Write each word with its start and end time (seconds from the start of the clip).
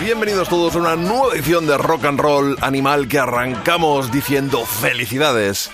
Bienvenidos 0.00 0.48
todos 0.48 0.76
a 0.76 0.78
una 0.78 0.96
nueva 0.96 1.32
edición 1.32 1.66
de 1.66 1.78
Rock 1.78 2.04
and 2.04 2.20
Roll 2.20 2.56
Animal 2.60 3.08
que 3.08 3.18
arrancamos 3.18 4.12
diciendo 4.12 4.64
felicidades 4.66 5.70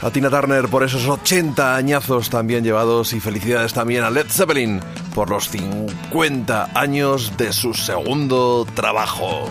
a 0.00 0.10
Tina 0.10 0.30
Turner 0.30 0.68
por 0.68 0.82
esos 0.82 1.06
80 1.06 1.76
añazos 1.76 2.30
también 2.30 2.64
llevados 2.64 3.12
y 3.12 3.20
felicidades 3.20 3.74
también 3.74 4.04
a 4.04 4.10
Led 4.10 4.28
Zeppelin 4.30 4.80
por 5.14 5.28
los 5.28 5.50
50 5.50 6.70
años 6.74 7.36
de 7.36 7.52
su 7.52 7.74
segundo 7.74 8.66
trabajo. 8.74 9.50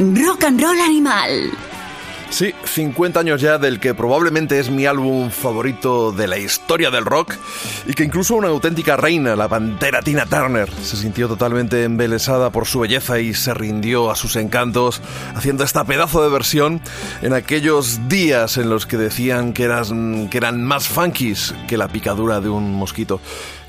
Rock 0.00 0.44
and 0.44 0.58
Roll 0.62 0.80
Animal. 0.80 1.50
Sí, 2.30 2.54
50 2.64 3.20
años 3.20 3.42
ya 3.42 3.58
del 3.58 3.78
que 3.80 3.92
probablemente 3.92 4.58
es 4.58 4.70
mi 4.70 4.86
álbum 4.86 5.30
favorito 5.30 6.10
de 6.10 6.26
la 6.26 6.38
historia 6.38 6.90
del 6.90 7.04
rock 7.04 7.34
y 7.86 7.92
que 7.92 8.04
incluso 8.04 8.36
una 8.36 8.48
auténtica 8.48 8.96
reina, 8.96 9.36
la 9.36 9.48
pantera 9.48 10.00
Tina 10.00 10.24
Turner, 10.24 10.70
se 10.70 10.96
sintió 10.96 11.28
totalmente 11.28 11.84
embelesada 11.84 12.50
por 12.50 12.66
su 12.66 12.80
belleza 12.80 13.18
y 13.18 13.34
se 13.34 13.52
rindió 13.52 14.10
a 14.10 14.16
sus 14.16 14.36
encantos 14.36 15.02
haciendo 15.34 15.64
esta 15.64 15.84
pedazo 15.84 16.22
de 16.22 16.30
versión 16.30 16.80
en 17.20 17.34
aquellos 17.34 18.08
días 18.08 18.56
en 18.56 18.70
los 18.70 18.86
que 18.86 18.96
decían 18.96 19.52
que 19.52 19.64
eran, 19.64 20.30
que 20.30 20.38
eran 20.38 20.64
más 20.64 20.88
funkies 20.88 21.54
que 21.68 21.76
la 21.76 21.88
picadura 21.88 22.40
de 22.40 22.48
un 22.48 22.74
mosquito. 22.74 23.20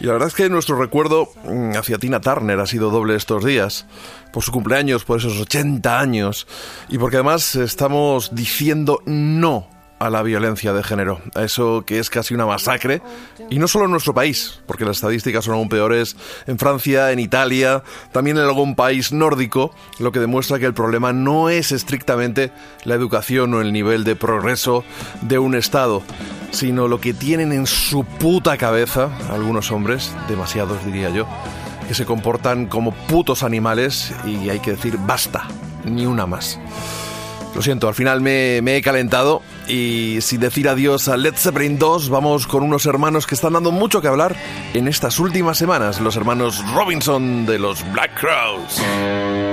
Y 0.01 0.05
la 0.05 0.13
verdad 0.13 0.29
es 0.29 0.33
que 0.33 0.49
nuestro 0.49 0.77
recuerdo 0.77 1.29
mm, 1.43 1.75
hacia 1.77 1.99
Tina 1.99 2.19
Turner 2.19 2.59
ha 2.59 2.65
sido 2.65 2.89
doble 2.89 3.15
estos 3.15 3.45
días 3.45 3.85
por 4.33 4.41
su 4.41 4.51
cumpleaños, 4.51 5.05
por 5.05 5.19
esos 5.19 5.39
80 5.39 5.99
años, 5.99 6.47
y 6.89 6.97
porque 6.97 7.17
además 7.17 7.55
estamos 7.55 8.33
diciendo 8.33 9.03
no 9.05 9.67
a 10.01 10.09
la 10.09 10.23
violencia 10.23 10.73
de 10.73 10.81
género, 10.81 11.21
a 11.35 11.43
eso 11.43 11.83
que 11.85 11.99
es 11.99 12.09
casi 12.09 12.33
una 12.33 12.47
masacre, 12.47 13.03
y 13.51 13.59
no 13.59 13.67
solo 13.67 13.85
en 13.85 13.91
nuestro 13.91 14.15
país, 14.15 14.59
porque 14.65 14.83
las 14.83 14.97
estadísticas 14.97 15.45
son 15.45 15.53
aún 15.53 15.69
peores 15.69 16.15
en 16.47 16.57
Francia, 16.57 17.11
en 17.11 17.19
Italia, 17.19 17.83
también 18.11 18.37
en 18.37 18.43
algún 18.43 18.75
país 18.75 19.11
nórdico, 19.11 19.75
lo 19.99 20.11
que 20.11 20.19
demuestra 20.19 20.57
que 20.57 20.65
el 20.65 20.73
problema 20.73 21.13
no 21.13 21.49
es 21.49 21.71
estrictamente 21.71 22.51
la 22.83 22.95
educación 22.95 23.53
o 23.53 23.61
el 23.61 23.71
nivel 23.71 24.03
de 24.03 24.15
progreso 24.15 24.83
de 25.21 25.37
un 25.37 25.53
Estado, 25.53 26.01
sino 26.49 26.87
lo 26.87 26.99
que 26.99 27.13
tienen 27.13 27.51
en 27.51 27.67
su 27.67 28.03
puta 28.03 28.57
cabeza 28.57 29.09
algunos 29.29 29.71
hombres, 29.71 30.11
demasiados 30.27 30.83
diría 30.83 31.11
yo, 31.11 31.27
que 31.87 31.93
se 31.93 32.05
comportan 32.05 32.65
como 32.65 32.91
putos 32.91 33.43
animales 33.43 34.13
y 34.25 34.49
hay 34.49 34.61
que 34.61 34.71
decir 34.71 34.97
basta, 34.97 35.47
ni 35.85 36.07
una 36.07 36.25
más. 36.25 36.59
Lo 37.53 37.61
siento, 37.61 37.87
al 37.89 37.95
final 37.95 38.21
me, 38.21 38.59
he 38.59 38.81
calentado 38.81 39.41
y 39.71 40.19
sin 40.21 40.41
decir 40.41 40.67
adiós 40.67 41.07
a 41.07 41.15
Led 41.15 41.35
Zeppelin 41.35 41.79
2, 41.79 42.09
vamos 42.09 42.45
con 42.45 42.63
unos 42.63 42.85
hermanos 42.85 43.25
que 43.25 43.35
están 43.35 43.53
dando 43.53 43.71
mucho 43.71 44.01
que 44.01 44.09
hablar 44.09 44.35
en 44.73 44.89
estas 44.89 45.17
últimas 45.17 45.57
semanas, 45.57 46.01
los 46.01 46.17
hermanos 46.17 46.61
Robinson 46.73 47.45
de 47.45 47.57
los 47.57 47.89
Black 47.93 48.19
Crowes. 48.19 49.50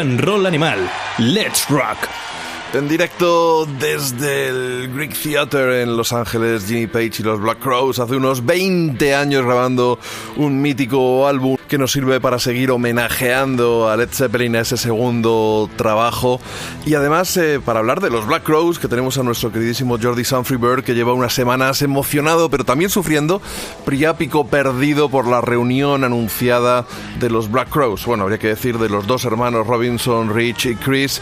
And 0.00 0.26
Roll 0.26 0.46
Animal. 0.46 0.88
Let's 1.18 1.70
Rock. 1.70 2.19
En 2.72 2.86
directo 2.86 3.66
desde 3.80 4.46
el 4.46 4.92
Greek 4.94 5.20
Theater 5.20 5.70
en 5.70 5.96
Los 5.96 6.12
Ángeles, 6.12 6.66
Jimmy 6.68 6.86
Page 6.86 7.14
y 7.18 7.22
los 7.24 7.40
Black 7.40 7.58
Crows 7.58 7.98
hace 7.98 8.14
unos 8.14 8.46
20 8.46 9.12
años 9.12 9.44
grabando 9.44 9.98
un 10.36 10.62
mítico 10.62 11.26
álbum 11.26 11.56
que 11.66 11.78
nos 11.78 11.90
sirve 11.90 12.20
para 12.20 12.38
seguir 12.38 12.70
homenajeando 12.70 13.88
a 13.88 13.96
Led 13.96 14.10
Zeppelin 14.12 14.54
a 14.54 14.60
ese 14.60 14.76
segundo 14.76 15.68
trabajo 15.74 16.40
y 16.86 16.94
además 16.94 17.36
eh, 17.36 17.60
para 17.64 17.80
hablar 17.80 18.00
de 18.00 18.10
los 18.10 18.24
Black 18.26 18.44
Crows 18.44 18.78
que 18.78 18.86
tenemos 18.86 19.18
a 19.18 19.24
nuestro 19.24 19.50
queridísimo 19.50 19.98
Jordi 20.00 20.24
Sanfrey 20.24 20.56
Bird 20.56 20.84
que 20.84 20.94
lleva 20.94 21.12
unas 21.12 21.32
semanas 21.32 21.82
emocionado 21.82 22.50
pero 22.50 22.64
también 22.64 22.88
sufriendo 22.88 23.42
priápico 23.84 24.46
perdido 24.46 25.08
por 25.08 25.26
la 25.26 25.40
reunión 25.40 26.04
anunciada 26.04 26.86
de 27.18 27.30
los 27.30 27.50
Black 27.50 27.70
Crows. 27.70 28.06
Bueno, 28.06 28.22
habría 28.22 28.38
que 28.38 28.48
decir 28.48 28.78
de 28.78 28.88
los 28.88 29.08
dos 29.08 29.24
hermanos 29.24 29.66
Robinson, 29.66 30.32
Rich 30.32 30.66
y 30.66 30.74
Chris 30.76 31.20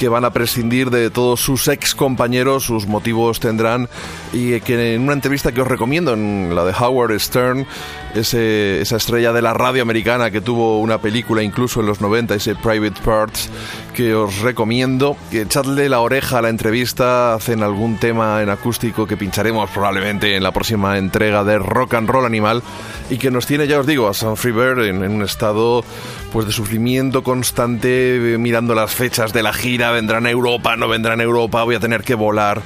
que 0.00 0.08
van 0.08 0.24
a 0.24 0.30
prescindir 0.30 0.88
de 0.88 1.10
todos 1.10 1.42
sus 1.42 1.68
ex 1.68 1.94
compañeros, 1.94 2.64
sus 2.64 2.86
motivos 2.86 3.38
tendrán, 3.38 3.86
y 4.32 4.58
que 4.62 4.94
en 4.94 5.02
una 5.02 5.12
entrevista 5.12 5.52
que 5.52 5.60
os 5.60 5.68
recomiendo, 5.68 6.14
en 6.14 6.54
la 6.54 6.64
de 6.64 6.72
Howard 6.72 7.20
Stern, 7.20 7.66
ese, 8.14 8.80
esa 8.80 8.96
estrella 8.96 9.34
de 9.34 9.42
la 9.42 9.52
radio 9.52 9.82
americana 9.82 10.30
que 10.30 10.40
tuvo 10.40 10.80
una 10.80 11.02
película 11.02 11.42
incluso 11.42 11.80
en 11.80 11.86
los 11.86 12.00
90, 12.00 12.34
ese 12.34 12.54
Private 12.54 12.98
Parts, 13.04 13.50
que 13.92 14.14
os 14.14 14.38
recomiendo, 14.38 15.18
que 15.30 15.42
echadle 15.42 15.90
la 15.90 16.00
oreja 16.00 16.38
a 16.38 16.42
la 16.42 16.48
entrevista, 16.48 17.34
hacen 17.34 17.62
algún 17.62 17.98
tema 17.98 18.40
en 18.40 18.48
acústico 18.48 19.06
que 19.06 19.18
pincharemos 19.18 19.68
probablemente 19.68 20.34
en 20.34 20.42
la 20.42 20.52
próxima 20.52 20.96
entrega 20.96 21.44
de 21.44 21.58
Rock 21.58 21.92
and 21.92 22.08
Roll 22.08 22.24
Animal, 22.24 22.62
y 23.10 23.18
que 23.18 23.30
nos 23.30 23.44
tiene, 23.44 23.66
ya 23.66 23.78
os 23.78 23.86
digo, 23.86 24.08
a 24.08 24.14
Sam 24.14 24.36
Freebird 24.36 24.82
en, 24.82 25.04
en 25.04 25.12
un 25.12 25.22
estado 25.22 25.84
pues 26.32 26.46
de 26.46 26.52
sufrimiento 26.52 27.22
constante, 27.22 28.34
eh, 28.34 28.38
mirando 28.38 28.74
las 28.74 28.94
fechas 28.94 29.32
de 29.32 29.42
la 29.42 29.52
gira, 29.52 29.90
vendrán 29.90 30.26
a 30.26 30.30
Europa, 30.30 30.76
no 30.76 30.88
vendrán 30.88 31.20
a 31.20 31.22
Europa, 31.24 31.62
voy 31.64 31.74
a 31.74 31.80
tener 31.80 32.02
que 32.02 32.14
volar. 32.14 32.62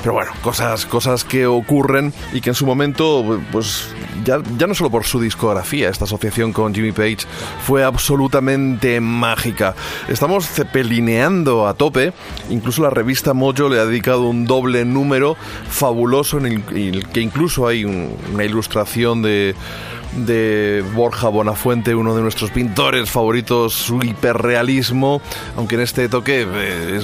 Pero 0.00 0.12
bueno, 0.12 0.30
cosas, 0.42 0.86
cosas 0.86 1.24
que 1.24 1.46
ocurren 1.46 2.12
y 2.32 2.40
que 2.40 2.50
en 2.50 2.54
su 2.54 2.64
momento, 2.64 3.40
pues 3.50 3.88
ya, 4.24 4.38
ya 4.56 4.68
no 4.68 4.74
solo 4.74 4.90
por 4.90 5.04
su 5.04 5.20
discografía, 5.20 5.88
esta 5.88 6.04
asociación 6.04 6.52
con 6.52 6.72
Jimmy 6.72 6.92
Page 6.92 7.18
fue 7.66 7.82
absolutamente 7.82 9.00
mágica. 9.00 9.74
Estamos 10.08 10.46
cepelineando 10.48 11.66
a 11.66 11.74
tope, 11.74 12.12
incluso 12.48 12.82
la 12.82 12.90
revista 12.90 13.34
Mojo 13.34 13.68
le 13.68 13.80
ha 13.80 13.86
dedicado 13.86 14.22
un 14.28 14.46
doble 14.46 14.84
número 14.84 15.36
fabuloso 15.68 16.38
en 16.38 16.46
el, 16.46 17.08
que 17.12 17.20
incluso 17.20 17.66
hay 17.66 17.84
un- 17.84 18.16
una 18.32 18.44
ilustración 18.44 19.22
de 19.22 19.56
de 20.16 20.84
Borja 20.94 21.28
Bonafuente, 21.28 21.94
uno 21.94 22.14
de 22.14 22.22
nuestros 22.22 22.50
pintores 22.50 23.10
favoritos, 23.10 23.74
su 23.74 24.02
hiperrealismo, 24.02 25.20
aunque 25.56 25.76
en 25.76 25.82
este 25.82 26.08
toque 26.08 26.46
eh, 26.48 27.00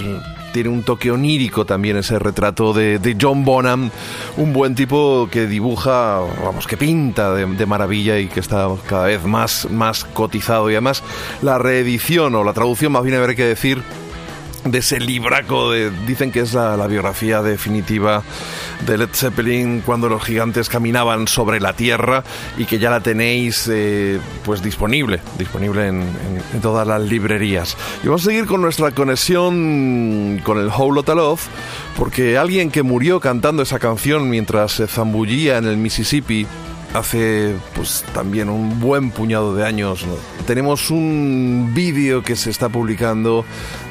tiene 0.52 0.68
un 0.68 0.84
toque 0.84 1.10
onírico 1.10 1.64
también 1.64 1.96
ese 1.96 2.18
retrato 2.18 2.72
de, 2.72 3.00
de 3.00 3.16
John 3.20 3.44
Bonham, 3.44 3.90
un 4.36 4.52
buen 4.52 4.74
tipo 4.74 5.28
que 5.30 5.46
dibuja, 5.46 6.20
vamos, 6.44 6.66
que 6.66 6.76
pinta 6.76 7.34
de, 7.34 7.44
de 7.44 7.66
maravilla 7.66 8.18
y 8.18 8.28
que 8.28 8.40
está 8.40 8.68
cada 8.88 9.06
vez 9.06 9.24
más, 9.24 9.68
más 9.70 10.04
cotizado. 10.04 10.70
Y 10.70 10.74
además 10.74 11.02
la 11.42 11.58
reedición 11.58 12.34
o 12.36 12.44
la 12.44 12.52
traducción, 12.52 12.92
más 12.92 13.02
bien 13.02 13.16
habrá 13.16 13.34
que 13.34 13.44
decir, 13.44 13.82
de 14.64 14.78
ese 14.78 14.98
libraco 14.98 15.70
de, 15.70 15.90
dicen 16.06 16.32
que 16.32 16.40
es 16.40 16.54
la, 16.54 16.84
biografía 16.86 17.42
definitiva 17.42 18.22
de 18.86 18.98
Led 18.98 19.08
Zeppelin 19.12 19.80
cuando 19.80 20.08
los 20.08 20.22
gigantes 20.22 20.68
caminaban 20.68 21.28
sobre 21.28 21.60
la 21.60 21.74
tierra 21.74 22.24
y 22.56 22.64
que 22.64 22.78
ya 22.78 22.90
la 22.90 23.00
tenéis 23.00 23.68
eh, 23.72 24.18
pues 24.44 24.62
disponible 24.62 25.20
disponible 25.38 25.88
en, 25.88 26.04
todas 26.62 26.86
las 26.86 27.02
librerías. 27.02 27.76
Y 28.02 28.06
vamos 28.06 28.22
a 28.22 28.26
seguir 28.26 28.46
con 28.46 28.60
nuestra 28.60 28.90
conexión 28.92 30.40
con 30.44 30.58
el 30.58 30.68
Whole 30.68 30.94
Lotta 30.96 31.14
Love 31.14 31.42
porque 31.96 32.38
alguien 32.38 32.70
que 32.70 32.82
murió 32.82 33.20
cantando 33.20 33.62
esa 33.62 33.78
canción 33.78 34.28
mientras 34.30 34.72
se 34.72 34.86
zambullía 34.86 35.58
en 35.58 35.66
el 35.66 35.76
Mississippi 35.76 36.46
hace 36.94 37.54
pues 37.74 38.04
también 38.14 38.48
un 38.48 38.80
buen 38.80 39.10
puñado 39.10 39.54
de 39.54 39.66
años 39.66 40.06
tenemos 40.46 40.90
un 40.90 41.72
vídeo 41.74 42.22
que 42.22 42.36
se 42.36 42.50
está 42.50 42.68
publicando 42.68 43.44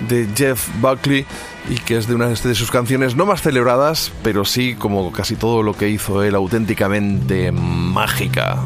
de 0.08 0.28
Jeff 0.36 0.70
Buckley 0.82 1.26
y 1.70 1.76
que 1.76 1.98
es 1.98 2.08
de 2.08 2.16
una 2.16 2.30
de 2.30 2.56
sus 2.56 2.72
canciones 2.72 3.16
no 3.16 3.26
más 3.26 3.42
celebradas 3.42 4.12
pero 4.24 4.46
sí 4.46 4.76
como 4.76 5.12
casi 5.12 5.36
todo 5.36 5.64
lo 5.64 5.74
que 5.74 5.90
hizo 5.90 6.24
él 6.24 6.34
auténticamente 6.34 7.52
mágica 7.52 8.60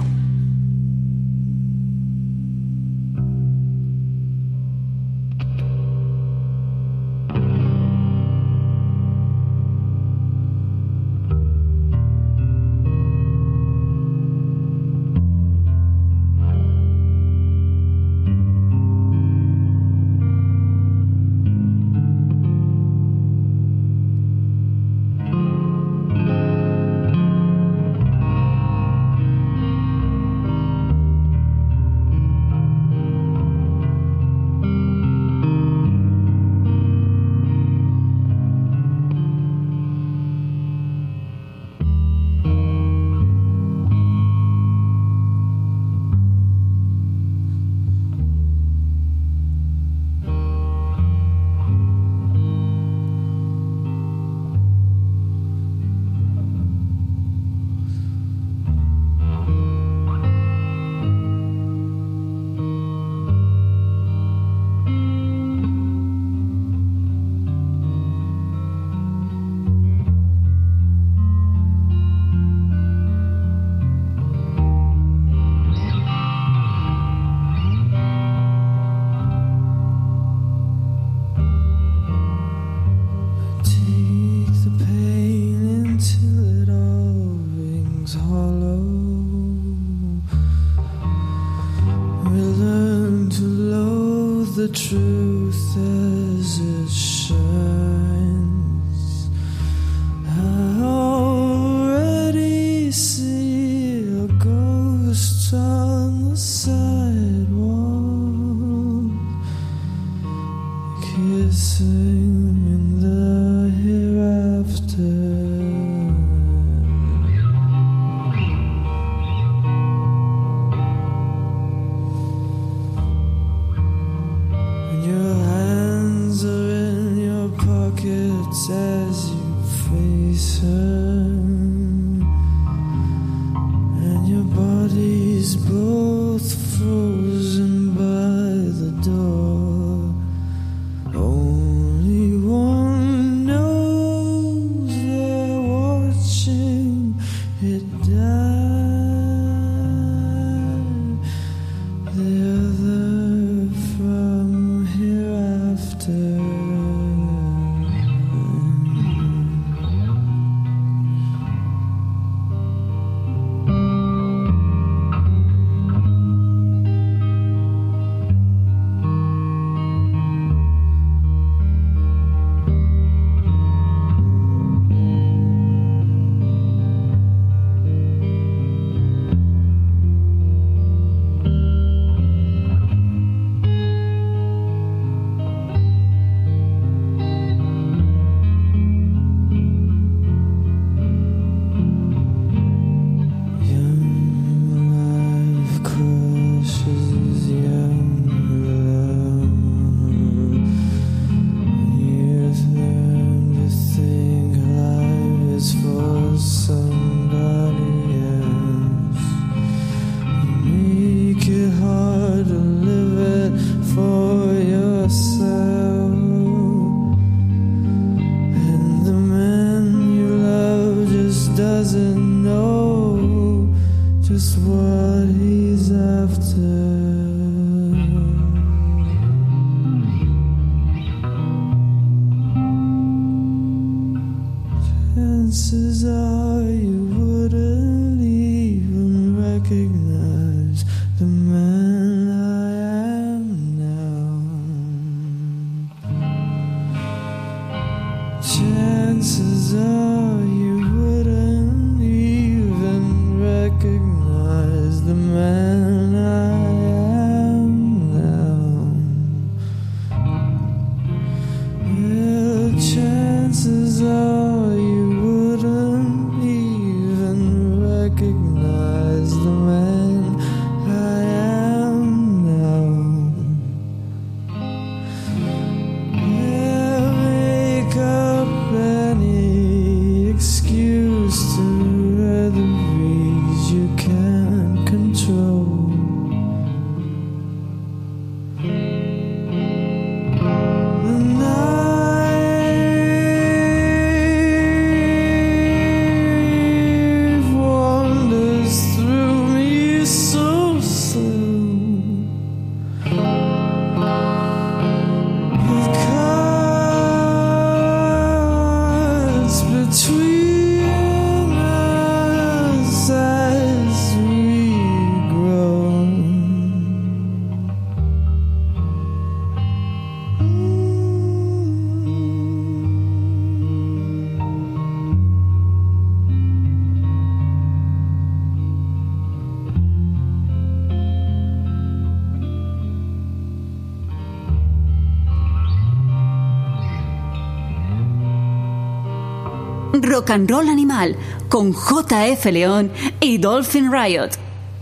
Rock 340.27 340.31
and 340.31 340.49
Roll 340.49 340.67
Animal 340.67 341.15
con 341.47 341.73
JF 341.73 342.45
León 342.51 342.91
y 343.21 343.37
Dolphin 343.37 343.89
Riot. 343.89 344.31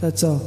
That's 0.01 0.23
all. 0.23 0.41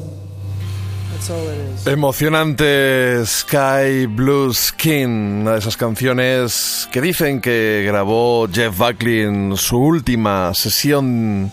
That's 1.13 1.31
all 1.31 1.37
it 1.37 1.81
is. 1.81 1.87
Emocionante 1.87 3.25
Sky 3.25 4.07
Blue 4.07 4.53
Skin, 4.53 5.43
una 5.43 5.53
de 5.53 5.59
esas 5.59 5.77
canciones 5.77 6.89
que 6.91 7.01
dicen 7.01 7.41
que 7.41 7.85
grabó 7.87 8.49
Jeff 8.53 8.77
Buckley 8.77 9.21
en 9.21 9.57
su 9.57 9.79
última 9.79 10.53
sesión 10.55 11.53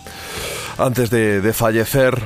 antes 0.76 1.10
de, 1.10 1.40
de 1.40 1.52
fallecer. 1.52 2.20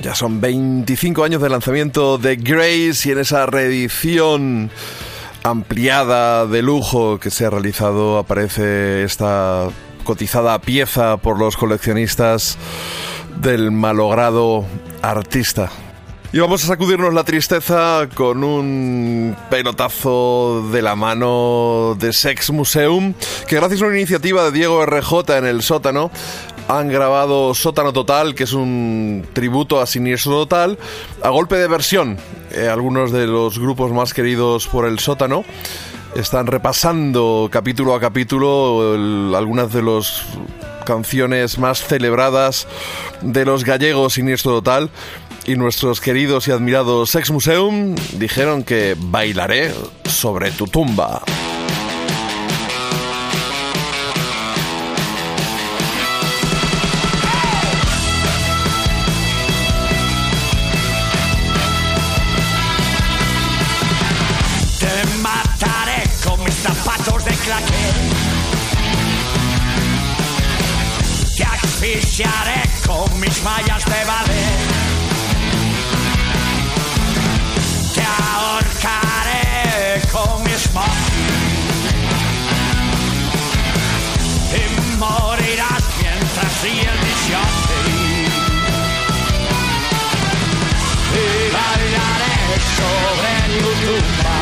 Ya 0.00 0.14
son 0.14 0.40
25 0.40 1.24
años 1.24 1.42
de 1.42 1.50
lanzamiento 1.50 2.16
de 2.16 2.36
Grace 2.36 3.06
y 3.08 3.12
en 3.12 3.18
esa 3.18 3.44
reedición 3.44 4.70
ampliada 5.42 6.46
de 6.46 6.62
lujo 6.62 7.20
que 7.20 7.30
se 7.30 7.44
ha 7.44 7.50
realizado 7.50 8.16
aparece 8.16 9.04
esta 9.04 9.68
cotizada 10.04 10.58
pieza 10.60 11.16
por 11.16 11.38
los 11.38 11.56
coleccionistas 11.56 12.56
del 13.40 13.70
malogrado 13.72 14.64
artista. 15.02 15.70
Y 16.32 16.40
vamos 16.40 16.64
a 16.64 16.66
sacudirnos 16.66 17.14
la 17.14 17.22
tristeza 17.22 18.08
con 18.12 18.42
un 18.42 19.36
pelotazo 19.50 20.68
de 20.72 20.82
la 20.82 20.96
mano 20.96 21.96
de 21.96 22.12
Sex 22.12 22.50
Museum, 22.50 23.14
que 23.46 23.54
gracias 23.54 23.82
a 23.82 23.86
una 23.86 23.96
iniciativa 23.96 24.42
de 24.44 24.50
Diego 24.50 24.84
RJ 24.84 25.38
en 25.38 25.46
el 25.46 25.62
sótano, 25.62 26.10
han 26.66 26.88
grabado 26.88 27.54
Sótano 27.54 27.92
Total, 27.92 28.34
que 28.34 28.44
es 28.44 28.52
un 28.52 29.24
tributo 29.32 29.80
a 29.80 29.86
Siniestro 29.86 30.32
Total, 30.32 30.76
a 31.22 31.28
golpe 31.28 31.56
de 31.56 31.68
versión. 31.68 32.18
Eh, 32.50 32.68
algunos 32.68 33.12
de 33.12 33.28
los 33.28 33.58
grupos 33.58 33.92
más 33.92 34.12
queridos 34.12 34.66
por 34.66 34.86
el 34.86 34.98
sótano 34.98 35.44
están 36.14 36.46
repasando 36.46 37.48
capítulo 37.50 37.94
a 37.94 38.00
capítulo 38.00 38.94
algunas 39.36 39.72
de 39.72 39.82
las 39.82 40.24
canciones 40.86 41.58
más 41.58 41.84
celebradas 41.84 42.66
de 43.20 43.44
los 43.44 43.64
gallegos 43.64 44.14
Siniestro 44.14 44.52
Total. 44.52 44.90
Y 45.46 45.56
nuestros 45.56 46.00
queridos 46.00 46.48
y 46.48 46.52
admirados 46.52 47.10
Sex 47.10 47.30
Museum 47.30 47.94
dijeron 48.18 48.64
que 48.64 48.96
bailaré 48.98 49.74
sobre 50.04 50.50
tu 50.52 50.66
tumba. 50.66 51.22
Asfixiaré 72.14 72.62
con 72.86 73.20
mis 73.20 73.42
mallas 73.42 73.84
de 73.84 74.04
ballet. 74.04 74.58
Te 77.94 78.02
ahorcaré 78.22 80.02
con 80.12 80.42
mi 80.44 80.50
smoking. 80.50 81.32
Y 84.54 84.96
morirás 84.96 85.82
mientras 86.00 86.62
ríe 86.62 86.82
el 86.82 87.00
disjockey. 87.06 88.28
Y 91.14 91.26
bailaré 91.56 92.36
sobre 92.78 93.32
tu 93.58 93.70
tumba. 93.82 94.38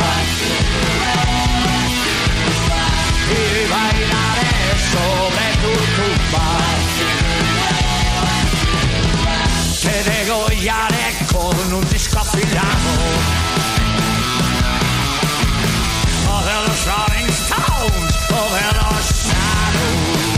Y 3.30 3.70
bailaré 3.72 4.52
sobre 4.92 5.44
tu 5.62 5.72
tumba. 5.96 6.81
Degollaré 10.62 11.16
con 11.32 11.74
un 11.74 11.88
disco 11.90 12.18
afilado. 12.18 12.92
O 16.30 16.40
de 16.44 16.54
los 16.68 16.86
Rolling 16.86 17.28
Stones 17.28 18.14
o 18.30 18.42
de 18.54 18.66
los 18.78 19.02
Shadows. 19.26 20.32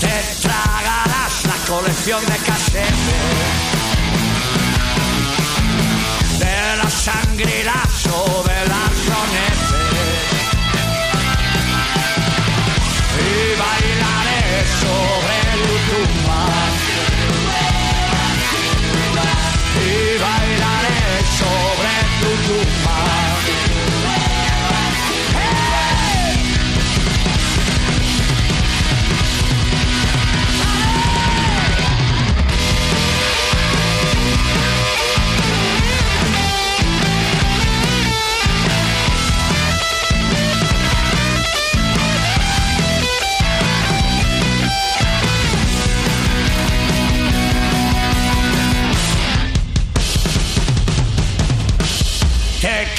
Te 0.00 0.16
tragarás 0.42 1.34
la 1.44 1.58
colección 1.66 2.22
de 2.26 2.36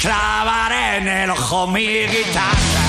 clavaré 0.06 0.98
en 0.98 1.08
el 1.08 1.30
ojo 1.30 1.66
mi 1.66 2.06
guitarra. 2.06 2.84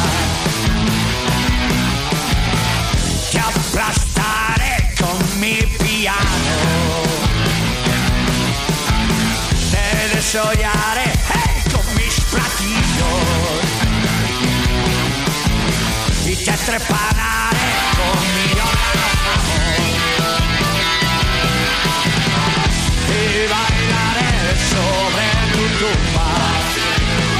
Te 3.32 3.40
aplastaré 3.40 4.76
con 5.02 5.18
mi 5.40 5.58
piano. 5.84 6.56
Te 9.74 10.16
desollaré 10.16 11.10
con 11.74 11.86
mis 12.00 12.16
platillos. 12.32 13.66
Y 16.32 16.36
te 16.46 16.56
trepanaré 16.68 17.70
con 17.98 18.18
mi 18.36 18.50
órgano. 18.72 19.34
Y 23.10 23.22
bailaré 23.54 24.32
sobre 24.72 25.26
tu 25.54 25.64
tumba. 25.80 26.77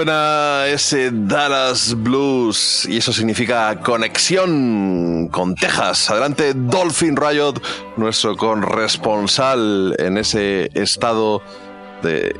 Suena 0.00 0.64
ese 0.66 1.10
Dallas 1.12 1.94
Blues 1.94 2.88
y 2.88 2.96
eso 2.96 3.12
significa 3.12 3.78
conexión 3.80 5.28
con 5.30 5.54
Texas. 5.54 6.10
Adelante 6.10 6.54
Dolphin 6.54 7.14
Riot, 7.14 7.60
nuestro 7.98 8.34
corresponsal 8.34 9.94
en 9.98 10.16
ese 10.16 10.70
estado 10.72 11.42
de 12.02 12.34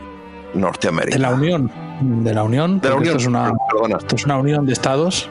Norteamérica. 0.54 1.14
De 1.14 1.22
la 1.22 1.32
Unión. 1.32 1.70
De 2.00 2.32
la 2.32 2.44
Unión. 2.44 2.80
De 2.80 2.88
la 2.88 2.94
Unión, 2.94 3.16
Esto 3.16 3.18
es, 3.18 3.26
una, 3.26 3.52
esto 3.98 4.16
es 4.16 4.24
una 4.24 4.38
unión 4.38 4.64
de 4.64 4.72
estados. 4.72 5.28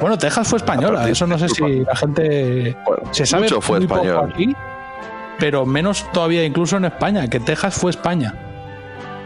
Bueno, 0.00 0.16
Texas 0.16 0.46
fue 0.46 0.58
española. 0.58 1.08
Eso 1.08 1.26
no 1.26 1.36
sé 1.40 1.48
si 1.48 1.80
la 1.80 1.96
gente. 1.96 2.76
Bueno, 2.86 3.02
se 3.10 3.26
sabe 3.26 3.42
mucho 3.46 3.60
fue 3.60 3.80
muy 3.80 3.88
poco 3.88 4.04
español. 4.04 4.30
aquí, 4.32 4.56
pero 5.40 5.66
menos 5.66 6.06
todavía 6.12 6.44
incluso 6.44 6.76
en 6.76 6.84
España, 6.84 7.26
que 7.26 7.40
Texas 7.40 7.74
fue 7.74 7.90
España. 7.90 8.32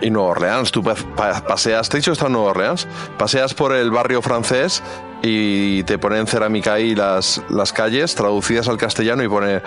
Y 0.01 0.11
Nueva 0.11 0.29
Orleans, 0.31 0.71
tú 0.71 0.83
pa- 0.83 0.95
pa- 0.95 1.41
paseas, 1.45 1.89
te 1.89 1.97
he 1.97 2.01
dicho 2.01 2.13
que 2.13 2.15
está 2.15 2.27
en 2.27 2.33
Nueva 2.35 2.51
Orleans, 2.51 2.87
paseas 3.19 3.53
por 3.55 3.75
el 3.75 3.91
barrio 3.91 4.23
francés 4.23 4.83
y 5.23 5.83
te 5.83 5.99
ponen 5.99 6.27
cerámica 6.29 6.75
ahí 6.75 6.95
las, 6.95 7.43
las 7.51 7.73
calles 7.73 8.15
traducidas 8.15 8.69
al 8.69 8.77
castellano 8.79 9.25
y 9.25 9.29
pone 9.29 9.61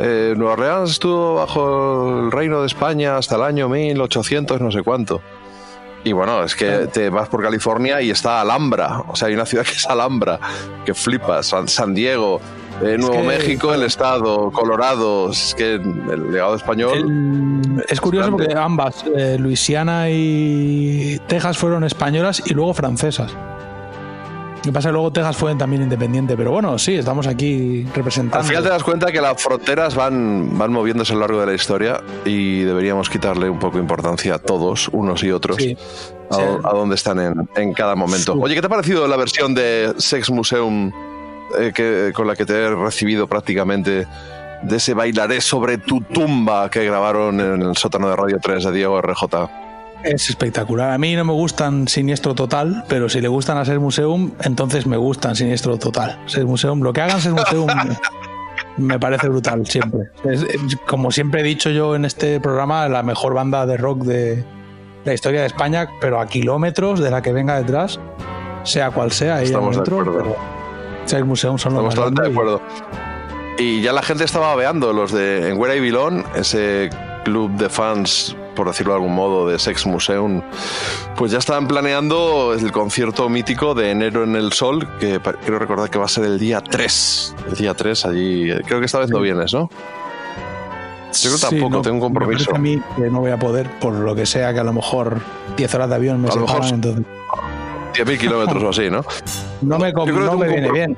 eh, 0.00 0.34
Nueva 0.36 0.54
Orleans 0.54 0.90
estuvo 0.90 1.36
bajo 1.36 2.18
el 2.24 2.32
reino 2.32 2.60
de 2.62 2.66
España 2.66 3.16
hasta 3.16 3.36
el 3.36 3.42
año 3.42 3.68
1800 3.68 4.60
no 4.60 4.72
sé 4.72 4.82
cuánto. 4.82 5.22
Y 6.04 6.12
bueno, 6.12 6.42
es 6.44 6.54
que 6.54 6.86
te 6.92 7.10
vas 7.10 7.28
por 7.28 7.42
California 7.42 8.00
y 8.00 8.10
está 8.10 8.40
Alhambra, 8.40 9.02
o 9.08 9.14
sea, 9.16 9.28
hay 9.28 9.34
una 9.34 9.46
ciudad 9.46 9.64
que 9.64 9.72
es 9.72 9.86
Alhambra, 9.86 10.38
que 10.84 10.94
flipas, 10.94 11.46
San, 11.46 11.66
San 11.68 11.92
Diego, 11.94 12.40
eh, 12.82 12.96
Nuevo 12.98 13.12
que- 13.22 13.22
México, 13.26 13.74
el 13.74 13.82
estado, 13.82 14.50
Colorado, 14.50 15.30
es 15.30 15.54
que 15.56 15.74
el 15.74 16.32
legado 16.32 16.54
español... 16.54 16.92
El- 16.98 17.84
es 17.88 18.00
curioso 18.00 18.28
grande. 18.28 18.44
porque 18.46 18.58
ambas, 18.60 19.04
eh, 19.16 19.36
Luisiana 19.38 20.08
y 20.10 21.20
Texas, 21.26 21.56
fueron 21.58 21.84
españolas 21.84 22.42
y 22.46 22.54
luego 22.54 22.74
francesas. 22.74 23.32
Lo 24.56 24.62
que 24.62 24.72
pasa 24.72 24.88
es 24.88 24.90
que 24.90 24.92
luego 24.94 25.12
Texas 25.12 25.36
fue 25.36 25.54
también 25.54 25.82
independiente, 25.82 26.36
pero 26.36 26.50
bueno, 26.50 26.76
sí, 26.78 26.94
estamos 26.96 27.26
aquí 27.28 27.86
representando. 27.94 28.38
Al 28.38 28.44
final 28.44 28.62
te 28.64 28.68
das 28.68 28.82
cuenta 28.82 29.10
que 29.12 29.20
las 29.20 29.40
fronteras 29.40 29.94
van, 29.94 30.58
van 30.58 30.72
moviéndose 30.72 31.12
a 31.12 31.14
lo 31.14 31.20
largo 31.22 31.40
de 31.40 31.46
la 31.46 31.54
historia 31.54 32.00
y 32.24 32.62
deberíamos 32.64 33.08
quitarle 33.08 33.48
un 33.48 33.58
poco 33.60 33.76
de 33.76 33.82
importancia 33.82 34.34
a 34.34 34.38
todos, 34.40 34.88
unos 34.92 35.22
y 35.22 35.30
otros, 35.30 35.56
Sí. 35.58 35.76
a, 36.30 36.34
Sí. 36.34 36.42
a 36.64 36.70
dónde 36.74 36.96
están 36.96 37.20
en, 37.20 37.48
en 37.54 37.72
cada 37.72 37.94
momento. 37.94 38.34
Sí. 38.34 38.38
Oye, 38.42 38.54
¿qué 38.56 38.60
te 38.60 38.66
ha 38.66 38.70
parecido 38.70 39.06
la 39.06 39.16
versión 39.16 39.54
de 39.54 39.94
Sex 39.96 40.28
Museum 40.30 40.90
eh, 41.58 41.72
que, 41.74 42.12
con 42.14 42.26
la 42.26 42.34
que 42.36 42.44
te 42.44 42.54
he 42.54 42.70
recibido 42.74 43.26
prácticamente 43.26 44.06
de 44.62 44.76
ese 44.76 44.94
bailaré 44.94 45.40
sobre 45.40 45.78
tu 45.78 46.00
tumba 46.00 46.68
que 46.70 46.84
grabaron 46.84 47.40
en 47.40 47.62
el 47.62 47.76
sótano 47.76 48.08
de 48.10 48.16
Radio 48.16 48.38
3 48.42 48.64
de 48.64 48.72
Diego 48.72 49.00
RJ? 49.00 49.24
Es 50.04 50.30
espectacular. 50.30 50.90
A 50.90 50.98
mí 50.98 51.14
no 51.16 51.24
me 51.24 51.32
gustan 51.32 51.88
Siniestro 51.88 52.34
Total, 52.34 52.84
pero 52.88 53.08
si 53.08 53.20
le 53.20 53.28
gustan 53.28 53.56
a 53.58 53.64
Ser 53.64 53.80
Museum, 53.80 54.32
entonces 54.42 54.86
me 54.86 54.96
gustan 54.96 55.34
Siniestro 55.36 55.76
Total. 55.78 56.18
Ser 56.26 56.44
Museum, 56.46 56.80
lo 56.82 56.92
que 56.92 57.00
hagan 57.00 57.20
Ser 57.20 57.32
Museum 57.32 57.66
me 58.76 58.98
parece 58.98 59.28
brutal 59.28 59.66
siempre. 59.66 60.10
Es- 60.24 60.42
es- 60.42 60.76
como 60.86 61.10
siempre 61.10 61.40
he 61.40 61.44
dicho 61.44 61.70
yo 61.70 61.96
en 61.96 62.04
este 62.04 62.40
programa, 62.40 62.88
la 62.88 63.02
mejor 63.02 63.34
banda 63.34 63.66
de 63.66 63.76
rock 63.76 64.02
de 64.04 64.44
la 65.04 65.14
historia 65.14 65.40
de 65.40 65.46
España, 65.46 65.88
pero 66.00 66.20
a 66.20 66.26
kilómetros 66.26 67.00
de 67.00 67.10
la 67.10 67.20
que 67.22 67.32
venga 67.32 67.56
detrás, 67.58 67.98
sea 68.62 68.90
cual 68.92 69.10
sea. 69.12 69.36
ella 69.38 69.44
Estamos 69.46 69.76
de 69.76 69.82
dentro, 69.82 70.00
acuerdo. 70.00 70.18
pero 70.18 70.36
Ser 71.08 71.24
Museum 71.24 71.58
son 71.58 71.74
los 71.74 71.96
más 71.96 72.14
de 72.14 72.28
acuerdo. 72.28 72.60
Y 73.58 73.80
ya 73.80 73.92
la 73.92 74.02
gente 74.02 74.24
estaba 74.24 74.54
veando 74.54 74.92
los 74.92 75.10
de 75.10 75.48
En 75.48 75.58
Where 75.58 75.76
I 75.76 75.80
Belong, 75.80 76.22
ese 76.36 76.90
club 77.24 77.50
de 77.56 77.68
fans, 77.68 78.36
por 78.54 78.68
decirlo 78.68 78.92
de 78.92 78.98
algún 78.98 79.14
modo, 79.14 79.48
de 79.48 79.58
Sex 79.58 79.86
Museum, 79.86 80.42
pues 81.16 81.32
ya 81.32 81.38
estaban 81.38 81.66
planeando 81.66 82.54
el 82.54 82.70
concierto 82.70 83.28
mítico 83.28 83.74
de 83.74 83.90
Enero 83.90 84.22
en 84.22 84.36
el 84.36 84.52
Sol, 84.52 84.86
que 85.00 85.18
quiero 85.42 85.58
recordar 85.58 85.90
que 85.90 85.98
va 85.98 86.04
a 86.04 86.08
ser 86.08 86.24
el 86.24 86.38
día 86.38 86.60
3. 86.60 87.36
El 87.50 87.56
día 87.56 87.74
3 87.74 88.04
allí, 88.04 88.50
creo 88.66 88.78
que 88.78 88.86
esta 88.86 89.00
vez 89.00 89.10
no 89.10 89.20
vienes, 89.20 89.52
¿no? 89.54 89.70
Yo 91.20 91.30
creo 91.30 91.38
tampoco, 91.38 91.70
no, 91.70 91.82
tengo 91.82 91.96
un 91.96 92.12
me 92.12 92.18
compromiso. 92.20 92.50
parece 92.50 92.56
a 92.56 92.60
mí 92.60 92.82
que 92.96 93.10
no 93.10 93.20
voy 93.20 93.30
a 93.30 93.38
poder, 93.38 93.68
por 93.80 93.94
lo 93.94 94.14
que 94.14 94.26
sea, 94.26 94.52
que 94.52 94.60
a 94.60 94.64
lo 94.64 94.74
mejor 94.74 95.20
10 95.56 95.74
horas 95.74 95.88
de 95.88 95.94
avión 95.96 96.20
me 96.20 96.28
A 96.28 96.34
lo 96.34 96.42
mejor 96.42 96.64
separan, 96.64 96.68
sí. 96.68 96.74
entonces 96.74 97.17
10.000 98.04 98.18
kilómetros 98.18 98.62
o 98.62 98.68
así, 98.70 98.90
¿no? 98.90 99.02
no 99.62 99.78
me, 99.78 99.92
no 99.92 100.36
me 100.36 100.48
viene 100.48 100.70
bien. 100.72 100.96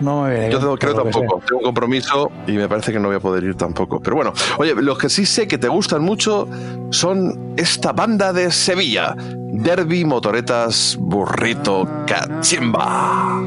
No 0.00 0.22
me 0.22 0.30
viene 0.30 0.44
Yo 0.50 0.58
bien, 0.58 0.60
tengo- 0.60 0.78
creo 0.78 0.94
tampoco. 0.94 1.42
Tengo 1.46 1.58
un 1.58 1.64
compromiso 1.64 2.30
y 2.46 2.52
me 2.52 2.66
parece 2.68 2.90
que 2.92 2.98
no 2.98 3.08
voy 3.08 3.18
a 3.18 3.20
poder 3.20 3.44
ir 3.44 3.54
tampoco. 3.54 4.00
Pero 4.00 4.16
bueno, 4.16 4.32
oye, 4.56 4.74
los 4.74 4.96
que 4.96 5.10
sí 5.10 5.26
sé 5.26 5.46
que 5.46 5.58
te 5.58 5.68
gustan 5.68 6.02
mucho 6.02 6.48
son 6.90 7.52
esta 7.58 7.92
banda 7.92 8.32
de 8.32 8.50
Sevilla. 8.50 9.14
Derby, 9.18 10.04
motoretas, 10.06 10.96
burrito, 10.98 11.86
cachimba. 12.06 13.40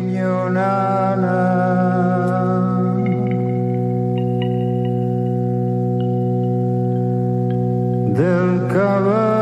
del 8.16 8.68
caballo 8.72 9.33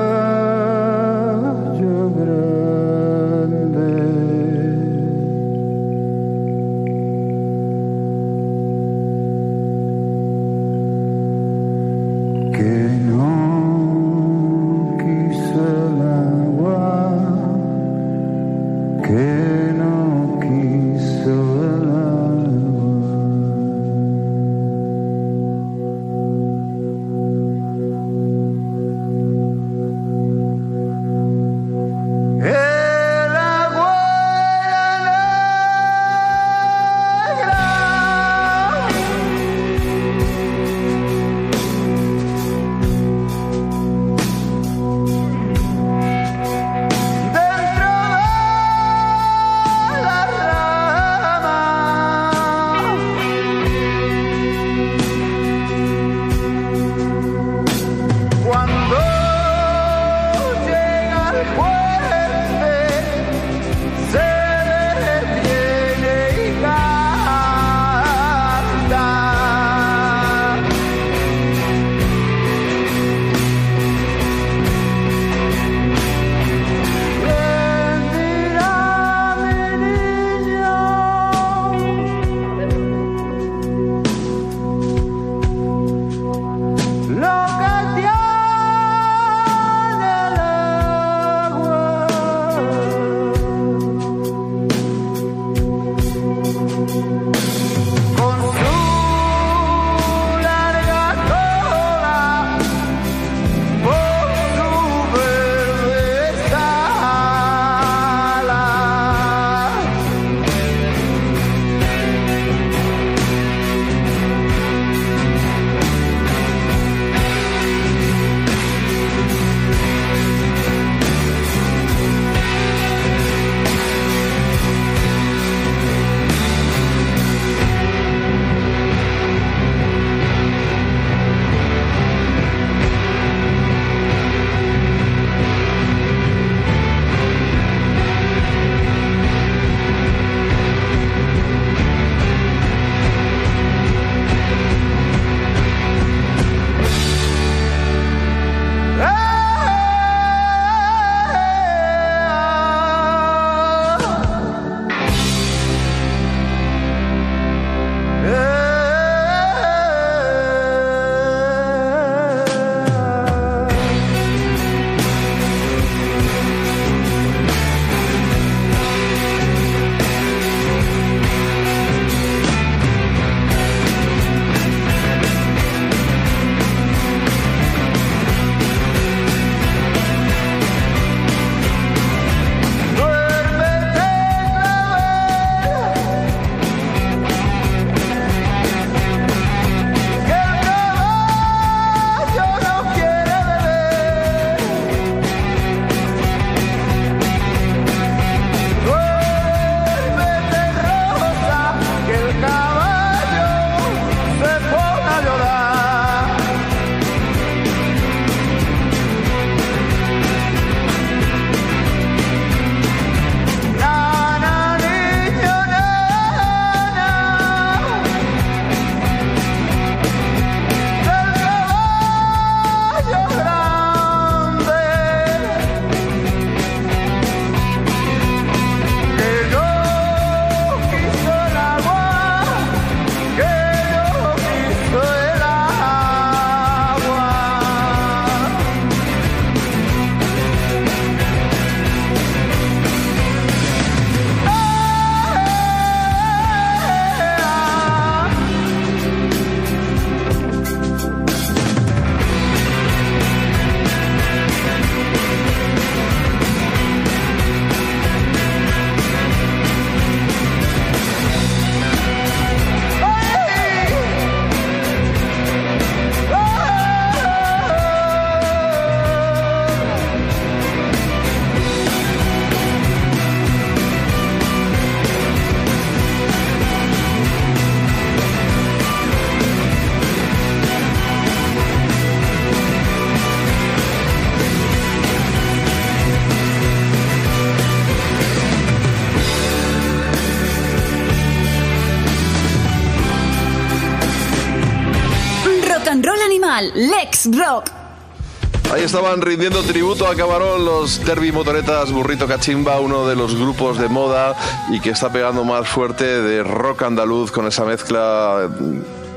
Ahí 298.72 298.84
estaban 298.84 299.22
rindiendo 299.22 299.62
tributo 299.64 300.08
a 300.08 300.16
Camarón 300.16 300.64
los 300.64 301.04
Derby 301.06 301.32
Motoretas 301.32 301.92
Burrito 301.92 302.26
Cachimba, 302.26 302.80
uno 302.80 303.06
de 303.06 303.16
los 303.16 303.36
grupos 303.36 303.78
de 303.78 303.90
moda 303.90 304.36
y 304.72 304.80
que 304.80 304.92
está 304.92 305.12
pegando 305.12 305.44
más 305.44 305.68
fuerte 305.68 306.06
de 306.06 306.42
rock 306.42 306.84
andaluz 306.84 307.32
con 307.32 307.48
esa 307.48 307.66
mezcla 307.66 308.50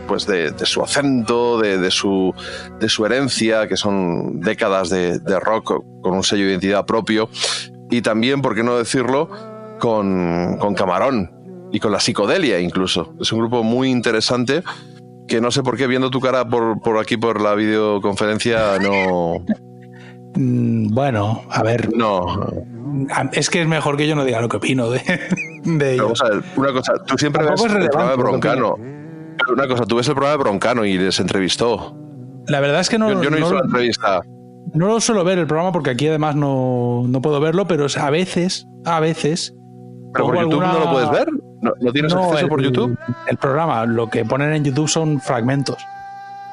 pues 0.09 0.27
de, 0.27 0.53
su 0.65 0.83
acento, 0.83 1.59
de, 1.59 1.79
de 1.79 1.91
su, 1.91 2.35
de 2.81 2.89
su 2.89 3.07
herencia, 3.07 3.69
que 3.69 3.77
son 3.77 4.41
décadas 4.41 4.91
de, 4.91 5.19
de 5.21 5.41
rock 5.41 5.83
con 6.03 6.15
un 6.15 6.25
sello 6.25 6.45
de 6.45 6.51
identidad 6.51 6.85
propio. 6.85 7.31
Y 7.91 8.03
también, 8.03 8.43
por 8.43 8.55
qué 8.55 8.63
no 8.63 8.77
decirlo, 8.77 9.31
con, 9.79 10.57
con 10.59 10.75
Camarón 10.75 11.31
y 11.73 11.81
con 11.81 11.93
la 11.93 12.01
psicodelia 12.01 12.61
incluso. 12.61 13.15
Es 13.21 13.33
un 13.33 13.41
grupo 13.41 13.63
muy 13.63 13.91
interesante 13.91 14.63
que 15.29 15.41
no 15.41 15.51
sé 15.51 15.63
por 15.63 15.77
qué 15.77 15.87
viendo 15.87 16.11
tu 16.11 16.21
cara 16.21 16.47
por, 16.49 16.81
por 16.81 16.99
aquí 16.99 17.17
por 17.17 17.41
la 17.41 17.55
videoconferencia 17.55 18.79
no. 18.81 19.37
Mm, 20.37 20.89
Bueno, 20.95 21.43
a 21.51 21.63
ver, 21.63 21.95
no. 21.97 22.47
Es 23.33 23.51
que 23.51 23.63
es 23.63 23.69
mejor 23.69 23.97
que 23.97 24.07
yo 24.07 24.15
no 24.17 24.25
diga 24.25 24.41
lo 24.41 24.49
que 24.49 24.57
opino 24.59 24.91
de, 24.91 25.01
de 25.65 25.95
ellos. 25.95 26.05
vamos 26.05 26.23
a 26.23 26.29
ver, 26.31 26.45
una 26.57 26.73
cosa 26.73 26.93
tú 27.07 27.17
siempre 27.19 27.45
ves 27.49 27.63
el 27.65 27.89
programa 27.89 28.11
de 28.11 28.17
Broncano. 28.17 28.77
Una 29.53 29.67
cosa 29.69 29.85
tú 29.85 29.97
ves 29.97 30.07
el 30.09 30.15
programa 30.15 30.37
de 30.39 30.43
Broncano 30.45 30.85
y 30.85 30.97
les 30.99 31.19
entrevistó. 31.21 31.97
La 32.47 32.61
verdad 32.61 32.81
es 32.81 32.89
que 32.89 32.99
no, 32.99 33.11
yo, 33.11 33.23
yo 33.23 33.31
no, 33.31 33.39
no 33.39 33.47
hice 33.47 33.55
la 33.55 33.61
entrevista. 33.63 34.21
no 34.75 34.87
lo 34.89 35.01
suelo 35.01 35.25
ver 35.25 35.39
el 35.39 35.47
programa 35.47 35.73
porque 35.73 35.91
aquí 35.91 36.07
además 36.09 36.37
no, 36.37 37.03
no 37.07 37.21
puedo 37.23 37.41
verlo, 37.41 37.67
pero 37.67 37.87
a 38.01 38.11
veces, 38.11 38.67
a 38.85 39.01
veces. 39.01 39.55
pero 40.13 40.27
por 40.27 40.37
YouTube 40.39 40.61
no 40.61 40.67
alguna- 40.71 40.85
lo 40.85 40.93
puedes 40.93 41.11
ver 41.11 41.27
no, 41.65 41.73
¿no 41.81 41.93
tienes 41.93 42.15
No, 42.15 42.25
acceso 42.25 42.41
el- 42.45 42.49
por 42.49 42.63
YouTube 42.63 42.97
El 43.27 43.37
programa, 43.37 43.85
lo 43.87 44.09
que 44.09 44.25
ponen 44.25 44.53
en 44.53 44.65
YouTube 44.65 44.89
son 44.89 45.21
fragmentos. 45.21 45.77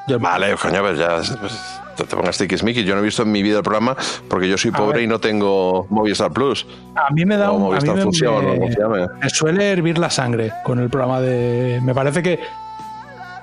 Yo- 0.08 0.18
vale 0.18 0.56
coño 0.56 0.80
pues 0.80 0.98
ya 0.98 1.20
pues, 1.40 1.78
te, 1.96 2.02
te 2.04 2.16
pongas 2.16 2.36
tiquismiquis 2.36 2.84
yo 2.84 2.94
no 2.96 3.00
he 3.02 3.04
visto 3.04 3.22
en 3.22 3.30
mi 3.30 3.40
vida 3.40 3.58
el 3.58 3.62
programa 3.62 3.94
porque 4.28 4.48
yo 4.48 4.58
soy 4.58 4.72
pobre 4.72 5.02
y 5.02 5.06
no 5.06 5.20
tengo 5.20 5.86
Movistar 5.90 6.32
Plus 6.32 6.66
A 6.96 7.12
mí 7.14 7.24
me 7.24 7.36
da 7.36 7.52
un, 7.52 7.72
a 7.72 7.78
mí 7.80 7.88
me, 7.88 8.10
llame 8.10 9.06
me 9.20 9.30
suele 9.30 9.70
hervir 9.70 9.98
la 9.98 10.10
sangre 10.10 10.50
con 10.64 10.80
el 10.80 10.90
programa 10.90 11.20
de. 11.20 11.78
Me 11.84 11.94
parece 11.94 12.20
que. 12.22 12.40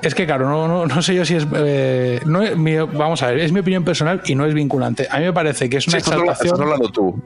Es 0.01 0.15
que, 0.15 0.25
claro, 0.25 0.47
no, 0.49 0.67
no, 0.67 0.85
no 0.85 1.01
sé 1.01 1.13
yo 1.13 1.23
si 1.25 1.35
es. 1.35 1.45
eh, 1.55 2.21
no 2.25 2.41
es 2.41 2.55
mi- 2.57 2.77
vamos 2.77 3.21
a 3.23 3.27
ver, 3.27 3.39
es 3.39 3.51
mi 3.51 3.59
opinión 3.61 3.83
personal 3.85 4.21
y 4.25 4.33
no 4.35 4.45
es 4.45 4.53
vinculante. 4.53 5.07
A 5.11 5.19
mí 5.19 5.25
me 5.25 5.33
parece 5.33 5.69
que 5.69 5.77
es 5.77 5.83
Sí, 5.85 5.89
una 5.91 5.99
hablando- 5.99 6.23
exaltación. 6.31 6.47
estás 6.55 6.59
hablando 6.61 6.89
tú 6.89 7.21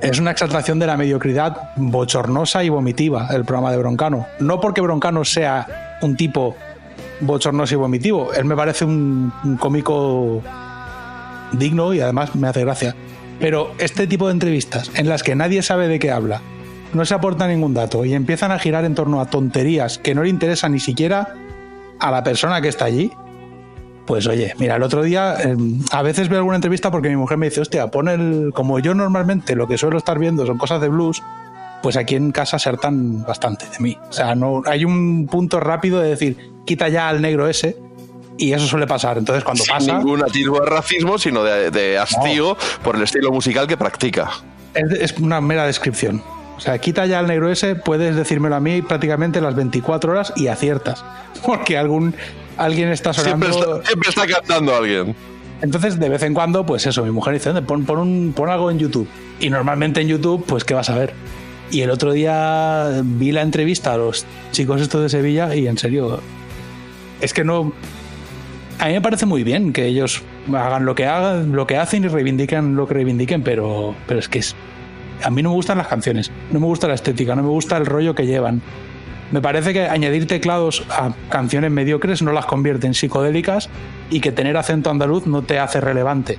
Es 0.00 0.18
una 0.18 0.30
exaltación 0.30 0.78
de 0.78 0.86
la 0.86 0.96
mediocridad 0.96 1.72
bochornosa 1.76 2.64
y 2.64 2.70
vomitiva 2.70 3.28
el 3.32 3.44
programa 3.44 3.70
de 3.70 3.76
Broncano. 3.78 4.26
No 4.40 4.60
porque 4.60 4.80
Broncano 4.80 5.24
sea 5.24 5.98
un 6.00 6.16
tipo 6.16 6.56
bochornoso 7.20 7.74
y 7.74 7.76
vomitivo. 7.76 8.32
Él 8.32 8.46
me 8.46 8.56
parece 8.56 8.84
un, 8.84 9.32
un 9.44 9.56
cómico 9.56 10.42
digno 11.52 11.92
y 11.92 12.00
además 12.00 12.34
me 12.34 12.48
hace 12.48 12.62
gracia. 12.62 12.94
Pero 13.38 13.72
este 13.78 14.06
tipo 14.06 14.26
de 14.26 14.32
entrevistas 14.32 14.90
en 14.94 15.08
las 15.08 15.22
que 15.22 15.34
nadie 15.34 15.62
sabe 15.62 15.88
de 15.88 15.98
qué 15.98 16.10
habla, 16.10 16.40
no 16.92 17.04
se 17.04 17.14
aporta 17.14 17.46
ningún 17.46 17.74
dato 17.74 18.04
y 18.04 18.14
empiezan 18.14 18.52
a 18.52 18.58
girar 18.58 18.84
en 18.84 18.94
torno 18.94 19.20
a 19.20 19.26
tonterías 19.26 19.98
que 19.98 20.14
no 20.14 20.22
le 20.22 20.28
interesan 20.28 20.72
ni 20.72 20.80
siquiera 20.80 21.34
a 21.98 22.10
la 22.10 22.22
persona 22.22 22.60
que 22.60 22.68
está 22.68 22.86
allí, 22.86 23.12
pues 24.12 24.26
oye, 24.26 24.52
mira, 24.58 24.76
el 24.76 24.82
otro 24.82 25.02
día 25.02 25.36
eh, 25.42 25.56
a 25.90 26.02
veces 26.02 26.28
veo 26.28 26.40
alguna 26.40 26.56
entrevista 26.56 26.90
porque 26.90 27.08
mi 27.08 27.16
mujer 27.16 27.38
me 27.38 27.48
dice, 27.48 27.62
hostia, 27.62 27.90
pon 27.90 28.10
el. 28.10 28.50
Como 28.52 28.78
yo 28.78 28.92
normalmente 28.92 29.56
lo 29.56 29.66
que 29.66 29.78
suelo 29.78 29.96
estar 29.96 30.18
viendo 30.18 30.44
son 30.44 30.58
cosas 30.58 30.82
de 30.82 30.90
blues, 30.90 31.22
pues 31.82 31.96
aquí 31.96 32.14
en 32.14 32.30
casa 32.30 32.58
se 32.58 32.68
hartan 32.68 33.22
bastante 33.22 33.64
de 33.70 33.78
mí. 33.78 33.96
O 34.10 34.12
sea, 34.12 34.34
no 34.34 34.64
hay 34.66 34.84
un 34.84 35.26
punto 35.28 35.60
rápido 35.60 35.98
de 35.98 36.10
decir, 36.10 36.36
quita 36.66 36.90
ya 36.90 37.08
al 37.08 37.22
negro 37.22 37.48
ese, 37.48 37.78
y 38.36 38.52
eso 38.52 38.66
suele 38.66 38.86
pasar. 38.86 39.16
Entonces, 39.16 39.44
cuando 39.44 39.64
sin 39.64 39.72
pasa, 39.72 39.96
ningún 39.96 40.22
atisbo 40.22 40.60
de 40.60 40.66
racismo 40.66 41.16
sino 41.16 41.42
de, 41.42 41.70
de 41.70 41.96
hastío 41.96 42.54
por 42.84 42.96
el 42.96 43.04
estilo 43.04 43.32
musical 43.32 43.66
que 43.66 43.78
practica 43.78 44.28
es, 44.74 45.12
es 45.12 45.18
una 45.20 45.40
mera 45.40 45.64
descripción. 45.64 46.22
O 46.56 46.60
sea, 46.60 46.78
quita 46.78 47.06
ya 47.06 47.18
al 47.18 47.26
negro 47.26 47.50
ese, 47.50 47.74
puedes 47.74 48.14
decírmelo 48.14 48.54
a 48.56 48.60
mí 48.60 48.82
prácticamente 48.82 49.40
las 49.40 49.54
24 49.54 50.12
horas 50.12 50.32
y 50.36 50.48
aciertas. 50.48 51.04
Porque 51.46 51.76
algún. 51.78 52.14
Alguien 52.56 52.90
está 52.90 53.12
sonando. 53.12 53.46
siempre 53.46 53.70
está, 53.72 53.86
siempre 53.86 54.08
está 54.10 54.26
cantando 54.26 54.76
alguien 54.76 55.16
Entonces, 55.62 55.98
de 55.98 56.08
vez 56.10 56.22
en 56.22 56.34
cuando, 56.34 56.66
pues 56.66 56.86
eso, 56.86 57.02
mi 57.04 57.10
mujer 57.10 57.32
dice, 57.34 57.48
"Ande, 57.48 57.62
pon, 57.62 57.84
pon, 57.84 57.98
un- 57.98 58.32
pon 58.36 58.50
algo 58.50 58.70
en 58.70 58.78
YouTube. 58.78 59.08
Y 59.40 59.48
normalmente 59.50 60.00
en 60.02 60.08
YouTube, 60.08 60.44
pues, 60.46 60.62
¿qué 60.64 60.74
vas 60.74 60.90
a 60.90 60.96
ver? 60.96 61.14
Y 61.70 61.80
el 61.80 61.90
otro 61.90 62.12
día 62.12 63.00
vi 63.02 63.32
la 63.32 63.40
entrevista 63.40 63.94
a 63.94 63.96
los 63.96 64.26
chicos 64.52 64.80
estos 64.82 65.00
de 65.02 65.08
Sevilla 65.08 65.54
y 65.54 65.66
en 65.66 65.78
serio, 65.78 66.20
es 67.22 67.32
que 67.32 67.44
no... 67.44 67.72
A 68.78 68.86
mí 68.88 68.92
me 68.92 69.00
parece 69.00 69.24
muy 69.26 69.42
bien 69.44 69.72
que 69.72 69.86
ellos 69.86 70.22
hagan 70.52 70.84
lo 70.84 70.94
que 70.94 71.06
hagan, 71.06 71.52
lo 71.52 71.66
que 71.66 71.76
hacen 71.78 72.04
y 72.04 72.08
reivindiquen 72.08 72.74
lo 72.76 72.86
que 72.86 72.94
reivindiquen, 72.94 73.42
pero, 73.42 73.94
pero 74.06 74.20
es 74.20 74.28
que 74.28 74.40
es, 74.40 74.54
a 75.22 75.30
mí 75.30 75.42
no 75.42 75.50
me 75.50 75.54
gustan 75.56 75.78
las 75.78 75.88
canciones, 75.88 76.30
no 76.50 76.60
me 76.60 76.66
gusta 76.66 76.88
la 76.88 76.94
estética, 76.94 77.34
no 77.34 77.42
me 77.42 77.48
gusta 77.48 77.76
el 77.76 77.86
rollo 77.86 78.14
que 78.14 78.26
llevan. 78.26 78.62
Me 79.30 79.40
parece 79.40 79.72
que 79.72 79.86
añadir 79.88 80.26
teclados 80.26 80.84
a 80.90 81.12
canciones 81.30 81.70
mediocres 81.70 82.20
no 82.22 82.32
las 82.32 82.44
convierte 82.46 82.86
en 82.86 82.92
psicodélicas 82.94 83.70
y 84.10 84.20
que 84.20 84.30
tener 84.30 84.56
acento 84.58 84.90
andaluz 84.90 85.26
no 85.26 85.42
te 85.42 85.58
hace 85.58 85.80
relevante. 85.80 86.38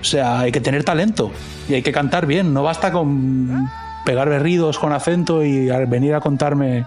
O 0.00 0.04
sea, 0.04 0.40
hay 0.40 0.52
que 0.52 0.60
tener 0.60 0.84
talento 0.84 1.32
y 1.68 1.74
hay 1.74 1.82
que 1.82 1.90
cantar 1.90 2.26
bien. 2.26 2.52
No 2.52 2.62
basta 2.62 2.92
con 2.92 3.68
pegar 4.04 4.28
berridos 4.28 4.78
con 4.78 4.92
acento 4.92 5.42
y 5.42 5.68
venir 5.86 6.14
a 6.14 6.20
contarme 6.20 6.84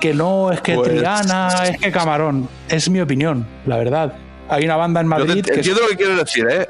que 0.00 0.12
no, 0.12 0.50
es 0.50 0.60
que 0.60 0.74
Pues- 0.74 0.88
Triana, 0.90 1.48
es 1.70 1.78
que 1.78 1.92
Camarón. 1.92 2.48
Es 2.68 2.90
mi 2.90 3.00
opinión, 3.00 3.46
la 3.66 3.76
verdad. 3.76 4.14
Hay 4.48 4.64
una 4.64 4.74
banda 4.76 5.00
en 5.00 5.08
Yo 5.08 5.16
te- 5.16 5.24
Madrid 5.26 5.44
que 5.44 5.54
entiendo 5.54 5.82
lo 5.82 5.88
que 5.88 5.96
quieres 5.96 6.16
decir, 6.18 6.46
¿eh? 6.50 6.66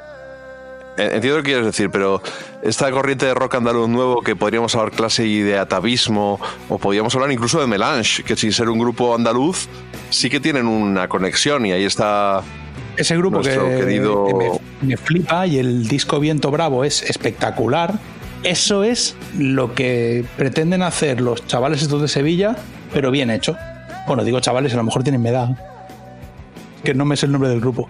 Eh, 0.98 1.10
Entiendo 1.14 1.38
lo 1.38 1.42
que 1.42 1.50
quieres 1.50 1.64
decir, 1.66 1.90
pero 1.90 2.22
esta 2.62 2.90
corriente 2.90 3.24
de 3.26 3.34
rock 3.34 3.54
andaluz 3.54 3.88
nuevo 3.88 4.20
que 4.22 4.36
podríamos 4.36 4.74
hablar 4.74 4.92
clase 4.92 5.26
y 5.26 5.40
de 5.40 5.58
atavismo, 5.58 6.38
o 6.68 6.78
podríamos 6.78 7.14
hablar 7.14 7.32
incluso 7.32 7.60
de 7.60 7.66
melange, 7.66 8.22
que 8.22 8.36
sin 8.36 8.52
ser 8.52 8.68
un 8.68 8.78
grupo 8.78 9.14
andaluz, 9.14 9.68
sí 10.10 10.28
que 10.28 10.38
tienen 10.40 10.66
una 10.66 11.08
conexión 11.08 11.64
y 11.66 11.72
ahí 11.72 11.84
está 11.84 12.42
ese 12.96 13.16
grupo 13.16 13.40
que, 13.40 13.50
querido- 13.50 14.60
me, 14.82 14.88
me 14.88 14.96
flipa 14.98 15.46
y 15.46 15.58
el 15.58 15.88
disco 15.88 16.20
Viento 16.20 16.50
Bravo 16.50 16.84
es 16.84 17.02
espectacular. 17.02 17.94
Eso 18.42 18.84
es 18.84 19.16
lo 19.38 19.72
que 19.74 20.24
pretenden 20.36 20.82
hacer 20.82 21.20
los 21.22 21.46
chavales 21.46 21.80
estos 21.80 22.02
de 22.02 22.08
Sevilla, 22.08 22.56
pero 22.92 23.10
bien 23.10 23.30
hecho. 23.30 23.56
Bueno, 24.06 24.24
digo 24.24 24.40
chavales, 24.40 24.74
a 24.74 24.76
lo 24.76 24.82
mejor 24.82 25.04
tienen 25.04 25.22
mi 25.22 25.28
edad. 25.30 25.56
Que 26.84 26.92
no 26.92 27.04
me 27.04 27.16
sé 27.16 27.26
el 27.26 27.32
nombre 27.32 27.48
del 27.48 27.60
grupo, 27.60 27.86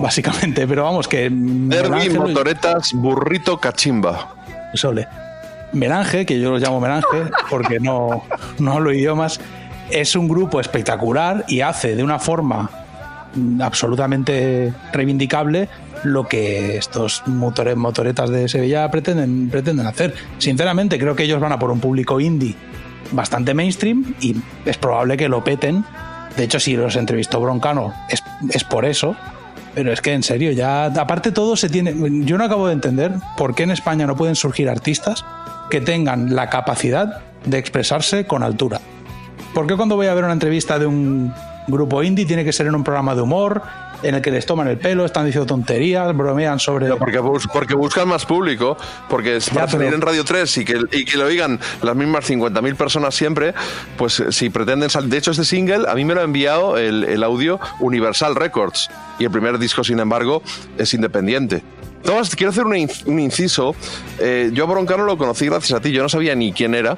básicamente. 0.00 0.66
Pero 0.66 0.84
vamos, 0.84 1.06
que. 1.08 1.28
Derby, 1.30 2.08
lo- 2.08 2.22
motoretas, 2.22 2.92
burrito, 2.94 3.58
cachimba. 3.58 4.34
Sole. 4.74 5.06
Melange, 5.72 6.26
que 6.26 6.40
yo 6.40 6.50
los 6.50 6.60
llamo 6.60 6.80
Melange 6.80 7.06
porque 7.48 7.78
no, 7.78 8.24
no 8.58 8.72
hablo 8.72 8.92
idiomas, 8.92 9.40
es 9.90 10.16
un 10.16 10.26
grupo 10.28 10.60
espectacular 10.60 11.44
y 11.46 11.60
hace 11.60 11.94
de 11.94 12.02
una 12.02 12.18
forma 12.18 12.68
absolutamente 13.60 14.72
reivindicable 14.92 15.68
lo 16.02 16.26
que 16.26 16.76
estos 16.76 17.22
motore- 17.26 17.76
motoretas 17.76 18.30
de 18.30 18.48
Sevilla 18.48 18.90
pretenden, 18.90 19.48
pretenden 19.50 19.86
hacer. 19.86 20.14
Sinceramente, 20.38 20.98
creo 20.98 21.14
que 21.14 21.24
ellos 21.24 21.40
van 21.40 21.52
a 21.52 21.58
por 21.58 21.70
un 21.70 21.78
público 21.80 22.18
indie 22.20 22.56
bastante 23.12 23.54
mainstream 23.54 24.14
y 24.20 24.36
es 24.64 24.76
probable 24.78 25.16
que 25.16 25.28
lo 25.28 25.44
peten. 25.44 25.84
De 26.36 26.44
hecho, 26.44 26.58
si 26.58 26.76
los 26.76 26.96
entrevistó 26.96 27.40
Broncano, 27.40 27.92
es, 28.08 28.22
es 28.52 28.64
por 28.64 28.84
eso. 28.84 29.14
Pero 29.74 29.92
es 29.92 30.00
que 30.00 30.12
en 30.12 30.22
serio, 30.22 30.50
ya 30.52 30.86
aparte 30.86 31.32
todo 31.32 31.56
se 31.56 31.68
tiene. 31.68 31.94
Yo 32.24 32.38
no 32.38 32.44
acabo 32.44 32.66
de 32.66 32.72
entender 32.72 33.12
por 33.36 33.54
qué 33.54 33.62
en 33.62 33.70
España 33.70 34.06
no 34.06 34.16
pueden 34.16 34.34
surgir 34.34 34.68
artistas 34.68 35.24
que 35.70 35.80
tengan 35.80 36.34
la 36.34 36.50
capacidad 36.50 37.22
de 37.44 37.58
expresarse 37.58 38.26
con 38.26 38.42
altura. 38.42 38.80
¿Por 39.54 39.66
qué 39.66 39.76
cuando 39.76 39.96
voy 39.96 40.06
a 40.06 40.14
ver 40.14 40.24
una 40.24 40.32
entrevista 40.32 40.78
de 40.78 40.86
un 40.86 41.32
grupo 41.68 42.02
indie 42.02 42.26
tiene 42.26 42.44
que 42.44 42.52
ser 42.52 42.66
en 42.66 42.74
un 42.74 42.84
programa 42.84 43.14
de 43.14 43.22
humor 43.22 43.62
en 44.02 44.14
el 44.14 44.22
que 44.22 44.30
les 44.30 44.46
toman 44.46 44.68
el 44.68 44.78
pelo, 44.78 45.04
están 45.04 45.26
diciendo 45.26 45.46
tonterías, 45.46 46.16
bromean 46.16 46.58
sobre 46.58 46.88
No, 46.88 46.96
porque, 46.96 47.18
bus- 47.18 47.46
porque 47.52 47.74
buscan 47.74 48.08
más 48.08 48.24
público, 48.26 48.76
porque 49.08 49.36
es 49.36 49.48
para 49.50 49.66
Ya, 49.66 49.66
pero- 49.72 49.78
salir 49.78 49.94
en 49.94 50.00
Radio 50.00 50.24
3 50.24 50.58
y 50.58 50.64
que, 50.64 50.80
y 50.92 51.04
que 51.04 51.16
lo 51.18 51.26
oigan 51.26 51.58
las 51.82 51.94
mismas 51.96 52.28
50.000 52.28 52.74
personas 52.76 53.14
siempre, 53.14 53.54
pues 53.96 54.20
eh, 54.20 54.32
si 54.32 54.50
pretenden 54.50 54.90
salir... 54.90 55.10
De 55.10 55.18
hecho, 55.18 55.30
este 55.32 55.44
single 55.44 55.84
a 55.88 55.94
mí 55.94 56.04
me 56.04 56.14
lo 56.14 56.20
ha 56.20 56.24
enviado 56.24 56.78
el, 56.78 57.04
el 57.04 57.22
audio 57.22 57.60
Universal 57.80 58.34
Records 58.36 58.88
y 59.18 59.24
el 59.24 59.30
primer 59.30 59.58
disco, 59.58 59.84
sin 59.84 59.98
embargo, 60.00 60.42
es 60.78 60.94
independiente. 60.94 61.62
Tomás, 62.02 62.34
quiero 62.34 62.50
hacer 62.50 62.64
un, 62.64 62.72
inc- 62.74 63.04
un 63.06 63.20
inciso. 63.20 63.74
Eh, 64.18 64.50
yo 64.52 64.64
a 64.64 64.66
Broncano 64.66 65.04
lo 65.04 65.18
conocí 65.18 65.46
gracias 65.46 65.78
a 65.78 65.82
ti. 65.82 65.92
Yo 65.92 66.02
no 66.02 66.08
sabía 66.08 66.34
ni 66.34 66.52
quién 66.52 66.74
era 66.74 66.96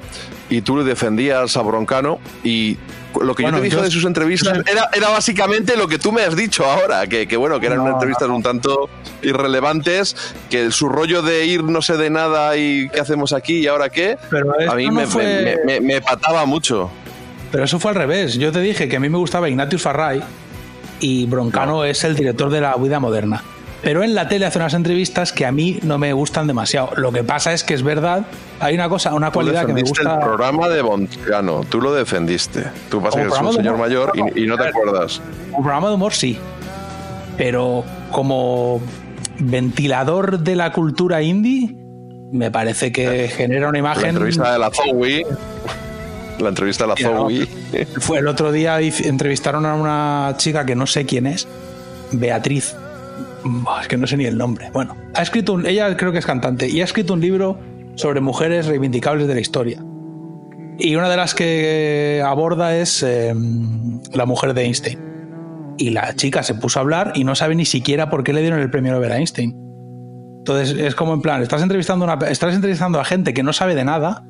y 0.49 0.61
tú 0.61 0.77
le 0.77 0.83
defendías 0.83 1.55
a 1.57 1.61
Broncano 1.61 2.19
y 2.43 2.77
lo 3.21 3.35
que 3.35 3.43
Bueno, 3.43 3.57
yo 3.57 3.61
te 3.61 3.65
dije 3.65 3.77
yo- 3.77 3.83
de 3.83 3.91
sus 3.91 4.05
entrevistas 4.05 4.59
era, 4.65 4.89
era 4.93 5.09
básicamente 5.09 5.77
lo 5.77 5.87
que 5.87 5.99
tú 5.99 6.11
me 6.11 6.21
has 6.23 6.35
dicho 6.35 6.65
ahora, 6.65 7.05
que, 7.05 7.27
que 7.27 7.37
bueno, 7.37 7.59
que 7.59 7.67
eran 7.67 7.79
No, 7.79 7.91
entrevistas 7.91 8.27
un 8.29 8.41
tanto 8.41 8.89
irrelevantes, 9.21 10.15
que 10.49 10.71
su 10.71 10.89
rollo 10.89 11.21
de 11.21 11.45
ir 11.45 11.63
no 11.63 11.81
sé 11.81 11.97
de 11.97 12.09
nada 12.09 12.55
y 12.57 12.89
qué 12.89 12.99
hacemos 13.01 13.33
aquí 13.33 13.57
y 13.59 13.67
ahora 13.67 13.89
qué, 13.89 14.17
Pero 14.29 14.53
a 14.69 14.75
mí 14.75 14.85
no 14.87 14.93
me, 14.93 15.07
fue- 15.07 15.57
me- 15.65 15.79
me- 15.79 15.81
me 15.81 16.01
pataba 16.01 16.45
mucho. 16.45 16.89
Pero 17.51 17.65
eso 17.65 17.79
fue 17.79 17.91
al 17.91 17.95
revés. 17.97 18.35
Yo 18.35 18.51
te 18.51 18.61
dije 18.61 18.87
que 18.87 18.95
a 18.95 18.99
mí 18.99 19.09
me 19.09 19.17
gustaba 19.17 19.47
Ignatius 19.49 19.81
Farray 19.83 20.23
y 20.99 21.25
Broncano 21.27 21.83
es 21.83 22.03
el 22.03 22.15
director 22.15 22.49
de 22.49 22.61
la 22.61 22.75
vida 22.77 22.99
moderna. 22.99 23.43
Pero 23.83 24.01
en 24.03 24.15
la 24.15 24.29
tele 24.29 24.45
hace 24.45 24.57
unas 24.59 24.73
entrevistas 24.73 25.33
que 25.33 25.45
a 25.45 25.51
mí 25.51 25.79
no 25.83 25.97
me 25.97 26.13
gustan 26.13 26.47
demasiado. 26.47 26.91
Lo 26.95 27.11
que 27.11 27.23
pasa 27.23 27.51
es 27.51 27.63
que 27.65 27.73
es 27.73 27.83
verdad, 27.83 28.25
hay 28.61 28.75
una 28.75 28.87
cosa, 28.87 29.13
una 29.13 29.27
Tú 29.27 29.33
cualidad 29.33 29.65
que 29.65 29.73
me 29.73 29.81
gusta. 29.81 30.13
el 30.13 30.19
programa 30.21 30.69
de 30.69 30.81
Boncano, 30.81 31.65
tú 31.67 31.81
lo 31.81 31.93
defendiste. 31.93 32.63
Tú 32.89 33.01
pasa 33.01 33.11
Como 33.19 33.23
que 33.23 33.35
eres 33.35 33.41
un 33.49 33.53
señor 33.53 33.73
humor, 33.75 33.87
mayor 33.89 34.17
no, 34.17 34.27
y, 34.35 34.43
y 34.43 34.47
no 34.47 34.55
te 34.55 34.63
ver. 34.63 34.69
acuerdas. 34.73 35.21
Un 35.51 35.63
programa 35.63 35.89
de 35.89 35.95
humor 35.95 36.13
sí. 36.13 36.37
Pero 37.37 37.83
como 38.11 38.81
ventilador 39.39 40.39
de 40.39 40.55
la 40.55 40.71
cultura 40.71 41.21
indie, 41.21 41.75
me 42.31 42.51
parece 42.51 42.91
que 42.91 43.27
genera 43.27 43.63
una 43.67 43.73
La 43.73 43.79
imagen. 43.79 44.09
entrevista 44.11 44.53
de 44.53 44.59
la 44.59 44.69
Zoe. 44.71 45.25
La 46.39 46.49
entrevista 46.49 46.85
de 46.85 46.87
la 46.89 46.95
Mira, 46.95 47.09
no. 47.11 47.29
Zoe. 47.29 47.47
Fue 47.99 48.19
el 48.19 48.27
otro 48.27 48.51
día 48.51 48.79
entrevistaron 48.79 49.65
a 49.65 49.75
una 49.75 50.35
chica 50.37 50.65
que 50.65 50.75
no 50.75 50.87
sé 50.87 51.05
quién 51.05 51.27
es, 51.27 51.47
Beatriz. 52.11 52.75
Es 53.81 53.87
que 53.87 53.97
no 53.97 54.07
sé 54.07 54.17
ni 54.17 54.25
el 54.25 54.37
nombre. 54.37 54.69
Bueno, 54.71 54.95
ha 55.13 55.21
escrito 55.21 55.53
un, 55.53 55.65
ella 55.65 55.95
creo 55.97 56.11
que 56.11 56.19
es 56.19 56.25
cantante 56.25 56.69
y 56.69 56.81
ha 56.81 56.83
escrito 56.83 57.13
un 57.13 57.21
libro 57.21 57.59
sobre 57.95 58.21
mujeres 58.21 58.67
reivindicables 58.67 59.27
de 59.27 59.33
la 59.33 59.39
historia. 59.39 59.83
Y 60.79 60.95
una 60.95 61.09
de 61.09 61.17
las 61.17 61.35
que 61.35 62.23
aborda 62.25 62.75
es 62.75 63.03
eh, 63.03 63.33
la 64.13 64.25
mujer 64.25 64.53
de 64.53 64.63
Einstein. 64.63 64.99
Y 65.77 65.89
la 65.91 66.15
chica 66.15 66.43
se 66.43 66.55
puso 66.55 66.79
a 66.79 66.81
hablar 66.81 67.13
y 67.15 67.23
no 67.23 67.35
sabe 67.35 67.55
ni 67.55 67.65
siquiera 67.65 68.09
por 68.09 68.23
qué 68.23 68.33
le 68.33 68.41
dieron 68.41 68.59
el 68.59 68.69
premio 68.69 68.93
Nobel 68.93 69.11
a 69.11 69.17
Einstein. 69.17 69.55
Entonces 70.39 70.77
es 70.77 70.95
como 70.95 71.13
en 71.13 71.21
plan, 71.21 71.41
estás 71.41 71.61
entrevistando, 71.61 72.05
a 72.05 72.15
una, 72.15 72.27
estás 72.27 72.53
entrevistando 72.53 72.99
a 72.99 73.05
gente 73.05 73.33
que 73.33 73.43
no 73.43 73.53
sabe 73.53 73.75
de 73.75 73.85
nada 73.85 74.25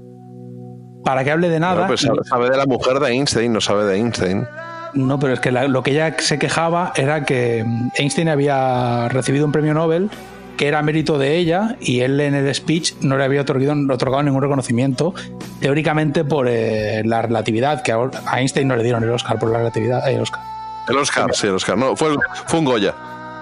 para 1.04 1.24
que 1.24 1.32
hable 1.32 1.50
de 1.50 1.60
nada. 1.60 1.74
Bueno, 1.74 1.88
pues 1.88 2.02
sabe, 2.02 2.20
sabe 2.24 2.50
de 2.50 2.58
la 2.58 2.66
mujer 2.66 3.00
de 3.00 3.10
Einstein, 3.10 3.52
no 3.52 3.62
sabe 3.62 3.86
de 3.86 3.96
Einstein. 3.96 4.46
No, 4.94 5.20
pero 5.20 5.34
es 5.34 5.40
que 5.40 5.52
la- 5.52 5.68
lo 5.68 5.82
que 5.84 5.92
ella 5.92 6.16
se 6.20 6.38
quejaba 6.40 6.94
era 6.96 7.24
que 7.26 7.66
Einstein 7.98 8.30
había 8.30 9.08
recibido 9.10 9.46
un 9.46 9.52
premio 9.52 9.74
Nobel 9.74 10.10
que 10.58 10.68
era 10.68 10.84
mérito 10.84 11.18
de 11.18 11.36
ella 11.38 11.78
y 11.82 12.02
él 12.02 12.20
en 12.20 12.36
el 12.36 12.54
speech 12.54 12.94
no 13.02 13.18
le 13.18 13.24
había 13.24 13.42
otorgado, 13.42 13.74
otorgado 13.92 14.22
ningún 14.22 14.44
reconocimiento, 14.44 15.16
teóricamente 15.60 16.24
por 16.24 16.48
eh, 16.48 17.02
la 17.06 17.24
relatividad, 17.24 17.82
que 17.82 17.92
a 17.92 18.40
Einstein 18.40 18.68
no 18.68 18.76
le 18.76 18.84
dieron 18.84 19.04
el 19.04 19.10
Oscar 19.10 19.40
por 19.40 19.50
la 19.52 19.58
relatividad. 19.58 20.08
eh, 20.08 20.14
el 20.16 20.22
Oscar. 20.22 20.42
El 20.88 20.98
Oscar, 20.98 21.34
sí, 21.34 21.48
el 21.48 21.56
Oscar. 21.56 21.76
No, 21.78 21.96
fue, 21.96 22.10
fue 22.46 22.60
un 22.60 22.66
Goya. 22.66 22.94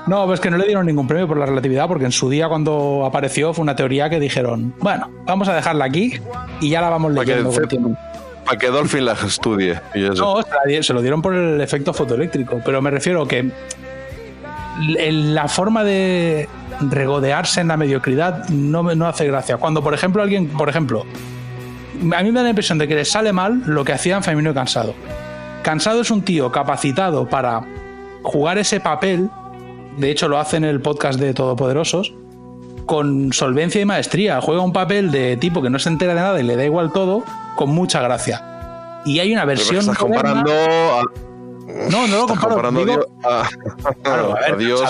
No, 0.07 0.25
pues 0.25 0.39
que 0.39 0.49
no 0.49 0.57
le 0.57 0.65
dieron 0.65 0.85
ningún 0.85 1.05
premio 1.07 1.27
por 1.27 1.37
la 1.37 1.45
relatividad 1.45 1.87
porque 1.87 2.05
en 2.05 2.11
su 2.11 2.29
día 2.29 2.47
cuando 2.47 3.03
apareció 3.05 3.53
fue 3.53 3.61
una 3.63 3.75
teoría 3.75 4.09
que 4.09 4.19
dijeron, 4.19 4.73
bueno, 4.79 5.09
vamos 5.25 5.47
a 5.49 5.53
dejarla 5.53 5.85
aquí 5.85 6.13
y 6.61 6.69
ya 6.69 6.81
la 6.81 6.89
vamos 6.89 7.13
Para 7.13 7.25
que, 7.25 7.43
leyendo. 8.41 8.41
con 8.41 8.41
el 8.41 8.41
tiempo". 8.41 8.45
para 8.45 8.57
que 8.57 8.67
Dolphin 8.67 9.05
la 9.05 9.13
estudie. 9.13 9.81
No, 9.95 10.41
se, 10.81 10.93
lo 10.93 11.01
dieron 11.01 11.21
por 11.21 11.33
el 11.33 11.61
efecto 11.61 11.93
fotoeléctrico, 11.93 12.61
pero 12.63 12.81
me 12.81 12.91
refiero 12.91 13.27
que 13.27 13.51
la 14.87 15.47
forma 15.47 15.83
de 15.83 16.47
regodearse 16.79 17.61
en 17.61 17.67
la 17.67 17.77
mediocridad 17.77 18.47
no, 18.49 18.83
no 18.83 19.07
hace 19.07 19.27
gracia. 19.27 19.57
Cuando, 19.57 19.83
por 19.83 19.93
ejemplo, 19.93 20.21
alguien, 20.21 20.47
por 20.47 20.69
ejemplo, 20.69 21.05
a 22.15 22.23
mí 22.23 22.31
me 22.31 22.39
da 22.39 22.43
la 22.43 22.49
impresión 22.49 22.77
de 22.77 22.87
que 22.87 22.95
les 22.95 23.11
sale 23.11 23.33
mal 23.33 23.61
lo 23.65 23.83
que 23.85 23.93
hacían 23.93 24.23
Femino 24.23 24.51
y 24.51 24.53
Cansado. 24.53 24.95
Cansado 25.61 26.01
es 26.01 26.09
un 26.09 26.23
tío 26.23 26.51
capacitado 26.51 27.27
para 27.27 27.61
jugar 28.23 28.57
ese 28.57 28.79
papel, 28.79 29.29
de 29.97 30.09
hecho 30.09 30.27
lo 30.27 30.39
hace 30.39 30.57
en 30.57 30.63
el 30.63 30.81
podcast 30.81 31.19
de 31.19 31.33
Todopoderosos, 31.33 32.13
con 32.87 33.31
solvencia 33.33 33.79
y 33.79 33.85
maestría. 33.85 34.41
Juega 34.41 34.61
un 34.61 34.73
papel 34.73 35.11
de 35.11 35.37
tipo 35.37 35.61
que 35.61 35.69
no 35.69 35.77
se 35.77 35.89
entera 35.89 36.15
de 36.15 36.21
nada 36.21 36.39
y 36.39 36.43
le 36.43 36.55
da 36.55 36.65
igual 36.65 36.91
todo, 36.91 37.23
con 37.55 37.69
mucha 37.69 38.01
gracia. 38.01 39.01
Y 39.05 39.19
hay 39.19 39.31
una 39.33 39.45
versión. 39.45 39.79
estás 39.79 39.99
moderna- 40.01 40.21
comparando 40.43 40.51
a, 40.51 41.03
no, 41.89 42.07
no 42.07 42.17
lo 42.17 42.27
comparo. 42.27 42.49
comparando 42.49 42.79
a 42.81 42.85
digo- 42.85 42.93
Dios, 42.93 43.07
a- 43.23 43.93
Claro, 44.03 44.31
a 44.35 44.39
ver, 44.41 44.53
a 44.53 44.57
Dios 44.57 44.81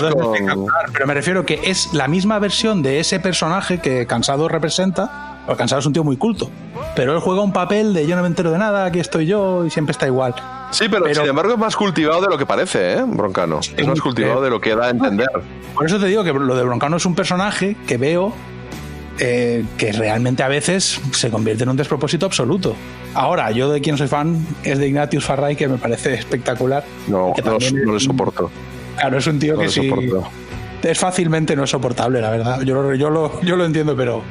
pero 0.93 1.07
me 1.07 1.13
refiero 1.13 1.45
que 1.45 1.59
es 1.63 1.93
la 1.93 2.07
misma 2.07 2.39
versión 2.39 2.81
de 2.83 2.99
ese 2.99 3.19
personaje 3.19 3.79
que 3.79 4.05
Cansado 4.07 4.47
representa, 4.49 5.39
porque 5.45 5.59
Cansado 5.59 5.79
es 5.79 5.85
un 5.85 5.93
tío 5.93 6.03
muy 6.03 6.17
culto, 6.17 6.49
pero 6.95 7.13
él 7.13 7.19
juega 7.19 7.41
un 7.41 7.53
papel 7.53 7.93
de 7.93 8.05
yo 8.07 8.15
no 8.15 8.21
me 8.21 8.27
entero 8.27 8.51
de 8.51 8.57
nada, 8.57 8.85
aquí 8.85 8.99
estoy 8.99 9.25
yo 9.25 9.65
y 9.65 9.69
siempre 9.69 9.91
está 9.91 10.07
igual. 10.07 10.33
Sí, 10.71 10.85
pero, 10.89 11.03
Pero- 11.03 11.21
sin 11.21 11.29
embargo 11.29 11.53
es 11.53 11.59
más 11.59 11.75
cultivado 11.75 12.21
de 12.21 12.27
lo 12.27 12.37
que 12.37 12.45
parece, 12.45 12.93
¿eh, 12.93 13.03
Broncano? 13.05 13.59
Es 13.59 13.87
más 13.87 13.99
cultivado 14.01 14.41
de 14.41 14.49
lo 14.49 14.59
que 14.61 14.75
da 14.75 14.87
a 14.87 14.89
entender. 14.89 15.29
Por 15.73 15.85
eso 15.85 15.99
te 15.99 16.05
digo 16.07 16.23
que 16.23 16.33
lo 16.33 16.55
de 16.55 16.63
Broncano 16.63 16.97
es 16.97 17.05
un 17.05 17.15
personaje 17.15 17.75
que 17.87 17.97
veo 17.97 18.33
eh, 19.19 19.63
que 19.77 19.91
realmente 19.91 20.43
a 20.43 20.47
veces 20.47 20.99
se 21.11 21.29
convierte 21.29 21.63
en 21.63 21.69
un 21.69 21.77
despropósito 21.77 22.25
absoluto. 22.25 22.75
Ahora, 23.13 23.51
yo 23.51 23.69
de 23.71 23.81
quien 23.81 23.97
soy 23.97 24.07
fan 24.07 24.45
es 24.63 24.77
de 24.79 24.87
Ignatius 24.87 25.25
Farray, 25.25 25.55
que 25.55 25.67
me 25.67 25.77
parece 25.77 26.13
espectacular. 26.13 26.83
No, 27.07 27.33
Que 27.35 27.41
no, 27.41 27.57
no 27.85 27.93
le 27.93 27.99
soporto. 27.99 28.49
Claro, 28.97 29.17
es 29.17 29.27
un 29.27 29.39
tío 29.39 29.53
No 29.55 29.59
que 29.61 29.69
sí. 29.69 29.87
soporto. 29.89 30.27
Es 30.83 30.97
fácilmente 30.97 31.55
no 31.55 31.67
soportable, 31.67 32.21
la 32.21 32.29
verdad. 32.31 32.61
Yo, 32.61 32.81
lo- 32.81 32.95
yo, 32.95 33.09
lo, 33.09 33.41
yo 33.41 33.55
lo 33.55 33.65
entiendo, 33.65 33.95
pero 33.95 34.23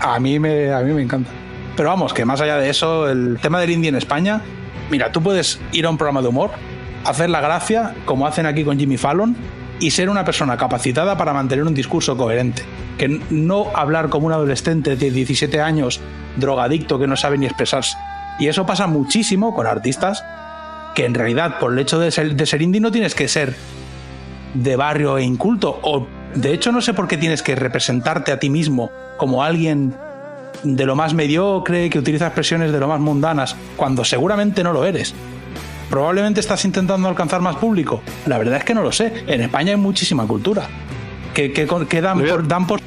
a 0.00 0.20
mí, 0.20 0.38
me, 0.38 0.72
a 0.72 0.80
mí 0.80 0.92
me 0.92 1.02
encanta. 1.02 1.30
Pero 1.76 1.88
vamos, 1.88 2.12
que 2.12 2.24
más 2.24 2.40
allá 2.40 2.56
de 2.58 2.70
eso, 2.70 3.08
el 3.08 3.38
tema 3.40 3.60
del 3.60 3.70
indie 3.70 3.88
en 3.88 3.96
España, 3.96 4.42
mira, 4.90 5.10
tú 5.10 5.22
puedes 5.22 5.58
ir 5.72 5.86
a 5.86 5.90
un 5.90 5.96
programa 5.96 6.22
de 6.22 6.28
humor, 6.28 6.50
hacer 7.04 7.30
la 7.30 7.40
gracia, 7.40 7.94
como 8.04 8.26
hacen 8.26 8.46
aquí 8.46 8.62
con 8.64 8.78
Jimmy 8.78 8.96
Fallon, 8.96 9.36
y 9.80 9.90
ser 9.90 10.10
una 10.10 10.24
persona 10.24 10.56
capacitada 10.56 11.16
para 11.16 11.32
mantener 11.32 11.64
un 11.64 11.74
discurso 11.74 12.16
coherente. 12.16 12.62
Que 12.96 13.20
no 13.30 13.66
hablar 13.74 14.08
como 14.08 14.26
un 14.26 14.32
adolescente 14.32 14.96
de 14.96 15.10
17 15.10 15.60
años, 15.60 16.00
drogadicto, 16.36 16.98
que 16.98 17.06
no 17.06 17.16
sabe 17.16 17.38
ni 17.38 17.46
expresarse. 17.46 17.96
Y 18.38 18.48
eso 18.48 18.66
pasa 18.66 18.86
muchísimo 18.86 19.54
con 19.54 19.66
artistas 19.66 20.24
que 20.94 21.04
en 21.04 21.14
realidad, 21.14 21.58
por 21.58 21.72
el 21.72 21.78
hecho 21.78 21.98
de 21.98 22.10
ser, 22.10 22.34
de 22.34 22.46
ser 22.46 22.62
indie, 22.62 22.80
no 22.80 22.90
tienes 22.90 23.14
que 23.14 23.28
ser 23.28 23.54
de 24.54 24.76
barrio 24.76 25.18
e 25.18 25.22
inculto. 25.22 25.78
O 25.82 26.06
de 26.34 26.52
hecho, 26.52 26.72
no 26.72 26.80
sé 26.80 26.94
por 26.94 27.08
qué 27.08 27.16
tienes 27.16 27.42
que 27.42 27.54
representarte 27.54 28.32
a 28.32 28.38
ti 28.38 28.50
mismo 28.50 28.90
como 29.16 29.42
alguien 29.42 29.94
de 30.62 30.86
lo 30.86 30.96
más 30.96 31.14
mediocre, 31.14 31.88
que 31.90 31.98
utiliza 31.98 32.26
expresiones 32.26 32.72
de 32.72 32.80
lo 32.80 32.88
más 32.88 33.00
mundanas, 33.00 33.56
cuando 33.76 34.04
seguramente 34.04 34.64
no 34.64 34.72
lo 34.72 34.84
eres. 34.84 35.14
Probablemente 35.90 36.40
estás 36.40 36.64
intentando 36.64 37.08
alcanzar 37.08 37.40
más 37.40 37.56
público. 37.56 38.02
La 38.26 38.38
verdad 38.38 38.58
es 38.58 38.64
que 38.64 38.74
no 38.74 38.82
lo 38.82 38.92
sé. 38.92 39.24
En 39.26 39.40
España 39.40 39.70
hay 39.72 39.76
muchísima 39.78 40.26
cultura. 40.26 40.66
Que, 41.34 41.52
que, 41.52 41.66
que 41.88 42.00
dan, 42.00 42.20
por, 42.20 42.46
dan 42.48 42.66
por- 42.66 42.80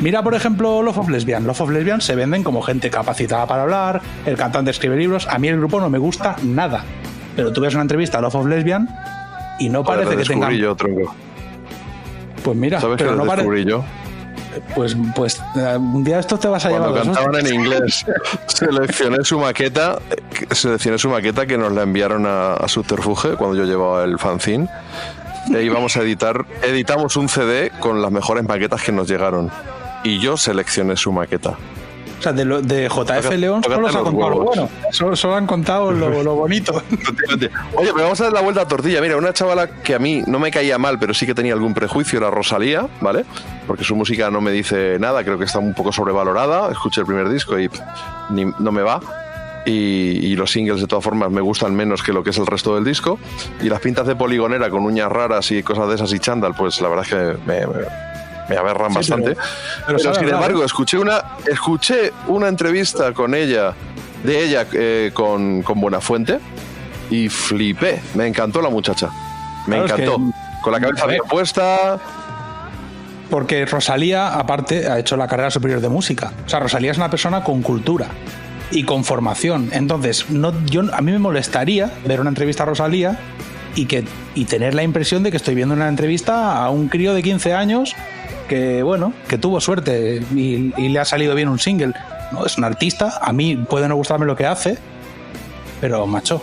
Mira, 0.00 0.22
por 0.22 0.34
ejemplo, 0.34 0.82
Love 0.82 0.98
of 0.98 1.08
Lesbian. 1.08 1.46
Love 1.46 1.60
of 1.62 1.70
Lesbian 1.70 2.00
se 2.00 2.14
venden 2.14 2.42
como 2.42 2.60
gente 2.62 2.90
capacitada 2.90 3.46
para 3.46 3.62
hablar, 3.62 4.00
el 4.26 4.36
cantante 4.36 4.70
escribe 4.70 4.96
libros. 4.96 5.26
A 5.28 5.38
mí 5.38 5.48
el 5.48 5.56
grupo 5.58 5.80
no 5.80 5.88
me 5.90 5.98
gusta 5.98 6.36
nada. 6.42 6.84
Pero 7.36 7.52
tú 7.52 7.60
ves 7.60 7.72
una 7.74 7.82
entrevista 7.82 8.18
a 8.18 8.20
Love 8.20 8.34
of 8.34 8.46
Lesbian 8.46 8.88
y 9.58 9.68
no 9.68 9.84
parece 9.84 10.16
que 10.16 10.24
tengan. 10.24 10.52
yo, 10.54 10.74
tronco. 10.74 11.14
Pues 12.42 12.56
mira, 12.56 12.80
¿Sabes 12.80 12.96
que 12.98 13.04
pero 13.04 13.16
lo 13.16 13.22
no 13.24 13.28
parece. 13.28 13.48
descubrí 13.48 13.64
yo? 13.70 13.84
Pues, 14.74 14.96
pues 15.14 15.40
eh, 15.56 15.76
un 15.78 16.04
día 16.04 16.18
esto 16.18 16.38
te 16.38 16.46
vas 16.48 16.66
a 16.66 16.70
Cuando 16.70 16.88
llevar. 16.88 17.06
los 17.06 17.16
cantaban 17.16 17.46
en 17.46 17.54
inglés, 17.54 18.04
seleccioné 18.48 19.24
su 19.24 19.38
maqueta, 19.38 19.98
seleccioné 20.50 20.98
su 20.98 21.08
maqueta 21.08 21.46
que 21.46 21.56
nos 21.58 21.72
la 21.72 21.82
enviaron 21.82 22.26
a, 22.26 22.54
a 22.54 22.68
Subterfuge 22.68 23.36
cuando 23.36 23.56
yo 23.56 23.64
llevaba 23.64 24.04
el 24.04 24.18
fanzine. 24.18 24.68
E 25.54 25.62
íbamos 25.62 25.96
a 25.96 26.02
editar, 26.02 26.44
editamos 26.62 27.16
un 27.16 27.28
CD 27.28 27.70
con 27.80 28.00
las 28.00 28.10
mejores 28.12 28.44
maquetas 28.46 28.82
que 28.82 28.92
nos 28.92 29.08
llegaron. 29.08 29.50
Y 30.04 30.18
yo 30.20 30.36
seleccioné 30.36 30.96
su 30.96 31.12
maqueta. 31.12 31.56
O 32.18 32.22
sea, 32.22 32.32
de, 32.32 32.44
lo- 32.44 32.62
de 32.62 32.88
JF 32.88 33.30
León 33.36 33.64
solo 33.64 33.74
se 33.90 33.96
ha 33.98 34.00
los 34.00 34.10
contado 34.10 34.30
lo 34.30 34.44
bueno. 34.44 34.68
Solo, 34.92 35.16
solo 35.16 35.34
han 35.34 35.44
contado 35.48 35.90
lo, 35.90 36.22
lo 36.22 36.34
bonito. 36.36 36.80
Oye, 37.74 37.90
pero 37.92 38.04
vamos 38.04 38.20
a 38.20 38.24
dar 38.24 38.32
la 38.32 38.40
vuelta 38.42 38.60
a 38.62 38.68
tortilla. 38.68 39.00
Mira, 39.00 39.16
una 39.16 39.32
chavala 39.32 39.66
que 39.82 39.96
a 39.96 39.98
mí 39.98 40.22
no 40.28 40.38
me 40.38 40.52
caía 40.52 40.78
mal, 40.78 41.00
pero 41.00 41.14
sí 41.14 41.26
que 41.26 41.34
tenía 41.34 41.52
algún 41.52 41.74
prejuicio, 41.74 42.20
era 42.20 42.30
Rosalía, 42.30 42.86
¿vale? 43.00 43.24
Porque 43.66 43.82
su 43.82 43.96
música 43.96 44.30
no 44.30 44.40
me 44.40 44.52
dice 44.52 44.98
nada, 45.00 45.24
creo 45.24 45.36
que 45.36 45.44
está 45.46 45.58
un 45.58 45.74
poco 45.74 45.90
sobrevalorada. 45.90 46.70
Escuché 46.70 47.00
el 47.00 47.06
primer 47.08 47.28
disco 47.28 47.58
y 47.58 47.68
ni- 48.30 48.52
no 48.60 48.70
me 48.70 48.82
va. 48.82 49.00
Y, 49.64 49.70
y 50.26 50.34
los 50.36 50.50
singles, 50.50 50.80
de 50.80 50.86
todas 50.88 51.04
formas, 51.04 51.30
me 51.30 51.40
gustan 51.40 51.74
menos 51.74 52.02
que 52.02 52.12
lo 52.12 52.24
que 52.24 52.30
es 52.30 52.38
el 52.38 52.46
resto 52.46 52.74
del 52.74 52.84
disco. 52.84 53.18
Y 53.62 53.68
las 53.68 53.80
pintas 53.80 54.06
de 54.06 54.16
poligonera 54.16 54.68
con 54.70 54.84
uñas 54.84 55.10
raras 55.10 55.50
y 55.52 55.62
cosas 55.62 55.88
de 55.88 55.94
esas 55.94 56.12
y 56.12 56.18
chándal, 56.18 56.54
pues 56.54 56.80
la 56.80 56.88
verdad 56.88 57.04
es 57.04 57.10
que 57.10 57.46
me, 57.46 57.66
me- 57.66 57.86
me 58.48 58.56
aberran 58.56 58.90
Sí, 58.90 58.96
bastante. 58.96 59.34
pero- 59.34 59.40
Pero, 59.40 59.86
pero 59.86 59.98
sabe 60.00 60.14
sin 60.16 60.28
embargo, 60.34 60.62
¿eh? 60.62 60.66
escuché 60.66 60.98
una, 60.98 61.22
escuché 61.46 62.12
una 62.26 62.48
entrevista 62.48 63.12
con 63.12 63.34
ella, 63.36 63.72
de 64.24 64.44
ella 64.44 64.66
eh, 64.72 65.10
con, 65.14 65.62
con 65.62 65.80
Buenafuente, 65.80 66.40
y 67.08 67.28
flipé. 67.28 68.00
Me 68.14 68.26
encantó 68.26 68.60
la 68.60 68.68
muchacha. 68.68 69.10
Me 69.68 69.76
Claro, 69.76 69.86
es 69.86 69.92
que- 69.92 70.04
encantó. 70.04 70.32
con 70.62 70.72
la 70.72 70.80
cabeza 70.80 71.06
bien 71.06 71.22
puesta. 71.30 72.00
Porque 73.30 73.64
Rosalía, 73.64 74.34
aparte, 74.34 74.88
ha 74.90 74.98
hecho 74.98 75.16
la 75.16 75.26
carrera 75.26 75.50
superior 75.50 75.80
de 75.80 75.88
música. 75.88 76.32
O 76.44 76.48
sea, 76.48 76.60
Rosalía 76.60 76.90
es 76.90 76.98
una 76.98 77.08
persona 77.08 77.42
con 77.42 77.62
cultura 77.62 78.08
y 78.72 78.84
con 78.84 79.04
formación. 79.04 79.70
Entonces, 79.72 80.30
no, 80.30 80.52
yo, 80.66 80.82
a 80.92 81.00
mí 81.00 81.12
me 81.12 81.18
molestaría 81.18 81.92
ver 82.06 82.20
una 82.20 82.30
entrevista 82.30 82.62
a 82.62 82.66
Rosalía 82.66 83.18
y, 83.74 83.86
que, 83.86 84.04
y 84.34 84.46
tener 84.46 84.74
la 84.74 84.82
impresión 84.82 85.22
de 85.22 85.30
que 85.30 85.36
estoy 85.36 85.54
viendo 85.54 85.74
una 85.74 85.88
entrevista 85.88 86.56
a 86.56 86.70
un 86.70 86.88
crío 86.88 87.14
de 87.14 87.22
15 87.22 87.54
años 87.54 87.94
que, 88.48 88.82
bueno, 88.82 89.12
que 89.28 89.38
tuvo 89.38 89.60
suerte 89.60 90.22
y, 90.34 90.72
le 90.88 90.98
ha 90.98 91.04
salido 91.04 91.34
bien 91.34 91.48
un 91.48 91.58
single. 91.58 91.92
No, 92.32 92.46
es 92.46 92.58
un 92.58 92.64
artista. 92.64 93.18
A 93.20 93.32
mí 93.32 93.56
puede 93.56 93.88
no 93.88 93.96
gustarme 93.96 94.26
lo 94.26 94.36
que 94.36 94.46
hace, 94.46 94.78
pero, 95.80 96.06
macho, 96.06 96.42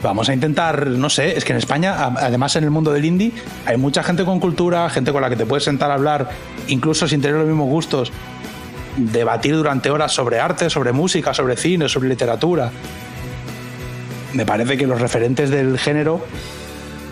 Vamos 0.00 0.28
a 0.28 0.34
intentar, 0.34 0.86
no 0.86 1.10
sé, 1.10 1.36
es 1.36 1.44
que 1.44 1.52
en 1.52 1.58
España, 1.58 1.96
además 1.96 2.54
en 2.54 2.62
el 2.62 2.70
mundo 2.70 2.92
del 2.92 3.04
indie, 3.04 3.32
hay 3.66 3.76
mucha 3.76 4.04
gente 4.04 4.24
con 4.24 4.38
cultura, 4.38 4.88
gente 4.90 5.10
con 5.10 5.22
la 5.22 5.28
que 5.28 5.34
te 5.34 5.44
puedes 5.44 5.64
sentar 5.64 5.90
a 5.90 5.94
hablar, 5.94 6.28
incluso 6.68 7.08
sin 7.08 7.20
tener 7.20 7.36
los 7.36 7.48
mismos 7.48 7.66
gustos, 7.66 8.12
debatir 8.98 9.54
durante 9.54 9.90
horas 9.90 10.12
sobre 10.12 10.40
arte, 10.40 10.70
sobre 10.70 10.92
música, 10.92 11.32
sobre 11.32 11.56
cine, 11.56 11.88
sobre 11.88 12.08
literatura. 12.08 12.70
Me 14.34 14.44
parece 14.44 14.76
que 14.76 14.86
los 14.86 15.00
referentes 15.00 15.50
del 15.50 15.78
género 15.78 16.24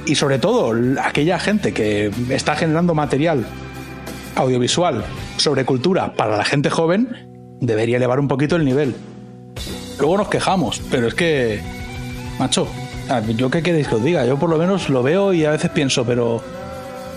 y 0.05 0.15
sobre 0.15 0.39
todo 0.39 0.75
aquella 1.03 1.39
gente 1.39 1.73
que 1.73 2.11
está 2.31 2.57
generando 2.57 2.95
material 2.95 3.47
audiovisual 4.35 5.05
sobre 5.37 5.65
cultura 5.65 6.13
para 6.13 6.37
la 6.37 6.45
gente 6.45 6.71
joven 6.71 7.09
debería 7.61 7.97
elevar 7.97 8.21
un 8.21 8.29
poquito 8.29 8.57
el 8.57 8.65
nivel. 8.65 8.95
Luego 9.99 10.19
nos 10.19 10.29
quejamos, 10.29 10.83
pero 10.91 11.09
es 11.09 11.15
que, 11.15 11.61
macho, 12.39 12.69
yo 13.37 13.51
qué 13.51 13.63
queréis 13.63 13.89
que 13.89 13.95
os 13.95 14.05
diga, 14.05 14.27
yo 14.27 14.39
por 14.39 14.51
lo 14.51 14.59
menos 14.59 14.91
lo 14.91 15.03
veo 15.03 15.33
y 15.33 15.45
a 15.45 15.51
veces 15.51 15.71
pienso, 15.71 16.05
pero, 16.05 16.43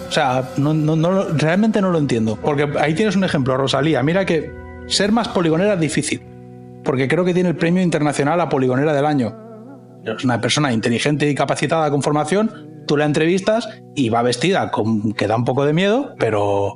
o 0.09 0.11
sea, 0.11 0.49
no, 0.57 0.73
no- 0.73 0.95
no 0.95 1.11
lo- 1.11 1.29
realmente 1.29 1.81
no 1.81 1.91
lo 1.91 1.99
entiendo. 1.99 2.37
Porque 2.41 2.67
ahí 2.79 2.93
tienes 2.95 3.15
un 3.15 3.23
ejemplo, 3.23 3.55
Rosalía. 3.55 4.01
Mira 4.03 4.25
que 4.25 4.51
ser 4.87 5.11
más 5.11 5.27
poligonera 5.29 5.75
es 5.75 5.79
difícil, 5.79 6.21
porque 6.83 7.07
creo 7.07 7.23
que 7.23 7.33
tiene 7.33 7.49
el 7.49 7.55
premio 7.55 7.81
internacional 7.83 8.41
a 8.41 8.49
poligonera 8.49 8.93
del 8.93 9.05
año. 9.05 9.35
Es 10.03 10.23
una 10.23 10.41
persona 10.41 10.73
inteligente 10.73 11.29
y 11.29 11.35
capacitada 11.35 11.91
con 11.91 12.01
formación, 12.01 12.83
tú 12.87 12.97
la 12.97 13.05
entrevistas 13.05 13.67
y 13.95 14.09
va 14.09 14.21
vestida 14.23 14.71
con 14.71 15.11
que 15.13 15.27
da 15.27 15.35
un 15.35 15.45
poco 15.45 15.65
de 15.65 15.73
miedo, 15.73 16.15
pero 16.17 16.75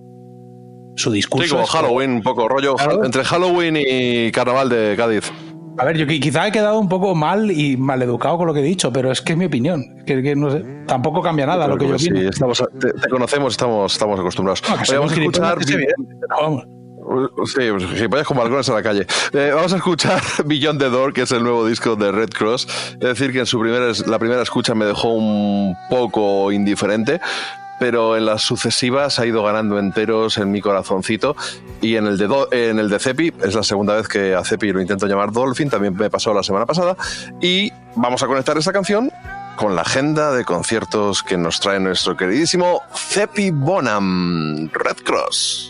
su 0.96 1.12
discurso 1.12 1.46
Sí, 1.48 1.52
como 1.54 1.64
es- 1.64 1.70
Halloween, 1.72 2.12
un 2.12 2.22
poco 2.22 2.48
rollo 2.48 2.76
Claro. 2.76 3.04
entre 3.04 3.24
Halloween 3.24 3.78
y 3.80 4.32
Carnaval 4.32 4.70
de 4.70 4.94
Cádiz. 4.96 5.32
A 5.78 5.86
ver, 5.86 5.97
yo 5.97 6.05
qui- 6.05 6.19
quizá 6.21 6.47
he 6.47 6.51
quedado 6.51 6.80
un 6.80 6.88
poco 6.88 7.15
mal 7.15 7.49
y 7.51 7.78
maleducado 7.78 8.38
con 8.38 8.47
lo 8.47 8.53
que 8.53 8.59
he 8.59 8.63
dicho, 8.63 8.93
pero 8.93 9.11
es 9.11 9.21
que 9.21 9.34
es 9.34 9.38
mi 9.39 9.45
opinión. 9.45 9.84
Que, 10.05 10.21
que 10.21 10.36
no 10.36 10.51
sé, 10.51 10.63
tampoco 10.88 11.21
cambia 11.21 11.45
nada 11.47 11.67
lo 11.67 11.78
que 11.78 11.86
yo 11.86 11.91
Pues 11.91 12.03
sí, 12.03 12.09
opino. 12.11 12.30
estamos, 12.30 12.63
te, 12.80 12.93
te 12.93 13.09
conocemos, 13.09 13.53
estamos, 13.53 13.91
estamos 13.93 14.19
acostumbrados. 14.19 14.61
No, 14.69 14.76
Oye, 14.76 14.95
vamos 14.97 15.11
a 15.11 15.15
escuchar. 15.15 15.57
pero 15.65 16.41
vamos. 16.41 16.63
Sí, 17.45 17.59
pues, 17.69 17.86
gilipollas 17.88 18.26
como 18.26 18.41
algunos 18.43 18.67
en 18.69 18.76
la 18.76 18.82
calle. 18.84 19.05
Eh, 19.34 19.51
vamos 19.53 19.74
a 19.74 19.78
escuchar 19.78 20.21
Beyond 20.45 20.80
the 20.80 20.89
Door, 20.89 21.11
que 21.13 21.24
es 21.24 21.32
el 21.32 21.43
nuevo 21.43 21.65
disco 21.67 21.95
de 21.95 22.11
Red 22.11 22.30
Cross. 22.30 22.67
Es 22.93 22.99
decir, 22.99 23.34
que 23.34 23.39
en 23.39 23.45
su 23.45 23.59
primera, 23.59 23.88
la 24.07 24.19
primera 24.19 24.41
escucha 24.41 24.74
me 24.74 24.86
dejó 24.86 25.09
un 25.09 25.76
poco 25.89 26.51
indiferente, 26.51 27.19
pero 27.84 28.16
en 28.16 28.26
las 28.26 28.44
sucesivas 28.44 29.20
ha 29.20 29.26
ido 29.26 29.44
ganando 29.44 29.78
enteros 29.78 30.38
en 30.38 30.50
mi 30.52 30.62
corazoncito. 30.62 31.36
Y 31.82 31.98
en 31.98 32.08
el 32.08 32.18
de, 32.18 32.30
en 32.52 32.80
el 32.80 32.88
de 32.88 32.98
Cepi, 32.98 33.34
es 33.44 33.56
la 33.56 33.64
segunda 33.64 33.96
vez 33.96 34.08
que 34.08 34.34
a 34.34 34.46
Cepi 34.46 34.72
lo 34.72 34.80
intento 34.80 35.06
llamar 35.06 35.34
Dolphin, 35.34 35.70
también 35.70 35.94
me 35.94 36.10
pasó 36.10 36.34
la 36.34 36.44
semana 36.44 36.66
pasada. 36.66 36.96
Y 37.42 37.74
vamos 37.96 38.24
a 38.24 38.28
conectar 38.28 38.58
esta 38.58 38.72
canción 38.72 39.12
con 39.58 39.76
la 39.76 39.82
agenda 39.82 40.32
de 40.32 40.46
conciertos 40.46 41.24
que 41.24 41.36
nos 41.36 41.60
trae 41.60 41.78
nuestro 41.82 42.16
queridísimo 42.16 42.84
Cepi 42.96 43.52
Bonham, 43.52 44.70
Red 44.72 45.04
Cross. 45.04 45.70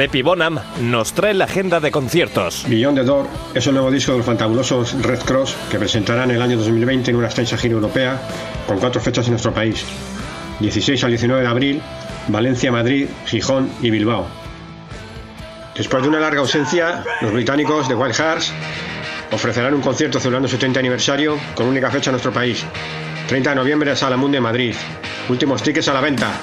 Pepi 0.00 0.22
Bonham 0.22 0.58
nos 0.80 1.12
trae 1.12 1.34
la 1.34 1.44
agenda 1.44 1.78
de 1.78 1.90
conciertos. 1.90 2.64
Beyond 2.66 3.00
the 3.00 3.04
Door 3.04 3.26
es 3.52 3.66
un 3.66 3.74
nuevo 3.74 3.90
disco 3.90 4.12
de 4.12 4.16
los 4.16 4.26
fantabulosos 4.26 4.94
Red 5.02 5.18
Cross 5.18 5.54
que 5.70 5.78
presentarán 5.78 6.30
el 6.30 6.40
año 6.40 6.56
2020 6.56 7.10
en 7.10 7.18
una 7.18 7.26
extensa 7.26 7.58
gira 7.58 7.74
europea 7.74 8.18
con 8.66 8.78
cuatro 8.78 8.98
fechas 9.02 9.26
en 9.26 9.32
nuestro 9.32 9.52
país. 9.52 9.84
16 10.60 11.04
al 11.04 11.10
19 11.10 11.42
de 11.42 11.46
abril, 11.46 11.82
Valencia, 12.28 12.72
Madrid, 12.72 13.08
Gijón 13.26 13.70
y 13.82 13.90
Bilbao. 13.90 14.26
Después 15.76 16.02
de 16.02 16.08
una 16.08 16.18
larga 16.18 16.40
ausencia, 16.40 17.04
los 17.20 17.34
británicos 17.34 17.86
de 17.86 17.94
White 17.94 18.14
Hearts 18.14 18.54
ofrecerán 19.32 19.74
un 19.74 19.82
concierto 19.82 20.18
celebrando 20.18 20.48
su 20.48 20.56
30 20.56 20.80
aniversario 20.80 21.36
con 21.54 21.66
única 21.66 21.90
fecha 21.90 22.08
en 22.08 22.12
nuestro 22.12 22.32
país. 22.32 22.64
30 23.28 23.50
de 23.50 23.56
noviembre, 23.56 23.94
Sala 23.94 24.16
Mundi 24.16 24.38
en 24.38 24.44
Madrid. 24.44 24.74
Últimos 25.28 25.62
tickets 25.62 25.88
a 25.88 25.92
la 25.92 26.00
venta. 26.00 26.40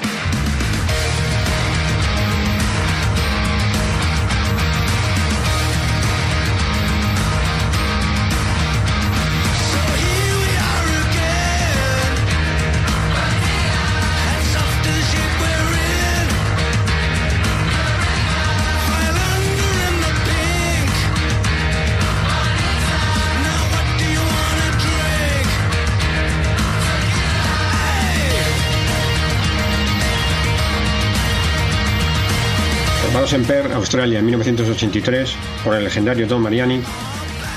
En 33.34 33.44
Perth, 33.44 33.74
Australia, 33.74 34.20
en 34.20 34.26
1983, 34.26 35.36
por 35.64 35.76
el 35.76 35.84
legendario 35.84 36.28
Don 36.28 36.42
Mariani, 36.42 36.82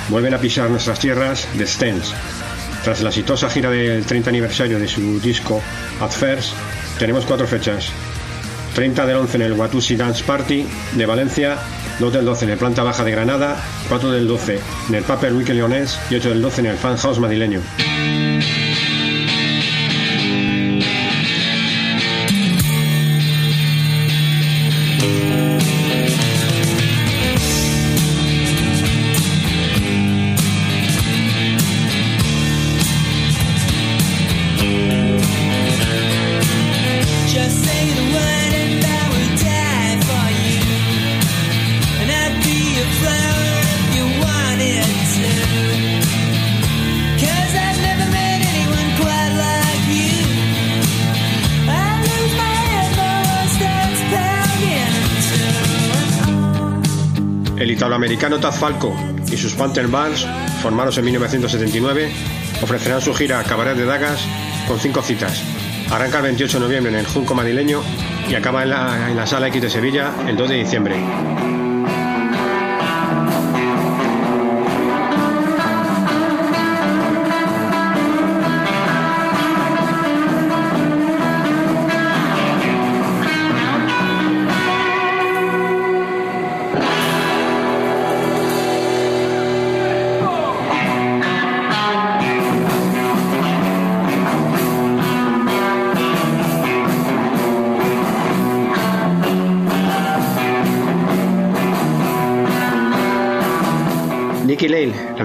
vuelven 0.09 0.35
a 0.35 0.39
pisar 0.39 0.69
nuestras 0.69 0.99
tierras 0.99 1.47
de 1.57 1.65
Stens. 1.65 2.13
Tras 2.83 3.03
la 3.03 3.11
exitosa 3.11 3.49
gira 3.49 3.71
del 3.71 4.05
30 4.05 4.31
aniversario 4.31 4.81
de 4.81 4.89
su 4.89 5.21
disco 5.21 5.63
At 6.01 6.11
First, 6.11 6.55
tenemos 6.99 7.25
cuatro 7.25 7.47
fechas. 7.47 7.93
30 8.75 9.07
del 9.07 9.17
11 9.17 9.37
en 9.37 9.43
el 9.43 9.53
Watusi 9.53 9.95
Dance 9.95 10.25
Party 10.25 10.67
de 10.97 11.07
Valencia, 11.07 11.59
2 12.01 12.13
del 12.13 12.25
12 12.25 12.47
en 12.47 12.51
el 12.51 12.59
Planta 12.59 12.83
Baja 12.83 13.05
de 13.05 13.13
Granada, 13.13 13.57
4 13.89 14.11
del 14.11 14.27
12 14.27 14.59
en 14.89 14.95
el 14.95 15.05
Paper 15.05 15.33
Weekend 15.33 15.59
Leonés 15.59 15.99
y 16.11 16.17
8 16.17 16.31
del 16.31 16.43
12 16.43 16.61
en 16.63 16.67
el 16.67 16.77
Fan 16.79 16.97
House 16.97 17.21
madrileño. 17.21 17.61
Italoamericano 57.91 58.39
Taz 58.39 58.57
Falco 58.57 58.95
y 59.33 59.37
sus 59.37 59.55
Panther 59.55 59.89
Bands, 59.89 60.25
formados 60.63 60.97
en 60.99 61.07
1979, 61.07 62.09
ofrecerán 62.63 63.01
su 63.01 63.13
gira 63.13 63.43
Cabaret 63.43 63.77
de 63.77 63.85
Dagas 63.85 64.21
con 64.69 64.79
cinco 64.79 65.03
citas. 65.03 65.43
Arranca 65.91 66.19
el 66.19 66.23
28 66.23 66.61
de 66.61 66.65
noviembre 66.67 66.93
en 66.93 67.01
el 67.01 67.07
Junco 67.07 67.35
madrileño 67.35 67.83
y 68.29 68.37
acaba 68.37 68.63
en 68.63 68.71
la, 68.71 69.11
en 69.11 69.17
la 69.17 69.27
Sala 69.27 69.49
X 69.49 69.63
de 69.63 69.71
Sevilla 69.71 70.13
el 70.29 70.37
2 70.37 70.51
de 70.51 70.55
diciembre. 70.55 71.50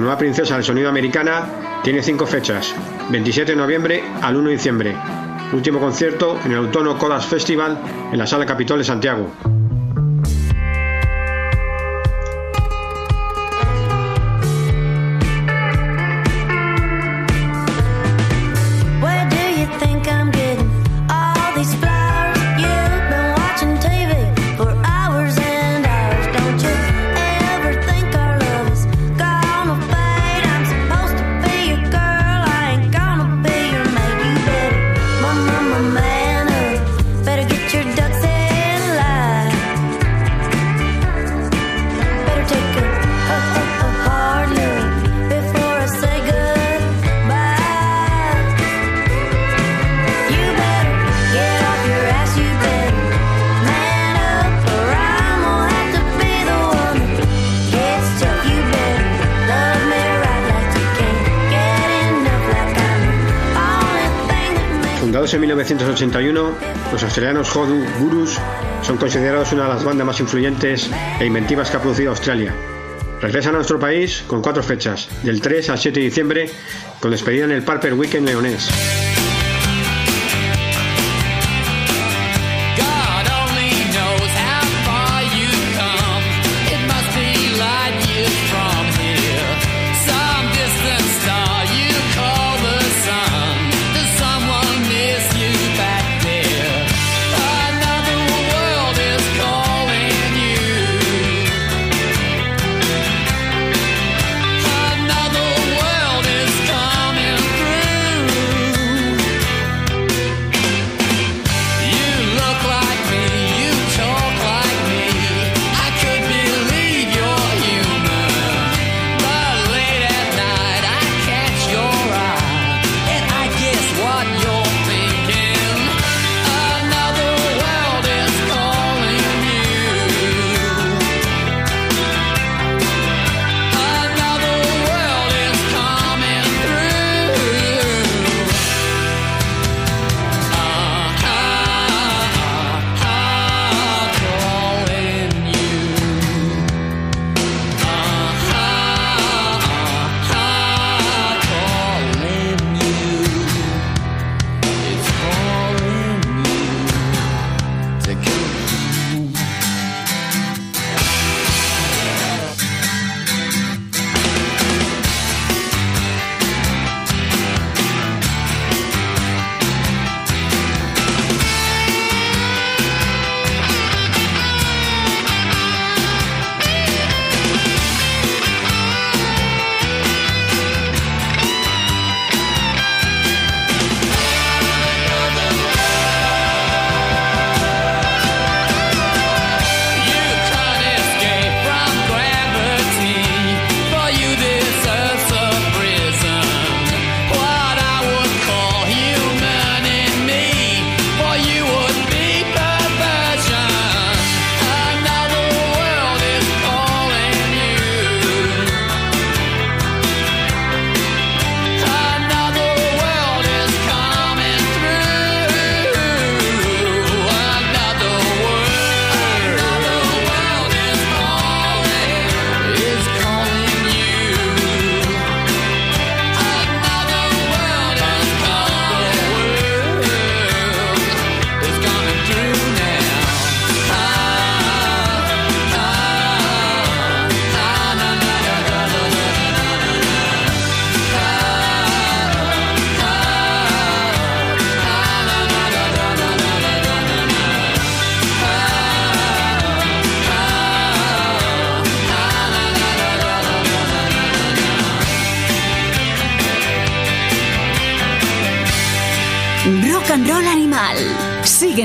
Nueva 0.05 0.19
princesa 0.19 0.53
del 0.53 0.63
sonido 0.63 0.87
americana, 0.87 1.81
tiene 1.83 2.03
cinco 2.03 2.27
fechas: 2.27 2.75
27 3.09 3.53
de 3.53 3.57
noviembre 3.57 4.03
al 4.21 4.35
1 4.35 4.49
de 4.49 4.55
diciembre. 4.55 4.95
Último 5.51 5.79
concierto 5.79 6.39
en 6.45 6.51
el 6.51 6.57
Autónomo 6.59 6.99
Codas 6.99 7.25
Festival 7.25 7.79
en 8.11 8.17
la 8.17 8.27
Sala 8.27 8.45
Capitol 8.45 8.77
de 8.77 8.83
Santiago. 8.83 9.54
1981, 65.65 66.51
los 66.91 67.03
australianos 67.03 67.55
Hodu 67.55 67.83
Gurus 67.99 68.37
son 68.83 68.97
considerados 68.97 69.51
una 69.51 69.63
de 69.63 69.69
las 69.69 69.83
bandas 69.83 70.05
más 70.05 70.19
influyentes 70.19 70.91
e 71.19 71.25
inventivas 71.25 71.71
que 71.71 71.77
ha 71.77 71.81
producido 71.81 72.11
Australia. 72.11 72.53
Regresan 73.19 73.55
a 73.55 73.57
nuestro 73.57 73.79
país 73.79 74.23
con 74.27 74.43
cuatro 74.43 74.61
fechas, 74.61 75.09
del 75.23 75.41
3 75.41 75.71
al 75.71 75.79
7 75.79 75.99
de 75.99 76.05
diciembre, 76.05 76.49
con 76.99 77.09
despedida 77.09 77.45
en 77.45 77.51
el 77.51 77.63
Parper 77.63 77.95
Weekend 77.95 78.27
leonés. 78.27 78.69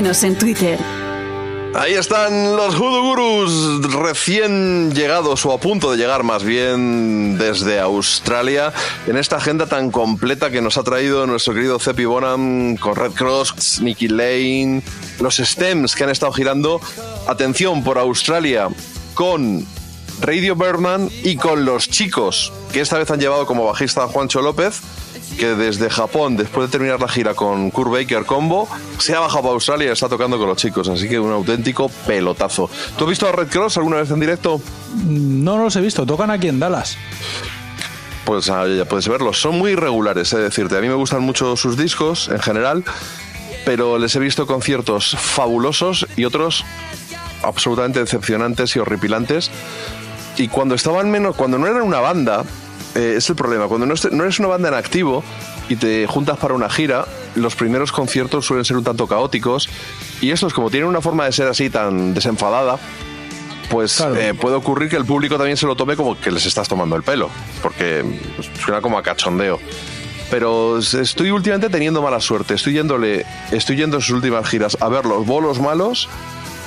En 0.03 0.35
Twitter. 0.35 0.79
Ahí 1.75 1.93
están 1.93 2.55
los 2.55 2.73
Hoodoo 2.73 3.03
Gurus 3.03 3.93
recién 3.93 4.91
llegados 4.95 5.45
o 5.45 5.53
a 5.53 5.59
punto 5.59 5.91
de 5.91 5.97
llegar 5.97 6.23
más 6.23 6.43
bien 6.43 7.37
desde 7.37 7.79
Australia 7.79 8.73
en 9.05 9.15
esta 9.15 9.35
agenda 9.35 9.67
tan 9.67 9.91
completa 9.91 10.49
que 10.49 10.59
nos 10.59 10.79
ha 10.79 10.83
traído 10.83 11.27
nuestro 11.27 11.53
querido 11.53 11.77
Cepi 11.77 12.05
Bonham 12.05 12.77
con 12.77 12.95
Red 12.95 13.11
Cross, 13.11 13.79
Nicky 13.81 14.07
Lane, 14.07 14.81
los 15.19 15.37
stems 15.37 15.93
que 15.93 16.03
han 16.03 16.09
estado 16.09 16.31
girando. 16.33 16.81
Atención 17.27 17.83
por 17.83 17.99
Australia 17.99 18.69
con 19.13 19.67
Radio 20.19 20.55
Birdman 20.55 21.11
y 21.23 21.35
con 21.35 21.63
los 21.63 21.87
chicos 21.87 22.51
que 22.73 22.81
esta 22.81 22.97
vez 22.97 23.11
han 23.11 23.19
llevado 23.19 23.45
como 23.45 23.65
bajista 23.65 24.07
Juancho 24.07 24.41
López 24.41 24.81
que 25.37 25.55
desde 25.55 25.89
Japón, 25.89 26.37
después 26.37 26.67
de 26.67 26.71
terminar 26.71 26.99
la 26.99 27.07
gira 27.07 27.33
con 27.33 27.71
Kurt 27.71 27.91
Baker 27.91 28.25
Combo, 28.25 28.67
se 28.97 29.15
ha 29.15 29.19
bajado 29.19 29.49
a 29.49 29.51
Australia 29.53 29.89
y 29.89 29.91
está 29.91 30.09
tocando 30.09 30.37
con 30.37 30.47
los 30.47 30.57
chicos. 30.57 30.87
Así 30.89 31.07
que 31.09 31.19
un 31.19 31.31
auténtico 31.31 31.89
pelotazo. 32.05 32.69
¿Tú 32.97 33.05
has 33.05 33.09
visto 33.09 33.27
a 33.27 33.31
Red 33.31 33.47
Cross 33.47 33.77
alguna 33.77 33.97
vez 33.97 34.11
en 34.11 34.19
directo? 34.19 34.61
No, 35.07 35.57
no 35.57 35.63
los 35.63 35.75
he 35.75 35.81
visto. 35.81 36.05
Tocan 36.05 36.31
aquí 36.31 36.47
en 36.47 36.59
Dallas. 36.59 36.97
Pues 38.25 38.49
ah, 38.49 38.67
ya 38.67 38.85
puedes 38.85 39.07
verlos. 39.07 39.41
Son 39.41 39.57
muy 39.57 39.71
irregulares, 39.71 40.31
he 40.33 40.37
de 40.37 40.43
decirte. 40.43 40.77
A 40.77 40.81
mí 40.81 40.87
me 40.87 40.95
gustan 40.95 41.21
mucho 41.21 41.55
sus 41.55 41.77
discos 41.77 42.29
en 42.29 42.39
general, 42.39 42.83
pero 43.65 43.97
les 43.97 44.15
he 44.15 44.19
visto 44.19 44.45
conciertos 44.45 45.15
fabulosos 45.17 46.07
y 46.15 46.25
otros 46.25 46.63
absolutamente 47.43 47.99
decepcionantes 47.99 48.75
y 48.75 48.79
horripilantes. 48.79 49.49
Y 50.37 50.47
cuando 50.47 50.75
estaban 50.75 51.09
menos, 51.11 51.35
cuando 51.35 51.57
no 51.57 51.67
eran 51.67 51.81
una 51.81 51.99
banda, 51.99 52.43
eh, 52.95 53.15
es 53.17 53.29
el 53.29 53.35
problema. 53.35 53.67
Cuando 53.67 53.85
no, 53.85 53.93
no 54.11 54.23
eres 54.23 54.39
una 54.39 54.47
banda 54.49 54.69
en 54.69 54.75
activo 54.75 55.23
y 55.69 55.75
te 55.75 56.07
juntas 56.07 56.37
para 56.37 56.53
una 56.53 56.69
gira, 56.69 57.05
los 57.35 57.55
primeros 57.55 57.91
conciertos 57.91 58.45
suelen 58.45 58.65
ser 58.65 58.77
un 58.77 58.83
tanto 58.83 59.07
caóticos. 59.07 59.69
Y 60.21 60.31
estos, 60.31 60.53
como 60.53 60.69
tienen 60.69 60.89
una 60.89 61.01
forma 61.01 61.25
de 61.25 61.31
ser 61.31 61.47
así 61.47 61.69
tan 61.69 62.13
desenfadada, 62.13 62.77
pues 63.69 63.95
Claro. 63.95 64.15
eh, 64.17 64.33
puede 64.33 64.55
ocurrir 64.55 64.89
que 64.89 64.97
el 64.97 65.05
público 65.05 65.37
también 65.37 65.55
se 65.57 65.65
lo 65.65 65.75
tome 65.75 65.95
como 65.95 66.19
que 66.19 66.29
les 66.31 66.45
estás 66.45 66.67
tomando 66.67 66.95
el 66.97 67.03
pelo, 67.03 67.29
porque 67.61 68.03
pues, 68.35 68.49
suena 68.63 68.81
como 68.81 68.97
a 68.97 69.03
cachondeo. 69.03 69.59
Pero 70.29 70.77
estoy 70.79 71.31
últimamente 71.31 71.69
teniendo 71.69 72.01
mala 72.01 72.19
suerte. 72.21 72.53
Estoy 72.53 72.73
yéndole, 72.73 73.25
estoy 73.51 73.75
yendo 73.75 73.97
en 73.97 74.01
sus 74.01 74.15
últimas 74.15 74.47
giras 74.47 74.77
a 74.79 74.87
ver 74.87 75.05
los 75.05 75.25
bolos 75.25 75.59
malos 75.59 76.07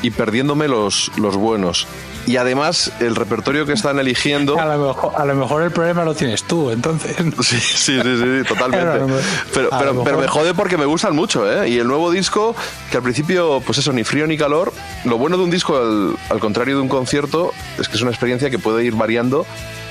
y 0.05 0.11
perdiéndome 0.11 0.69
los, 0.69 1.11
los 1.17 1.35
buenos. 1.35 1.87
Y 2.27 2.37
además 2.37 2.93
el 3.01 3.17
repertorio 3.17 3.65
que 3.65 3.73
están 3.73 3.99
eligiendo. 3.99 4.61
A 4.61 4.77
lo, 4.77 4.89
mejor, 4.89 5.13
a 5.17 5.25
lo 5.25 5.35
mejor 5.35 5.63
el 5.63 5.71
problema 5.71 6.05
lo 6.05 6.15
tienes 6.15 6.45
tú, 6.45 6.71
entonces. 6.71 7.17
Sí, 7.43 7.59
sí, 7.59 8.01
sí, 8.03 8.17
sí, 8.19 8.47
totalmente. 8.47 9.15
Pero, 9.53 9.71
pero, 9.71 10.05
pero 10.05 10.19
me 10.19 10.29
jode 10.29 10.53
porque 10.53 10.77
me 10.77 10.85
gustan 10.85 11.17
mucho, 11.17 11.51
¿eh? 11.51 11.71
Y 11.71 11.79
el 11.79 11.87
nuevo 11.87 12.11
disco, 12.11 12.55
que 12.91 12.99
al 12.99 13.03
principio, 13.03 13.63
pues 13.65 13.79
eso, 13.79 13.93
ni 13.95 14.05
frío 14.05 14.27
ni 14.27 14.37
calor. 14.37 14.73
Lo 15.05 15.17
bueno 15.17 15.39
de 15.39 15.45
un 15.45 15.51
disco, 15.51 15.77
al, 15.77 16.17
al 16.29 16.39
contrario 16.39 16.77
de 16.77 16.83
un 16.83 16.89
concierto, 16.89 17.53
es 17.79 17.89
que 17.89 17.97
es 17.97 18.03
una 18.03 18.11
experiencia 18.11 18.51
que 18.51 18.59
puede 18.59 18.85
ir 18.85 18.95
variando 18.95 19.47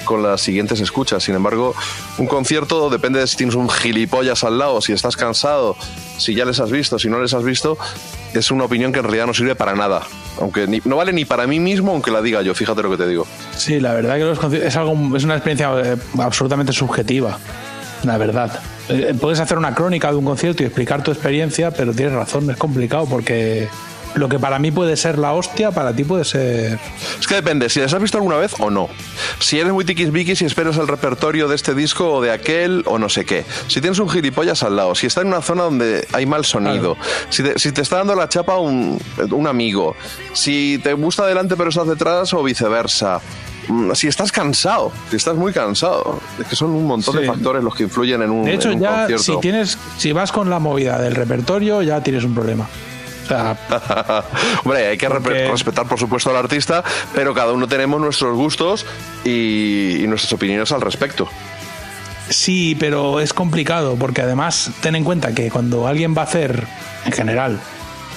con 0.06 0.24
las 0.24 0.42
siguientes 0.42 0.80
escuchas. 0.80 1.24
Sin 1.24 1.36
embargo, 1.36 1.74
un 2.18 2.28
concierto 2.28 2.90
depende 2.90 3.20
de 3.20 3.28
si 3.28 3.38
tienes 3.38 3.56
un 3.56 3.70
gilipollas 3.70 4.44
al 4.44 4.58
lado, 4.58 4.82
si 4.82 4.94
estás 4.94 5.16
cansado, 5.16 5.76
si 6.18 6.34
ya 6.36 6.46
les 6.46 6.60
has 6.60 6.72
visto, 6.72 7.00
si 7.00 7.10
no 7.10 7.20
les 7.20 7.34
has 7.34 7.44
visto. 7.44 7.78
Es 8.34 8.50
una 8.52 8.64
opinión 8.66 8.92
que 8.92 9.00
en 9.00 9.06
realidad 9.06 9.28
no 9.28 9.34
sirve 9.34 9.56
para 9.56 9.76
nada. 9.76 10.02
Aunque 10.42 10.66
ni- 10.68 10.82
no 10.86 10.96
vale 10.98 11.14
ni 11.14 11.26
para 11.26 11.46
mí 11.46 11.60
mismo, 11.60 11.92
aunque 11.92 12.10
la 12.12 12.22
diga 12.22 12.42
yo, 12.42 12.56
fíjate 12.56 12.82
lo 12.82 12.90
que 12.90 12.98
te 12.98 13.08
digo. 13.08 13.28
Sí, 13.56 13.80
la 13.80 13.94
verdad 13.94 14.16
que 14.18 14.24
los 14.26 14.54
es 14.54 14.76
algo 14.76 15.16
es 15.16 15.24
una 15.24 15.36
experiencia 15.36 15.70
eh, 15.84 15.98
absolutamente 16.20 16.74
subjetiva. 16.74 17.38
La 18.04 18.18
verdad. 18.18 18.60
Eh, 18.90 19.14
Puedes 19.20 19.40
hacer 19.40 19.58
una 19.58 19.74
crónica 19.76 20.10
de 20.12 20.18
un 20.18 20.26
concierto 20.26 20.64
y 20.64 20.66
explicar 20.66 21.04
tu 21.04 21.12
experiencia, 21.12 21.72
pero 21.72 21.94
tienes 21.94 22.14
razón, 22.14 22.50
es 22.50 22.58
complicado 22.58 23.06
porque 23.06 23.70
lo 24.16 24.30
que 24.30 24.40
para 24.40 24.60
mí 24.60 24.72
puede 24.72 24.96
ser 24.98 25.18
la 25.18 25.34
hostia, 25.34 25.72
para 25.72 25.96
ti 25.96 26.04
puede 26.04 26.24
ser. 26.24 26.80
Es 27.20 27.28
que 27.28 27.36
depende, 27.36 27.70
si 27.70 27.80
les 27.80 27.94
has 27.94 28.02
visto 28.02 28.18
alguna 28.18 28.38
vez 28.38 28.54
o 28.60 28.70
no. 28.70 28.90
Si 29.40 29.60
eres 29.60 29.74
muy 29.74 29.86
tiquisbiquis 29.86 30.42
y 30.42 30.46
esperas 30.46 30.78
el 30.78 30.88
repertorio 30.88 31.48
de 31.48 31.56
este 31.56 31.74
disco 31.74 32.14
o 32.14 32.22
de 32.22 32.32
aquel 32.32 32.84
o 32.86 33.00
no 33.00 33.10
sé 33.10 33.26
qué. 33.26 33.46
Si 33.68 33.82
tienes 33.82 34.00
un 34.00 34.10
gilipollas 34.10 34.64
al 34.64 34.76
lado, 34.76 34.96
si 34.96 35.08
está 35.08 35.22
en 35.22 35.28
una 35.28 35.42
zona 35.42 35.64
donde 35.64 36.08
hay 36.14 36.26
mal 36.26 36.46
sonido, 36.46 36.96
si, 37.30 37.44
te, 37.44 37.58
si 37.60 37.72
te 37.72 37.82
está 37.82 37.98
dando 37.98 38.16
la 38.16 38.30
chapa 38.30 38.58
un, 38.58 39.00
un 39.32 39.48
amigo, 39.48 39.96
si 40.34 40.80
te 40.84 40.94
gusta 40.94 41.24
adelante 41.24 41.56
pero 41.58 41.70
estás 41.70 41.88
detrás 41.88 42.34
o 42.34 42.44
viceversa. 42.44 43.20
Mm, 43.68 43.94
Si 43.94 44.08
estás 44.08 44.32
cansado, 44.32 44.92
si 45.10 45.16
estás 45.16 45.36
muy 45.36 45.54
cansado, 45.54 46.20
es 46.40 46.46
que 46.48 46.56
son 46.56 46.72
un 46.72 46.86
montón 46.86 47.16
de 47.16 47.26
factores 47.26 47.64
los 47.64 47.74
que 47.74 47.84
influyen 47.84 48.22
en 48.22 48.30
un, 48.30 48.44
De 48.46 48.54
hecho, 48.56 48.70
un 48.72 48.80
ya 48.80 49.00
concierto. 49.08 49.24
si 49.24 49.38
tienes, 49.40 49.78
si 49.98 50.12
vas 50.12 50.32
con 50.32 50.50
la 50.50 50.60
movida 50.60 51.00
del 51.02 51.16
repertorio, 51.16 51.82
ya 51.82 52.02
tienes 52.04 52.24
un 52.26 52.36
problema. 52.36 52.68
Hombre, 54.64 54.88
hay 54.88 54.98
que 54.98 55.08
Porque- 55.10 55.48
respetar, 55.50 55.88
por 55.88 56.00
supuesto, 56.00 56.30
al 56.30 56.38
artista, 56.38 56.84
pero 57.14 57.34
cada 57.34 57.54
uno 57.54 57.68
tenemos 57.68 58.00
nuestros 58.02 58.36
gustos 58.36 58.86
y, 59.24 60.04
y 60.04 60.08
nuestras 60.08 60.34
opiniones 60.34 60.72
al 60.72 60.82
respecto. 60.82 61.28
Sí, 62.30 62.76
pero 62.80 63.20
es 63.20 63.34
complicado 63.34 63.96
porque 63.98 64.22
además 64.22 64.72
ten 64.82 64.96
en 64.96 65.04
cuenta 65.04 65.34
que 65.34 65.50
cuando 65.52 65.88
alguien 65.88 66.16
va 66.18 66.22
a 66.22 66.26
hacer, 66.26 66.66
en 67.06 67.12
general, 67.12 67.60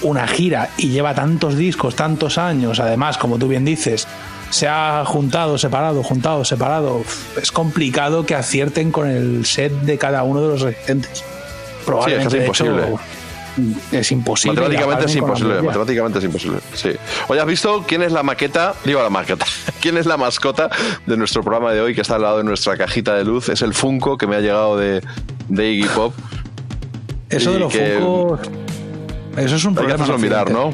una 0.03 0.27
gira 0.29 0.71
y 0.77 0.89
lleva 0.91 1.15
tantos 1.15 1.57
discos, 1.57 1.97
tantos 1.97 2.39
años, 2.39 2.79
además, 2.81 3.19
como 3.19 3.39
tú 3.39 3.49
bien 3.49 3.65
dices, 3.65 4.07
se 4.51 4.69
ha 4.69 5.03
juntado, 5.05 5.59
separado, 5.59 6.03
juntado, 6.05 6.45
separado, 6.45 7.03
es 7.41 7.51
complicado 7.51 8.25
que 8.25 8.35
acierten 8.37 8.93
con 8.93 9.09
el 9.09 9.45
set 9.45 9.73
de 9.73 9.99
cada 9.99 10.23
uno 10.23 10.41
de 10.43 10.49
los 10.49 10.61
residentes. 10.63 11.25
Probablemente, 11.85 12.31
Sí, 12.31 12.37
es 12.39 12.49
hecho, 12.49 12.99
es 13.93 14.13
imposible. 14.13 14.55
Matemáticamente 14.61 15.07
es 15.07 15.17
imposible, 15.17 15.63
matemáticamente 15.63 16.19
es 16.19 16.25
imposible. 16.25 16.59
Sí. 16.75 16.91
Oye, 17.29 17.41
¿has 17.41 17.47
visto 17.47 17.85
quién 17.87 18.03
es 18.03 18.13
la 18.13 18.23
maqueta? 18.23 18.75
Digo 18.85 19.03
la 19.03 19.11
maqueta. 19.11 19.45
¿Quién 19.81 19.97
es 19.97 20.07
la 20.07 20.17
mascota 20.17 20.71
de 21.07 21.17
nuestro 21.17 21.43
programa 21.43 21.73
de 21.73 21.81
hoy 21.81 21.95
que 21.95 22.01
está 22.03 22.17
al 22.17 22.23
lado 22.23 22.39
de 22.39 22.45
nuestra 22.45 22.77
cajita 22.77 23.15
de 23.15 23.25
luz? 23.25 23.49
Es 23.49 23.63
el 23.63 23.75
Funko 23.75 24.19
que 24.19 24.27
me 24.27 24.37
ha 24.37 24.41
llegado 24.41 24.77
de, 24.77 25.03
de 25.49 25.71
Iggy 25.73 25.89
Pop. 25.89 26.15
Eso 27.31 27.53
de 27.53 27.59
los 27.59 27.73
que- 27.73 27.99
Funkos, 28.01 28.41
Eso 29.37 29.57
es 29.57 29.65
un 29.65 29.79
Hay 29.79 29.85
problema. 29.87 30.19
mirar, 30.19 30.51
¿no? 30.51 30.71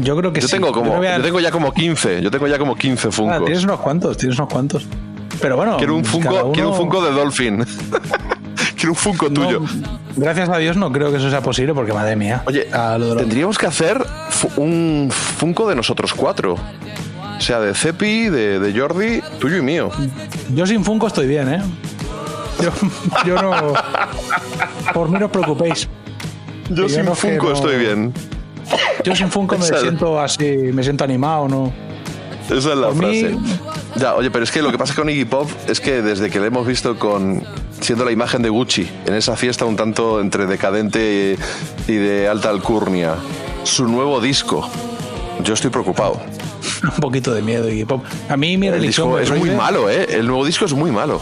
Yo 0.00 0.16
creo 0.16 0.32
que 0.32 0.40
Yo 0.40 0.48
sí. 0.48 0.54
tengo 0.56 0.72
como, 0.72 1.02
yo 1.02 1.22
tengo 1.22 1.40
ya 1.40 1.50
como 1.50 1.72
15, 1.72 2.20
yo 2.22 2.30
tengo 2.30 2.46
ya 2.46 2.58
como 2.58 2.76
15 2.76 3.08
Ah, 3.08 3.12
Funkos. 3.12 3.44
tienes 3.44 3.64
unos 3.64 3.80
cuantos, 3.80 4.16
tienes 4.16 4.38
unos 4.38 4.52
cuantos. 4.52 4.86
Pero 5.40 5.56
bueno, 5.56 5.76
Quiero 5.76 5.94
un 5.96 6.02
cada 6.02 6.12
Funko, 6.12 6.34
uno- 6.44 6.52
quiero 6.52 6.70
un 6.70 6.76
Funko 6.76 7.04
de 7.04 7.10
Dolphin. 7.12 7.66
quiero 8.76 8.90
un 8.92 8.96
Funko 8.96 9.28
No, 9.30 9.46
tuyo. 9.46 9.62
gracias 10.16 10.48
a 10.48 10.58
Dios 10.58 10.76
no 10.76 10.92
creo 10.92 11.10
que 11.10 11.16
eso 11.18 11.30
sea 11.30 11.40
posible 11.40 11.74
porque 11.74 11.92
madre 11.92 12.14
mía. 12.16 12.42
Oye, 12.46 12.68
a 12.72 12.98
lo 12.98 13.06
de 13.08 13.14
los- 13.14 13.22
tendríamos 13.22 13.58
que 13.58 13.66
hacer 13.66 14.04
un 14.56 15.08
Funko 15.10 15.68
de 15.68 15.74
nosotros 15.76 16.12
cuatro. 16.14 16.54
O 16.54 17.40
sea, 17.40 17.60
de 17.60 17.74
Cepi, 17.74 18.28
de, 18.30 18.58
de 18.58 18.78
Jordi, 18.80 19.20
tuyo 19.38 19.58
y 19.58 19.62
mío. 19.62 19.90
yo 20.54 20.66
sin 20.66 20.84
Funko 20.84 21.06
estoy 21.08 21.26
bien, 21.26 21.52
¿eh? 21.52 21.62
Yo, 22.62 22.70
yo 23.26 23.42
no. 23.42 23.74
Por 24.94 25.10
mí 25.10 25.18
no 25.18 25.26
os 25.26 25.30
preocupéis. 25.32 25.88
Yo 26.70 26.86
yo 26.86 26.88
sin 26.88 27.04
no, 27.04 27.10
que 27.12 27.16
Funko 27.18 27.48
no- 27.50 27.52
estoy 27.54 27.76
bien. 27.78 28.14
Yo 29.04 29.14
sin 29.14 29.30
Funko 29.30 29.58
me 29.58 29.64
siento 29.66 30.18
así, 30.18 30.44
me 30.72 30.82
siento 30.82 31.04
animado, 31.04 31.46
¿no? 31.48 31.72
Esa 32.46 32.56
es 32.56 32.64
la 32.78 32.86
Por 32.88 32.96
mí- 32.96 33.20
frase. 33.24 33.38
Ya, 33.96 34.14
oye, 34.14 34.30
pero 34.30 34.44
es 34.44 34.50
que 34.50 34.62
lo 34.62 34.70
que 34.72 34.78
pasa 34.78 34.94
con 34.94 35.08
Iggy 35.10 35.24
Pop 35.26 35.48
es 35.68 35.80
que 35.80 36.00
desde 36.02 36.30
que 36.30 36.40
le 36.40 36.46
hemos 36.46 36.66
visto 36.66 36.98
con 36.98 37.42
siendo 37.80 38.04
la 38.04 38.12
imagen 38.12 38.42
de 38.42 38.48
Gucci 38.48 38.88
en 39.06 39.14
esa 39.14 39.36
fiesta 39.36 39.64
un 39.64 39.76
tanto 39.76 40.20
entre 40.20 40.46
decadente 40.46 41.36
y 41.86 41.92
de 41.92 42.28
alta 42.28 42.50
alcurnia, 42.50 43.14
su 43.64 43.86
nuevo 43.86 44.20
disco, 44.20 44.68
yo 45.42 45.54
estoy 45.54 45.70
preocupado. 45.70 46.20
Un 46.82 47.00
poquito 47.00 47.32
de 47.32 47.42
miedo 47.42 47.70
y 47.70 47.84
pop. 47.84 48.04
A 48.28 48.36
mí 48.36 48.56
mi 48.56 48.66
El 48.66 48.74
religión 48.74 49.08
disco 49.08 49.34
es 49.34 49.38
muy 49.38 49.50
malo, 49.50 49.88
¿eh? 49.90 50.06
El 50.10 50.26
nuevo 50.26 50.44
disco 50.44 50.64
es 50.64 50.72
muy 50.72 50.90
malo. 50.90 51.20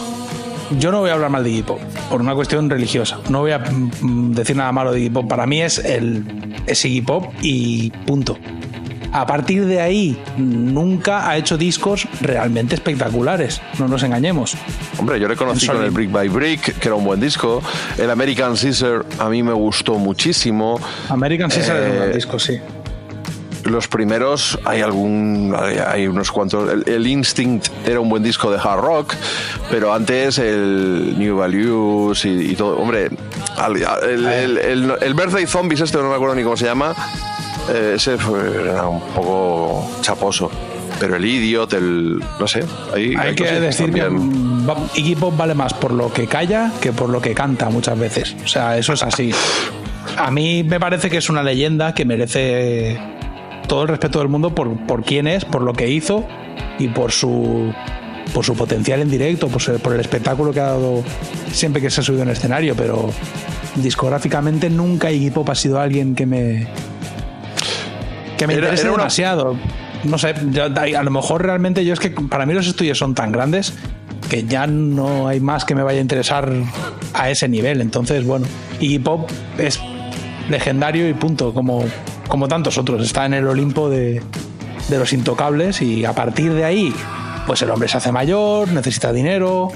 Yo 0.79 0.91
no 0.91 1.01
voy 1.01 1.11
a 1.11 1.15
hablar 1.15 1.31
mal 1.31 1.45
de 1.45 1.51
Iggy 1.51 1.63
Pop 1.63 1.81
por 2.11 2.21
una 2.21 2.35
cuestión 2.35 2.71
religiosa. 2.71 3.19
No 3.29 3.41
voy 3.41 3.53
a 3.53 3.59
mm, 3.59 4.33
decir 4.33 4.57
nada 4.57 4.73
malo 4.73 4.93
de 4.93 5.01
Iggy 5.01 5.11
Pop. 5.11 5.29
Para 5.29 5.47
mí 5.47 5.61
es 5.61 5.79
el 5.79 6.25
es 6.67 6.85
Iggy 6.85 7.03
Pop 7.03 7.33
y 7.43 7.91
punto. 8.07 8.39
A 9.15 9.25
partir 9.27 9.65
de 9.67 9.81
ahí, 9.81 10.21
nunca 10.37 11.29
ha 11.31 11.37
hecho 11.37 11.57
discos 11.57 12.07
realmente 12.21 12.75
espectaculares. 12.75 13.61
No 13.79 13.87
nos 13.87 14.03
engañemos. 14.03 14.57
Hombre, 14.99 15.21
yo 15.21 15.29
le 15.29 15.37
conocí 15.37 15.67
con 15.69 15.83
el. 15.85 15.91
Brick 15.93 16.11
by 16.11 16.29
Brick, 16.29 16.79
que 16.81 16.89
era 16.89 16.97
un 16.97 17.05
buen 17.05 17.21
disco. 17.21 17.63
El 17.97 18.11
American 18.11 18.57
Caesar 18.57 19.05
a 19.21 19.29
mí 19.29 19.43
me 19.45 19.53
gustó 19.53 19.95
muchísimo. 20.01 20.81
American 21.09 21.49
Caesar 21.49 21.77
es 21.77 21.87
un 21.89 21.93
Eh, 21.93 21.97
gran 22.01 22.13
disco, 22.13 22.39
sí. 22.41 22.59
Los 23.65 23.89
primeros, 23.89 24.59
hay 24.67 24.83
algún, 24.83 25.55
hay, 25.59 25.79
hay 25.79 26.07
unos 26.07 26.31
cuantos. 26.31 26.71
El, 26.71 26.83
el 26.87 27.07
Instinct 27.07 27.69
era 27.87 27.99
un 28.01 28.11
buen 28.11 28.23
disco 28.23 28.51
de 28.51 28.59
hard 28.59 28.81
rock, 28.81 29.15
pero 29.71 29.95
antes 29.95 30.37
el 30.39 31.15
New 31.17 31.39
Values 31.39 32.25
y, 32.27 32.51
y 32.51 32.57
todo. 32.57 32.77
Hombre, 32.77 33.09
al- 33.57 33.77
el, 34.03 34.27
el, 34.59 34.93
el- 35.01 35.15
Birthday 35.15 35.47
Zombies, 35.47 35.81
este 35.81 35.97
no 35.99 36.11
me 36.11 36.15
acuerdo 36.17 36.35
ni 36.35 36.43
cómo 36.43 36.59
se 36.59 36.67
llama, 36.67 36.91
eh, 36.91 36.95
ese 37.69 38.17
fue- 38.19 38.63
era 38.71 38.87
un 38.89 39.01
poco 39.15 39.91
chaposo. 40.01 40.51
Pero 41.01 41.17
el 41.17 41.25
Idiot, 41.25 41.73
el. 41.73 42.23
No 42.39 42.47
sé. 42.47 42.65
Hay, 42.95 43.15
Hay 43.19 43.35
que 43.35 43.45
decir 43.61 43.93
que 43.93 44.01
también- 44.03 44.65
Iggy 44.95 45.17
Pop 45.17 45.37
vale 45.37 45.55
más 45.55 45.75
por 45.75 45.93
lo 45.93 46.13
que 46.13 46.27
calla 46.27 46.71
que 46.81 46.93
por 46.93 47.09
lo 47.11 47.21
que 47.21 47.35
canta 47.35 47.69
muchas 47.69 47.99
veces. 47.99 48.37
O 48.45 48.49
sea, 48.49 48.79
eso 48.79 48.93
es 48.93 49.03
así. 49.03 49.33
a 50.17 50.31
mí 50.31 50.63
me 50.63 50.79
parece 50.79 51.11
que 51.11 51.17
es 51.17 51.29
una 51.29 51.43
leyenda 51.43 51.95
que 51.95 52.05
merece 52.05 52.97
todo 53.67 53.83
el 53.83 53.89
respeto 53.89 54.21
del 54.21 54.29
mundo 54.29 54.55
por, 54.55 54.77
por 54.87 55.03
quién 55.03 55.27
es, 55.27 55.45
por 55.45 55.63
lo 55.63 55.73
que 55.73 55.89
hizo 55.91 56.25
y 56.79 56.89
por 56.89 57.11
su 57.11 57.73
por 58.33 58.45
su 58.45 58.55
potencial 58.55 59.01
en 59.01 59.11
directo, 59.11 59.49
por, 59.49 59.61
su- 59.61 59.79
por 59.81 59.95
el 59.95 60.01
espectáculo 60.01 60.53
que 60.53 60.61
ha 60.61 60.65
dado 60.67 61.03
siempre 61.53 61.83
que 61.83 61.91
se 61.91 62.01
ha 62.01 62.05
subido 62.05 62.23
en 62.23 62.31
escenario, 62.31 62.75
pero 62.77 63.11
discográficamente 63.77 64.71
nunca 64.71 65.11
Iggy 65.11 65.31
Pop 65.31 65.49
ha 65.51 65.55
sido 65.55 65.81
alguien 65.81 66.15
que 66.15 66.27
me 66.27 66.67
que 68.45 68.55
me 68.55 68.55
Era- 68.55 68.67
interese 68.67 68.83
era 68.85 68.93
una- 68.93 69.03
demasiado. 69.05 69.57
No 70.05 70.19
sé, 70.19 70.35
yo- 70.51 70.65
a 70.65 71.03
lo 71.03 71.11
mejor 71.11 71.43
realmente 71.43 71.85
yo 71.85 71.93
es 71.95 72.01
que 72.01 72.11
para 72.11 72.45
mí 72.47 72.53
los 72.55 72.67
estudios 72.67 72.99
son 72.99 73.15
tan 73.15 73.33
grandes 73.33 73.73
que 74.29 74.45
ya 74.45 74.67
no 74.67 75.29
hay 75.29 75.41
más 75.41 75.65
que 75.65 75.75
me 75.75 75.83
vaya 75.83 75.99
a 75.99 76.03
interesar 76.03 76.51
a 77.15 77.31
ese 77.31 77.49
nivel. 77.49 77.81
Entonces, 77.81 78.27
bueno, 78.27 78.47
Iggy 78.81 78.99
Pop 78.99 79.31
es 79.59 79.81
legendario 80.49 81.09
y 81.09 81.15
punto, 81.15 81.55
como, 81.55 81.85
como 82.29 82.49
tantos 82.49 82.77
otros. 82.79 83.03
Está 83.03 83.25
en 83.27 83.35
el 83.35 83.47
Olimpo 83.47 83.89
de, 83.89 84.23
de 84.89 84.99
los 84.99 85.13
intocables 85.13 85.81
y 85.81 86.05
a 86.05 86.13
partir 86.13 86.53
de 86.53 86.65
ahí, 86.65 86.95
pues 87.47 87.63
el 87.63 87.71
hombre 87.71 87.89
se 87.89 87.97
hace 87.99 88.13
mayor, 88.13 88.69
necesita 88.69 89.13
dinero, 89.13 89.71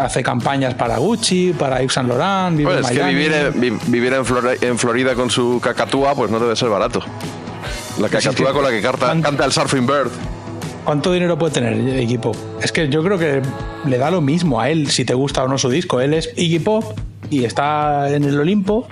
hace 0.00 0.22
campañas 0.22 0.74
para 0.74 0.98
Gucci, 0.98 1.52
para 1.56 1.80
Yves 1.80 1.92
Saint 1.92 2.08
Laurent, 2.08 2.56
vive 2.56 2.70
Pues 2.72 2.78
en 2.90 2.92
es 2.96 2.98
que 3.02 3.08
vivir, 3.08 3.32
en, 3.32 3.60
vi- 3.60 3.78
vivir 3.88 4.12
en, 4.14 4.24
Flor- 4.24 4.58
en 4.60 4.78
Florida 4.78 5.14
con 5.14 5.30
su 5.30 5.60
cacatúa, 5.62 6.14
pues 6.14 6.30
no 6.30 6.38
debe 6.40 6.56
ser 6.56 6.68
barato. 6.68 7.00
La 8.00 8.08
sí. 8.20 8.28
con 8.30 8.64
la 8.64 8.70
que 8.70 8.80
canta, 8.80 9.20
canta 9.20 9.44
el 9.44 9.52
Surfing 9.52 9.86
Bird. 9.86 10.10
¿Cuánto 10.84 11.12
dinero 11.12 11.38
puede 11.38 11.52
tener 11.52 11.74
el 11.74 11.98
equipo? 11.98 12.32
Es 12.62 12.72
que 12.72 12.88
yo 12.88 13.02
creo 13.04 13.18
que 13.18 13.42
le 13.86 13.98
da 13.98 14.10
lo 14.10 14.22
mismo 14.22 14.58
a 14.58 14.70
él 14.70 14.90
si 14.90 15.04
te 15.04 15.12
gusta 15.12 15.44
o 15.44 15.48
no 15.48 15.58
su 15.58 15.68
disco. 15.68 16.00
Él 16.00 16.14
es 16.14 16.32
Iggy 16.34 16.60
Pop 16.60 16.98
y 17.28 17.44
está 17.44 18.10
en 18.10 18.24
el 18.24 18.40
Olimpo, 18.40 18.88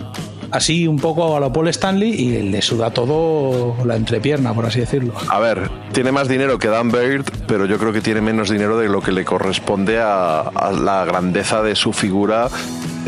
así 0.50 0.86
un 0.86 0.98
poco 0.98 1.34
a 1.34 1.40
lo 1.40 1.50
Paul 1.50 1.68
Stanley 1.68 2.10
y 2.10 2.42
le 2.42 2.60
suda 2.60 2.90
todo 2.90 3.76
la 3.86 3.96
entrepierna, 3.96 4.52
por 4.52 4.66
así 4.66 4.80
decirlo. 4.80 5.14
A 5.28 5.40
ver, 5.40 5.70
tiene 5.92 6.12
más 6.12 6.28
dinero 6.28 6.58
que 6.58 6.68
Dan 6.68 6.90
Baird, 6.90 7.24
pero 7.46 7.64
yo 7.64 7.78
creo 7.78 7.94
que 7.94 8.02
tiene 8.02 8.20
menos 8.20 8.50
dinero 8.50 8.78
de 8.78 8.90
lo 8.90 9.00
que 9.00 9.12
le 9.12 9.24
corresponde 9.24 9.98
a, 9.98 10.40
a 10.40 10.70
la 10.72 11.06
grandeza 11.06 11.62
de 11.62 11.74
su 11.74 11.94
figura 11.94 12.48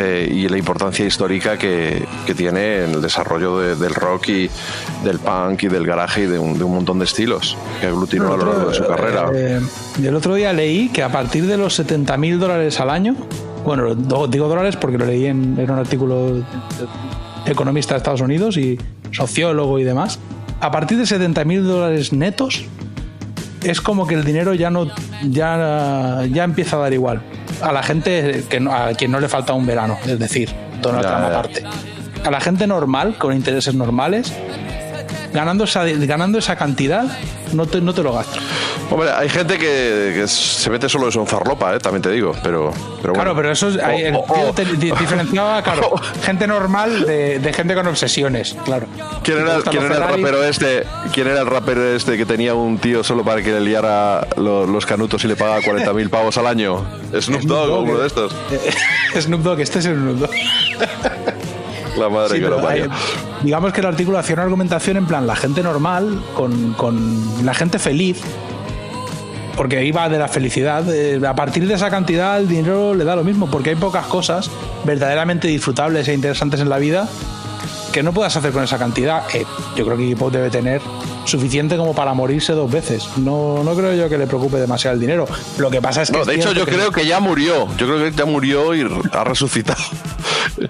eh, 0.02 0.28
y 0.32 0.48
la 0.48 0.56
importancia 0.58 1.04
histórica 1.04 1.58
que, 1.58 2.04
que 2.26 2.34
tiene 2.34 2.84
en 2.84 2.90
el 2.94 3.02
desarrollo 3.02 3.58
de- 3.58 3.76
del 3.76 3.94
rock 3.94 4.28
y 4.28 4.50
del 5.04 5.18
punk 5.18 5.64
y 5.64 5.68
del 5.68 5.86
garaje 5.86 6.22
y 6.22 6.26
de 6.26 6.38
un, 6.38 6.56
de 6.58 6.64
un 6.64 6.74
montón 6.74 6.98
de 6.98 7.04
estilos 7.04 7.56
que 7.80 7.86
aglutinó 7.86 8.32
a 8.32 8.36
lo 8.36 8.46
largo 8.46 8.70
de 8.70 8.74
su 8.74 8.86
carrera. 8.86 9.30
Eh, 9.34 9.60
y 10.02 10.06
el 10.06 10.14
otro 10.14 10.34
día 10.34 10.52
leí 10.52 10.88
que 10.88 11.02
a 11.02 11.10
partir 11.10 11.46
de 11.46 11.56
los 11.56 11.74
70 11.74 12.16
mil 12.16 12.38
dólares 12.40 12.80
al 12.80 12.90
año, 12.90 13.14
bueno, 13.64 13.94
digo 13.94 14.48
dólares 14.48 14.76
porque 14.76 14.96
lo 14.98 15.04
leí 15.04 15.26
en, 15.26 15.56
en 15.58 15.70
un 15.70 15.78
artículo 15.78 16.34
de 16.36 16.42
economista 17.46 17.94
de 17.94 17.98
Estados 17.98 18.20
Unidos 18.22 18.56
y 18.56 18.78
sociólogo 19.12 19.78
y 19.78 19.84
demás, 19.84 20.18
a 20.60 20.70
partir 20.70 20.98
de 20.98 21.06
70 21.06 21.44
mil 21.44 21.66
dólares 21.66 22.12
netos, 22.12 22.64
es 23.62 23.80
como 23.80 24.06
que 24.06 24.14
el 24.14 24.24
dinero 24.24 24.54
ya 24.54 24.70
no 24.70 24.86
ya, 25.28 26.24
ya 26.32 26.44
empieza 26.44 26.76
a 26.76 26.80
dar 26.80 26.92
igual 26.94 27.20
a 27.62 27.72
la 27.72 27.82
gente 27.82 28.44
que 28.48 28.60
no- 28.60 28.72
a 28.74 28.92
quien 28.94 29.10
no 29.10 29.20
le 29.20 29.28
falta 29.28 29.52
un 29.52 29.66
verano, 29.66 29.98
es 30.06 30.18
decir, 30.18 30.50
Donald 30.82 31.06
Trump 31.06 31.24
aparte. 31.24 31.64
A 32.24 32.30
la 32.30 32.40
gente 32.40 32.66
normal, 32.66 33.16
con 33.18 33.34
intereses 33.34 33.74
normales, 33.74 34.32
ganando 35.32 35.64
esa, 35.64 35.84
ganando 35.84 36.38
esa 36.38 36.56
cantidad, 36.56 37.04
no 37.52 37.66
te, 37.66 37.80
no 37.80 37.92
te 37.94 38.02
lo 38.02 38.12
gastas. 38.12 38.42
Hombre, 38.90 39.10
hay 39.10 39.28
gente 39.28 39.56
que, 39.58 40.12
que 40.16 40.24
se 40.26 40.68
mete 40.70 40.88
solo 40.88 41.08
eso 41.08 41.20
en 41.20 41.26
farlopa, 41.26 41.74
eh, 41.74 41.78
también 41.78 42.02
te 42.02 42.10
digo, 42.10 42.32
pero, 42.42 42.72
pero 43.00 43.12
bueno. 43.12 43.14
Claro, 43.14 43.36
pero 43.36 43.52
eso 43.52 43.68
es. 43.68 43.78
ahí 43.78 44.02
el 44.02 44.14
Oh, 44.16 44.24
oh, 44.28 44.34
tío 44.34 44.48
oh. 44.48 44.52
te- 44.52 44.64
di- 44.64 44.90
diferenciaba, 44.90 45.62
claro, 45.62 45.92
gente 46.24 46.46
normal 46.46 47.06
de, 47.06 47.38
de 47.38 47.52
gente 47.52 47.74
con 47.74 47.86
obsesiones, 47.86 48.56
claro. 48.64 48.86
¿Quién 49.22 49.38
era, 49.38 49.60
quién 49.62 49.82
los 49.88 49.96
era 49.96 50.06
el 50.06 50.10
rapero 50.16 50.42
este? 50.44 50.84
¿Quién 51.12 51.28
era 51.28 51.40
el 51.40 51.46
rapero 51.46 51.84
este 51.94 52.16
que 52.16 52.26
tenía 52.26 52.54
un 52.54 52.78
tío 52.78 53.04
solo 53.04 53.22
para 53.24 53.42
que 53.42 53.52
le 53.52 53.60
liara 53.60 54.26
lo- 54.36 54.66
los 54.66 54.84
canutos 54.86 55.22
y 55.24 55.28
le 55.28 55.36
pagaba 55.36 55.60
40.000 55.60 56.08
pavos 56.10 56.36
al 56.38 56.46
año? 56.48 56.84
Snoop 57.20 57.42
Dogg, 57.42 57.68
Dogg, 57.68 57.82
uno 57.84 57.96
eh. 57.98 58.00
de 58.00 58.06
estos. 58.06 58.34
Snoop 59.20 59.42
Dogg, 59.42 59.60
este 59.60 59.78
es 59.78 59.86
el 59.86 59.94
Snoop 59.96 60.16
Dogg. 60.18 60.30
La 61.98 62.08
madre 62.08 62.36
Sí, 62.36 62.42
que 62.42 62.48
lo 62.48 62.60
parió. 62.62 62.84
eh, 62.86 62.88
digamos 63.42 63.72
que 63.72 63.80
el 63.80 63.86
artículo 63.86 64.18
hacía 64.18 64.34
una 64.34 64.42
argumentación 64.44 64.96
en 64.96 65.06
plan 65.06 65.26
la 65.26 65.36
gente 65.36 65.62
normal 65.62 66.20
con, 66.34 66.72
con 66.74 67.44
la 67.44 67.54
gente 67.54 67.78
feliz 67.78 68.20
porque 69.56 69.84
iba 69.84 70.08
de 70.08 70.18
la 70.18 70.28
felicidad 70.28 70.84
eh, 70.92 71.20
a 71.26 71.34
partir 71.34 71.66
de 71.66 71.74
esa 71.74 71.90
cantidad 71.90 72.38
el 72.38 72.48
dinero 72.48 72.94
le 72.94 73.04
da 73.04 73.16
lo 73.16 73.24
mismo 73.24 73.50
porque 73.50 73.70
hay 73.70 73.76
pocas 73.76 74.06
cosas 74.06 74.50
verdaderamente 74.84 75.48
disfrutables 75.48 76.08
e 76.08 76.14
interesantes 76.14 76.60
en 76.60 76.68
la 76.68 76.78
vida 76.78 77.08
que 77.92 78.02
no 78.02 78.12
puedas 78.12 78.36
hacer 78.36 78.52
con 78.52 78.62
esa 78.64 78.78
cantidad 78.78 79.22
Eh, 79.34 79.44
yo 79.76 79.84
creo 79.84 79.96
que 79.98 80.16
Pop 80.16 80.32
debe 80.32 80.48
tener 80.50 80.80
suficiente 81.24 81.76
como 81.76 81.94
para 81.94 82.14
morirse 82.14 82.52
dos 82.52 82.70
veces 82.70 83.08
no, 83.18 83.62
no 83.62 83.74
creo 83.74 83.94
yo 83.94 84.08
que 84.08 84.18
le 84.18 84.26
preocupe 84.26 84.56
demasiado 84.56 84.94
el 84.94 85.00
dinero 85.00 85.26
lo 85.58 85.70
que 85.70 85.80
pasa 85.80 86.02
es 86.02 86.10
que 86.10 86.18
No, 86.18 86.24
de 86.24 86.36
hecho, 86.36 86.52
yo 86.52 86.64
creo 86.64 86.90
que 86.90 87.06
ya 87.06 87.20
murió. 87.20 87.66
Yo 87.76 87.86
creo 87.86 87.98
que 87.98 88.12
ya 88.12 88.24
murió 88.24 88.74
y 88.74 88.86
ha 89.12 89.24
resucitado. 89.24 89.82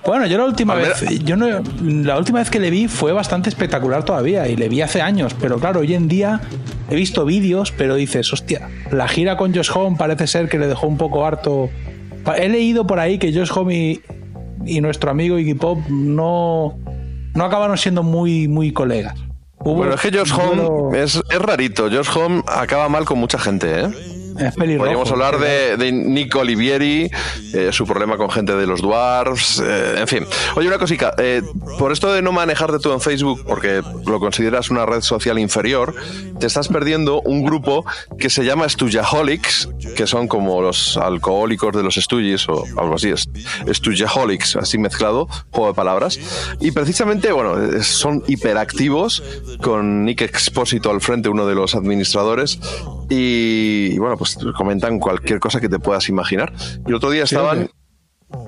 Bueno, 0.04 0.26
yo 0.26 0.38
la 0.38 0.44
última 0.44 0.74
vez, 0.74 1.00
yo 1.24 1.36
no, 1.36 1.48
la 1.82 2.16
última 2.16 2.38
vez 2.38 2.50
que 2.50 2.60
le 2.60 2.70
vi 2.70 2.86
fue 2.86 3.12
bastante 3.12 3.48
espectacular 3.48 4.04
todavía 4.04 4.46
y 4.46 4.54
le 4.54 4.68
vi 4.68 4.82
hace 4.82 5.00
años, 5.00 5.34
pero 5.40 5.58
claro, 5.58 5.80
hoy 5.80 5.94
en 5.94 6.06
día 6.06 6.40
he 6.90 6.94
visto 6.94 7.24
vídeos, 7.24 7.72
pero 7.72 7.96
dices, 7.96 8.32
hostia, 8.32 8.68
la 8.92 9.08
gira 9.08 9.36
con 9.36 9.52
Josh 9.52 9.70
Home 9.74 9.96
parece 9.96 10.28
ser 10.28 10.48
que 10.48 10.58
le 10.58 10.68
dejó 10.68 10.86
un 10.86 10.96
poco 10.96 11.26
harto. 11.26 11.70
He 12.36 12.48
leído 12.48 12.86
por 12.86 13.00
ahí 13.00 13.18
que 13.18 13.32
Josh 13.32 13.50
Home 13.52 13.74
y, 13.74 14.00
y 14.64 14.80
nuestro 14.80 15.10
amigo 15.10 15.38
Iggy 15.38 15.54
Pop 15.54 15.80
no, 15.88 16.78
no 17.34 17.44
acabaron 17.44 17.76
siendo 17.76 18.04
muy, 18.04 18.46
muy 18.46 18.72
colegas. 18.72 19.14
Hubo 19.62 19.74
Bueno, 19.74 19.94
es 19.94 20.00
que 20.00 20.10
Josh 20.10 20.32
Home 20.32 20.98
es, 21.02 21.16
es 21.28 21.38
rarito. 21.38 21.90
Josh 21.90 22.08
Home 22.16 22.42
acaba 22.46 22.88
mal 22.88 23.04
con 23.04 23.18
mucha 23.18 23.38
gente, 23.38 23.80
¿eh? 23.80 24.09
Es 24.40 24.54
pelirrojo, 24.54 24.84
Podríamos 24.84 25.10
hablar 25.12 25.38
de, 25.38 25.76
de 25.76 25.92
Nick 25.92 26.34
Olivieri, 26.36 27.10
eh, 27.54 27.70
su 27.72 27.86
problema 27.86 28.16
con 28.16 28.30
gente 28.30 28.54
de 28.54 28.66
los 28.66 28.80
Dwarfs, 28.80 29.62
eh, 29.64 29.94
en 29.98 30.08
fin. 30.08 30.26
Oye, 30.56 30.68
una 30.68 30.78
cosita, 30.78 31.14
eh, 31.18 31.42
por 31.78 31.92
esto 31.92 32.12
de 32.12 32.22
no 32.22 32.32
manejarte 32.32 32.78
tú 32.78 32.92
en 32.92 33.00
Facebook, 33.00 33.44
porque 33.46 33.82
lo 34.06 34.20
consideras 34.20 34.70
una 34.70 34.86
red 34.86 35.02
social 35.02 35.38
inferior, 35.38 35.94
te 36.38 36.46
estás 36.46 36.68
perdiendo 36.68 37.20
un 37.22 37.44
grupo 37.44 37.84
que 38.18 38.30
se 38.30 38.44
llama 38.44 38.68
Stuyaholics, 38.68 39.68
que 39.96 40.06
son 40.06 40.28
como 40.28 40.62
los 40.62 40.96
alcohólicos 40.96 41.74
de 41.76 41.82
los 41.82 41.94
Stooges 41.96 42.48
o 42.48 42.64
algo 42.76 42.94
así, 42.94 43.12
Stuyaholics, 43.68 44.56
así 44.56 44.78
mezclado, 44.78 45.28
juego 45.50 45.68
de 45.68 45.74
palabras. 45.74 46.18
Y 46.60 46.70
precisamente, 46.70 47.32
bueno, 47.32 47.58
eh, 47.62 47.82
son 47.82 48.22
hiperactivos 48.26 49.22
con 49.62 50.04
Nick 50.04 50.22
Expósito 50.22 50.90
al 50.90 51.00
frente, 51.00 51.28
uno 51.28 51.46
de 51.46 51.54
los 51.54 51.74
administradores, 51.74 52.58
y, 53.10 53.92
y 53.94 53.98
bueno, 53.98 54.16
pues 54.16 54.38
comentan 54.56 54.98
cualquier 54.98 55.38
cosa 55.40 55.60
que 55.60 55.68
te 55.68 55.78
puedas 55.78 56.08
imaginar. 56.08 56.52
Y 56.86 56.88
el 56.88 56.94
otro 56.94 57.10
día 57.10 57.24
estaban... 57.24 57.70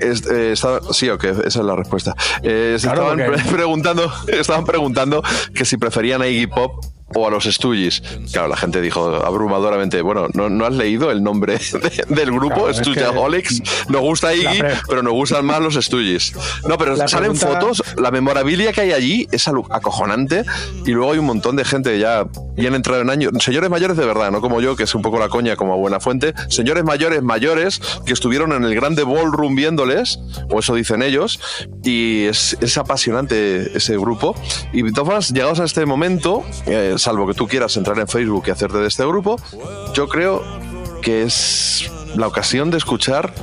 es- 0.00 0.24
eh, 0.30 0.52
estaba- 0.52 0.80
sí, 0.92 1.08
ok, 1.10 1.24
esa 1.24 1.46
es 1.46 1.56
la 1.56 1.74
respuesta. 1.76 2.14
Eh, 2.42 2.76
Claro, 2.80 3.12
estaban 3.12 3.32
pre- 3.42 3.52
preguntando, 3.56 4.12
estaban 4.28 4.64
preguntando 4.64 5.22
que 5.54 5.64
si 5.64 5.76
preferían 5.76 6.22
a 6.22 6.28
Iggy 6.28 6.46
Pop 6.46 6.84
o 7.14 7.26
a 7.26 7.30
los 7.30 7.44
Stooges. 7.44 8.02
Claro, 8.32 8.48
la 8.48 8.56
gente 8.56 8.80
dijo 8.80 9.16
abrumadoramente, 9.24 10.00
bueno, 10.02 10.28
¿no, 10.34 10.48
no 10.48 10.66
has 10.66 10.72
leído 10.74 11.10
el 11.10 11.22
nombre 11.22 11.58
de- 11.72 12.04
del 12.14 12.30
grupo? 12.30 12.54
Claro, 12.54 12.70
es 12.70 12.76
que- 12.78 12.82
Stoogeaholics. 12.84 13.62
Nos 13.88 14.00
gusta 14.02 14.34
Iggy, 14.34 14.62
pero 14.88 15.02
nos 15.02 15.12
gustan 15.12 15.44
más 15.44 15.60
los 15.60 15.74
Stooges. 15.74 16.32
No, 16.68 16.78
pero 16.78 16.96
La 16.96 17.08
salen 17.08 17.32
pregunta- 17.32 17.60
fotos, 17.60 17.82
la 17.96 18.10
memorabilia 18.10 18.72
que 18.72 18.82
hay 18.82 18.92
allí 18.92 19.28
es 19.32 19.46
acojonante 19.48 20.44
y 20.86 20.90
luego 20.92 21.12
hay 21.12 21.18
un 21.18 21.26
montón 21.26 21.56
de 21.56 21.64
gente 21.64 21.98
ya 21.98 22.26
bien 22.56 22.74
entrado 22.74 23.00
en 23.02 23.10
años, 23.10 23.32
señores 23.40 23.70
mayores 23.70 23.96
de 23.96 24.04
verdad, 24.04 24.30
no 24.30 24.40
como 24.40 24.60
yo, 24.60 24.76
que 24.76 24.84
es 24.84 24.94
un 24.94 25.02
poco 25.02 25.18
la 25.18 25.28
coña 25.28 25.56
como 25.56 25.76
buena 25.78 26.00
fuente, 26.00 26.34
señores 26.48 26.84
mayores 26.84 27.22
mayores 27.22 27.80
que 28.04 28.12
estuvieron 28.12 28.52
en 28.52 28.64
el 28.64 28.74
grande 28.74 29.02
ballroom 29.04 29.54
viéndoles, 29.54 30.18
o 30.50 30.58
eso 30.60 30.74
dicen 30.74 31.02
ellos, 31.02 31.40
y 31.82 32.24
es, 32.24 32.56
es 32.60 32.76
apasionante 32.78 33.76
ese 33.76 33.96
grupo. 33.96 34.34
Y 34.72 34.82
de 34.82 34.92
todas 34.92 35.06
formas, 35.06 35.30
llegados 35.32 35.60
a 35.60 35.64
este 35.64 35.86
momento, 35.86 36.44
eh, 36.66 36.94
salvo 37.02 37.26
que 37.26 37.34
tú 37.34 37.46
quieras 37.46 37.76
entrar 37.76 37.98
en 37.98 38.08
Facebook 38.08 38.44
y 38.46 38.50
hacerte 38.50 38.78
de 38.78 38.88
este 38.88 39.04
grupo, 39.04 39.36
yo 39.92 40.08
creo 40.08 40.42
que 41.02 41.22
es 41.22 41.90
la 42.14 42.26
ocasión 42.26 42.70
de 42.70 42.78
escuchar 42.78 43.34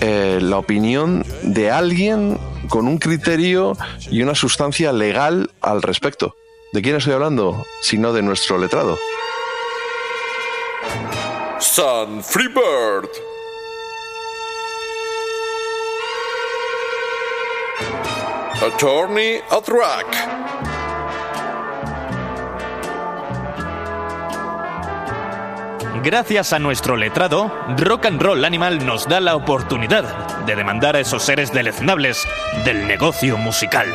eh, 0.00 0.38
la 0.42 0.58
opinión 0.58 1.24
de 1.42 1.70
alguien 1.70 2.38
con 2.68 2.88
un 2.88 2.98
criterio 2.98 3.76
y 4.10 4.22
una 4.22 4.34
sustancia 4.34 4.92
legal 4.92 5.50
al 5.60 5.82
respecto. 5.82 6.34
¿De 6.72 6.82
quién 6.82 6.96
estoy 6.96 7.14
hablando? 7.14 7.64
Sino 7.80 8.12
de 8.12 8.22
nuestro 8.22 8.58
letrado. 8.58 8.98
Sun 11.58 12.22
Freebird. 12.22 13.08
Attorney 18.62 19.40
at 19.50 19.68
Rack. 19.68 20.75
Gracias 26.02 26.52
a 26.52 26.58
nuestro 26.58 26.96
letrado, 26.96 27.52
Rock 27.78 28.06
and 28.06 28.20
Roll 28.20 28.44
Animal 28.44 28.84
nos 28.84 29.08
da 29.08 29.20
la 29.20 29.36
oportunidad 29.36 30.44
de 30.44 30.56
demandar 30.56 30.96
a 30.96 31.00
esos 31.00 31.22
seres 31.22 31.52
deleznables 31.52 32.26
del 32.64 32.86
negocio 32.86 33.36
musical. 33.38 33.86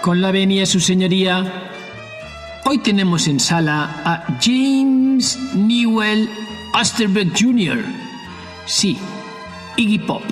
Con 0.00 0.20
la 0.20 0.32
venia, 0.32 0.66
su 0.66 0.80
señoría. 0.80 1.70
Hoy 2.64 2.78
tenemos 2.78 3.26
en 3.26 3.40
sala 3.40 4.02
a 4.04 4.24
James 4.40 5.38
Newell 5.54 6.28
Osterberg 6.78 7.30
Jr. 7.38 7.84
Sí, 8.66 8.98
Iggy 9.76 9.98
Pop. 10.00 10.22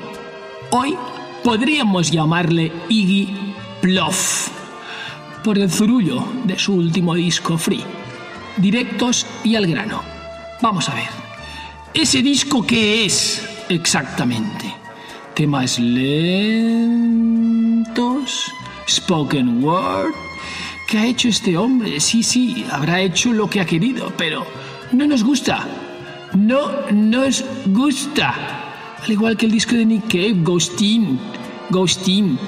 Hoy 0.70 0.96
podríamos 1.44 2.10
llamarle 2.10 2.72
Iggy 2.88 3.54
Ploff 3.80 4.48
por 5.42 5.58
el 5.58 5.70
zurullo 5.70 6.24
de 6.44 6.58
su 6.58 6.74
último 6.74 7.14
disco 7.14 7.56
Free. 7.58 8.01
Directos 8.56 9.26
y 9.44 9.56
al 9.56 9.66
grano. 9.66 10.02
Vamos 10.60 10.88
a 10.88 10.94
ver. 10.94 11.08
¿Ese 11.94 12.22
disco 12.22 12.66
qué 12.66 13.04
es 13.04 13.46
exactamente? 13.68 14.74
¿Temas 15.34 15.78
lentos? 15.78 17.02
¿Spoken 18.88 19.62
word? 19.64 20.12
¿Qué 20.88 20.98
ha 20.98 21.06
hecho 21.06 21.28
este 21.28 21.56
hombre? 21.56 21.98
Sí, 22.00 22.22
sí, 22.22 22.66
habrá 22.70 23.00
hecho 23.00 23.32
lo 23.32 23.48
que 23.48 23.60
ha 23.60 23.66
querido, 23.66 24.12
pero 24.16 24.46
no 24.92 25.06
nos 25.06 25.24
gusta. 25.24 25.66
No 26.34 26.90
nos 26.90 27.44
gusta. 27.66 28.34
Al 29.02 29.10
igual 29.10 29.36
que 29.36 29.46
el 29.46 29.52
disco 29.52 29.74
de 29.74 29.86
Nick 29.86 30.08
Cave, 30.08 30.36
Ghostin. 30.42 31.18
Ghostin. 31.70 32.38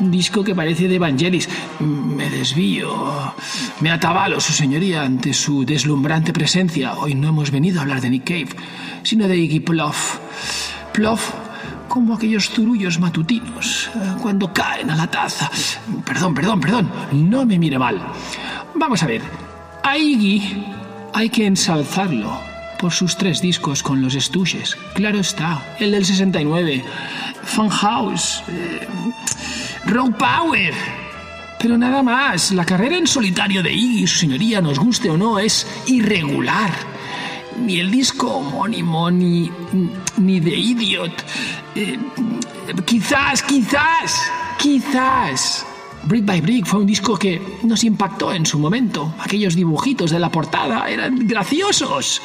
Disco 0.00 0.42
que 0.42 0.54
parece 0.54 0.88
de 0.88 0.96
Evangelis. 0.96 1.48
Me 1.80 2.28
desvío. 2.30 3.34
Me 3.80 3.90
atabalo, 3.90 4.40
su 4.40 4.52
señoría, 4.52 5.02
ante 5.02 5.32
su 5.32 5.64
deslumbrante 5.64 6.32
presencia. 6.32 6.94
Hoy 6.94 7.14
no 7.14 7.28
hemos 7.28 7.50
venido 7.50 7.78
a 7.78 7.82
hablar 7.82 8.00
de 8.00 8.10
Nick 8.10 8.24
Cave, 8.24 8.48
sino 9.02 9.28
de 9.28 9.36
Iggy 9.36 9.60
Ploff. 9.60 10.18
Ploff 10.92 11.32
como 11.88 12.14
aquellos 12.14 12.50
zurullos 12.50 12.98
matutinos 12.98 13.88
eh, 13.94 14.14
cuando 14.20 14.52
caen 14.52 14.90
a 14.90 14.96
la 14.96 15.06
taza. 15.06 15.50
Perdón, 16.04 16.34
perdón, 16.34 16.60
perdón. 16.60 16.90
No 17.12 17.46
me 17.46 17.58
mire 17.58 17.78
mal. 17.78 18.00
Vamos 18.74 19.02
a 19.02 19.06
ver. 19.06 19.22
A 19.82 19.96
Iggy 19.96 20.64
hay 21.12 21.30
que 21.30 21.46
ensalzarlo 21.46 22.36
por 22.78 22.92
sus 22.92 23.16
tres 23.16 23.40
discos 23.40 23.82
con 23.82 24.02
los 24.02 24.14
estuches. 24.14 24.76
Claro 24.94 25.20
está. 25.20 25.62
El 25.78 25.92
del 25.92 26.04
69. 26.04 26.84
Funhouse. 27.44 28.42
Eh, 28.48 28.88
Raw 29.86 30.10
Power. 30.16 30.74
Pero 31.58 31.78
nada 31.78 32.02
más, 32.02 32.52
la 32.52 32.64
carrera 32.64 32.96
en 32.96 33.06
solitario 33.06 33.62
de 33.62 33.72
Iggy, 33.72 34.06
señoría, 34.06 34.60
nos 34.60 34.78
guste 34.78 35.10
o 35.10 35.16
no, 35.16 35.38
es 35.38 35.66
irregular. 35.86 36.70
Ni 37.58 37.80
el 37.80 37.90
disco 37.90 38.28
homónimo, 38.28 39.10
ni, 39.10 39.50
ni 40.18 40.40
The 40.40 40.54
Idiot. 40.54 41.24
Eh, 41.74 41.98
quizás, 42.84 43.42
quizás, 43.42 44.30
quizás. 44.58 45.66
Brick 46.04 46.26
by 46.26 46.40
Brick 46.40 46.66
fue 46.66 46.80
un 46.80 46.86
disco 46.86 47.16
que 47.16 47.40
nos 47.62 47.82
impactó 47.84 48.32
en 48.32 48.44
su 48.44 48.58
momento. 48.58 49.14
Aquellos 49.20 49.54
dibujitos 49.54 50.10
de 50.10 50.18
la 50.18 50.30
portada 50.30 50.88
eran 50.90 51.26
graciosos. 51.26 52.20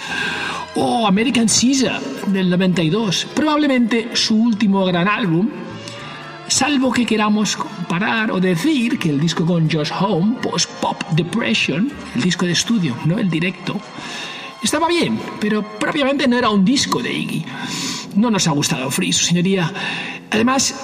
O 0.76 1.07
American 1.07 1.47
Caesar 1.47 2.01
del 2.28 2.49
92, 2.49 3.28
probablemente 3.34 4.10
su 4.16 4.36
último 4.36 4.86
gran 4.86 5.07
álbum, 5.07 5.48
salvo 6.49 6.91
que 6.91 7.05
queramos 7.05 7.55
comparar 7.55 8.31
o 8.31 8.39
decir 8.39 8.97
que 8.97 9.09
el 9.09 9.19
disco 9.19 9.45
con 9.45 9.69
Josh 9.69 9.91
Home, 9.99 10.38
Post 10.41 10.69
Pop 10.81 11.01
Depression, 11.11 11.91
el 12.15 12.21
disco 12.21 12.45
de 12.45 12.53
estudio, 12.53 12.95
no 13.05 13.17
el 13.17 13.30
directo, 13.30 13.80
estaba 14.63 14.88
bien, 14.88 15.19
pero 15.39 15.63
propiamente 15.80 16.27
no 16.27 16.38
era 16.38 16.49
un 16.49 16.65
disco 16.65 17.01
de 17.01 17.13
Iggy. 17.13 17.45
No 18.15 18.31
nos 18.31 18.47
ha 18.47 18.51
gustado 18.51 18.89
Free, 18.91 19.13
su 19.13 19.26
señoría. 19.26 19.71
Además, 20.31 20.76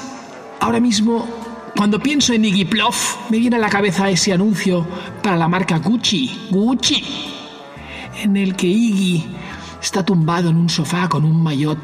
ahora 0.60 0.80
mismo, 0.80 1.28
cuando 1.76 2.00
pienso 2.00 2.34
en 2.34 2.46
Iggy 2.46 2.66
Ploff, 2.66 3.18
me 3.30 3.40
viene 3.40 3.58
a 3.58 3.60
la 3.60 3.70
cabeza 3.70 4.10
ese 4.10 4.34
anuncio 4.34 4.86
para 5.22 5.36
la 5.36 5.48
marca 5.48 5.80
Gucci, 5.80 6.48
Gucci, 6.52 7.04
en 8.22 8.38
el 8.38 8.56
que 8.56 8.68
Iggy 8.68 9.26
está 9.82 10.06
tumbado 10.06 10.50
en 10.50 10.58
un 10.58 10.70
sofá 10.70 11.10
con 11.10 11.26
un 11.26 11.42
maillot 11.42 11.80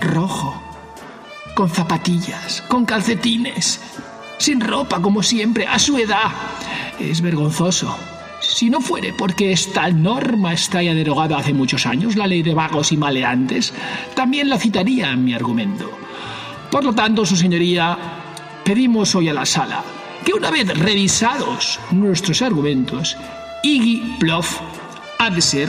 rojo 0.00 0.67
con 1.58 1.68
zapatillas, 1.68 2.62
con 2.68 2.86
calcetines, 2.86 3.80
sin 4.38 4.60
ropa 4.60 5.02
como 5.02 5.24
siempre, 5.24 5.66
a 5.66 5.76
su 5.80 5.98
edad. 5.98 6.30
Es 7.00 7.20
vergonzoso. 7.20 7.98
Si 8.40 8.70
no 8.70 8.80
fuere 8.80 9.12
porque 9.12 9.50
esta 9.50 9.90
norma 9.90 10.52
está 10.52 10.84
ya 10.84 10.94
derogada 10.94 11.36
hace 11.36 11.52
muchos 11.52 11.84
años, 11.84 12.14
la 12.14 12.28
ley 12.28 12.44
de 12.44 12.54
vagos 12.54 12.92
y 12.92 12.96
maleantes, 12.96 13.74
también 14.14 14.48
la 14.48 14.60
citaría 14.60 15.10
en 15.10 15.24
mi 15.24 15.34
argumento. 15.34 15.90
Por 16.70 16.84
lo 16.84 16.92
tanto, 16.92 17.26
su 17.26 17.34
señoría, 17.34 17.98
pedimos 18.64 19.16
hoy 19.16 19.28
a 19.28 19.34
la 19.34 19.44
sala 19.44 19.82
que 20.24 20.34
una 20.34 20.52
vez 20.52 20.68
revisados 20.78 21.80
nuestros 21.90 22.40
argumentos, 22.40 23.16
Iggy 23.64 24.16
Ploff 24.20 24.60
ha 25.18 25.28
de 25.28 25.40
ser 25.40 25.68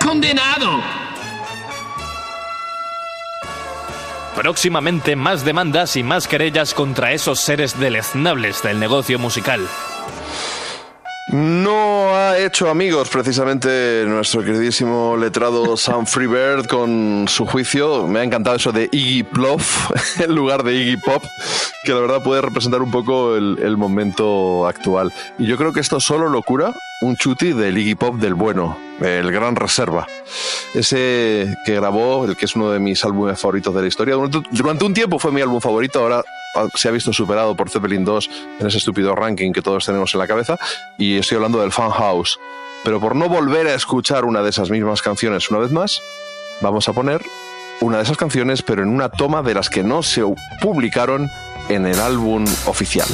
condenado. 0.00 1.01
Próximamente 4.42 5.14
más 5.14 5.44
demandas 5.44 5.94
y 5.94 6.02
más 6.02 6.26
querellas 6.26 6.74
contra 6.74 7.12
esos 7.12 7.38
seres 7.38 7.78
deleznables 7.78 8.60
del 8.60 8.80
negocio 8.80 9.20
musical. 9.20 9.68
No 11.32 12.14
ha 12.14 12.38
hecho 12.38 12.68
amigos 12.68 13.08
precisamente 13.08 14.04
nuestro 14.06 14.44
queridísimo 14.44 15.16
letrado 15.16 15.76
Sam 15.78 16.04
Freebird 16.04 16.66
con 16.66 17.24
su 17.26 17.46
juicio. 17.46 18.06
Me 18.06 18.20
ha 18.20 18.22
encantado 18.22 18.56
eso 18.56 18.70
de 18.70 18.90
Iggy 18.92 19.22
Ploff 19.22 19.90
en 20.20 20.34
lugar 20.34 20.62
de 20.62 20.74
Iggy 20.74 20.98
Pop, 20.98 21.24
que 21.84 21.92
la 21.94 22.00
verdad 22.00 22.22
puede 22.22 22.42
representar 22.42 22.82
un 22.82 22.90
poco 22.90 23.34
el, 23.34 23.58
el 23.62 23.78
momento 23.78 24.66
actual. 24.66 25.10
Y 25.38 25.46
yo 25.46 25.56
creo 25.56 25.72
que 25.72 25.80
esto 25.80 26.00
solo 26.00 26.28
lo 26.28 26.42
cura 26.42 26.74
un 27.00 27.16
chuti 27.16 27.54
del 27.54 27.78
Iggy 27.78 27.94
Pop 27.94 28.16
del 28.16 28.34
bueno, 28.34 28.76
el 29.00 29.32
Gran 29.32 29.56
Reserva. 29.56 30.06
Ese 30.74 31.56
que 31.64 31.74
grabó, 31.76 32.26
el 32.26 32.36
que 32.36 32.44
es 32.44 32.54
uno 32.56 32.70
de 32.70 32.78
mis 32.78 33.02
álbumes 33.06 33.40
favoritos 33.40 33.74
de 33.74 33.80
la 33.80 33.88
historia. 33.88 34.16
Durante 34.50 34.84
un 34.84 34.92
tiempo 34.92 35.18
fue 35.18 35.32
mi 35.32 35.40
álbum 35.40 35.62
favorito, 35.62 36.00
ahora 36.00 36.22
se 36.74 36.88
ha 36.88 36.90
visto 36.90 37.12
superado 37.12 37.54
por 37.56 37.70
Zeppelin 37.70 38.04
2 38.04 38.30
en 38.60 38.66
ese 38.66 38.78
estúpido 38.78 39.14
ranking 39.14 39.52
que 39.52 39.62
todos 39.62 39.86
tenemos 39.86 40.12
en 40.14 40.20
la 40.20 40.26
cabeza. 40.26 40.58
Y 40.98 41.18
estoy 41.18 41.36
hablando 41.36 41.60
del 41.60 41.72
Fan 41.72 41.90
House. 41.90 42.38
Pero 42.84 43.00
por 43.00 43.14
no 43.14 43.28
volver 43.28 43.68
a 43.68 43.74
escuchar 43.74 44.24
una 44.24 44.42
de 44.42 44.50
esas 44.50 44.70
mismas 44.70 45.02
canciones 45.02 45.50
una 45.50 45.60
vez 45.60 45.70
más, 45.70 46.02
vamos 46.60 46.88
a 46.88 46.92
poner 46.92 47.22
una 47.80 47.98
de 47.98 48.04
esas 48.04 48.16
canciones, 48.16 48.62
pero 48.62 48.82
en 48.82 48.88
una 48.88 49.08
toma 49.08 49.42
de 49.42 49.54
las 49.54 49.70
que 49.70 49.82
no 49.82 50.02
se 50.02 50.22
publicaron 50.60 51.28
en 51.68 51.86
el 51.86 52.00
álbum 52.00 52.44
oficial. 52.66 53.08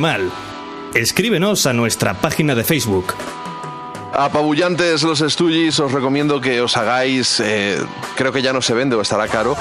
Animal. 0.00 0.32
Escríbenos 0.94 1.66
a 1.66 1.74
nuestra 1.74 2.14
página 2.14 2.54
de 2.54 2.64
Facebook. 2.64 3.12
Apabullantes 4.14 5.02
los 5.02 5.18
Stooges, 5.18 5.78
os 5.78 5.92
recomiendo 5.92 6.40
que 6.40 6.62
os 6.62 6.74
hagáis, 6.78 7.38
eh, 7.40 7.78
creo 8.16 8.32
que 8.32 8.40
ya 8.40 8.54
no 8.54 8.62
se 8.62 8.72
vende 8.72 8.96
o 8.96 9.02
estará 9.02 9.28
caro, 9.28 9.58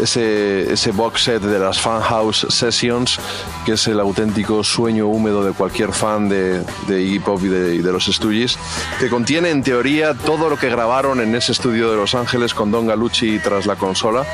ese, 0.00 0.72
ese 0.72 0.92
box 0.92 1.24
set 1.24 1.42
de 1.42 1.58
las 1.58 1.78
Fan 1.78 2.00
House 2.00 2.46
Sessions, 2.48 3.20
que 3.66 3.72
es 3.72 3.86
el 3.86 4.00
auténtico 4.00 4.64
sueño 4.64 5.08
húmedo 5.08 5.44
de 5.44 5.52
cualquier 5.52 5.92
fan 5.92 6.26
de, 6.26 6.64
de 6.88 7.02
Iggy 7.02 7.18
Pop 7.18 7.40
y 7.44 7.48
de, 7.48 7.82
de 7.82 7.92
los 7.92 8.06
Stooges, 8.06 8.58
que 8.98 9.10
contiene 9.10 9.50
en 9.50 9.62
teoría 9.62 10.14
todo 10.14 10.48
lo 10.48 10.56
que 10.56 10.70
grabaron 10.70 11.20
en 11.20 11.34
ese 11.34 11.52
estudio 11.52 11.90
de 11.90 11.98
Los 11.98 12.14
Ángeles 12.14 12.54
con 12.54 12.70
Don 12.70 12.86
Galucci 12.86 13.40
tras 13.40 13.66
la 13.66 13.76
consola 13.76 14.24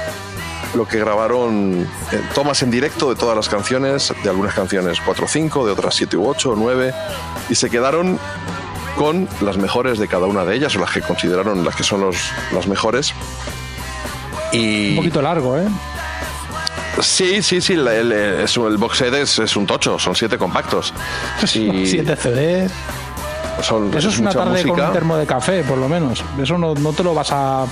lo 0.79 0.87
que 0.89 0.99
grabaron 0.99 1.87
eh, 2.13 2.21
tomas 2.35 2.63
en 2.63 2.71
directo 2.71 3.11
de 3.11 3.17
todas 3.17 3.37
las 3.37 3.49
canciones, 3.51 4.15
de 4.23 4.31
algunas 4.31 4.55
canciones 4.55 4.99
4 5.05 5.25
o 5.25 5.29
5, 5.29 5.67
de 5.67 5.73
otras 5.73 5.95
7 5.95 6.17
u 6.17 6.27
8 6.29 6.51
o 6.53 6.57
9, 6.57 6.95
y 7.51 7.55
se 7.55 7.69
quedaron 7.69 8.19
con 8.97 9.29
las 9.43 9.59
mejores 9.59 9.99
de 9.99 10.09
cada 10.09 10.27
una 10.27 10.45
de 10.45 10.57
ellas, 10.57 10.75
o 10.77 10.79
las 10.79 10.91
que 10.91 11.03
consideraron 11.03 11.65
las 11.65 11.77
que 11.77 11.83
son 11.85 12.01
los, 12.01 12.17
las 12.53 12.67
mejores. 12.67 13.13
Y 14.53 14.91
Un 14.91 14.97
poquito 14.97 15.21
largo, 15.21 15.59
¿eh? 15.59 15.69
Sí, 17.01 17.43
sí, 17.43 17.61
sí, 17.61 17.75
el, 17.75 17.87
el- 17.87 18.13
es- 18.13 18.57
el 18.57 18.77
box 18.77 18.99
set 18.99 19.15
es, 19.15 19.39
es 19.39 19.57
un 19.57 19.67
tocho, 19.67 19.99
son 19.99 20.15
siete 20.17 20.39
compactos. 20.39 20.93
Y 21.55 21.87
Siete 21.87 22.17
CDs. 22.17 22.73
son, 23.63 23.93
Eso 23.97 24.09
es 24.09 24.19
una 24.19 24.31
tarde 24.33 24.63
con 24.63 24.71
música. 24.71 24.87
un 24.89 24.93
termo 24.93 25.17
de 25.17 25.27
café, 25.27 25.63
por 25.63 25.79
lo 25.79 25.89
menos. 25.89 26.25
Eso 26.43 26.59
no, 26.59 26.75
no 26.75 26.93
te 26.93 27.05
lo 27.05 27.15
vas 27.15 27.29
a. 27.31 27.67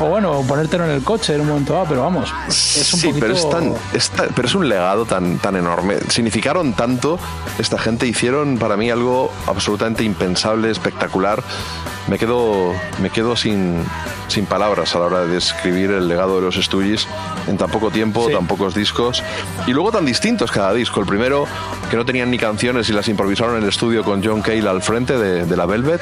O 0.00 0.06
bueno, 0.06 0.42
ponértelo 0.46 0.84
en 0.84 0.90
el 0.92 1.02
coche 1.02 1.34
en 1.34 1.40
un 1.40 1.48
momento 1.48 1.72
dado, 1.72 1.86
pero 1.88 2.02
vamos. 2.02 2.32
Es 2.46 2.92
un 2.94 3.00
sí, 3.00 3.06
poquito. 3.08 3.26
pero 3.26 3.36
es, 3.36 3.50
tan, 3.50 3.74
es 3.92 4.10
tan- 4.10 4.28
pero 4.34 4.46
es 4.46 4.54
un 4.54 4.68
legado 4.68 5.04
tan, 5.06 5.38
tan 5.38 5.56
enorme. 5.56 5.96
Significaron 6.08 6.72
tanto, 6.74 7.18
esta 7.58 7.78
gente 7.78 8.06
hicieron 8.06 8.58
para 8.58 8.76
mí 8.76 8.90
algo 8.90 9.32
absolutamente 9.48 10.04
impensable, 10.04 10.70
espectacular. 10.70 11.42
Me 12.06 12.16
quedo, 12.16 12.72
me 13.02 13.10
quedo 13.10 13.34
sin, 13.36 13.82
sin 14.28 14.46
palabras 14.46 14.94
a 14.94 15.00
la 15.00 15.06
hora 15.06 15.20
de 15.22 15.34
describir 15.34 15.90
el 15.90 16.06
legado 16.06 16.36
de 16.36 16.42
los 16.42 16.54
Stooges 16.54 17.08
en 17.48 17.58
tan 17.58 17.68
poco 17.68 17.90
tiempo, 17.90 18.28
tan 18.30 18.46
pocos 18.46 18.74
discos 18.76 19.22
y 19.66 19.72
luego 19.72 19.90
tan 19.90 20.06
distintos 20.06 20.52
cada 20.52 20.72
disco. 20.74 21.00
El 21.00 21.06
primero, 21.06 21.44
que 21.90 21.96
no 21.96 22.04
tenían 22.06 22.30
ni 22.30 22.38
canciones 22.38 22.88
y 22.88 22.92
las 22.92 23.08
improvisaron 23.08 23.56
en 23.56 23.64
el 23.64 23.68
estudio 23.68 24.04
con 24.04 24.24
John 24.24 24.42
Cale 24.42 24.66
al 24.68 24.80
frente 24.80 25.18
de, 25.18 25.44
de 25.44 25.56
la 25.56 25.66
Velvet. 25.66 26.00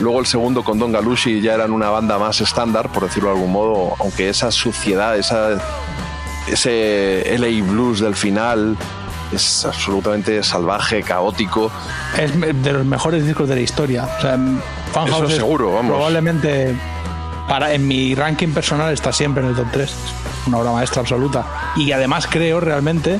Luego 0.00 0.20
el 0.20 0.26
segundo 0.26 0.62
con 0.62 0.78
Don 0.78 0.92
Galushi 0.92 1.40
ya 1.40 1.54
eran 1.54 1.72
una 1.72 1.88
banda 1.90 2.18
más 2.18 2.40
estándar, 2.40 2.90
por 2.92 3.04
decirlo 3.04 3.30
de 3.30 3.36
algún 3.36 3.52
modo, 3.52 3.94
aunque 3.98 4.28
esa 4.28 4.50
suciedad, 4.50 5.16
esa, 5.16 5.58
ese 6.46 7.36
LA 7.38 7.64
Blues 7.64 8.00
del 8.00 8.14
final 8.14 8.76
es 9.32 9.64
absolutamente 9.64 10.42
salvaje, 10.42 11.02
caótico. 11.02 11.70
Es 12.18 12.38
de 12.38 12.72
los 12.72 12.84
mejores 12.84 13.24
discos 13.24 13.48
de 13.48 13.56
la 13.56 13.60
historia. 13.62 14.08
O 14.18 14.20
sea, 14.20 14.38
Funhouse 14.92 15.10
Eso 15.10 15.24
es 15.24 15.34
seguro, 15.36 15.72
vamos. 15.72 15.92
Probablemente 15.92 16.76
para, 17.48 17.72
en 17.72 17.86
mi 17.86 18.14
ranking 18.14 18.48
personal 18.48 18.92
está 18.92 19.12
siempre 19.12 19.42
en 19.42 19.50
el 19.50 19.56
top 19.56 19.66
3. 19.72 19.94
Una 20.46 20.58
obra 20.58 20.72
maestra 20.72 21.00
absoluta. 21.00 21.72
Y 21.76 21.92
además 21.92 22.26
creo 22.30 22.60
realmente 22.60 23.18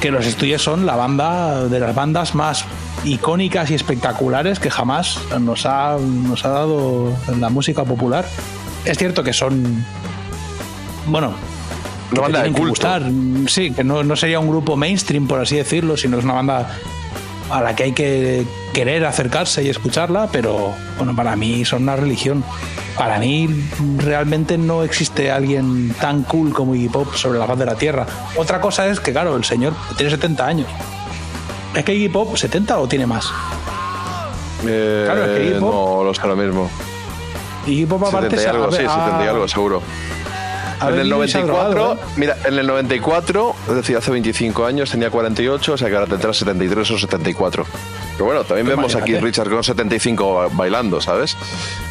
que 0.00 0.10
los 0.10 0.26
estudios 0.26 0.62
son 0.62 0.86
la 0.86 0.96
banda 0.96 1.66
de 1.66 1.80
las 1.80 1.94
bandas 1.94 2.34
más 2.34 2.64
icónicas 3.04 3.70
y 3.70 3.74
espectaculares 3.74 4.58
que 4.58 4.70
jamás 4.70 5.18
nos 5.40 5.66
ha, 5.66 5.96
nos 5.98 6.44
ha 6.44 6.48
dado 6.48 7.12
la 7.38 7.48
música 7.48 7.84
popular. 7.84 8.26
Es 8.84 8.98
cierto 8.98 9.22
que 9.22 9.32
son. 9.32 9.84
Bueno. 11.06 11.32
Una 12.10 12.22
banda 12.22 12.42
de 12.42 12.52
culto. 12.52 12.68
gustar. 12.68 13.02
Sí, 13.48 13.70
que 13.72 13.84
no, 13.84 14.02
no 14.02 14.16
sería 14.16 14.40
un 14.40 14.48
grupo 14.48 14.76
mainstream, 14.76 15.26
por 15.26 15.40
así 15.40 15.56
decirlo, 15.56 15.96
sino 15.96 16.18
es 16.18 16.24
una 16.24 16.34
banda 16.34 16.70
a 17.50 17.62
la 17.62 17.74
que 17.76 17.84
hay 17.84 17.92
que 17.92 18.46
querer 18.72 19.04
acercarse 19.04 19.62
y 19.62 19.68
escucharla, 19.68 20.28
pero 20.30 20.72
bueno, 20.96 21.14
para 21.16 21.36
mí 21.36 21.64
son 21.64 21.82
una 21.82 21.96
religión. 21.96 22.44
Para 22.96 23.18
mí 23.18 23.48
realmente 23.96 24.58
no 24.58 24.82
existe 24.82 25.30
alguien 25.30 25.94
tan 26.00 26.22
cool 26.24 26.52
como 26.52 26.74
Iggy 26.74 26.88
Pop 26.88 27.14
sobre 27.14 27.38
la 27.38 27.46
faz 27.46 27.58
de 27.58 27.66
la 27.66 27.76
Tierra. 27.76 28.06
Otra 28.36 28.60
cosa 28.60 28.88
es 28.88 29.00
que, 29.00 29.12
claro, 29.12 29.36
el 29.36 29.44
señor 29.44 29.74
tiene 29.96 30.10
70 30.10 30.46
años. 30.46 30.68
¿Es 31.74 31.84
que 31.84 31.94
Iggy 31.94 32.08
Pop 32.08 32.36
70 32.36 32.78
o 32.78 32.88
tiene 32.88 33.06
más? 33.06 33.30
Eh, 34.66 35.02
Claro, 35.06 35.24
es 35.24 35.38
que 35.38 35.44
Iggy 35.46 35.60
Pop- 35.60 35.72
no 35.98 36.04
lo 36.04 36.14
sé 36.14 36.26
lo 36.26 36.36
mismo. 36.36 36.70
Iggy 37.66 37.86
Pop 37.86 38.02
aparte 38.04 38.36
70 38.36 38.42
y 38.42 38.46
algo, 38.50 38.64
a 38.64 38.66
ver, 38.68 38.80
sí, 38.80 38.86
a- 38.86 39.04
70 39.04 39.24
y 39.24 39.28
algo, 39.28 39.48
seguro. 39.48 39.82
a 40.80 40.86
En 40.88 40.92
ver, 40.92 41.00
el 41.00 41.06
Iggy 41.08 41.28
se 41.28 41.38
ha 41.38 41.40
94, 41.42 41.70
drogado, 41.74 41.94
¿eh? 41.94 42.12
mira, 42.16 42.36
en 42.44 42.58
el 42.58 42.66
94, 42.66 43.54
es 43.68 43.74
decir, 43.74 43.96
hace 43.96 44.10
25 44.10 44.64
años 44.64 44.90
tenía 44.90 45.10
48, 45.10 45.72
o 45.72 45.76
sea 45.76 45.88
que 45.88 45.94
ahora 45.94 46.06
tendrá 46.06 46.32
73 46.32 46.90
o 46.90 46.98
74. 46.98 47.64
Pero 48.12 48.24
bueno, 48.24 48.42
también 48.42 48.66
Pues 48.66 48.76
vemos 48.76 48.94
aquí 48.96 49.10
imagínate. 49.12 49.24
Richard 49.26 49.50
con 49.50 49.62
75 49.62 50.34
ba- 50.34 50.48
bailando, 50.50 51.00
¿sabes? 51.00 51.36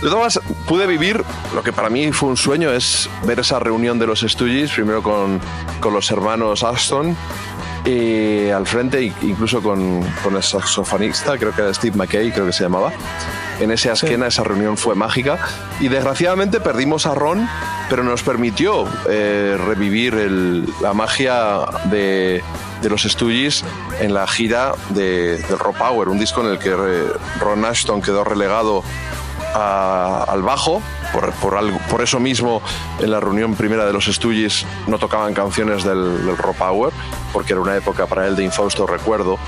De 0.02 0.10
todas 0.10 0.42
pude 0.68 0.86
vivir 0.86 1.24
lo 1.56 1.64
que 1.64 1.72
para 1.72 1.90
mí 1.90 2.12
fue 2.12 2.28
un 2.30 2.36
sueño, 2.38 2.70
es 2.72 3.10
ver 3.24 3.40
esa 3.40 3.60
reunión 3.60 3.98
de 3.98 4.08
los 4.08 4.22
Stooges, 4.22 4.72
primero 4.72 5.02
con, 5.02 5.40
con 5.80 5.94
los 5.94 6.12
hermanos 6.12 6.64
Aston, 6.66 7.16
al 7.92 8.66
frente, 8.68 9.02
incluso 9.22 9.62
con, 9.62 10.02
con 10.24 10.36
el 10.36 10.44
saxofonista, 10.44 11.38
creo 11.38 11.54
que 11.54 11.62
era 11.62 11.74
Steve 11.74 11.96
McKay, 11.96 12.32
creo 12.32 12.46
que 12.46 12.54
se 12.54 12.64
llamaba. 12.64 12.92
En 13.60 13.72
ese 13.72 13.90
Asquena 13.90 14.28
esa 14.28 14.44
reunión 14.44 14.78
fue 14.78 14.94
mágica 14.94 15.40
y 15.80 15.88
desgraciadamente 15.88 16.60
perdimos 16.60 17.06
a 17.06 17.16
Ron, 17.16 17.48
pero 17.90 18.04
nos 18.04 18.22
permitió 18.24 18.86
eh, 19.10 19.58
revivir 19.66 20.14
el- 20.16 20.66
la 20.82 20.94
magia 20.94 21.60
de, 21.86 22.44
de 22.82 22.90
los 22.90 23.04
Stooges 23.04 23.64
en 24.00 24.14
la 24.14 24.28
gira 24.28 24.74
de, 24.90 25.38
del 25.38 25.58
Raw 25.58 25.74
Power, 25.74 26.10
un 26.10 26.20
disco 26.20 26.42
en 26.42 26.48
el 26.52 26.60
que 26.60 26.70
eh, 26.70 27.04
Ron 27.40 27.66
Ashton 27.66 28.02
quedó 28.02 28.24
relegado 28.24 28.84
al 29.58 30.42
bajo. 30.42 30.82
Por, 31.14 31.32
por, 31.90 32.02
eso 32.02 32.20
mismo, 32.20 32.62
en 33.00 33.12
la 33.12 33.20
reunión 33.20 33.56
primera 33.56 33.86
de 33.86 33.94
los 33.94 34.06
Stooges 34.06 34.66
no 34.88 35.00
tocaban 35.00 35.34
canciones 35.34 35.84
del, 35.84 36.26
del 36.26 36.38
Raw 36.38 36.54
Power, 36.54 36.94
porque 37.32 37.54
era 37.54 37.62
una 37.62 37.76
época 37.76 38.08
para 38.08 38.28
él 38.28 38.36
de 38.36 38.44
infausto 38.44 38.86
recuerdo. 38.86 39.40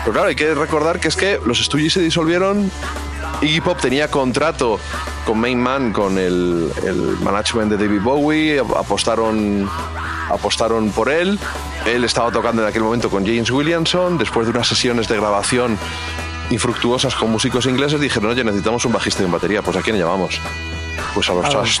Pero 0.00 0.12
claro, 0.12 0.28
hay 0.28 0.34
que 0.34 0.54
recordar 0.54 1.00
que 1.00 1.08
es 1.08 1.16
que 1.16 1.38
los 1.44 1.62
Stooges 1.62 1.92
se 1.92 2.00
disolvieron. 2.00 2.70
Iggy 3.40 3.60
Pop 3.60 3.78
tenía 3.80 4.08
contrato 4.10 4.78
con 5.24 5.38
Main 5.40 5.60
Man, 5.60 5.92
con 5.92 6.18
el, 6.18 6.70
el 6.84 7.18
management 7.22 7.72
de 7.72 7.76
David 7.76 8.00
Bowie, 8.02 8.60
apostaron, 8.60 9.68
apostaron 10.30 10.90
por 10.90 11.10
él. 11.10 11.38
Él 11.86 12.04
estaba 12.04 12.30
tocando 12.30 12.62
en 12.62 12.68
aquel 12.68 12.82
momento 12.82 13.10
con 13.10 13.24
James 13.24 13.50
Williamson. 13.50 14.16
Después 14.18 14.46
de 14.46 14.52
unas 14.52 14.68
sesiones 14.68 15.08
de 15.08 15.16
grabación 15.16 15.76
infructuosas 16.50 17.14
con 17.14 17.30
músicos 17.30 17.66
ingleses, 17.66 18.00
dijeron, 18.00 18.30
oye, 18.30 18.44
necesitamos 18.44 18.84
un 18.84 18.92
bajista 18.92 19.22
y 19.22 19.26
un 19.26 19.32
batería. 19.32 19.62
Pues 19.62 19.76
¿a 19.76 19.82
quién 19.82 19.98
llamamos? 19.98 20.40
Pues 21.14 21.28
a 21.30 21.34
los 21.34 21.44
A 21.46 21.50
los. 21.52 21.80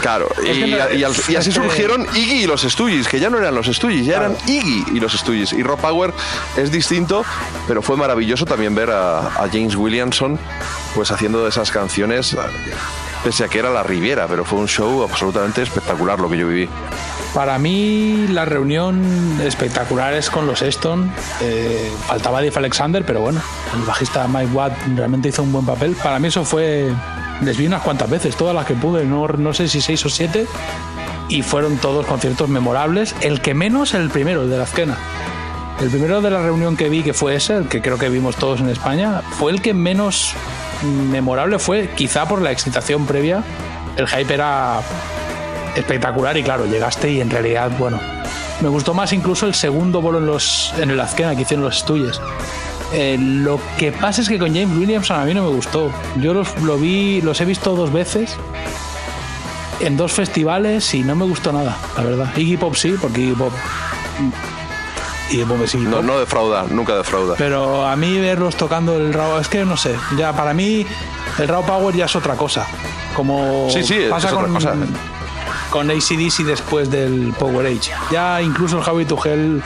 Claro, 0.00 0.28
Es 0.44 0.56
y, 0.56 0.60
no- 0.62 0.66
y 0.66 0.74
al- 0.80 0.92
y 0.96 1.04
así 1.04 1.34
es 1.34 1.44
que- 1.44 1.52
surgieron 1.52 2.04
Iggy 2.12 2.42
y 2.42 2.46
los 2.48 2.62
Stooges, 2.62 3.06
que 3.06 3.20
ya 3.20 3.30
no 3.30 3.38
eran 3.38 3.54
los 3.54 3.66
Stooges, 3.66 4.04
ya 4.04 4.16
eran 4.16 4.36
Iggy 4.48 4.84
y 4.96 5.00
los 5.00 5.12
Stooges. 5.12 5.52
Y 5.52 5.62
Rock 5.62 5.80
Power 5.80 6.12
es 6.56 6.72
distinto, 6.72 7.24
pero 7.68 7.82
fue 7.82 7.96
maravilloso 7.96 8.44
también 8.44 8.74
ver 8.74 8.90
a, 8.90 9.18
a 9.28 9.48
James 9.52 9.76
Williamson 9.76 10.40
pues 10.96 11.12
haciendo 11.12 11.46
esas 11.46 11.70
canciones, 11.70 12.36
pese 13.22 13.44
a 13.44 13.48
que 13.48 13.60
era 13.60 13.70
la 13.70 13.84
Riviera, 13.84 14.26
pero 14.26 14.44
fue 14.44 14.58
un 14.58 14.66
show 14.66 15.04
absolutamente 15.04 15.62
espectacular 15.62 16.18
lo 16.18 16.28
que 16.28 16.38
yo 16.38 16.48
viví. 16.48 16.68
Para 17.34 17.58
mí 17.58 18.26
la 18.28 18.44
reunión 18.44 19.40
espectacular 19.42 20.12
es 20.12 20.28
con 20.28 20.46
los 20.46 20.60
Eston. 20.60 21.10
Eh, 21.40 21.90
faltaba 22.06 22.42
Dave 22.42 22.52
Alexander, 22.54 23.04
pero 23.06 23.20
bueno, 23.20 23.40
el 23.74 23.82
bajista 23.84 24.28
Mike 24.28 24.52
Watt 24.52 24.72
realmente 24.94 25.30
hizo 25.30 25.42
un 25.42 25.50
buen 25.50 25.64
papel. 25.64 25.96
Para 26.02 26.18
mí 26.18 26.28
eso 26.28 26.44
fue... 26.44 26.92
Les 27.40 27.56
vi 27.56 27.66
unas 27.66 27.82
cuantas 27.82 28.08
veces, 28.08 28.36
todas 28.36 28.54
las 28.54 28.66
que 28.66 28.74
pude, 28.74 29.04
no, 29.04 29.26
no 29.26 29.54
sé 29.54 29.66
si 29.66 29.80
seis 29.80 30.04
o 30.04 30.08
siete, 30.08 30.46
y 31.28 31.42
fueron 31.42 31.78
todos 31.78 32.06
conciertos 32.06 32.48
memorables. 32.48 33.16
El 33.20 33.40
que 33.40 33.54
menos, 33.54 33.94
el 33.94 34.10
primero, 34.10 34.42
el 34.42 34.50
de 34.50 34.58
la 34.58 34.64
Azquena. 34.64 34.96
El 35.80 35.88
primero 35.88 36.20
de 36.20 36.30
la 36.30 36.42
reunión 36.42 36.76
que 36.76 36.88
vi, 36.88 37.02
que 37.02 37.14
fue 37.14 37.34
ese, 37.34 37.56
el 37.56 37.68
que 37.68 37.80
creo 37.80 37.98
que 37.98 38.10
vimos 38.10 38.36
todos 38.36 38.60
en 38.60 38.68
España, 38.68 39.22
fue 39.38 39.50
el 39.50 39.62
que 39.62 39.74
menos 39.74 40.34
memorable 41.10 41.58
fue, 41.58 41.90
quizá 41.96 42.28
por 42.28 42.42
la 42.42 42.52
excitación 42.52 43.06
previa. 43.06 43.42
El 43.96 44.06
hype 44.06 44.32
era 44.32 44.80
espectacular 45.76 46.36
y 46.36 46.42
claro, 46.42 46.66
llegaste 46.66 47.10
y 47.10 47.20
en 47.20 47.30
realidad, 47.30 47.70
bueno, 47.78 48.00
me 48.60 48.68
gustó 48.68 48.94
más 48.94 49.12
incluso 49.12 49.46
el 49.46 49.54
segundo 49.54 50.00
bolo 50.00 50.18
en, 50.18 50.26
los, 50.26 50.72
en 50.78 50.90
el 50.90 51.00
Azkena 51.00 51.34
que 51.34 51.42
hicieron 51.42 51.64
los 51.64 51.78
Stooges. 51.78 52.20
Eh, 52.94 53.16
lo 53.18 53.58
que 53.78 53.90
pasa 53.90 54.20
es 54.20 54.28
que 54.28 54.38
con 54.38 54.48
James 54.54 54.76
Williamson 54.76 55.18
a 55.18 55.24
mí 55.24 55.32
no 55.32 55.42
me 55.42 55.48
gustó. 55.48 55.90
Yo 56.16 56.34
los, 56.34 56.60
lo 56.60 56.76
vi, 56.76 57.22
los 57.22 57.40
he 57.40 57.44
visto 57.46 57.74
dos 57.74 57.92
veces 57.92 58.36
en 59.80 59.96
dos 59.96 60.12
festivales 60.12 60.92
y 60.94 61.02
no 61.02 61.16
me 61.16 61.24
gustó 61.24 61.52
nada, 61.52 61.76
la 61.96 62.02
verdad. 62.02 62.36
Iggy 62.36 62.56
Pop 62.56 62.74
sí, 62.74 62.94
porque 63.00 63.20
Iggy 63.22 63.34
Pop. 63.34 63.52
Iggy 65.30 65.44
Pop 65.44 65.62
es 65.64 65.74
Iggy 65.74 65.86
No, 65.86 66.02
no 66.02 66.18
defrauda, 66.18 66.66
nunca 66.70 66.94
defrauda. 66.96 67.34
Pero 67.38 67.86
a 67.86 67.96
mí 67.96 68.18
verlos 68.18 68.56
tocando 68.56 68.96
el 68.96 69.12
Raw, 69.12 69.38
es 69.38 69.48
que 69.48 69.64
no 69.64 69.76
sé, 69.76 69.96
ya 70.18 70.32
para 70.34 70.52
mí 70.52 70.86
el 71.38 71.48
Raw 71.48 71.64
Power 71.64 71.94
ya 71.96 72.04
es 72.04 72.14
otra 72.14 72.34
cosa. 72.36 72.66
Como 73.16 73.68
Sí, 73.70 73.82
sí, 73.82 74.06
pasa 74.08 74.28
es 74.28 74.32
otra 74.34 74.44
con, 74.44 74.54
cosa. 74.54 74.74
Con 75.72 75.90
ACDC 75.90 76.44
después 76.44 76.90
del 76.90 77.32
Power 77.38 77.66
Age. 77.66 77.90
Ya 78.10 78.42
incluso 78.42 78.76
el 78.76 78.84
Javi 78.84 79.06
Tugel 79.06 79.62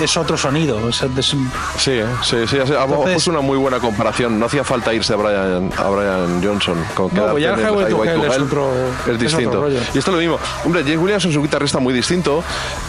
es 0.00 0.16
otro 0.16 0.38
sonido. 0.38 0.88
es- 0.88 1.02
es- 1.02 1.36
Sí, 1.76 1.90
eh, 1.90 2.06
sí, 2.22 2.36
sí. 2.48 2.56
Entonces- 2.56 3.26
una 3.28 3.40
muy 3.42 3.58
buena 3.58 3.78
comparación. 3.78 4.38
No 4.40 4.46
hacía 4.46 4.64
falta 4.64 4.94
irse 4.94 5.12
a 5.12 5.16
Brian, 5.16 5.70
a 5.76 5.88
Brian 5.90 6.42
Johnson. 6.42 6.82
Con 6.94 7.12
No, 7.14 7.26
pues 7.32 7.42
ya 7.44 7.52
el 7.52 7.60
Highway 7.60 7.90
to 7.90 8.04
Hell 8.04 8.24
es 8.24 8.38
otro- 8.38 8.72
es 9.06 9.08
es 9.08 9.18
distinto. 9.18 9.50
otro 9.50 9.60
rollo. 9.64 9.78
y 9.94 9.98
esto 9.98 10.10
es 10.10 10.14
lo 10.14 10.16
mismo. 10.18 10.38
Hombre, 10.64 10.82
James 10.82 10.98
Williams 10.98 11.24
es 11.26 11.36
un 11.36 11.42
guitarrista 11.42 11.78
muy 11.78 11.92
distinto, 11.92 12.42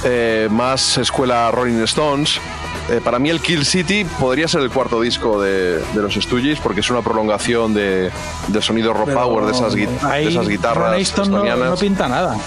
eh, 0.06 0.48
más 0.50 0.98
escuela 0.98 1.52
Rolling 1.52 1.82
Stones. 1.84 2.40
Eh, 2.90 3.02
para 3.04 3.18
mí 3.18 3.30
el 3.32 3.42
Kill 3.42 3.66
City 3.66 4.06
podría 4.20 4.48
ser 4.48 4.62
el 4.62 4.70
cuarto 4.70 5.02
disco 5.02 5.42
de, 5.42 5.80
de 5.80 6.02
los 6.02 6.14
Stooges 6.14 6.60
porque 6.60 6.82
es 6.82 6.90
una 6.92 7.02
prolongación 7.02 7.74
de, 7.74 8.12
del 8.48 8.62
sonido 8.64 8.94
rock 8.94 9.06
pero 9.08 9.22
power 9.22 9.46
de 9.46 9.52
esas, 9.54 9.74
de 9.74 10.28
esas 10.28 10.48
guitarras 10.48 11.28
no, 11.30 11.44
no 11.44 11.76
pinta 11.78 12.08
nada. 12.08 12.38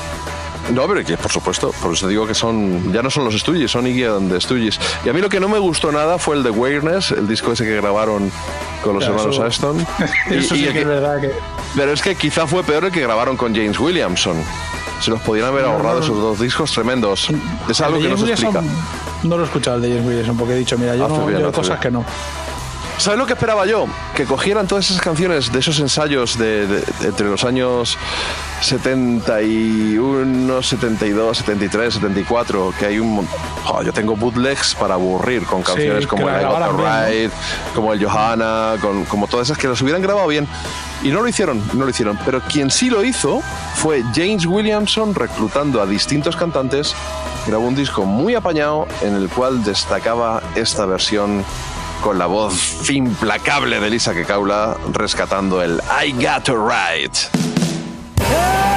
No, 0.72 0.86
pero 0.86 1.02
que 1.04 1.16
por 1.16 1.30
supuesto, 1.32 1.72
por 1.80 1.94
eso 1.94 2.06
digo 2.08 2.26
que 2.26 2.34
son 2.34 2.92
ya 2.92 3.02
no 3.02 3.10
son 3.10 3.24
los 3.24 3.34
Stooges, 3.34 3.70
son 3.70 3.86
Iggy 3.86 4.04
and 4.04 4.30
the 4.30 4.40
Stooges. 4.40 4.78
Y 5.04 5.08
a 5.08 5.12
mí 5.12 5.20
lo 5.20 5.28
que 5.28 5.40
no 5.40 5.48
me 5.48 5.58
gustó 5.58 5.90
nada 5.90 6.18
fue 6.18 6.36
el 6.36 6.42
de 6.42 6.50
Awareness, 6.50 7.12
el 7.12 7.26
disco 7.26 7.52
ese 7.52 7.64
que 7.64 7.74
grabaron 7.76 8.30
con 8.84 8.94
los 8.94 9.02
Ya, 9.04 9.10
hermanos 9.10 9.34
eso- 9.34 9.44
Aston. 9.44 9.86
Eso 10.30 10.54
sí 10.54 10.66
el 10.66 10.72
que 10.72 10.80
es 10.80 10.86
verdad 10.86 11.20
que. 11.20 11.32
Pero 11.74 11.92
es 11.92 12.02
que 12.02 12.14
quizá 12.16 12.46
fue 12.46 12.62
peor 12.62 12.84
el 12.84 12.92
que 12.92 13.00
grabaron 13.00 13.36
con 13.36 13.54
James 13.54 13.78
Williamson. 13.80 14.36
Se 15.00 15.10
los 15.10 15.20
podían 15.20 15.46
haber 15.46 15.64
ahorrado 15.64 16.00
no. 16.00 16.04
esos 16.04 16.16
dos 16.20 16.40
discos 16.40 16.72
tremendos. 16.72 17.28
Es 17.68 17.80
algo 17.80 17.96
de 17.98 18.04
que 18.04 18.08
no 18.10 18.16
se 18.18 18.30
explica. 18.30 18.58
Williamson, 18.60 19.07
No 19.24 19.36
lo 19.36 19.42
he 19.42 19.46
escuchado 19.46 19.76
el 19.76 19.82
de 19.82 19.88
James 19.90 20.06
Williamson 20.06 20.36
porque 20.36 20.54
he 20.54 20.58
dicho, 20.58 20.78
mira, 20.78 20.94
yo, 20.96 21.06
Hace 21.06 21.18
no, 21.18 21.26
bien, 21.26 21.40
yo 21.40 21.52
cosas 21.52 21.80
bien. 21.80 21.80
que 21.80 21.90
no. 21.90 22.04
¿Sabes 22.98 23.18
lo 23.18 23.26
que 23.26 23.34
esperaba 23.34 23.64
yo? 23.64 23.86
Que 24.14 24.24
cogieran 24.24 24.66
todas 24.66 24.90
esas 24.90 25.00
canciones 25.00 25.52
de 25.52 25.60
esos 25.60 25.78
ensayos 25.78 26.36
de, 26.36 26.66
de- 26.66 26.80
de- 26.80 27.08
entre 27.08 27.28
los 27.28 27.44
años 27.44 27.96
71, 28.60 30.62
72, 30.62 31.38
73, 31.38 31.94
74, 31.94 32.74
que 32.78 32.86
hay 32.86 32.98
un... 32.98 33.26
Jo, 33.64 33.82
yo 33.82 33.92
tengo 33.92 34.16
bootlegs 34.16 34.74
para 34.74 34.94
aburrir 34.94 35.44
con 35.44 35.62
canciones 35.62 36.06
como 36.08 36.28
el 36.28 36.42
I. 36.42 36.46
Right, 37.22 37.32
como 37.74 37.92
el 37.92 38.04
Johanna, 38.04 38.74
con, 38.80 39.04
como 39.04 39.28
todas 39.28 39.46
esas 39.48 39.58
que 39.58 39.68
las 39.68 39.80
hubieran 39.80 40.02
grabado 40.02 40.26
bien. 40.26 40.48
Y 41.02 41.10
no 41.10 41.22
lo 41.22 41.28
hicieron, 41.28 41.62
no 41.74 41.84
lo 41.84 41.90
hicieron. 41.90 42.18
Pero 42.24 42.40
quien 42.40 42.70
sí 42.70 42.90
lo 42.90 43.04
hizo 43.04 43.40
fue 43.76 44.02
James 44.14 44.44
Williamson 44.44 45.14
reclutando 45.14 45.80
a 45.80 45.86
distintos 45.86 46.34
cantantes. 46.36 46.94
Grabó 47.46 47.66
un 47.68 47.76
disco 47.76 48.04
muy 48.04 48.34
apañado 48.34 48.88
en 49.02 49.14
el 49.14 49.28
cual 49.28 49.62
destacaba 49.62 50.42
esta 50.56 50.84
versión 50.86 51.44
con 52.00 52.18
la 52.18 52.26
voz 52.26 52.88
implacable 52.90 53.80
de 53.80 53.90
Lisa 53.90 54.14
Kekaula 54.14 54.76
rescatando 54.92 55.62
el 55.62 55.80
I 56.04 56.12
Got 56.12 56.44
to 56.44 56.56
Right. 56.56 58.67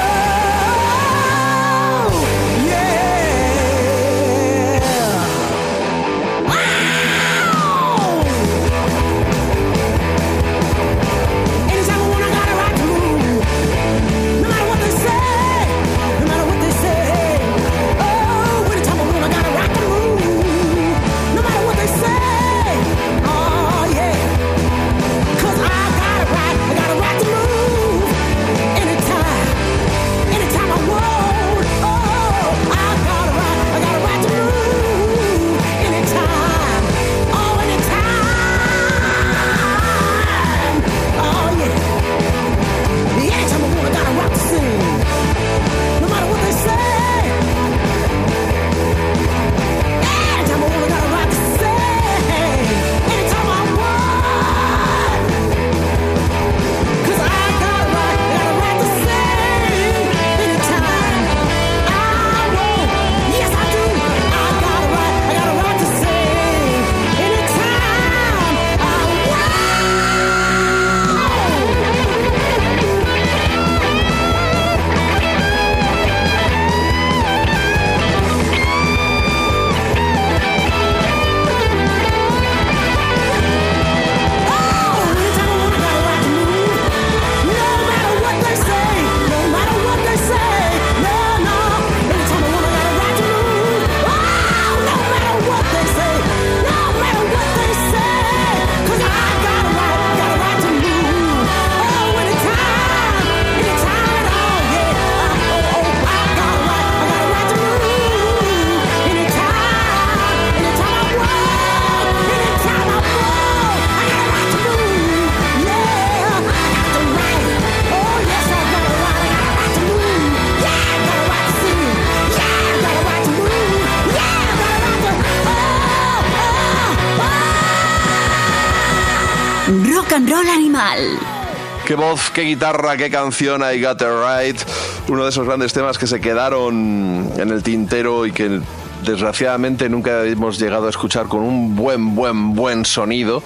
Voz, 132.02 132.32
qué 132.32 132.42
guitarra, 132.42 132.98
qué 132.98 133.12
canción 133.12 133.62
I 133.62 133.80
Got 133.80 134.02
It 134.02 134.08
Right. 134.08 134.60
Uno 135.08 135.24
de 135.24 135.30
esos 135.30 135.46
grandes 135.46 135.72
temas 135.72 136.00
que 136.00 136.08
se 136.08 136.20
quedaron 136.20 137.32
en 137.38 137.50
el 137.50 137.62
tintero 137.62 138.26
y 138.26 138.32
que 138.32 138.60
desgraciadamente 139.06 139.88
nunca 139.88 140.24
hemos 140.24 140.60
llegado 140.60 140.88
a 140.88 140.90
escuchar 140.90 141.28
con 141.28 141.42
un 141.42 141.76
buen, 141.76 142.16
buen, 142.16 142.56
buen 142.56 142.86
sonido. 142.86 143.44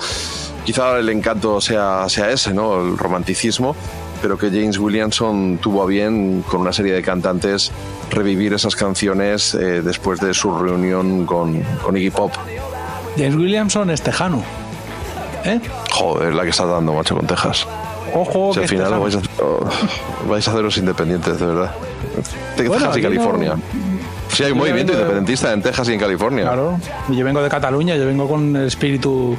Quizá 0.64 0.98
el 0.98 1.10
encanto 1.10 1.60
sea, 1.60 2.08
sea 2.08 2.32
ese, 2.32 2.54
¿no? 2.54 2.82
El 2.82 2.98
romanticismo. 2.98 3.76
Pero 4.22 4.38
que 4.38 4.48
James 4.48 4.78
Williamson 4.78 5.60
tuvo 5.62 5.84
a 5.84 5.86
bien, 5.86 6.42
con 6.48 6.62
una 6.62 6.72
serie 6.72 6.94
de 6.94 7.02
cantantes, 7.02 7.74
revivir 8.10 8.54
esas 8.54 8.76
canciones 8.76 9.54
eh, 9.54 9.82
después 9.84 10.22
de 10.22 10.34
su 10.34 10.58
reunión 10.58 11.26
con, 11.26 11.62
con 11.84 11.98
Iggy 11.98 12.10
Pop. 12.10 12.32
James 13.18 13.36
Williamson 13.36 13.90
es 13.90 14.02
tejano. 14.02 14.42
¿Eh? 15.44 15.60
Joder, 15.92 16.34
la 16.34 16.44
que 16.44 16.50
está 16.50 16.66
dando, 16.66 16.94
macho, 16.94 17.16
con 17.16 17.28
Texas. 17.28 17.68
Ojo, 18.14 18.52
Si 18.54 18.60
que 18.60 18.64
al 18.66 18.70
final 18.70 19.00
vais 19.00 19.16
a, 19.16 19.20
oh, 19.44 19.70
vais 20.30 20.48
a 20.48 20.52
haceros 20.52 20.78
independientes, 20.78 21.40
de 21.40 21.46
verdad. 21.46 21.72
Texas 22.56 22.68
Bueno, 22.80 22.98
y 22.98 23.02
California. 23.02 23.56
no- 23.56 23.62
Sí, 24.30 24.44
hay 24.44 24.52
un 24.52 24.58
movimiento 24.58 24.92
de- 24.92 24.98
independentista 25.00 25.54
en 25.54 25.62
Texas 25.62 25.88
y 25.90 25.94
en 25.94 26.00
California. 26.00 26.44
Claro. 26.44 26.80
Yo 27.10 27.24
vengo 27.26 27.42
de 27.42 27.50
Cataluña, 27.50 27.96
yo 27.96 28.06
vengo 28.06 28.28
con 28.28 28.56
el 28.56 28.68
espíritu 28.68 29.38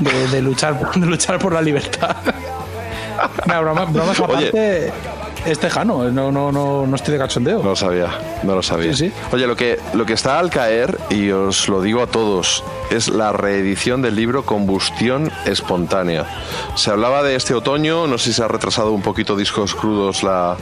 de, 0.00 0.28
de 0.28 0.42
luchar, 0.42 0.92
de 0.94 1.06
luchar 1.06 1.38
por 1.38 1.52
la 1.52 1.62
libertad. 1.62 2.16
Broma- 3.46 3.84
bromas 3.86 4.18
aparte, 4.20 4.92
es 5.50 5.58
tejano, 5.58 6.10
no, 6.10 6.30
no, 6.30 6.52
no, 6.52 6.86
no 6.86 6.96
estoy 6.96 7.14
de 7.14 7.18
cachondeo. 7.18 7.62
No 7.62 7.70
lo 7.70 7.76
sabía, 7.76 8.10
no 8.42 8.54
lo 8.54 8.62
sabía. 8.62 8.94
Sí, 8.94 9.08
sí. 9.08 9.12
Oye, 9.32 9.46
lo 9.46 9.56
que, 9.56 9.78
lo 9.94 10.06
que 10.06 10.12
está 10.12 10.38
al 10.38 10.50
caer, 10.50 10.98
y 11.10 11.30
os 11.30 11.68
lo 11.68 11.82
digo 11.82 12.02
a 12.02 12.06
todos, 12.06 12.64
es 12.90 13.08
la 13.08 13.32
reedición 13.32 14.02
del 14.02 14.16
libro 14.16 14.44
Combustión 14.44 15.30
Espontánea. 15.46 16.26
Se 16.74 16.90
hablaba 16.90 17.22
de 17.22 17.36
este 17.36 17.54
otoño, 17.54 18.06
no 18.06 18.18
sé 18.18 18.26
si 18.26 18.32
se 18.34 18.42
ha 18.44 18.48
retrasado 18.48 18.92
un 18.92 19.02
poquito 19.02 19.36
Discos 19.36 19.74
Crudos 19.74 20.22
la, 20.22 20.56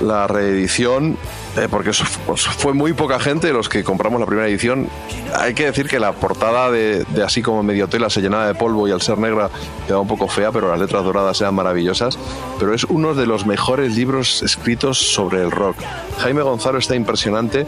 la 0.00 0.26
reedición. 0.26 1.16
Eh, 1.56 1.68
porque 1.70 1.90
pues, 2.26 2.46
fue 2.46 2.72
muy 2.72 2.92
poca 2.92 3.18
gente 3.18 3.52
los 3.52 3.68
que 3.68 3.84
compramos 3.84 4.20
la 4.20 4.26
primera 4.26 4.48
edición. 4.48 4.88
Hay 5.34 5.54
que 5.54 5.66
decir 5.66 5.88
que 5.88 5.98
la 5.98 6.12
portada 6.12 6.70
de, 6.70 7.04
de 7.04 7.22
así 7.22 7.42
como 7.42 7.62
medio 7.62 7.88
tela 7.88 8.08
se 8.10 8.20
llenaba 8.20 8.46
de 8.46 8.54
polvo 8.54 8.88
y 8.88 8.92
al 8.92 9.02
ser 9.02 9.18
negra 9.18 9.50
quedaba 9.86 10.00
un 10.00 10.08
poco 10.08 10.28
fea, 10.28 10.50
pero 10.50 10.70
las 10.70 10.80
letras 10.80 11.04
doradas 11.04 11.40
eran 11.40 11.54
maravillosas. 11.54 12.18
Pero 12.58 12.74
es 12.74 12.84
uno 12.84 13.14
de 13.14 13.26
los 13.26 13.46
mejores 13.46 13.94
libros 13.94 14.42
escritos 14.42 14.98
sobre 14.98 15.42
el 15.42 15.50
rock. 15.50 15.76
Jaime 16.18 16.42
Gonzalo 16.42 16.78
está 16.78 16.94
impresionante 16.94 17.66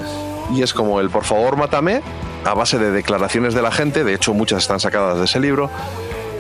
y 0.55 0.63
es 0.63 0.73
como 0.75 1.01
el 1.01 1.11
Por 1.11 1.25
favor, 1.25 1.57
mátame, 1.57 2.03
a 2.45 2.55
base 2.55 2.79
de 2.79 2.91
declaraciones 2.91 3.55
de 3.55 3.63
la 3.63 3.71
gente, 3.71 4.05
de 4.05 4.15
hecho 4.15 4.35
muchas 4.35 4.63
están 4.63 4.81
sacadas 4.81 5.19
de 5.19 5.25
ese 5.25 5.41
libro, 5.41 5.71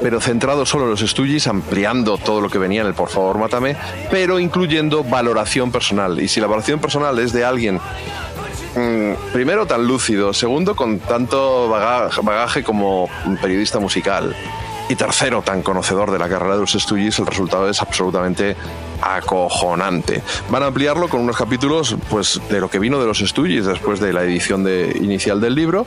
pero 0.04 0.20
centrado 0.20 0.66
solo 0.66 0.84
en 0.84 0.90
los 0.90 1.00
Stooges, 1.00 1.46
ampliando 1.46 2.18
todo 2.18 2.42
lo 2.42 2.50
que 2.50 2.58
venía 2.58 2.82
en 2.82 2.88
el 2.88 2.92
Por 2.92 3.08
favor, 3.08 3.38
mátame, 3.38 3.74
pero 4.10 4.38
incluyendo 4.38 5.02
valoración 5.02 5.72
personal. 5.72 6.20
Y 6.20 6.28
si 6.28 6.40
la 6.42 6.46
valoración 6.46 6.78
personal 6.78 7.18
es 7.20 7.32
de 7.32 7.42
alguien, 7.42 7.76
mm, 8.76 9.32
primero, 9.32 9.64
tan 9.64 9.86
lúcido, 9.86 10.34
segundo, 10.34 10.76
con 10.76 10.98
tanto 10.98 11.70
baga- 11.70 12.10
bagaje 12.22 12.62
como 12.62 13.08
periodista 13.40 13.78
musical, 13.78 14.36
y 14.90 14.94
tercero, 14.94 15.40
tan 15.40 15.62
conocedor 15.62 16.10
de 16.10 16.18
la 16.18 16.28
carrera 16.28 16.56
de 16.56 16.60
los 16.60 16.72
Stooges, 16.72 17.18
el 17.18 17.26
resultado 17.26 17.70
es 17.70 17.80
absolutamente 17.80 18.56
acojonante. 19.00 20.22
Van 20.50 20.62
a 20.62 20.66
ampliarlo 20.66 21.08
con 21.08 21.20
unos 21.22 21.38
capítulos 21.38 21.96
pues, 22.10 22.42
de 22.50 22.60
lo 22.60 22.68
que 22.68 22.78
vino 22.78 23.00
de 23.00 23.06
los 23.06 23.20
Stooges 23.20 23.64
después 23.64 24.00
de 24.00 24.12
la 24.12 24.22
edición 24.22 24.64
de, 24.64 24.94
inicial 25.00 25.40
del 25.40 25.54
libro, 25.54 25.86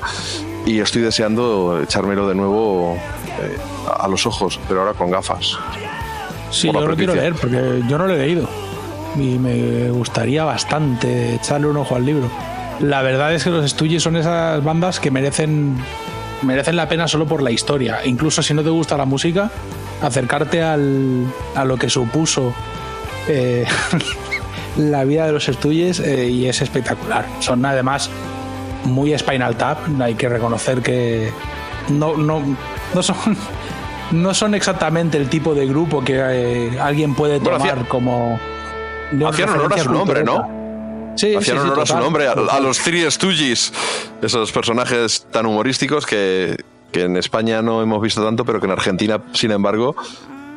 y 0.65 0.79
estoy 0.79 1.03
deseando 1.03 1.79
echármelo 1.83 2.27
de 2.27 2.33
nuevo 2.33 2.97
eh, 3.41 3.57
a 3.99 4.07
los 4.07 4.25
ojos, 4.25 4.59
pero 4.67 4.81
ahora 4.81 4.93
con 4.93 5.11
gafas. 5.11 5.57
Sí, 6.51 6.71
yo 6.71 6.81
lo 6.81 6.95
quiero 6.95 7.15
leer 7.15 7.33
porque 7.33 7.81
yo 7.87 7.97
no 7.97 8.07
lo 8.07 8.13
he 8.13 8.17
leído. 8.17 8.47
Y 9.15 9.39
me 9.39 9.89
gustaría 9.89 10.43
bastante 10.43 11.35
echarle 11.35 11.67
un 11.67 11.77
ojo 11.77 11.95
al 11.95 12.05
libro. 12.05 12.29
La 12.79 13.01
verdad 13.01 13.33
es 13.33 13.43
que 13.43 13.49
los 13.49 13.69
Stooges 13.69 14.03
son 14.03 14.15
esas 14.15 14.63
bandas 14.63 14.99
que 14.99 15.09
merecen, 15.09 15.75
merecen 16.43 16.75
la 16.75 16.87
pena 16.87 17.07
solo 17.07 17.25
por 17.25 17.41
la 17.41 17.51
historia. 17.51 18.05
Incluso 18.05 18.43
si 18.43 18.53
no 18.53 18.63
te 18.63 18.69
gusta 18.69 18.95
la 18.97 19.05
música, 19.05 19.49
acercarte 20.01 20.61
al, 20.61 21.25
a 21.55 21.65
lo 21.65 21.77
que 21.77 21.89
supuso 21.89 22.53
eh, 23.27 23.65
la 24.77 25.03
vida 25.03 25.25
de 25.25 25.31
los 25.31 25.45
Stooges 25.45 25.99
eh, 25.99 26.29
y 26.29 26.45
es 26.45 26.61
espectacular. 26.61 27.25
Son 27.39 27.65
además 27.65 28.09
muy 28.85 29.17
Spinal 29.17 29.57
Tap. 29.57 29.79
Hay 29.99 30.13
que 30.13 30.29
reconocer 30.29 30.81
que 30.81 31.31
no, 31.89 32.15
no, 32.15 32.41
no 32.93 33.03
son 33.03 33.15
no 34.11 34.33
son 34.33 34.55
exactamente 34.55 35.17
el 35.17 35.27
tipo 35.29 35.53
de 35.53 35.67
grupo 35.67 36.03
que 36.03 36.15
eh, 36.17 36.79
alguien 36.79 37.13
puede 37.13 37.39
Bueno, 37.39 37.57
tomar 37.57 37.77
hacía- 37.79 37.89
como 37.89 38.39
Hacían 39.27 39.49
honor 39.49 39.73
a 39.73 39.77
su 39.83 39.91
nombre. 39.91 40.23
¿no? 40.23 41.13
Sí, 41.15 41.35
Hacían 41.35 41.43
sí, 41.43 41.51
sí, 41.63 41.67
honor 41.67 41.79
a 41.81 41.85
su 41.85 41.97
nombre, 41.97 42.27
a, 42.27 42.31
a 42.33 42.59
los 42.59 42.77
Three 42.79 43.09
Stooges, 43.09 43.73
esos 44.21 44.51
personajes 44.51 45.25
tan 45.31 45.45
humorísticos 45.45 46.05
que, 46.05 46.57
que 46.91 47.03
en 47.03 47.17
España 47.17 47.61
no 47.61 47.81
hemos 47.81 48.01
visto 48.01 48.23
tanto, 48.23 48.45
pero 48.45 48.59
que 48.59 48.65
en 48.67 48.71
Argentina, 48.73 49.21
sin 49.33 49.51
embargo, 49.51 49.95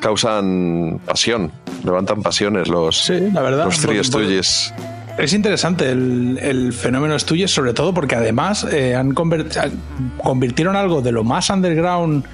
causan 0.00 1.00
pasión, 1.06 1.50
levantan 1.84 2.22
pasiones 2.22 2.68
los, 2.68 2.96
Sí, 3.04 3.18
la 3.32 3.42
verdad. 3.42 3.64
los 3.66 3.78
Three 3.80 4.02
Stooges. 4.04 4.72
Es 5.18 5.32
interesante 5.34 5.90
el, 5.90 6.72
fenómeno 6.72 7.18
Stooges, 7.18 7.50
sobre 7.50 7.74
todo 7.74 7.92
porque 7.92 8.14
además 8.16 8.64
eh, 8.72 8.94
han 8.96 9.14
convert- 9.14 9.56
han- 9.56 9.80
convirtieron 10.22 10.76
algo 10.76 11.02
de 11.02 11.12
lo 11.12 11.24
más 11.24 11.50
underground, 11.50 12.24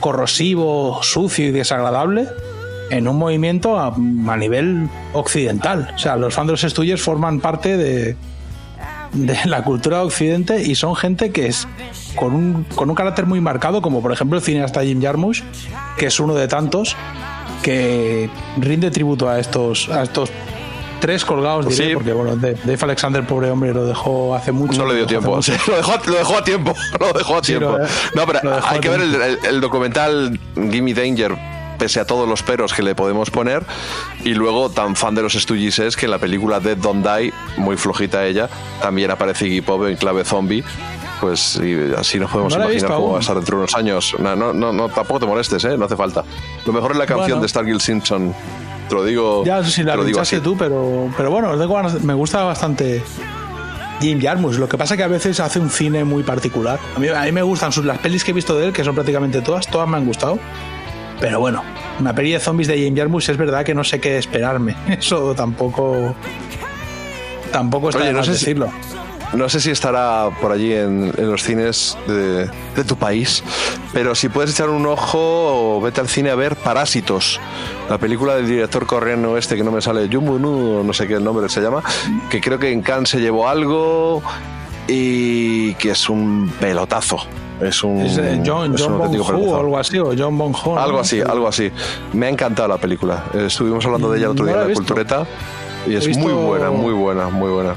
corrosivo, 0.00 1.02
sucio 1.02 1.46
y 1.46 1.50
desagradable 1.52 2.26
en 2.90 3.08
un 3.08 3.16
movimiento 3.16 3.78
a, 3.78 3.86
a 3.94 4.36
nivel 4.36 4.88
occidental. 5.14 5.92
O 5.94 5.98
sea, 5.98 6.16
los 6.16 6.34
fans 6.34 6.48
de 6.48 6.52
los 6.52 6.60
Stooges 6.60 7.00
forman 7.00 7.40
parte 7.40 7.78
de, 7.78 8.16
de 9.14 9.38
la 9.46 9.62
cultura 9.64 9.98
de 9.98 10.04
occidente 10.04 10.62
y 10.62 10.74
son 10.74 10.94
gente 10.96 11.30
que 11.30 11.46
es 11.46 11.66
con 12.14 12.34
un, 12.34 12.64
con 12.74 12.90
un 12.90 12.94
carácter 12.94 13.24
muy 13.24 13.40
marcado, 13.40 13.80
como 13.80 14.02
por 14.02 14.12
ejemplo 14.12 14.36
el 14.38 14.44
cineasta 14.44 14.82
Jim 14.84 15.00
Jarmusch, 15.00 15.42
que 15.96 16.06
es 16.06 16.20
uno 16.20 16.34
de 16.34 16.46
tantos 16.46 16.94
que 17.62 18.28
rinde 18.58 18.90
tributo 18.90 19.30
a 19.30 19.38
estos, 19.40 19.88
a 19.88 20.02
estos 20.02 20.30
tres 21.04 21.24
colgados, 21.24 21.68
diré, 21.68 21.88
Sí. 21.88 21.94
porque 21.94 22.12
bueno, 22.14 22.34
Dave 22.36 22.78
Alexander, 22.80 23.26
pobre 23.26 23.50
hombre, 23.50 23.74
lo 23.74 23.84
dejó 23.84 24.34
hace 24.34 24.52
mucho. 24.52 24.78
No 24.82 24.88
le 24.88 24.94
dio 24.96 25.06
tiempo, 25.06 25.42
sí, 25.42 25.52
lo, 25.68 25.76
dejó, 25.76 25.92
lo 26.06 26.14
dejó 26.14 26.38
a 26.38 26.44
tiempo, 26.44 26.74
lo 27.00 27.12
dejó 27.12 27.36
a 27.36 27.40
Sí, 27.44 27.52
tiempo. 27.52 27.76
lo- 27.76 27.84
no, 28.14 28.26
pero 28.26 28.40
hay 28.66 28.80
que 28.80 28.88
ver 28.88 29.00
el, 29.02 29.10
tiempo. 29.10 29.26
el- 29.26 29.54
el 29.54 29.60
documental 29.60 30.40
Gimme 30.54 30.94
Danger, 30.94 31.36
pese 31.78 32.00
a 32.00 32.06
todos 32.06 32.26
los 32.26 32.42
peros 32.42 32.72
que 32.72 32.82
le 32.82 32.94
podemos 32.94 33.30
poner, 33.30 33.62
y 34.24 34.32
luego 34.32 34.70
tan 34.70 34.96
fan 34.96 35.14
de 35.14 35.20
los 35.22 35.34
Stooges 35.34 35.78
es 35.80 35.96
que 35.96 36.06
en 36.06 36.12
la 36.12 36.18
película 36.18 36.58
Dead 36.60 36.76
Don't 36.78 37.06
Die, 37.06 37.32
muy 37.58 37.76
flojita 37.76 38.24
ella, 38.24 38.48
también 38.80 39.10
aparece 39.10 39.46
Iggy 39.46 39.60
Pop 39.60 39.84
en 39.86 39.96
clave 39.96 40.24
zombie. 40.24 40.64
Pues 41.20 41.58
y 41.62 41.76
así 41.96 42.18
nos 42.18 42.30
podemos 42.30 42.54
No 42.56 42.64
imaginar 42.64 42.90
cómo 42.96 43.12
va 43.12 43.18
a 43.18 43.20
estar 43.20 43.36
dentro 43.36 43.56
de 43.56 43.62
unos 43.62 43.74
años. 43.76 44.14
No, 44.18 44.34
no, 44.36 44.52
no, 44.52 44.72
no, 44.72 44.88
tampoco 44.88 45.20
te 45.20 45.26
molestes, 45.26 45.64
¿eh? 45.64 45.78
no 45.78 45.84
hace 45.86 45.96
falta. 45.96 46.22
Lo 46.66 46.72
mejor 46.72 46.90
es 46.92 46.98
la 46.98 47.06
canción 47.06 47.28
Bueno. 47.28 47.42
de 47.42 47.48
Stargill 47.48 47.80
Simpson. 47.80 48.34
Te 48.88 48.94
lo 48.94 49.04
digo, 49.04 49.44
Ya, 49.44 49.62
sí, 49.64 49.82
la 49.82 49.96
pinchaste 49.96 50.40
tú, 50.40 50.56
pero, 50.56 51.08
pero 51.16 51.30
bueno, 51.30 51.54
me 52.02 52.14
gusta 52.14 52.44
bastante 52.44 53.02
Jim 54.00 54.20
Jarmusch. 54.20 54.56
Lo 54.58 54.68
que 54.68 54.76
pasa 54.76 54.96
que 54.96 55.02
a 55.02 55.08
veces 55.08 55.40
hace 55.40 55.58
un 55.58 55.70
cine 55.70 56.04
muy 56.04 56.22
particular. 56.22 56.78
A 56.96 56.98
mí, 56.98 57.08
a 57.08 57.22
mí 57.22 57.32
me 57.32 57.42
gustan 57.42 57.72
sus, 57.72 57.84
las 57.84 57.98
pelis 57.98 58.22
que 58.24 58.32
he 58.32 58.34
visto 58.34 58.58
de 58.58 58.66
él, 58.66 58.72
que 58.72 58.84
son 58.84 58.94
prácticamente 58.94 59.40
todas, 59.40 59.66
todas 59.68 59.88
me 59.88 59.96
han 59.96 60.04
gustado. 60.06 60.38
Pero 61.20 61.40
bueno, 61.40 61.62
una 62.00 62.14
peli 62.14 62.32
de 62.32 62.40
zombies 62.40 62.68
de 62.68 62.76
Jim 62.76 62.94
Jarmusch 62.96 63.28
es 63.30 63.36
verdad 63.36 63.64
que 63.64 63.74
no 63.74 63.84
sé 63.84 64.00
qué 64.00 64.18
esperarme. 64.18 64.76
Eso 64.88 65.34
tampoco. 65.34 66.14
Tampoco 67.52 67.90
está 67.90 68.02
Oye, 68.02 68.12
no 68.12 68.22
sé 68.24 68.32
si- 68.34 68.40
decirlo. 68.46 68.70
No 69.32 69.48
sé 69.48 69.58
si 69.60 69.70
estará 69.70 70.28
por 70.40 70.52
allí 70.52 70.72
en, 70.72 71.12
en 71.16 71.30
los 71.30 71.42
cines 71.42 71.96
de, 72.06 72.46
de 72.46 72.84
tu 72.86 72.96
país, 72.96 73.42
pero 73.92 74.14
si 74.14 74.28
puedes 74.28 74.52
echar 74.52 74.68
un 74.68 74.86
ojo, 74.86 75.80
vete 75.82 76.00
al 76.00 76.08
cine 76.08 76.30
a 76.30 76.36
ver 76.36 76.54
Parásitos, 76.54 77.40
la 77.90 77.98
película 77.98 78.36
del 78.36 78.46
director 78.46 78.86
coreano 78.86 79.36
este 79.36 79.56
que 79.56 79.64
no 79.64 79.72
me 79.72 79.80
sale, 79.80 80.08
Nu, 80.08 80.84
no 80.84 80.92
sé 80.92 81.08
qué 81.08 81.14
el 81.14 81.24
nombre 81.24 81.48
se 81.48 81.60
llama, 81.60 81.82
que 82.30 82.40
creo 82.40 82.58
que 82.60 82.70
en 82.70 82.82
Cannes 82.82 83.08
se 83.08 83.20
llevó 83.20 83.48
algo 83.48 84.22
y 84.86 85.74
que 85.74 85.90
es 85.90 86.08
un 86.08 86.52
pelotazo. 86.60 87.16
Es 87.60 87.82
un, 87.82 88.02
Es 88.02 88.18
eh, 88.18 88.40
John, 88.44 88.74
es 88.74 88.80
un 88.82 88.86
John 88.86 88.94
auténtico 89.02 89.26
pelotazo. 89.26 89.50
o 89.52 89.60
algo 89.60 89.78
así, 89.78 89.98
o 89.98 90.12
John 90.16 90.36
Bong 90.38 90.54
Ho. 90.64 90.74
¿no? 90.76 90.80
Algo 90.80 91.00
así, 91.00 91.20
algo 91.20 91.48
así. 91.48 91.70
Me 92.12 92.26
ha 92.26 92.28
encantado 92.28 92.68
la 92.68 92.78
película. 92.78 93.24
Estuvimos 93.34 93.84
hablando 93.84 94.10
de 94.10 94.18
ella 94.18 94.26
el 94.26 94.32
otro 94.32 94.44
No 94.44 94.50
día 94.52 94.56
en 94.56 94.60
la 94.62 94.66
visto. 94.68 94.80
cultureta 94.84 95.26
y 95.88 95.94
es 95.96 96.16
muy 96.18 96.32
buena, 96.32 96.70
muy 96.70 96.92
buena, 96.92 97.28
muy 97.28 97.50
buena. 97.50 97.74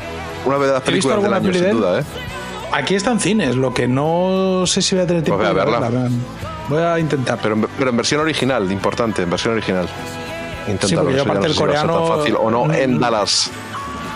Una 0.47 0.57
de 0.65 0.71
las 0.73 0.81
películas 0.81 1.21
del 1.23 1.33
año, 1.33 1.53
sin 1.53 1.69
duda, 1.71 1.99
¿eh? 1.99 2.03
Aquí 2.73 2.95
está 2.95 3.11
en 3.11 3.19
cines, 3.19 3.55
lo 3.55 3.73
que 3.73 3.87
no 3.87 4.63
sé 4.65 4.81
si 4.81 4.95
voy 4.95 5.03
a 5.03 5.07
tener 5.07 5.23
tiempo 5.23 5.41
Pues 5.41 5.53
ve 5.53 5.61
a 5.61 5.65
de 5.65 5.71
verla. 5.71 6.09
Voy 6.69 6.81
a 6.81 6.99
intentar. 6.99 7.39
Pero, 7.41 7.55
en- 7.55 7.67
pero 7.77 7.89
en 7.91 7.97
versión 7.97 8.19
original, 8.21 8.69
importante, 8.71 9.23
en 9.23 9.29
versión 9.29 9.53
original. 9.53 9.87
Inténtalo, 10.67 11.03
porque 11.03 11.15
yo 11.15 11.21
aparte 11.23 11.39
no 11.39 11.45
el 11.45 11.51
si 11.53 11.57
ser 11.59 11.67
tan 11.67 11.87
coreano- 11.87 12.17
fácil 12.17 12.35
o 12.37 12.51
no 12.51 12.73
en 12.73 12.97
Mm. 12.97 12.99
Dallas. 12.99 13.51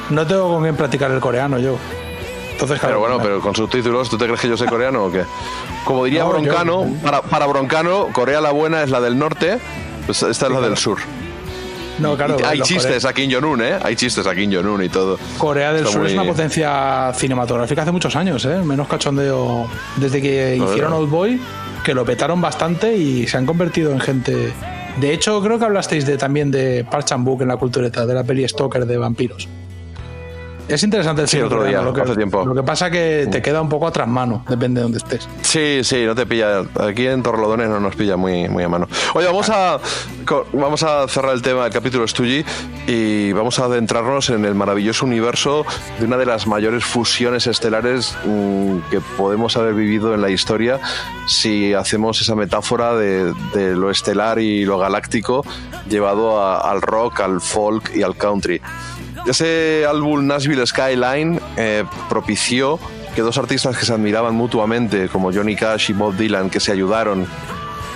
No 0.10 0.28
tengo 0.28 0.50
con 0.50 0.64
quién 0.64 0.76
practicar 0.76 1.12
el 1.12 1.22
coreano 1.22 1.58
yo. 1.60 1.78
Entonces, 2.52 2.78
claro, 2.80 2.96
Pero 2.96 3.00
bueno, 3.00 3.24
pero 3.24 3.40
con 3.40 3.56
subtítulos, 3.56 4.10
¿tú 4.10 4.18
te 4.18 4.26
crees 4.26 4.40
que 4.42 4.50
yo 4.50 4.58
sé 4.58 4.66
coreano 4.66 5.06
o 5.06 5.12
qué? 5.12 5.24
Como 5.86 6.04
diría 6.06 6.24
No, 6.24 6.34
yo- 6.34 6.42
Broncano, 6.42 6.86
para, 7.02 7.22
para 7.22 7.46
Broncano, 7.48 8.08
Corea 8.12 8.42
la 8.42 8.52
buena 8.52 8.84
es 8.84 8.90
la 8.90 9.00
del 9.00 9.18
norte, 9.18 9.58
pues 10.06 10.22
esta 10.24 10.48
es 10.48 10.52
la 10.52 10.60
del 10.62 10.78
sur. 10.78 10.98
No, 12.00 12.16
claro, 12.16 12.38
Y 12.40 12.44
hay 12.44 12.62
chistes 12.62 13.06
a 13.06 13.14
Kim 13.14 13.32
Jong-un, 13.32 13.62
¿eh? 13.62 13.80
Hay 13.82 13.96
chistes 13.96 14.26
a 14.26 14.34
Kim 14.36 14.52
Jong-un 14.52 14.84
y 14.84 14.90
todo. 14.90 15.20
Corea 15.38 15.74
del 15.74 15.84
Está 15.84 15.94
Sur 15.94 16.08
es 16.08 16.14
una 16.14 16.26
potencia 16.26 17.12
cinematográfica 17.16 17.84
hace 17.84 17.92
muchos 17.92 18.16
años, 18.16 18.44
¿eh? 18.46 18.62
Menos 18.64 18.88
cachondeo 18.88 19.68
desde 19.98 20.22
que 20.22 20.56
No, 20.58 20.70
hicieron 20.70 20.92
no. 20.92 20.98
Old 20.98 21.10
Boy, 21.10 21.42
que 21.84 21.94
lo 21.94 22.06
petaron 22.06 22.42
bastante 22.42 22.96
y 22.96 23.28
se 23.28 23.38
han 23.38 23.46
convertido 23.46 23.92
en 23.92 24.00
gente. 24.00 24.54
De 25.00 25.14
hecho, 25.14 25.42
creo 25.42 25.58
que 25.58 25.66
hablasteis 25.66 26.06
de, 26.06 26.18
también 26.18 26.52
de 26.52 26.86
Park 26.90 27.06
Chan 27.06 27.24
Book 27.24 27.42
en 27.42 27.48
la 27.48 27.58
cultureta, 27.58 28.06
de 28.06 28.14
la 28.14 28.24
peli 28.24 28.48
Stalker 28.48 28.86
de 28.86 28.98
vampiros. 28.98 29.48
Es 30.72 30.84
interesante 30.84 31.24
el 31.24 31.28
Sí, 31.28 31.40
otro 31.42 31.64
día, 31.64 31.82
lo 31.82 31.94
que, 31.94 32.02
hace 32.02 32.16
tiempo. 32.16 32.46
Lo 32.46 32.56
que 32.56 32.64
pasa 32.64 32.90
que 32.90 33.28
te 33.30 33.42
queda 33.42 33.62
un 33.62 33.70
poco 33.70 33.88
atrás 33.88 34.08
mano, 34.08 34.44
depende 34.48 34.80
de 34.80 34.84
donde 34.84 34.98
estés. 35.00 35.28
Sí, 35.42 35.82
sí, 35.84 36.06
no 36.06 36.16
te 36.16 36.26
pilla. 36.26 36.62
Aquí 36.80 37.06
en 37.08 37.22
Torrelodones 37.24 37.70
no 37.70 37.80
nos 37.80 37.96
pilla 37.96 38.16
muy, 38.18 38.48
muy 38.50 38.64
a 38.64 38.70
mano. 38.70 38.88
Oye, 39.14 39.26
vamos 39.28 39.50
a, 39.50 39.80
vamos 40.54 40.84
a 40.84 41.08
cerrar 41.08 41.34
el 41.34 41.42
tema 41.42 41.64
del 41.64 41.74
capítulo 41.74 42.08
Stoogie 42.08 42.46
y 42.88 43.32
vamos 43.34 43.60
a 43.60 43.66
adentrarnos 43.66 44.30
en 44.30 44.46
el 44.46 44.56
maravilloso 44.56 45.06
universo 45.06 45.66
de 46.00 46.06
una 46.06 46.18
de 46.18 46.26
las 46.26 46.48
mayores 46.48 46.84
fusiones 46.86 47.48
estelares 47.48 48.16
mm, 48.26 48.78
que 48.90 49.02
podemos 49.18 49.58
haber 49.58 49.74
vivido 49.74 50.14
en 50.14 50.22
la 50.22 50.30
historia 50.30 50.80
si 51.28 51.74
hacemos 51.74 52.22
esa 52.22 52.36
metáfora 52.36 52.96
de, 52.96 53.34
de 53.54 53.76
lo 53.76 53.92
estelar 53.92 54.40
y 54.40 54.66
lo 54.66 54.78
galáctico 54.78 55.46
llevado 55.90 56.42
a- 56.42 56.72
al 56.72 56.82
rock, 56.82 57.20
al 57.22 57.42
folk 57.42 57.92
y 57.96 58.04
al 58.04 58.16
country. 58.16 58.62
Ese 59.26 59.86
álbum 59.88 60.26
Nashville 60.26 60.66
Skyline 60.66 61.40
eh, 61.56 61.84
propició 62.10 62.80
que 63.16 63.22
dos 63.22 63.38
artistas 63.38 63.78
que 63.78 63.86
se 63.86 63.94
admiraban 63.94 64.36
mutuamente, 64.36 65.10
como 65.10 65.32
Johnny 65.32 65.56
Cash 65.56 65.90
y 65.90 65.94
Bob 65.94 66.16
Dylan, 66.16 66.50
que 66.50 66.60
se 66.60 66.72
ayudaron, 66.72 67.28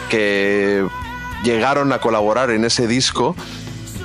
que 0.10 0.86
llegaron 1.44 1.94
a 1.94 2.00
colaborar 2.00 2.52
en 2.52 2.66
ese 2.66 2.88
disco, 2.88 3.36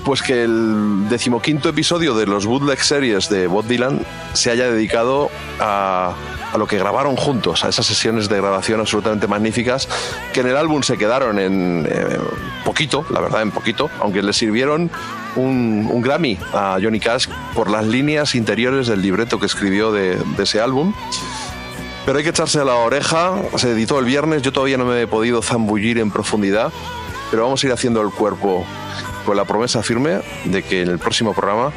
pues 0.04 0.22
que 0.22 0.44
el 0.44 1.08
decimoquinto 1.08 1.68
episodio 1.68 2.14
de 2.14 2.26
los 2.26 2.46
Bootleg 2.46 2.80
Series 2.80 3.28
de 3.28 3.46
Bob 3.48 3.66
Dylan 3.66 4.00
se 4.32 4.50
haya 4.50 4.70
dedicado 4.70 5.30
a, 5.58 6.14
a 6.52 6.58
lo 6.58 6.66
que 6.66 6.78
grabaron 6.78 7.16
juntos, 7.16 7.64
a 7.64 7.68
esas 7.68 7.86
sesiones 7.86 8.28
de 8.28 8.36
grabación 8.36 8.80
absolutamente 8.80 9.26
magníficas 9.26 9.88
que 10.32 10.40
en 10.40 10.48
el 10.48 10.56
álbum 10.56 10.82
se 10.82 10.98
quedaron 10.98 11.38
en 11.38 11.86
eh, 11.90 12.18
poquito, 12.64 13.04
la 13.10 13.20
verdad, 13.20 13.42
en 13.42 13.50
poquito, 13.50 13.90
aunque 14.00 14.22
le 14.22 14.32
sirvieron 14.32 14.90
un, 15.36 16.00
Grammy 16.02 16.38
a 16.52 16.78
Johnny 16.82 16.98
Cash 16.98 17.28
por 17.54 17.70
las 17.70 17.86
líneas 17.86 18.34
interiores 18.34 18.86
del 18.86 19.02
libreto 19.02 19.38
que 19.38 19.46
escribió 19.46 19.92
de 19.92 20.18
ese 20.38 20.60
álbum. 20.60 20.94
Pero 22.06 22.18
hay 22.18 22.24
que 22.24 22.30
echarse 22.30 22.58
a 22.58 22.64
la 22.64 22.74
oreja, 22.74 23.34
se 23.56 23.70
editó 23.70 23.98
el 23.98 24.06
viernes, 24.06 24.42
yo 24.42 24.52
todavía 24.52 24.78
no 24.78 24.86
me 24.86 25.02
he 25.02 25.06
podido 25.06 25.42
zambullir 25.42 25.98
en 25.98 26.10
profundidad, 26.10 26.72
pero 27.30 27.44
vamos 27.44 27.62
a 27.62 27.66
ir 27.66 27.72
haciendo 27.72 28.00
el 28.00 28.10
cuerpo 28.10 28.64
con 29.26 29.36
la 29.36 29.44
promesa 29.44 29.82
firme 29.82 30.20
de 30.44 30.62
que 30.62 30.82
en 30.82 30.88
el 30.88 30.98
próximo 30.98 31.34
programa 31.34 31.72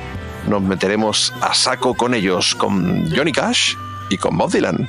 nos 0.47 0.61
meteremos 0.61 1.33
a 1.41 1.53
saco 1.53 1.93
con 1.93 2.13
ellos, 2.13 2.55
con 2.55 3.13
Johnny 3.13 3.31
Cash 3.31 3.75
y 4.09 4.17
con 4.17 4.37
Bob 4.37 4.51
Dylan. 4.51 4.87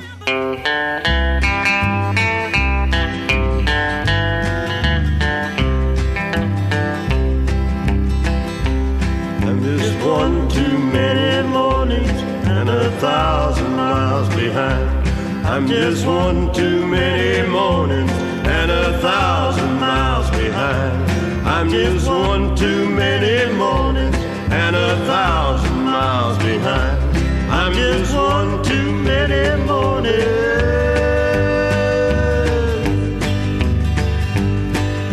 One 10.05 10.47
too 10.49 10.77
many 10.77 11.47
mornings 11.47 12.21
and 12.45 12.69
a 12.69 12.91
thousand 12.99 13.75
miles 13.75 14.29
behind. 14.35 15.07
I'm 15.45 15.67
just 15.67 16.05
one 16.05 16.53
too 16.53 16.85
many 16.85 17.47
mornings 17.49 18.11
and 18.11 18.69
a 18.69 18.99
thousand 18.99 19.79
miles 19.79 20.29
behind. 20.29 21.11
I'm 21.47 21.69
just 21.69 22.07
one 22.07 22.55
too 22.55 22.87
many 22.87 23.51
mornings 23.55 24.15
and 24.51 24.75
a 24.75 24.95
thousand 25.07 25.83
miles 25.83 26.37
behind. 26.37 26.94
I'm 27.49 27.73
just 27.73 28.13
one 28.13 28.63
too 28.63 28.91
many 28.91 29.63
mornings 29.63 30.25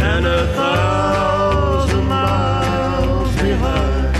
and 0.00 0.26
a 0.26 0.46
thousand 0.54 2.06
miles 2.06 3.34
behind. 3.36 4.14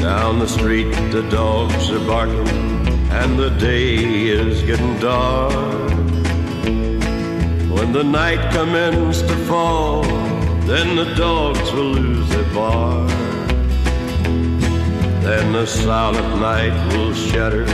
Down 0.00 0.38
the 0.38 0.48
street, 0.48 0.90
the 1.12 1.22
dogs 1.30 1.90
are 1.90 2.06
barking, 2.06 2.48
and 3.10 3.38
the 3.38 3.50
day 3.50 3.94
is 4.26 4.62
getting 4.62 4.98
dark. 4.98 5.52
When 7.70 7.92
the 7.92 8.04
night 8.04 8.52
commences 8.52 9.22
to 9.22 9.36
fall, 9.46 10.04
then 10.66 10.96
the 10.96 11.14
dogs 11.14 11.72
will 11.72 11.92
lose 11.92 12.28
their 12.30 12.54
bark. 12.54 13.08
Then 15.22 15.52
the 15.52 15.66
silent 15.66 16.40
night 16.40 16.74
will 16.92 17.14
shatter 17.14 17.66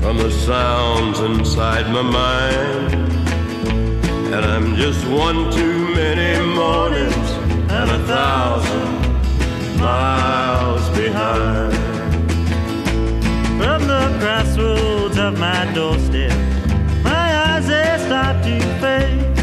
from 0.00 0.18
the 0.18 0.30
sounds 0.30 1.20
inside 1.20 1.86
my 1.92 2.02
mind. 2.02 2.94
And 4.34 4.44
I'm 4.44 4.76
just 4.76 5.06
one 5.08 5.50
too 5.50 5.94
many 5.94 6.30
mornings 6.54 7.30
and 7.70 7.90
a 7.90 7.98
thousand 8.06 9.80
miles 9.80 10.88
behind. 10.96 11.74
From 13.60 13.86
the 13.86 14.16
crossroads 14.20 15.18
of 15.18 15.38
my 15.38 15.72
doorstep, 15.72 16.36
my 17.02 17.26
eyes 17.44 17.66
they 17.66 17.96
start 18.06 18.44
to 18.44 18.60
fade, 18.80 19.37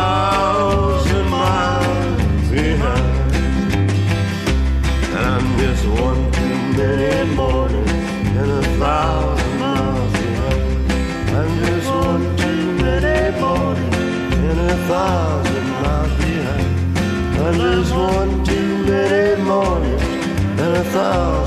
thousand 0.00 1.26
miles 1.28 2.48
behind. 2.50 3.82
And 5.14 5.24
I'm 5.34 5.46
just 5.62 5.84
one 6.06 6.22
too 6.36 6.56
many 6.78 7.12
mornings 7.40 7.92
and 8.40 8.50
a 8.60 8.64
thousand 8.82 9.54
miles 9.64 10.12
behind. 10.18 10.62
I'm 11.38 11.52
just 11.64 11.88
one 12.06 12.24
too 12.42 12.62
many 12.84 13.18
mornings 13.42 13.96
and 14.48 14.60
a 14.70 14.78
thousand 14.90 15.66
miles 15.74 16.14
behind. 16.22 16.68
I'm 17.44 17.56
just 17.66 17.92
one 18.12 18.32
too 18.48 18.68
many 18.90 19.42
mornings 19.50 20.08
and 20.62 20.72
a 20.82 20.84
thousand 20.96 21.39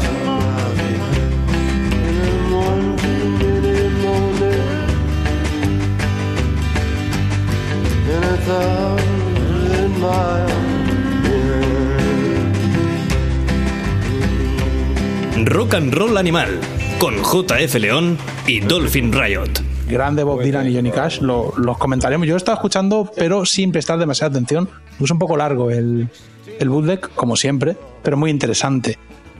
Rock 15.64 15.76
and 15.76 15.94
Roll 15.94 16.18
Animal 16.18 16.60
con 17.00 17.16
JF 17.24 17.76
León 17.76 18.18
y 18.46 18.60
Dolphin 18.60 19.14
Riot. 19.14 19.48
Grande 19.88 20.22
Bob 20.26 20.42
Dylan 20.44 20.70
y 20.70 20.76
Johnny 20.76 20.92
Cash, 20.92 21.22
lo- 21.22 21.54
los 21.56 21.78
comentaremos. 21.78 22.28
Yo 22.28 22.34
he 22.34 22.38
estado 22.38 22.56
escuchando, 22.58 23.10
pero 23.16 23.46
sin 23.46 23.72
prestar 23.72 23.98
demasiada 23.98 24.32
atención. 24.32 24.68
Es 25.02 25.10
un 25.10 25.20
poco 25.20 25.38
largo 25.38 25.72
el, 25.72 26.10
el 26.60 26.68
bootleg, 26.70 27.10
como 27.16 27.38
siempre, 27.38 27.78
pero 28.04 28.18
muy 28.18 28.30
interesante. 28.30 28.98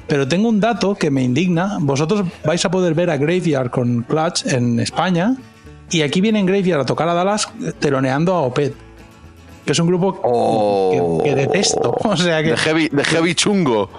Pero 0.08 0.26
tengo 0.26 0.48
un 0.48 0.62
dato 0.62 0.96
que 0.96 1.12
me 1.12 1.24
indigna. 1.24 1.78
Vosotros 1.82 2.24
vais 2.46 2.64
a 2.64 2.72
poder 2.72 2.94
ver 2.94 3.10
a 3.10 3.18
Graveyard 3.18 3.70
con 3.70 4.04
Clutch 4.04 4.46
en 4.46 4.80
España. 4.80 5.36
Y 5.92 6.04
aquí 6.04 6.22
viene 6.22 6.42
Graveyard 6.46 6.80
a 6.80 6.86
tocar 6.86 7.10
a 7.10 7.14
Dallas 7.14 7.50
teloneando 7.80 8.34
a 8.34 8.42
Opeth. 8.44 8.76
que 9.66 9.74
es 9.74 9.80
un 9.80 9.88
grupo 9.88 11.20
que, 11.22 11.30
que 11.32 11.36
detesto. 11.36 11.98
O 12.06 12.16
sea 12.16 12.42
que. 12.42 12.52
De 12.52 12.58
heavy, 12.58 12.88
de 12.88 13.04
heavy 13.04 13.36
chungo. 13.36 13.90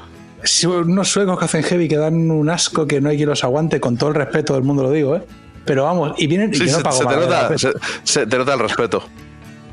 Unos 0.66 1.08
suecos 1.10 1.38
que 1.38 1.44
hacen 1.44 1.62
heavy 1.62 1.88
que 1.88 1.96
dan 1.96 2.30
un 2.30 2.48
asco 2.50 2.86
que 2.86 3.00
no 3.00 3.08
hay 3.08 3.16
quien 3.16 3.28
los 3.28 3.44
aguante, 3.44 3.80
con 3.80 3.96
todo 3.96 4.10
el 4.10 4.16
respeto 4.16 4.54
del 4.54 4.62
mundo 4.62 4.82
lo 4.82 4.90
digo, 4.90 5.16
¿eh? 5.16 5.22
Pero 5.64 5.84
vamos, 5.84 6.12
y 6.18 6.26
vienen 6.26 6.50
y 6.52 6.56
Sí, 6.56 6.66
yo 6.66 6.72
no 6.72 6.76
se, 6.78 6.82
pago 6.84 6.96
se 6.98 7.06
te 7.06 7.16
nota, 7.16 7.58
se, 7.58 7.72
se 8.02 8.26
te 8.26 8.36
nota 8.38 8.54
el 8.54 8.60
respeto. 8.60 9.02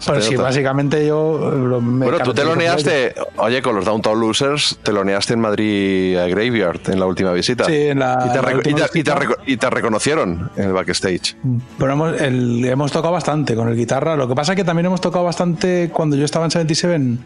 Pues 0.03 0.19
te 0.19 0.25
sí, 0.29 0.31
nota. 0.33 0.43
básicamente 0.45 1.05
yo. 1.05 1.51
lo- 1.51 1.79
me 1.79 2.05
Bueno, 2.05 2.17
tú 2.19 2.25
por 2.27 2.33
teloneaste, 2.33 3.13
oye, 3.37 3.61
con 3.61 3.75
los 3.75 3.85
Downtown 3.85 4.19
Losers, 4.19 4.79
teloneaste 4.81 5.33
en 5.33 5.39
Madrid 5.41 6.17
a 6.17 6.27
Graveyard 6.27 6.79
en 6.89 6.99
la 6.99 7.05
última 7.05 7.33
visita. 7.33 7.65
Sí, 7.65 7.73
en 7.75 7.99
la- 7.99 8.23
y, 8.25 8.31
te 8.31 8.39
en 8.39 8.41
la 8.45 8.49
reco- 8.51 8.57
última 8.57 8.79
y 8.79 8.81
te- 8.81 8.87
te 8.87 9.13
visita. 9.13 9.35
y 9.45 9.57
te 9.57 9.69
reconocieron 9.69 10.49
en 10.55 10.63
el 10.63 10.73
backstage. 10.73 11.35
Pero 11.77 11.91
hemos, 11.91 12.19
el- 12.19 12.65
hemos 12.65 12.91
tocado 12.91 13.13
bastante 13.13 13.53
con 13.55 13.67
el 13.67 13.75
guitarra. 13.75 14.15
Lo 14.15 14.27
que 14.27 14.33
pasa 14.33 14.53
es 14.53 14.55
que 14.55 14.63
también 14.63 14.87
hemos 14.87 15.01
tocado 15.01 15.25
bastante 15.25 15.91
cuando 15.93 16.15
yo 16.15 16.25
estaba 16.25 16.45
en 16.45 16.51
77. 16.51 17.17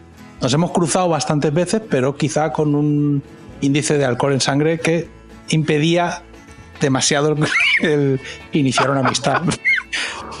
Nos 0.42 0.52
hemos 0.52 0.70
cruzado 0.72 1.08
bastantes 1.08 1.54
veces, 1.54 1.80
pero 1.88 2.14
quizá 2.14 2.52
con 2.52 2.74
un 2.74 3.22
índice 3.60 3.98
de 3.98 4.04
alcohol 4.04 4.32
en 4.32 4.40
sangre 4.40 4.78
que 4.78 5.08
impedía 5.48 6.22
demasiado 6.80 7.36
el, 7.82 8.20
iniciar 8.52 8.90
una 8.90 9.00
amistad. 9.00 9.42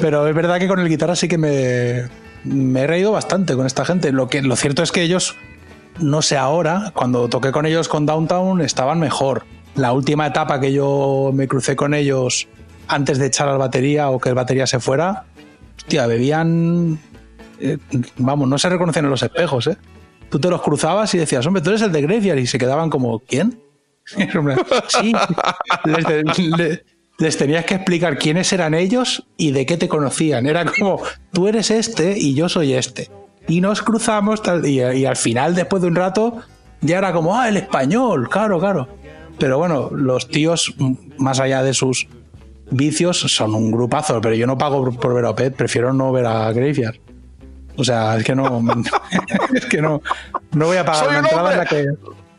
Pero 0.00 0.26
es 0.26 0.34
verdad 0.34 0.58
que 0.58 0.68
con 0.68 0.80
el 0.80 0.88
guitarra 0.88 1.16
sí 1.16 1.28
que 1.28 1.38
me, 1.38 2.80
he 2.80 2.86
reído 2.86 3.12
bastante 3.12 3.54
con 3.54 3.66
esta 3.66 3.84
gente. 3.84 4.12
Lo, 4.12 4.28
que, 4.28 4.42
lo 4.42 4.56
cierto 4.56 4.82
es 4.82 4.92
que 4.92 5.02
ellos, 5.02 5.36
no 5.98 6.22
sé 6.22 6.36
ahora, 6.36 6.92
cuando 6.94 7.28
toqué 7.28 7.52
con 7.52 7.66
ellos 7.66 7.88
con 7.88 8.06
Downtown, 8.06 8.60
estaban 8.60 9.00
mejor. 9.00 9.44
La 9.74 9.92
última 9.92 10.26
etapa 10.26 10.60
que 10.60 10.72
yo 10.72 11.30
me 11.34 11.48
crucé 11.48 11.76
con 11.76 11.94
ellos 11.94 12.48
antes 12.88 13.18
de 13.18 13.26
echar 13.26 13.48
al 13.48 13.58
batería 13.58 14.10
o 14.10 14.18
que 14.18 14.28
el 14.28 14.34
batería 14.34 14.66
se 14.66 14.80
fuera, 14.80 15.24
hostia, 15.76 16.06
bebían. 16.06 16.98
eh, 17.60 17.78
vamos, 18.16 18.48
no 18.48 18.58
se 18.58 18.68
reconocían 18.68 19.06
en 19.06 19.10
los 19.10 19.22
espejos, 19.22 19.66
¿eh? 19.66 19.76
Tú 20.28 20.38
te 20.38 20.50
los 20.50 20.62
cruzabas 20.62 21.14
y 21.14 21.18
decías, 21.18 21.46
hombre, 21.46 21.62
tú 21.62 21.70
eres 21.70 21.82
el 21.82 21.92
de 21.92 22.02
Graveyard, 22.02 22.38
y 22.38 22.46
se 22.46 22.58
quedaban 22.58 22.90
como, 22.90 23.20
¿quién? 23.20 23.60
Sí, 24.88 25.12
les, 25.84 26.82
les 27.18 27.36
tenías 27.36 27.64
que 27.64 27.74
explicar 27.74 28.18
quiénes 28.18 28.52
eran 28.52 28.74
ellos 28.74 29.26
y 29.36 29.50
de 29.50 29.66
qué 29.66 29.76
te 29.76 29.88
conocían. 29.88 30.46
Era 30.46 30.64
como, 30.64 31.00
tú 31.32 31.48
eres 31.48 31.70
este 31.70 32.16
y 32.16 32.34
yo 32.34 32.48
soy 32.48 32.74
este. 32.74 33.10
Y 33.48 33.60
nos 33.60 33.82
cruzamos 33.82 34.42
tal, 34.42 34.66
y, 34.66 34.80
y 34.80 35.06
al 35.06 35.16
final, 35.16 35.54
después 35.54 35.82
de 35.82 35.88
un 35.88 35.96
rato, 35.96 36.42
ya 36.80 36.98
era 36.98 37.12
como, 37.12 37.36
ah, 37.36 37.48
el 37.48 37.56
español, 37.56 38.28
claro, 38.28 38.58
claro. 38.58 38.88
Pero 39.38 39.58
bueno, 39.58 39.90
los 39.92 40.28
tíos, 40.28 40.74
más 41.18 41.40
allá 41.40 41.62
de 41.62 41.74
sus 41.74 42.08
vicios, 42.70 43.18
son 43.18 43.54
un 43.54 43.70
grupazo, 43.70 44.20
pero 44.20 44.34
yo 44.34 44.46
no 44.46 44.58
pago 44.58 44.90
por, 44.92 45.14
ver 45.14 45.24
a 45.24 45.30
Opet, 45.30 45.54
prefiero 45.54 45.92
no 45.92 46.12
ver 46.12 46.26
a 46.26 46.52
Graveyard. 46.52 46.96
O 47.76 47.84
sea, 47.84 48.16
es 48.16 48.24
que 48.24 48.34
no, 48.34 48.62
es 49.54 49.66
que 49.66 49.80
no, 49.82 50.00
no 50.52 50.66
voy 50.66 50.76
a 50.78 50.84
pagar 50.84 51.04
Soy 51.04 51.08
una 51.10 51.18
un 51.20 51.24
entrada 51.26 51.52
en 51.52 51.58
la 51.58 51.64
que... 51.66 51.86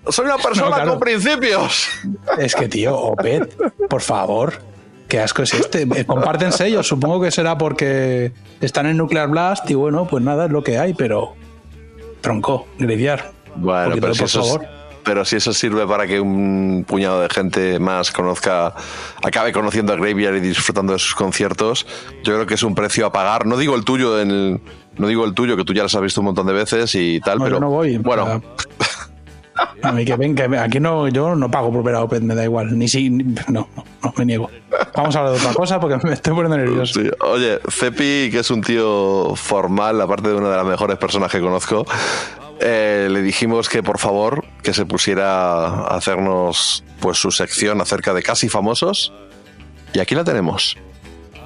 Soy 0.09 0.25
una 0.25 0.37
persona 0.37 0.69
No, 0.69 0.75
claro. 0.75 0.89
con 0.91 0.99
principios. 0.99 1.87
Es 2.37 2.55
que, 2.55 2.67
tío, 2.69 2.95
Opet, 2.97 3.53
por 3.89 4.01
favor. 4.01 4.53
¿Qué 5.09 5.19
asco 5.19 5.41
es 5.43 5.53
este? 5.53 5.81
Eh, 5.95 6.05
Comparten 6.05 6.51
sellos, 6.51 6.87
supongo 6.87 7.21
que 7.21 7.31
será 7.31 7.57
porque 7.57 8.31
están 8.61 8.85
en 8.87 8.97
Nuclear 8.97 9.27
Blast 9.29 9.69
y 9.69 9.73
bueno, 9.73 10.07
pues 10.07 10.23
nada, 10.23 10.45
es 10.45 10.51
lo 10.51 10.63
que 10.63 10.77
hay, 10.79 10.93
pero. 10.93 11.33
Tronco, 12.21 12.67
Graveyard. 12.79 13.31
Bueno, 13.55 13.95
pero 13.99 14.13
si, 14.13 14.19
por 14.19 14.27
eso, 14.27 14.41
es- 14.41 14.47
favor. 14.47 14.65
pero 15.03 15.25
si 15.25 15.35
eso 15.37 15.53
sirve 15.53 15.85
para 15.87 16.07
que 16.07 16.19
un 16.19 16.83
puñado 16.87 17.21
de 17.21 17.29
gente 17.29 17.79
más 17.79 18.11
conozca, 18.11 18.73
acabe 19.23 19.51
conociendo 19.53 19.93
a 19.93 19.95
Graveyard 19.95 20.35
y 20.35 20.39
disfrutando 20.41 20.93
de 20.93 20.99
sus 20.99 21.15
conciertos, 21.15 21.85
yo 22.23 22.33
creo 22.33 22.45
que 22.45 22.55
es 22.55 22.63
un 22.63 22.75
precio 22.75 23.05
a 23.05 23.11
pagar. 23.11 23.45
No 23.45 23.55
digo 23.57 23.75
el 23.75 23.83
tuyo, 23.85 24.19
en 24.21 24.31
el- 24.31 24.61
no 24.97 25.07
digo 25.07 25.25
el 25.25 25.33
tuyo, 25.33 25.55
que 25.57 25.63
tú 25.63 25.73
ya 25.73 25.83
los 25.83 25.93
has 25.95 26.01
visto 26.01 26.21
un 26.21 26.25
montón 26.25 26.47
de 26.47 26.53
veces 26.53 26.93
y 26.95 27.19
tal, 27.19 27.37
No, 27.39 27.43
pero 27.45 27.55
yo 27.57 27.59
no 27.59 27.69
voy. 27.69 27.97
bueno, 27.97 28.41
A 29.83 29.91
mí 29.91 30.05
que 30.05 30.15
ven, 30.15 30.35
que 30.35 30.43
aquí 30.57 30.79
no, 30.79 31.07
yo 31.07 31.35
no 31.35 31.49
pago 31.49 31.71
por 31.71 31.83
ver 31.83 31.95
a 31.95 32.03
Opet, 32.03 32.21
me 32.21 32.35
da 32.35 32.43
igual. 32.43 32.77
Ni 32.77 32.87
si. 32.87 33.09
no, 33.09 33.25
no, 33.47 33.67
no, 34.03 34.13
me 34.17 34.25
niego. 34.25 34.49
Vamos 34.95 35.15
a 35.15 35.19
hablar 35.19 35.33
de 35.33 35.39
otra 35.39 35.53
cosa 35.53 35.79
porque 35.79 36.05
me 36.07 36.13
estoy 36.13 36.33
poniendo 36.33 36.57
nervioso. 36.57 37.01
Sí. 37.01 37.09
Oye, 37.21 37.59
Cepi, 37.69 38.29
que 38.31 38.39
es 38.39 38.51
un 38.51 38.61
tío 38.61 39.35
formal, 39.35 39.99
aparte 40.01 40.29
de 40.29 40.35
una 40.35 40.49
de 40.49 40.57
las 40.57 40.65
mejores 40.65 40.97
personas 40.97 41.31
que 41.31 41.39
conozco, 41.39 41.85
eh, 42.59 43.07
le 43.11 43.21
dijimos 43.21 43.69
que 43.69 43.83
por 43.83 43.99
favor 43.99 44.43
que 44.63 44.73
se 44.73 44.85
pusiera 44.85 45.65
a 45.67 45.95
hacernos 45.97 46.83
pues 46.99 47.17
su 47.19 47.29
sección 47.31 47.81
acerca 47.81 48.13
de 48.13 48.23
casi 48.23 48.49
famosos. 48.49 49.13
Y 49.93 49.99
aquí 49.99 50.15
la 50.15 50.23
tenemos. 50.23 50.75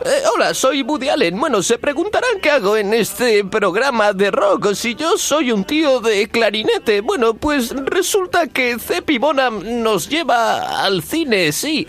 Eh, 0.03 0.23
hola, 0.33 0.55
soy 0.55 0.81
Woody 0.81 1.09
Allen. 1.09 1.39
Bueno, 1.39 1.61
se 1.61 1.77
preguntarán 1.77 2.39
qué 2.41 2.49
hago 2.49 2.75
en 2.75 2.91
este 2.91 3.45
programa 3.45 4.13
de 4.13 4.31
rock 4.31 4.73
si 4.73 4.95
yo 4.95 5.15
soy 5.15 5.51
un 5.51 5.63
tío 5.63 5.99
de 5.99 6.27
clarinete. 6.27 7.01
Bueno, 7.01 7.35
pues 7.35 7.69
resulta 7.85 8.47
que 8.47 8.79
Cepi 8.79 9.19
Bonham 9.19 9.83
nos 9.83 10.09
lleva 10.09 10.83
al 10.83 11.03
cine, 11.03 11.51
sí. 11.51 11.87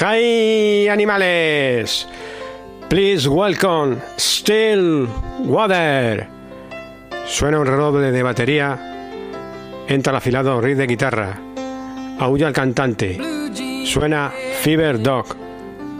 Hi, 0.00 0.88
animales. 0.88 2.08
Please 2.88 3.28
welcome 3.28 3.98
Still 4.18 5.08
Water. 5.44 6.26
Suena 7.26 7.60
un 7.60 7.66
redoble 7.66 8.10
de 8.10 8.22
batería. 8.24 9.22
Entra 9.86 10.10
el 10.10 10.16
afilado 10.16 10.60
riff 10.60 10.78
de 10.78 10.86
guitarra. 10.88 11.38
Aúlla 12.18 12.48
el 12.48 12.52
cantante. 12.52 13.20
Suena 13.84 14.32
Fever 14.62 15.00
Dog. 15.00 15.45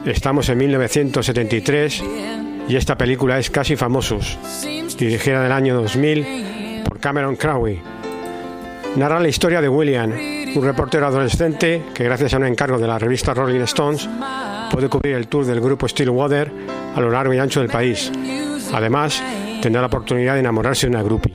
Estamos 0.06 0.48
en 0.48 0.58
1973 0.58 2.04
y 2.68 2.76
esta 2.76 2.96
película 2.96 3.40
es 3.40 3.50
Casi 3.50 3.74
Famosos, 3.74 4.38
dirigida 4.96 5.42
del 5.42 5.50
año 5.50 5.74
2000 5.74 6.84
por 6.84 7.00
Cameron 7.00 7.34
Crowe. 7.34 7.82
Narra 8.94 9.18
la 9.18 9.26
historia 9.26 9.60
de 9.60 9.68
William, 9.68 10.12
un 10.54 10.64
reportero 10.64 11.08
adolescente 11.08 11.82
que 11.92 12.04
gracias 12.04 12.34
a 12.34 12.36
un 12.36 12.46
encargo 12.46 12.78
de 12.78 12.86
la 12.86 13.00
revista 13.00 13.34
Rolling 13.34 13.62
Stones 13.62 14.08
puede 14.70 14.88
cubrir 14.88 15.16
el 15.16 15.26
tour 15.26 15.44
del 15.44 15.60
grupo 15.60 15.88
Stillwater 15.88 16.52
a 16.94 17.00
lo 17.00 17.10
largo 17.10 17.34
y 17.34 17.38
ancho 17.38 17.58
del 17.58 17.68
país. 17.68 18.12
Además, 18.72 19.20
tendrá 19.60 19.80
la 19.80 19.88
oportunidad 19.88 20.34
de 20.34 20.40
enamorarse 20.40 20.86
de 20.86 20.90
una 20.90 21.02
groupie. 21.02 21.34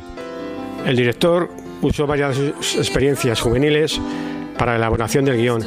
El 0.85 0.95
director 0.95 1.49
usó 1.81 2.07
varias 2.07 2.37
experiencias 2.77 3.41
juveniles 3.41 3.99
para 4.57 4.71
la 4.71 4.77
elaboración 4.77 5.25
del 5.25 5.35
guion. 5.35 5.61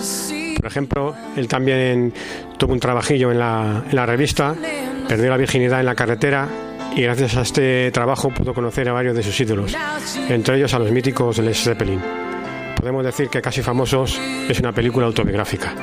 Por 0.65 0.70
ejemplo, 0.70 1.15
él 1.36 1.47
también 1.47 2.11
tuvo 2.57 2.73
un 2.73 2.81
trabajillo 2.81 3.31
en 3.31 3.39
la, 3.39 3.82
en 3.86 3.95
la 3.95 4.07
revista, 4.07 4.55
perdió 5.07 5.28
la 5.28 5.36
virginidad 5.36 5.81
en 5.81 5.85
la 5.85 5.95
carretera 5.95 6.49
y 6.97 7.03
gracias 7.03 7.36
a 7.36 7.43
este 7.43 7.91
trabajo 7.91 8.31
pudo 8.31 8.55
conocer 8.55 8.89
a 8.89 8.95
varios 8.95 9.15
de 9.15 9.23
sus 9.23 9.39
ídolos, 9.39 9.77
entre 10.27 10.57
ellos 10.57 10.73
a 10.73 10.78
los 10.78 10.91
míticos 10.91 11.36
Led 11.36 11.53
Zeppelin. 11.53 12.01
Podemos 12.81 13.05
decir 13.05 13.28
que 13.28 13.43
Casi 13.43 13.61
Famosos 13.61 14.19
es 14.49 14.59
una 14.59 14.73
película 14.73 15.05
autobiográfica. 15.05 15.74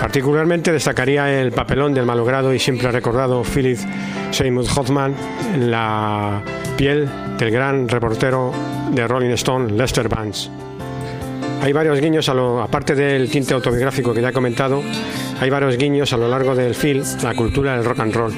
Particularmente 0.00 0.72
destacaría 0.72 1.38
el 1.38 1.52
papelón 1.52 1.92
del 1.92 2.06
malogrado 2.06 2.54
y 2.54 2.58
siempre 2.58 2.90
recordado 2.90 3.42
Philip 3.44 3.78
Seymour 4.30 4.64
Hoffman 4.74 5.14
en 5.52 5.70
la 5.70 6.40
piel 6.78 7.06
del 7.36 7.50
gran 7.50 7.86
reportero 7.86 8.50
de 8.92 9.06
Rolling 9.06 9.32
Stone, 9.32 9.74
Lester 9.74 10.08
Vance. 10.08 10.48
Hay 11.62 11.72
varios 11.72 12.00
guiños, 12.00 12.28
a 12.28 12.34
lo, 12.34 12.62
aparte 12.62 12.94
del 12.94 13.30
tinte 13.30 13.54
autobiográfico 13.54 14.14
que 14.14 14.22
ya 14.22 14.28
he 14.28 14.32
comentado, 14.32 14.82
hay 15.40 15.50
varios 15.50 15.76
guiños 15.76 16.12
a 16.12 16.16
lo 16.16 16.28
largo 16.28 16.54
del 16.54 16.74
film 16.74 17.02
la 17.22 17.34
cultura 17.34 17.76
del 17.76 17.84
rock 17.84 18.00
and 18.00 18.14
roll. 18.14 18.32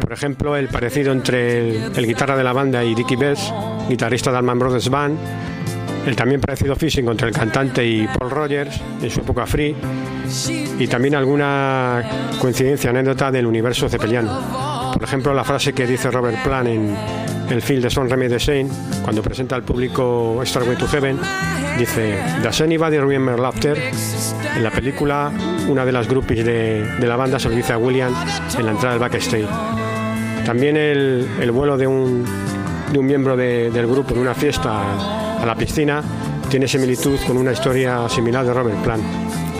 Por 0.00 0.12
ejemplo, 0.12 0.56
el 0.56 0.68
parecido 0.68 1.12
entre 1.12 1.86
el, 1.86 2.06
guitarra 2.06 2.36
de 2.36 2.42
la 2.42 2.52
banda 2.52 2.82
y 2.82 2.94
Dickie 2.94 3.16
Betts, 3.16 3.52
guitarrista 3.88 4.32
de 4.32 4.38
Allman 4.38 4.58
Brothers 4.58 4.88
Band, 4.88 5.18
el 6.06 6.16
también 6.16 6.40
parecido 6.40 6.74
físico 6.74 7.10
entre 7.10 7.28
el 7.28 7.34
cantante 7.34 7.86
y 7.86 8.08
Paul 8.18 8.30
Rogers 8.30 8.80
en 9.02 9.10
su 9.10 9.20
época 9.20 9.46
free, 9.46 9.76
y 10.78 10.86
también 10.86 11.14
alguna 11.14 12.02
coincidencia, 12.40 12.90
anécdota 12.90 13.30
del 13.30 13.46
universo 13.46 13.88
cepeliano. 13.88 14.92
Por 14.92 15.04
ejemplo, 15.04 15.32
la 15.34 15.44
frase 15.44 15.72
que 15.72 15.86
dice 15.86 16.10
Robert 16.10 16.42
Plant 16.42 16.68
en 16.68 16.96
el 17.50 17.62
film 17.62 17.82
de 17.82 17.90
Son 17.90 18.08
Remy 18.08 18.28
de 18.28 18.38
Saint, 18.40 18.70
cuando 19.02 19.22
presenta 19.22 19.56
al 19.56 19.62
público 19.62 20.40
Starway 20.44 20.76
to 20.76 20.86
Heaven, 20.88 21.18
dice: 21.78 22.16
Does 22.42 22.60
anybody 22.60 22.98
remember 22.98 23.38
laughter? 23.38 23.76
En 24.56 24.62
la 24.62 24.70
película, 24.70 25.30
una 25.68 25.84
de 25.84 25.92
las 25.92 26.08
groupies 26.08 26.44
de, 26.44 26.84
de 26.98 27.06
la 27.06 27.16
banda 27.16 27.38
se 27.38 27.48
lo 27.48 27.54
dice 27.56 27.72
a 27.72 27.78
William 27.78 28.12
en 28.58 28.64
la 28.66 28.72
entrada 28.72 28.94
del 28.94 29.00
backstage. 29.00 29.46
También 30.44 30.76
el, 30.76 31.28
el 31.40 31.50
vuelo 31.52 31.76
de 31.76 31.86
un, 31.86 32.24
de 32.92 32.98
un 32.98 33.06
miembro 33.06 33.36
de- 33.36 33.70
del 33.70 33.86
grupo 33.86 34.14
en 34.14 34.20
una 34.20 34.34
fiesta 34.34 35.40
a 35.40 35.46
la 35.46 35.54
piscina 35.54 36.02
tiene 36.48 36.66
similitud 36.66 37.18
con 37.26 37.36
una 37.36 37.52
historia 37.52 38.08
similar 38.08 38.44
de 38.44 38.52
Robert 38.54 38.78
Plant. 38.82 39.02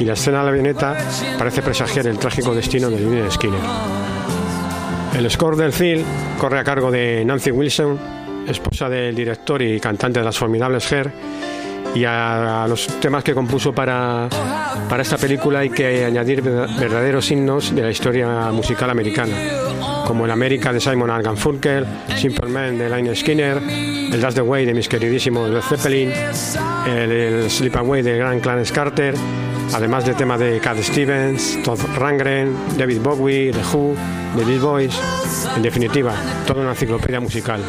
Y 0.01 0.05
la 0.05 0.15
escena 0.15 0.39
de 0.39 0.45
la 0.45 0.51
avioneta 0.51 0.97
parece 1.39 1.63
presagiar 1.63 2.07
el 2.07 2.19
trágico 2.19 2.55
destino 2.55 2.89
de 2.91 2.99
Lynyrd 2.99 3.31
Skinner. 3.31 3.61
El 5.17 5.31
score 5.31 5.57
del 5.57 5.73
film 5.73 6.03
corre 6.39 6.59
a 6.59 6.65
cargo 6.65 6.91
de 6.91 7.25
Nancy 7.25 7.51
Wilson, 7.51 7.99
esposa 8.47 8.89
del 8.89 9.15
director 9.15 9.61
y 9.61 9.79
cantante 9.81 10.21
de 10.21 10.25
las 10.25 10.39
formidables 10.39 10.91
Hair, 10.91 11.11
y 11.95 12.05
a, 12.05 12.67
los 12.69 12.87
temas 13.01 13.25
que 13.25 13.35
compuso 13.35 13.73
para, 13.73 14.29
para 14.89 15.03
esta 15.03 15.19
película 15.19 15.59
hay 15.61 15.71
que 15.71 16.05
añadir 16.05 16.41
ver- 16.41 16.69
verdaderos 16.79 17.31
himnos 17.31 17.75
de 17.75 17.83
la 17.83 17.91
historia 17.91 18.51
musical 18.53 18.89
americana, 18.91 19.37
como 20.07 20.25
el 20.25 20.31
América 20.31 20.73
de 20.73 20.81
Simon 20.81 21.11
Algan 21.11 21.37
Funkel, 21.37 21.85
Simple 22.17 22.49
Man 22.49 22.79
de 22.79 22.89
Line 22.89 23.15
Skinner, 23.15 23.59
el 23.59 24.21
That's 24.21 24.37
the 24.37 24.43
Way 24.43 24.67
de 24.67 24.75
mis 24.75 24.89
queridísimos 24.89 25.51
Led 25.51 25.61
Zeppelin, 25.63 26.13
el, 26.87 27.11
el 27.11 27.51
Sleep 27.51 27.77
Away 27.77 28.03
de 28.03 28.17
Grand 28.17 28.41
Clarence 28.41 28.73
Carter, 28.73 29.15
además 29.75 30.05
de 30.05 30.15
temas 30.15 30.41
de 30.41 30.61
Cat 30.61 30.79
Stevens, 30.79 31.63
Todd 31.63 31.81
Rangren, 31.97 32.55
David 32.77 33.01
Bowie, 33.01 33.53
The 33.53 33.63
Who, 33.73 33.95
The 34.37 34.45
Beach 34.45 34.61
Boys, 34.61 35.01
en 35.57 35.63
definitiva, 35.63 36.15
toda 36.47 36.63
una 36.63 36.71
enciclopedia 36.71 37.21
musical. 37.21 37.61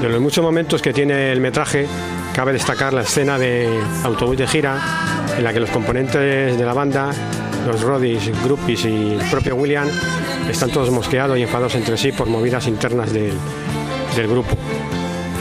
De 0.00 0.08
los 0.08 0.20
muchos 0.20 0.42
momentos 0.44 0.82
que 0.82 0.92
tiene 0.92 1.32
el 1.32 1.40
metraje, 1.40 1.86
cabe 2.34 2.52
destacar 2.52 2.92
la 2.92 3.02
escena 3.02 3.38
de 3.38 3.68
autobús 4.04 4.36
de 4.36 4.46
gira 4.46 4.80
en 5.36 5.44
la 5.44 5.52
que 5.52 5.60
los 5.60 5.70
componentes 5.70 6.58
de 6.58 6.64
la 6.64 6.72
banda, 6.72 7.10
los 7.66 7.82
Roddies, 7.82 8.30
Groupies 8.42 8.84
y 8.84 9.12
el 9.14 9.30
propio 9.30 9.54
William 9.56 9.88
están 10.50 10.70
todos 10.70 10.90
mosqueados 10.90 11.38
y 11.38 11.42
enfadados 11.42 11.74
entre 11.76 11.96
sí 11.96 12.12
por 12.12 12.26
movidas 12.26 12.66
internas 12.66 13.12
del, 13.12 13.34
del 14.16 14.28
grupo. 14.28 14.56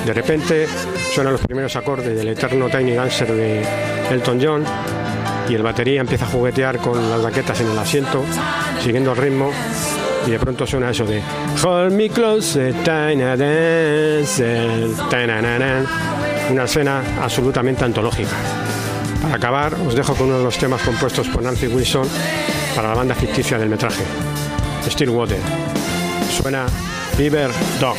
De 0.05 0.13
repente 0.13 0.67
suenan 1.13 1.33
los 1.33 1.41
primeros 1.41 1.75
acordes 1.75 2.15
del 2.15 2.29
eterno 2.29 2.69
Tiny 2.69 2.93
Dancer 2.93 3.31
de 3.31 3.63
Elton 4.11 4.39
John 4.41 4.63
y 5.49 5.55
el 5.55 5.63
batería 5.63 6.01
empieza 6.01 6.25
a 6.25 6.29
juguetear 6.29 6.77
con 6.77 7.09
las 7.09 7.21
baquetas 7.21 7.59
en 7.61 7.71
el 7.71 7.77
asiento, 7.77 8.23
siguiendo 8.81 9.11
el 9.11 9.17
ritmo 9.17 9.51
y 10.25 10.31
de 10.31 10.39
pronto 10.39 10.67
suena 10.67 10.91
eso 10.91 11.05
de 11.05 11.21
Hold 11.63 11.93
me 11.93 12.09
close, 12.09 12.73
tiny 12.83 13.21
dancer, 13.21 14.89
tanananan. 15.09 15.85
una 16.49 16.63
escena 16.65 17.01
absolutamente 17.21 17.85
antológica. 17.85 18.35
Para 19.21 19.35
acabar, 19.35 19.73
os 19.87 19.95
dejo 19.95 20.15
con 20.15 20.27
uno 20.27 20.39
de 20.39 20.43
los 20.43 20.57
temas 20.57 20.81
compuestos 20.81 21.27
por 21.27 21.43
Nancy 21.43 21.67
Wilson 21.67 22.07
para 22.75 22.89
la 22.89 22.95
banda 22.95 23.15
ficticia 23.15 23.57
del 23.57 23.69
metraje, 23.69 24.03
Stillwater. 24.89 25.39
Suena 26.31 26.65
Beaver 27.17 27.51
Dog. 27.79 27.97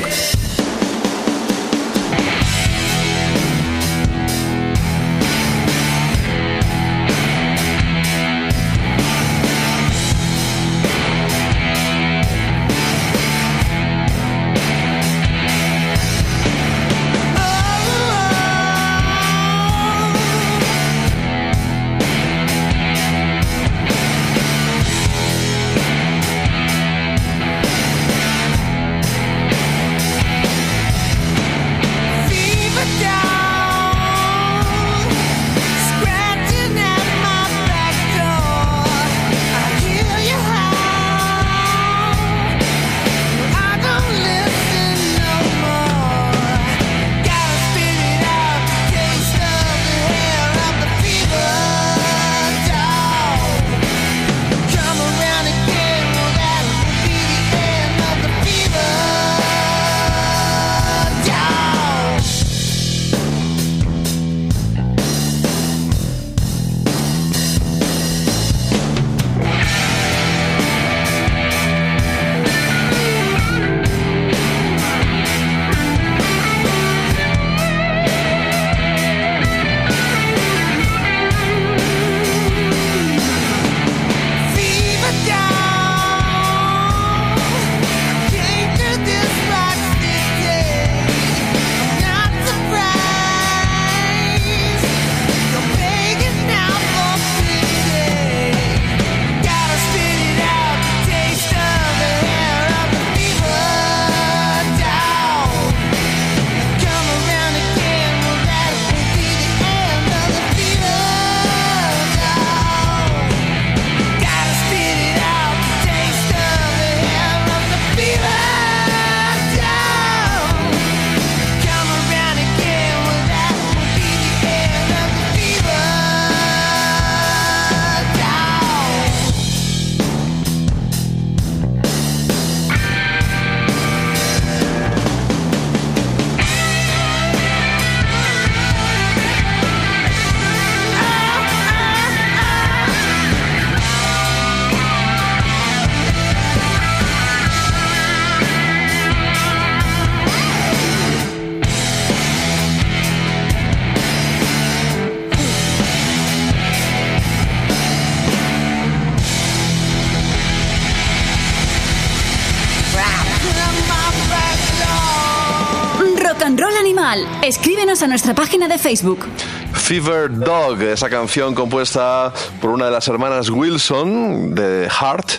A 168.02 168.06
nuestra 168.08 168.34
página 168.34 168.68
de 168.68 168.78
Facebook. 168.78 169.26
Fever 169.72 170.38
Dog, 170.38 170.80
esa 170.82 171.08
canción 171.08 171.54
compuesta 171.54 172.32
por 172.60 172.70
una 172.70 172.86
de 172.86 172.90
las 172.90 173.06
hermanas 173.08 173.48
Wilson 173.50 174.54
de 174.54 174.88
Heart 174.90 175.30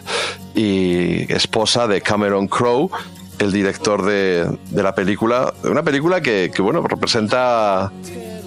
y 0.56 1.32
esposa 1.32 1.88
de 1.88 2.02
Cameron 2.02 2.48
Crowe, 2.48 2.90
el 3.40 3.52
director 3.52 4.04
de, 4.06 4.48
de 4.70 4.84
la 4.84 4.96
película. 4.96 5.54
Una 5.64 5.84
película 5.84 6.22
que, 6.22 6.52
que, 6.54 6.62
bueno, 6.62 6.82
representa 6.88 7.92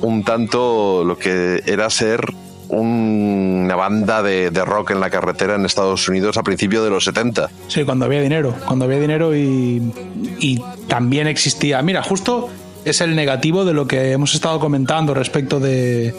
un 0.02 0.24
tanto 0.24 1.04
lo 1.04 1.18
que 1.18 1.62
era 1.66 1.88
ser 1.90 2.20
un- 2.68 3.62
una 3.66 3.74
banda 3.76 4.22
de, 4.22 4.50
de 4.50 4.64
rock 4.64 4.92
en 4.92 5.00
la 5.00 5.10
carretera 5.10 5.56
en 5.56 5.64
Estados 5.66 6.08
Unidos 6.08 6.36
a 6.36 6.42
principios 6.44 6.84
de 6.84 6.90
los 6.90 7.04
70. 7.04 7.50
Sí, 7.68 7.84
cuando 7.84 8.04
había 8.04 8.20
dinero, 8.20 8.54
cuando 8.64 8.84
había 8.84 8.98
dinero 9.00 9.34
y, 9.36 9.92
y 10.38 10.62
también 10.86 11.26
existía. 11.26 11.82
Mira, 11.82 12.02
justo 12.04 12.48
es 12.86 13.00
el 13.00 13.16
negativo 13.16 13.64
de 13.64 13.74
lo 13.74 13.88
que 13.88 14.12
hemos 14.12 14.34
estado 14.34 14.60
comentando 14.60 15.12
respecto 15.12 15.58
de 15.58 16.14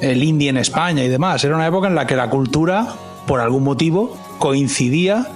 el 0.00 0.24
indie 0.24 0.48
en 0.48 0.56
España 0.56 1.04
y 1.04 1.08
demás. 1.08 1.44
Era 1.44 1.54
una 1.54 1.66
época 1.66 1.88
en 1.88 1.94
la 1.94 2.06
que 2.06 2.16
la 2.16 2.30
cultura, 2.30 2.88
por 3.26 3.40
algún 3.40 3.64
motivo, 3.64 4.16
coincidía 4.38 5.26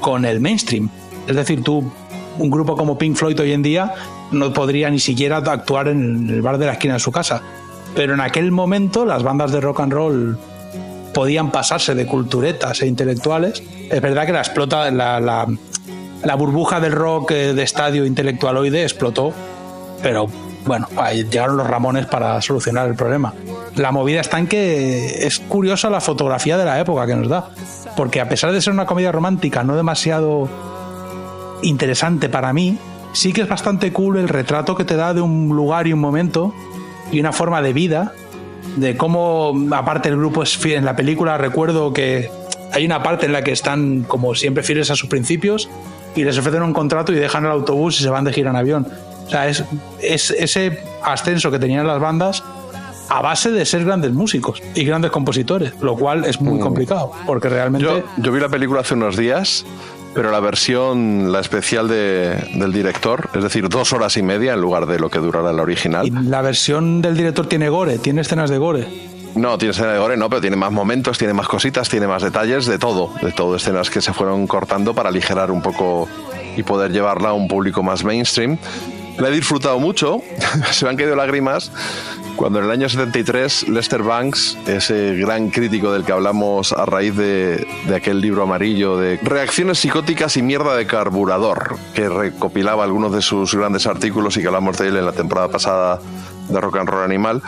con 0.00 0.26
el 0.26 0.38
mainstream. 0.38 0.90
Es 1.26 1.34
decir, 1.34 1.62
tú, 1.62 1.90
un 2.38 2.50
grupo 2.50 2.76
como 2.76 2.98
Pink 2.98 3.16
Floyd 3.16 3.40
hoy 3.40 3.52
en 3.52 3.62
día, 3.62 3.94
no 4.32 4.52
podría 4.52 4.90
ni 4.90 4.98
siquiera 4.98 5.38
actuar 5.38 5.88
en 5.88 6.28
el 6.28 6.42
bar 6.42 6.58
de 6.58 6.66
la 6.66 6.72
esquina 6.72 6.94
de 6.94 7.00
su 7.00 7.10
casa. 7.10 7.40
Pero 7.94 8.12
en 8.12 8.20
aquel 8.20 8.52
momento 8.52 9.06
las 9.06 9.22
bandas 9.22 9.50
de 9.50 9.62
rock 9.62 9.80
and 9.80 9.92
roll 9.94 10.38
podían 11.14 11.50
pasarse 11.50 11.94
de 11.94 12.04
culturetas 12.04 12.82
e 12.82 12.86
intelectuales. 12.86 13.62
Es 13.90 14.00
verdad 14.02 14.26
que 14.26 14.32
la 14.32 14.40
explota 14.40 14.90
la, 14.90 15.20
la, 15.20 15.46
la 16.22 16.34
burbuja 16.34 16.80
del 16.80 16.92
rock 16.92 17.30
eh, 17.30 17.54
de 17.54 17.62
estadio 17.62 18.04
intelectualoide 18.04 18.82
explotó, 18.82 19.32
pero 20.02 20.28
bueno, 20.66 20.86
llegaron 21.12 21.56
los 21.56 21.66
Ramones 21.66 22.06
para 22.06 22.40
solucionar 22.40 22.88
el 22.88 22.94
problema. 22.94 23.34
La 23.76 23.90
movida 23.90 24.20
está 24.20 24.38
en 24.38 24.46
que 24.46 25.26
es 25.26 25.40
curiosa 25.40 25.90
la 25.90 26.00
fotografía 26.00 26.56
de 26.56 26.64
la 26.64 26.78
época 26.80 27.06
que 27.06 27.16
nos 27.16 27.28
da, 27.28 27.50
porque 27.96 28.20
a 28.20 28.28
pesar 28.28 28.52
de 28.52 28.60
ser 28.60 28.72
una 28.72 28.86
comedia 28.86 29.12
romántica 29.12 29.64
no 29.64 29.76
demasiado 29.76 30.48
interesante 31.62 32.28
para 32.28 32.52
mí, 32.52 32.78
sí 33.12 33.32
que 33.32 33.42
es 33.42 33.48
bastante 33.48 33.92
cool 33.92 34.18
el 34.18 34.28
retrato 34.28 34.76
que 34.76 34.84
te 34.84 34.96
da 34.96 35.14
de 35.14 35.20
un 35.20 35.48
lugar 35.48 35.86
y 35.86 35.92
un 35.92 36.00
momento 36.00 36.54
y 37.10 37.20
una 37.20 37.32
forma 37.32 37.62
de 37.62 37.72
vida, 37.72 38.12
de 38.76 38.96
cómo, 38.96 39.54
aparte 39.72 40.08
el 40.08 40.16
grupo 40.16 40.42
es 40.42 40.56
fiel. 40.56 40.78
En 40.78 40.84
la 40.84 40.96
película 40.96 41.38
recuerdo 41.38 41.92
que 41.92 42.30
hay 42.72 42.86
una 42.86 43.02
parte 43.02 43.26
en 43.26 43.32
la 43.32 43.42
que 43.42 43.52
están 43.52 44.02
como 44.02 44.34
siempre 44.34 44.62
fieles 44.62 44.90
a 44.90 44.96
sus 44.96 45.08
principios 45.08 45.68
y 46.14 46.24
les 46.24 46.38
ofrecen 46.38 46.62
un 46.62 46.72
contrato 46.72 47.12
y 47.12 47.16
dejan 47.16 47.44
el 47.44 47.50
autobús 47.50 48.00
y 48.00 48.02
se 48.02 48.10
van 48.10 48.24
de 48.24 48.32
gira 48.32 48.50
en 48.50 48.56
avión. 48.56 48.86
O 49.26 49.30
sea, 49.30 49.48
es, 49.48 49.64
es 50.00 50.30
ese 50.30 50.78
ascenso 51.02 51.50
que 51.50 51.58
tenían 51.58 51.86
las 51.86 52.00
bandas 52.00 52.42
a 53.08 53.20
base 53.20 53.50
de 53.50 53.64
ser 53.66 53.84
grandes 53.84 54.12
músicos 54.12 54.62
y 54.74 54.84
grandes 54.84 55.10
compositores, 55.10 55.72
lo 55.80 55.96
cual 55.96 56.24
es 56.24 56.40
muy 56.40 56.58
complicado, 56.60 57.12
porque 57.26 57.48
realmente... 57.48 57.86
Yo, 57.86 58.02
yo 58.16 58.32
vi 58.32 58.40
la 58.40 58.48
película 58.48 58.80
hace 58.80 58.94
unos 58.94 59.16
días, 59.16 59.66
pero 60.14 60.30
la 60.30 60.40
versión, 60.40 61.30
la 61.32 61.40
especial 61.40 61.88
de- 61.88 62.36
del 62.54 62.72
director, 62.72 63.28
es 63.34 63.42
decir, 63.42 63.68
dos 63.68 63.92
horas 63.92 64.16
y 64.16 64.22
media 64.22 64.54
en 64.54 64.60
lugar 64.60 64.86
de 64.86 64.98
lo 64.98 65.10
que 65.10 65.18
durará 65.18 65.52
la 65.52 65.62
original. 65.62 66.06
Y 66.06 66.10
la 66.10 66.40
versión 66.42 67.02
del 67.02 67.16
director 67.16 67.46
tiene 67.46 67.68
gore, 67.68 67.98
tiene 67.98 68.22
escenas 68.22 68.48
de 68.50 68.58
gore. 68.58 69.12
No, 69.34 69.56
tiene 69.58 69.72
escena 69.72 69.92
de 69.92 69.98
gore, 69.98 70.16
no, 70.18 70.28
pero 70.28 70.40
tiene 70.42 70.56
más 70.56 70.72
momentos, 70.72 71.16
tiene 71.18 71.32
más 71.34 71.48
cositas, 71.48 71.88
tiene 71.88 72.06
más 72.06 72.22
detalles, 72.22 72.66
de 72.66 72.78
todo, 72.78 73.12
de 73.22 73.32
todo, 73.32 73.56
escenas 73.56 73.88
que 73.90 74.00
se 74.02 74.12
fueron 74.12 74.46
cortando 74.46 74.94
para 74.94 75.08
aligerar 75.08 75.50
un 75.50 75.62
poco 75.62 76.06
y 76.54 76.62
poder 76.62 76.92
llevarla 76.92 77.30
a 77.30 77.32
un 77.32 77.48
público 77.48 77.82
más 77.82 78.04
mainstream. 78.04 78.58
La 79.18 79.28
he 79.28 79.30
disfrutado 79.30 79.78
mucho, 79.78 80.22
se 80.72 80.84
me 80.84 80.90
han 80.90 80.96
caído 80.96 81.16
lágrimas. 81.16 81.70
Cuando 82.36 82.58
en 82.58 82.64
el 82.64 82.70
año 82.70 82.88
73 82.88 83.68
Lester 83.68 84.02
Banks, 84.02 84.56
ese 84.66 85.14
gran 85.16 85.50
crítico 85.50 85.92
del 85.92 86.04
que 86.04 86.12
hablamos 86.12 86.72
a 86.72 86.86
raíz 86.86 87.14
de, 87.14 87.66
de 87.86 87.94
aquel 87.94 88.20
libro 88.20 88.42
amarillo 88.42 88.96
de 88.96 89.18
Reacciones 89.22 89.78
psicóticas 89.78 90.36
y 90.38 90.42
mierda 90.42 90.74
de 90.74 90.86
carburador, 90.86 91.76
que 91.94 92.08
recopilaba 92.08 92.84
algunos 92.84 93.12
de 93.12 93.20
sus 93.20 93.54
grandes 93.54 93.86
artículos 93.86 94.36
y 94.36 94.40
que 94.40 94.46
hablamos 94.46 94.78
de 94.78 94.88
él 94.88 94.96
en 94.96 95.04
la 95.04 95.12
temporada 95.12 95.48
pasada 95.48 96.00
de 96.48 96.60
Rock 96.60 96.78
and 96.78 96.88
Roll 96.88 97.04
Animal, 97.04 97.42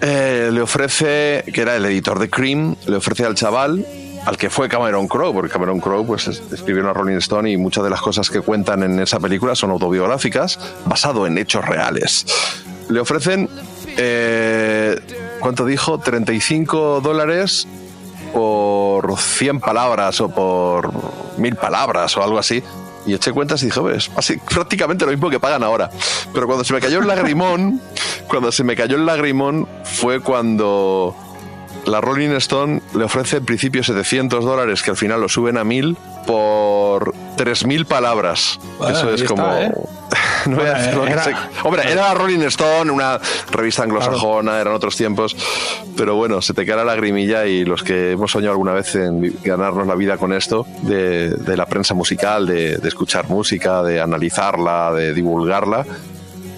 eh, 0.00 0.48
le 0.50 0.62
ofrece, 0.62 1.44
que 1.52 1.60
era 1.60 1.76
el 1.76 1.84
editor 1.84 2.18
de 2.18 2.30
Cream, 2.30 2.74
le 2.86 2.96
ofrece 2.96 3.26
al 3.26 3.34
chaval, 3.34 3.84
al 4.30 4.36
que 4.36 4.48
fue 4.48 4.68
Cameron 4.68 5.08
Crowe, 5.08 5.32
porque 5.32 5.50
Cameron 5.50 5.80
Crowe 5.80 6.04
pues, 6.06 6.28
es- 6.28 6.40
escribió 6.52 6.82
una 6.84 6.92
Rolling 6.92 7.16
Stone 7.16 7.50
y 7.50 7.56
muchas 7.56 7.82
de 7.82 7.90
las 7.90 8.00
cosas 8.00 8.30
que 8.30 8.40
cuentan 8.40 8.84
en 8.84 9.00
esa 9.00 9.18
película 9.18 9.56
son 9.56 9.70
autobiográficas, 9.72 10.56
basado 10.86 11.26
en 11.26 11.36
hechos 11.36 11.64
reales. 11.64 12.24
Le 12.88 13.00
ofrecen, 13.00 13.48
eh, 13.96 15.00
¿cuánto 15.40 15.66
dijo? 15.66 15.98
35 15.98 17.00
dólares 17.00 17.66
por 18.32 19.18
100 19.18 19.58
palabras 19.58 20.20
o 20.20 20.28
por 20.28 20.92
1000 21.36 21.56
palabras 21.56 22.16
o 22.16 22.22
algo 22.22 22.38
así. 22.38 22.62
Y 23.06 23.14
eché 23.14 23.32
cuentas 23.32 23.60
y 23.62 23.66
dije, 23.66 23.80
"Hombre, 23.80 23.96
es 23.96 24.12
basi- 24.12 24.40
prácticamente 24.54 25.04
lo 25.06 25.10
mismo 25.10 25.28
que 25.28 25.40
pagan 25.40 25.64
ahora. 25.64 25.90
Pero 26.32 26.46
cuando 26.46 26.62
se 26.62 26.72
me 26.72 26.80
cayó 26.80 27.00
el 27.00 27.08
lagrimón, 27.08 27.80
cuando 28.28 28.52
se 28.52 28.62
me 28.62 28.76
cayó 28.76 28.94
el 28.96 29.06
lagrimón 29.06 29.66
fue 29.82 30.20
cuando 30.20 31.16
la 31.90 32.00
Rolling 32.00 32.30
Stone 32.36 32.80
le 32.94 33.04
ofrece 33.04 33.38
en 33.38 33.44
principio 33.44 33.82
700 33.82 34.44
dólares, 34.44 34.82
que 34.82 34.90
al 34.90 34.96
final 34.96 35.20
lo 35.20 35.28
suben 35.28 35.58
a 35.58 35.64
1000 35.64 35.96
por 36.26 37.14
3000 37.36 37.86
palabras. 37.86 38.58
Bueno, 38.78 38.96
Eso 38.96 39.10
es 39.12 39.24
como. 39.24 39.42
está, 39.42 39.62
¿eh? 39.66 39.72
No 40.46 40.56
voy 40.56 40.66
a 40.66 40.70
Bueno, 40.70 40.78
decir 40.78 40.94
lo 40.96 41.04
que 41.04 41.12
era-. 41.12 41.50
Hombre, 41.64 41.82
era 41.92 42.02
la 42.08 42.14
Rolling 42.14 42.38
Stone, 42.46 42.90
una 42.90 43.20
revista 43.50 43.82
anglosajona, 43.82 44.60
eran 44.60 44.72
otros 44.74 44.96
tiempos. 44.96 45.36
Pero 45.96 46.14
bueno, 46.16 46.40
se 46.40 46.54
te 46.54 46.64
cae 46.64 46.76
la 46.76 46.84
lagrimilla 46.84 47.44
y 47.46 47.64
los 47.64 47.82
que 47.82 48.12
hemos 48.12 48.30
soñado 48.30 48.52
alguna 48.52 48.72
vez 48.72 48.94
en 48.94 49.36
ganarnos 49.44 49.86
la 49.86 49.94
vida 49.96 50.16
con 50.16 50.32
esto, 50.32 50.66
de, 50.82 51.30
de 51.30 51.56
la 51.56 51.66
prensa 51.66 51.92
musical, 51.94 52.46
de, 52.46 52.78
de 52.78 52.88
escuchar 52.88 53.28
música, 53.28 53.82
de 53.82 54.00
analizarla, 54.00 54.92
de 54.94 55.12
divulgarla. 55.12 55.84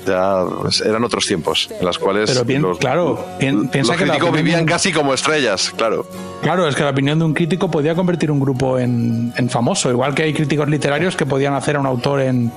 Ya, 0.06 0.44
pues, 0.62 0.80
eran 0.80 1.04
otros 1.04 1.26
tiempos 1.26 1.68
en 1.78 1.84
los 1.86 1.98
cuales 1.98 2.30
Pero 2.30 2.44
bien, 2.44 2.62
los, 2.62 2.78
claro, 2.78 3.24
pien- 3.38 3.68
piensa 3.70 3.92
los 3.92 4.00
que 4.02 4.08
críticos 4.08 4.32
vivían 4.32 4.64
casi 4.66 4.92
como 4.92 5.14
estrellas, 5.14 5.72
claro. 5.76 6.06
Claro, 6.42 6.66
es 6.66 6.74
que 6.74 6.82
la 6.82 6.90
opinión 6.90 7.18
de 7.20 7.24
un 7.24 7.34
crítico 7.34 7.70
podía 7.70 7.94
convertir 7.94 8.30
un 8.30 8.40
grupo 8.40 8.78
en, 8.78 9.32
en 9.36 9.48
famoso, 9.48 9.90
igual 9.90 10.14
que 10.14 10.24
hay 10.24 10.32
críticos 10.34 10.68
literarios 10.68 11.14
que 11.16 11.24
podían 11.24 11.54
hacer 11.54 11.76
a 11.76 11.80
un 11.80 11.86
autor 11.86 12.20
en 12.22 12.50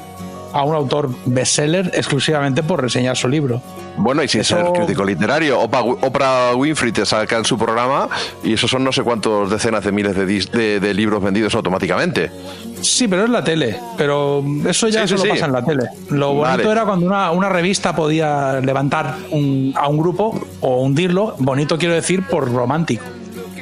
a 0.55 0.63
un 0.63 0.73
autor 0.73 1.09
bestseller 1.25 1.91
exclusivamente 1.93 2.63
por 2.63 2.81
reseñar 2.81 3.17
su 3.17 3.27
libro. 3.27 3.61
Bueno, 3.97 4.23
y 4.23 4.27
sin 4.29 4.39
Eso- 4.41 4.55
ser 4.55 4.65
crítico 4.73 5.03
literario, 5.03 5.59
Oprah, 5.59 5.81
Oprah 5.81 6.55
Winfrey 6.55 6.91
te 6.93 7.05
saca 7.05 7.37
en 7.37 7.43
su 7.45 7.57
programa 7.57 8.07
y 8.41 8.53
esos 8.53 8.71
son 8.71 8.83
no 8.83 8.91
sé 8.93 9.03
cuántos 9.03 9.49
decenas 9.49 9.83
de 9.83 9.91
miles 9.91 10.15
de, 10.15 10.25
de- 10.25 10.79
de 10.79 10.93
libros 10.93 11.21
vendidos 11.21 11.53
automáticamente. 11.55 12.31
Sí, 12.81 13.07
pero 13.07 13.25
es 13.25 13.29
la 13.29 13.43
tele. 13.43 13.77
Pero 13.97 14.43
eso 14.67 14.87
ya 14.87 15.01
Sí, 15.01 15.09
solo 15.09 15.23
sí. 15.23 15.29
pasa 15.29 15.45
en 15.45 15.51
la 15.51 15.63
tele. 15.65 15.83
Lo 16.09 16.29
bonito 16.33 16.41
Vale. 16.57 16.71
era 16.71 16.85
cuando 16.85 17.05
una, 17.05 17.31
una 17.31 17.49
revista 17.49 17.93
podía 17.95 18.59
levantar 18.61 19.15
un- 19.31 19.73
a 19.75 19.87
un 19.89 19.97
grupo 19.97 20.39
o 20.61 20.81
hundirlo. 20.83 21.35
Bonito 21.39 21.77
quiero 21.77 21.93
decir 21.95 22.23
por 22.27 22.49
romántico. 22.51 23.03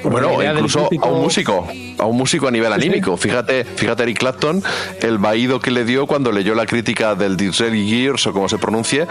Bueno, 0.03 0.41
incluso 0.43 0.89
a 1.01 1.07
un 1.07 1.21
músico, 1.21 1.67
a 1.97 2.05
un 2.05 2.17
músico 2.17 2.47
a 2.47 2.51
nivel 2.51 2.71
anímico. 2.73 3.15
Fíjate, 3.17 3.63
fíjate 3.63 4.03
Eric 4.03 4.19
Clapton, 4.19 4.61
el 5.01 5.17
vaído 5.17 5.59
que 5.59 5.71
le 5.71 5.85
dio 5.85 6.05
cuando 6.07 6.31
leyó 6.31 6.55
la 6.55 6.65
crítica 6.65 7.15
del 7.15 7.37
Disraeli 7.37 7.87
Gears 7.89 8.27
o 8.27 8.33
como 8.33 8.49
se 8.49 8.57
pronuncie, 8.57 9.07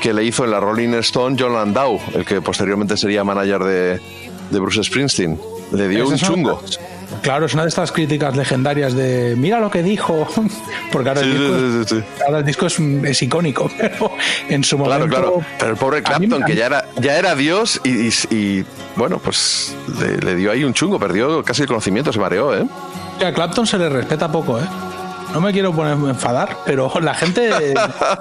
que 0.00 0.12
le 0.12 0.24
hizo 0.24 0.44
en 0.44 0.50
la 0.50 0.60
Rolling 0.60 0.94
Stone 1.00 1.36
John 1.38 1.54
Landau, 1.54 1.98
el 2.14 2.24
que 2.24 2.40
posteriormente 2.40 2.96
sería 2.96 3.24
manager 3.24 3.64
de, 3.64 4.00
de 4.50 4.58
Bruce 4.60 4.82
Springsteen. 4.84 5.38
Le 5.72 5.88
dio 5.88 6.06
un 6.06 6.18
son- 6.18 6.28
chungo. 6.34 6.62
Claro, 7.22 7.46
es 7.46 7.54
una 7.54 7.62
de 7.62 7.68
estas 7.68 7.90
críticas 7.92 8.36
legendarias 8.36 8.94
de 8.94 9.34
mira 9.36 9.60
lo 9.60 9.70
que 9.70 9.82
dijo. 9.82 10.26
Porque 10.92 11.08
ahora, 11.08 11.20
Sí, 11.22 11.26
el, 11.30 11.38
disco, 11.38 11.54
sí, 11.58 11.84
sí, 11.96 12.00
sí. 12.00 12.22
ahora 12.26 12.38
el 12.38 12.44
disco 12.44 12.66
es, 12.66 12.78
es 12.78 13.22
icónico, 13.22 13.70
pero 13.78 14.10
en 14.48 14.62
su 14.64 14.76
Claro, 14.76 14.90
momento. 15.06 15.16
claro. 15.16 15.40
Pero 15.58 15.70
el 15.72 15.76
pobre 15.76 15.98
mí- 15.98 16.04
Clapton, 16.04 16.42
que 16.44 16.54
ya 16.54 16.66
era, 16.66 16.84
ya 17.00 17.16
era 17.18 17.34
Dios 17.34 17.80
y, 17.84 18.08
y- 18.08 18.12
y, 18.30 18.64
bueno, 18.96 19.18
pues 19.18 19.74
le, 20.00 20.18
le 20.18 20.34
dio 20.36 20.50
ahí 20.52 20.64
un 20.64 20.74
chungo, 20.74 20.98
perdió 20.98 21.42
casi 21.42 21.62
el 21.62 21.68
conocimiento, 21.68 22.12
se 22.12 22.18
mareó, 22.20 22.54
¿eh? 22.56 22.66
A 23.24 23.32
Clapton 23.32 23.66
se 23.66 23.78
le 23.78 23.88
respeta 23.88 24.30
poco, 24.30 24.58
¿eh? 24.58 24.64
No 25.32 25.40
me 25.40 25.52
quiero 25.52 25.72
poner 25.72 25.94
a 25.94 26.10
enfadar, 26.10 26.58
pero 26.64 26.92
la 27.00 27.12
gente, 27.14 27.74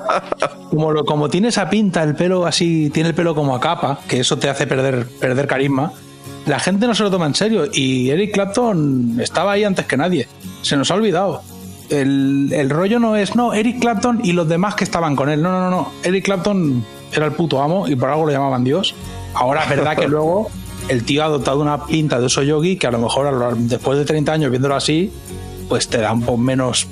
como, 0.69 0.91
lo- 0.91 1.05
como 1.05 1.29
tiene 1.29 1.49
esa 1.49 1.69
pinta, 1.69 2.01
el 2.03 2.15
pelo 2.15 2.45
así, 2.45 2.89
tiene 2.89 3.09
el 3.09 3.15
pelo 3.15 3.35
como 3.35 3.55
a 3.55 3.59
capa, 3.59 3.99
que 4.07 4.19
eso 4.19 4.37
te 4.37 4.49
hace 4.49 4.65
perder, 4.67 5.05
perder 5.19 5.45
carisma, 5.47 5.91
la 6.45 6.59
gente 6.59 6.87
no 6.87 6.95
se 6.95 7.03
lo 7.03 7.11
toma 7.11 7.25
en 7.25 7.35
serio. 7.35 7.65
Y 7.71 8.09
Eric 8.09 8.33
Clapton 8.33 9.19
estaba 9.21 9.53
ahí 9.53 9.63
antes 9.63 9.85
que 9.85 9.97
nadie. 9.97 10.27
Se 10.61 10.75
nos 10.75 10.91
ha 10.91 10.95
olvidado. 10.95 11.41
El, 11.89 12.49
el 12.53 12.69
rollo 12.69 12.99
no 12.99 13.15
es, 13.15 13.35
no, 13.35 13.53
Eric 13.53 13.79
Clapton 13.79 14.21
y 14.23 14.31
los 14.31 14.47
demás 14.47 14.75
que 14.75 14.83
estaban 14.83 15.15
con 15.15 15.29
él. 15.29 15.41
No, 15.41 15.51
no, 15.51 15.59
no, 15.61 15.69
no. 15.69 15.91
Eric 16.03 16.25
Clapton 16.25 16.83
era 17.11 17.25
el 17.25 17.33
puto 17.33 17.61
amo 17.61 17.87
y 17.87 17.95
por 17.95 18.09
algo 18.09 18.25
lo 18.25 18.31
llamaban 18.31 18.63
Dios. 18.63 18.95
Ahora 19.33 19.63
es 19.63 19.69
verdad 19.69 19.95
que 19.95 20.07
luego 20.09 20.49
el 20.87 21.03
tío 21.03 21.23
ha 21.23 21.25
adoptado 21.25 21.61
una 21.61 21.85
pinta 21.85 22.19
de 22.19 22.25
oso 22.25 22.43
yogi 22.43 22.77
que 22.77 22.87
a 22.87 22.91
lo 22.91 22.99
mejor 22.99 23.57
después 23.57 23.97
de 23.97 24.05
30 24.05 24.31
años 24.31 24.51
viéndolo 24.51 24.75
así, 24.75 25.11
pues 25.69 25.87
te 25.87 25.99
da 25.99 26.13
un 26.13 26.21
poco 26.21 26.37
menos. 26.37 26.87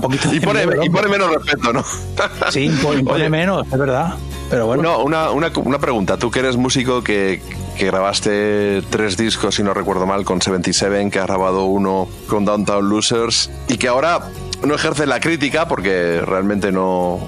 Poquito 0.00 0.28
de 0.28 0.36
Y 0.36 0.40
pone, 0.40 0.64
y 0.84 0.90
pone 0.90 1.08
menos 1.08 1.34
respeto, 1.34 1.72
¿no? 1.72 1.84
Sí, 2.50 2.70
Oye, 3.06 3.28
menos, 3.28 3.66
es 3.66 3.78
verdad. 3.78 4.14
Pero 4.48 4.66
bueno. 4.66 4.82
No, 4.82 5.02
una, 5.02 5.30
una, 5.30 5.50
una 5.56 5.78
pregunta. 5.78 6.16
Tú 6.16 6.30
que 6.30 6.38
eres 6.38 6.56
músico 6.56 7.02
que, 7.02 7.40
que 7.78 7.86
grabaste 7.86 8.82
tres 8.90 9.16
discos, 9.16 9.54
si 9.56 9.62
no 9.62 9.72
recuerdo 9.74 10.06
mal, 10.06 10.24
con 10.24 10.40
77, 10.42 11.10
que 11.10 11.18
has 11.18 11.26
grabado 11.26 11.64
uno 11.64 12.08
con 12.28 12.44
Downtown 12.44 12.88
Losers 12.88 13.50
y 13.68 13.76
que 13.78 13.88
ahora 13.88 14.20
no 14.64 14.74
ejerces 14.74 15.06
la 15.08 15.20
crítica 15.20 15.66
porque 15.68 16.20
realmente 16.24 16.70
no 16.70 17.18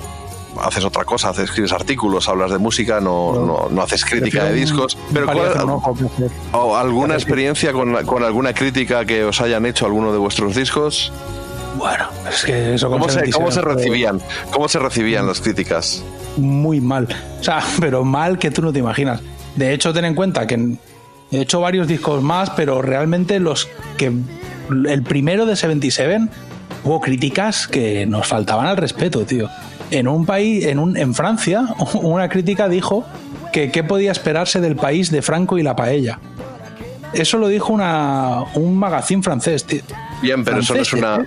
haces 0.61 0.85
otra 0.85 1.05
cosa, 1.05 1.31
haces, 1.31 1.45
escribes 1.47 1.73
artículos, 1.73 2.29
hablas 2.29 2.51
de 2.53 2.59
música, 2.59 3.01
no, 3.01 3.33
no, 3.45 3.69
no 3.71 3.83
haces 3.83 4.05
crítica 4.05 4.45
de 4.45 4.53
discos. 4.55 4.95
un- 4.95 5.01
Pero 5.15 5.27
un 5.27 5.33
paliazo 5.33 5.55
en 5.55 5.61
un 5.63 5.67
¿cuál- 5.67 5.77
ojo, 5.79 5.95
prefiero. 5.95 6.33
o 6.53 6.77
alguna 6.77 7.15
experiencia 7.15 7.73
con, 7.73 7.93
con 8.05 8.23
alguna 8.23 8.53
crítica 8.55 9.05
que 9.05 9.25
os 9.25 9.41
hayan 9.41 9.67
hecho 9.67 9.87
alguno 9.87 10.13
de 10.13 10.19
vuestros 10.19 10.55
discos? 10.55 11.13
Bueno, 11.77 12.05
es 12.31 12.45
que 12.45 12.75
eso 12.75 12.89
¿Cómo 12.89 13.07
se, 13.09 13.15
77 13.15 13.37
cómo 13.37 13.51
se 13.51 13.61
recibían? 13.63 14.21
¿Cómo 14.53 14.69
se 14.69 14.79
recibían 14.79 15.27
las 15.27 15.41
críticas? 15.41 16.05
Muy 16.37 16.81
mal. 16.81 17.09
O 17.41 17.43
sea, 17.43 17.61
pero 17.81 18.05
mal 18.05 18.39
que 18.39 18.53
tú 18.53 18.63
no 18.63 18.73
te 18.73 18.79
imaginas. 18.79 19.21
De 19.57 19.73
hecho, 19.73 19.93
ten 19.93 20.05
en 20.05 20.15
cuenta 20.15 20.47
que 20.47 20.77
he 21.31 21.41
hecho 21.41 21.61
varios 21.61 21.87
discos 21.87 22.23
más, 22.23 22.51
pero 22.51 22.83
realmente 22.83 23.41
los 23.41 23.69
que. 23.97 24.13
El 24.89 25.03
primero 25.03 25.45
de 25.45 25.57
77 25.57 26.29
hubo 26.85 27.01
críticas 27.01 27.67
que 27.69 28.07
nos 28.07 28.27
faltaban 28.27 28.67
al 28.67 28.77
respeto, 28.77 29.25
tío. 29.25 29.49
En 29.91 30.09
un 30.09 30.25
país, 30.25 30.65
en, 30.65 30.79
un, 30.79 30.97
en 30.97 31.15
Francia, 31.15 31.67
una 31.95 32.29
crítica 32.29 32.69
dijo 32.69 33.05
que 33.53 33.71
qué 33.71 33.85
podía 33.85 34.11
esperarse 34.11 34.61
del 34.61 34.77
país 34.77 35.11
de 35.11 35.23
Franco 35.23 35.59
y 35.59 35.63
la 35.63 35.77
paella. 35.77 36.19
Eso 37.13 37.39
lo 37.39 37.49
dijo 37.49 37.73
una, 37.73 38.43
un 38.55 38.77
magazine 38.77 39.23
francés, 39.23 39.65
tío. 39.65 39.83
Bien, 40.21 40.45
pero 40.45 40.59
eso 40.59 40.75
no 40.75 40.81
es 40.83 40.93
una. 40.93 41.25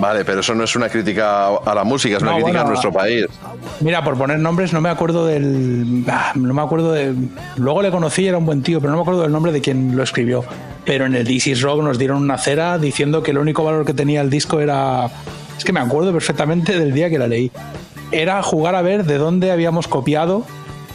Vale, 0.00 0.24
pero 0.24 0.40
eso 0.40 0.54
no 0.54 0.64
es 0.64 0.74
una 0.74 0.88
crítica 0.88 1.48
a 1.48 1.74
la 1.74 1.84
música, 1.84 2.16
es 2.16 2.22
una 2.22 2.34
crítica 2.36 2.62
a 2.62 2.64
nuestro 2.64 2.90
país. 2.92 3.26
Mira, 3.80 4.02
por 4.02 4.16
poner 4.16 4.38
nombres, 4.38 4.72
no 4.72 4.80
me 4.80 4.88
acuerdo 4.88 5.26
del. 5.26 6.04
no 6.34 6.54
me 6.54 6.62
acuerdo 6.62 6.92
de. 6.92 7.14
Luego 7.56 7.82
le 7.82 7.90
conocí, 7.90 8.26
era 8.26 8.38
un 8.38 8.46
buen 8.46 8.62
tío, 8.62 8.80
pero 8.80 8.90
no 8.92 8.96
me 8.96 9.02
acuerdo 9.02 9.22
del 9.22 9.32
nombre 9.32 9.52
de 9.52 9.60
quien 9.60 9.96
lo 9.96 10.02
escribió. 10.02 10.42
Pero 10.86 11.04
en 11.04 11.14
el 11.14 11.30
Is 11.30 11.60
Rock 11.60 11.82
nos 11.82 11.98
dieron 11.98 12.22
una 12.22 12.38
cera 12.38 12.78
diciendo 12.78 13.22
que 13.22 13.30
el 13.32 13.38
único 13.38 13.62
valor 13.62 13.84
que 13.84 13.92
tenía 13.94 14.22
el 14.22 14.30
disco 14.30 14.60
era 14.60 15.10
es 15.58 15.64
que 15.64 15.72
me 15.72 15.80
acuerdo 15.80 16.12
perfectamente 16.12 16.78
del 16.78 16.92
día 16.94 17.10
que 17.10 17.18
la 17.18 17.26
leí. 17.28 17.52
Era 18.10 18.42
jugar 18.42 18.74
a 18.74 18.82
ver 18.82 19.04
de 19.04 19.18
dónde 19.18 19.52
habíamos 19.52 19.86
copiado 19.86 20.44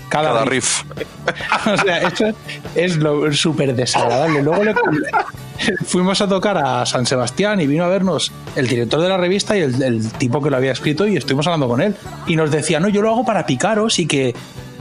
cada, 0.09 0.29
Cada 0.33 0.45
riff. 0.45 0.81
o 1.71 1.77
sea, 1.77 1.99
esto 1.99 2.25
es 2.73 2.97
lo 2.97 3.31
súper 3.31 3.75
desagradable. 3.75 4.41
Luego 4.41 4.63
le- 4.63 4.73
fuimos 5.85 6.21
a 6.21 6.27
tocar 6.27 6.57
a 6.57 6.85
San 6.85 7.05
Sebastián 7.05 7.59
y 7.61 7.67
vino 7.67 7.83
a 7.83 7.87
vernos 7.87 8.31
el 8.55 8.67
director 8.67 9.01
de 9.01 9.09
la 9.09 9.17
revista 9.17 9.57
y 9.57 9.61
el, 9.61 10.11
tipo 10.13 10.41
que 10.41 10.49
lo 10.49 10.57
había 10.57 10.71
escrito 10.71 11.07
y 11.07 11.17
estuvimos 11.17 11.47
hablando 11.47 11.67
con 11.67 11.81
él. 11.81 11.95
Y 12.27 12.35
nos 12.35 12.51
decía, 12.51 12.79
no, 12.79 12.89
yo 12.89 13.01
lo 13.01 13.09
hago 13.09 13.25
para 13.25 13.45
picaros 13.45 13.99
y 13.99 14.07
que, 14.07 14.35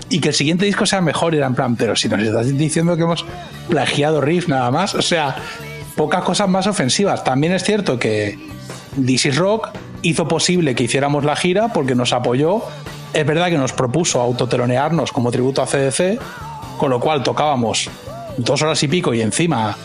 y 0.08 0.20
que 0.20 0.28
el 0.28 0.34
siguiente 0.34 0.64
disco 0.66 0.86
sea 0.86 1.00
mejor. 1.00 1.34
Y 1.34 1.38
era 1.38 1.46
en 1.46 1.54
plan, 1.54 1.76
pero 1.76 1.96
si 1.96 2.08
nos 2.08 2.20
estás 2.20 2.56
diciendo 2.56 2.96
que 2.96 3.02
hemos 3.02 3.24
plagiado 3.68 4.20
riff 4.20 4.48
nada 4.48 4.70
más, 4.70 4.94
o 4.94 5.02
sea, 5.02 5.36
pocas 5.96 6.22
cosas 6.22 6.48
más 6.48 6.66
ofensivas. 6.66 7.24
También 7.24 7.52
es 7.52 7.64
cierto 7.64 7.98
que 7.98 8.38
This 9.04 9.26
Is 9.26 9.36
Rock 9.36 9.68
hizo 10.02 10.28
posible 10.28 10.74
que 10.74 10.84
hiciéramos 10.84 11.24
la 11.24 11.36
gira 11.36 11.72
porque 11.72 11.94
nos 11.94 12.12
apoyó. 12.12 12.62
Es 13.12 13.24
verdad 13.24 13.48
que 13.48 13.58
nos 13.58 13.72
propuso 13.72 14.20
autotelonearnos 14.20 15.12
como 15.12 15.30
tributo 15.30 15.62
a 15.62 15.66
CDC, 15.66 16.18
con 16.78 16.90
lo 16.90 16.98
cual 16.98 17.22
tocábamos 17.22 17.88
dos 18.36 18.62
horas 18.62 18.82
y 18.82 18.88
pico 18.88 19.14
y 19.14 19.20
encima 19.20 19.76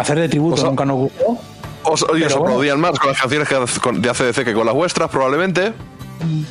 hacer 0.00 0.18
de 0.18 0.28
tributo 0.28 0.64
nunca 0.64 0.84
nos 0.84 0.96
gustó. 0.96 1.38
Os, 1.84 2.00
y 2.00 2.04
os 2.04 2.08
Pero 2.10 2.28
bueno. 2.28 2.44
aplaudían 2.46 2.80
más 2.80 2.98
con 2.98 3.10
las 3.10 3.20
canciones 3.20 3.48
de 3.48 4.10
ACDC 4.10 4.44
que 4.44 4.54
con 4.54 4.66
las 4.66 4.74
vuestras, 4.74 5.08
probablemente. 5.10 5.72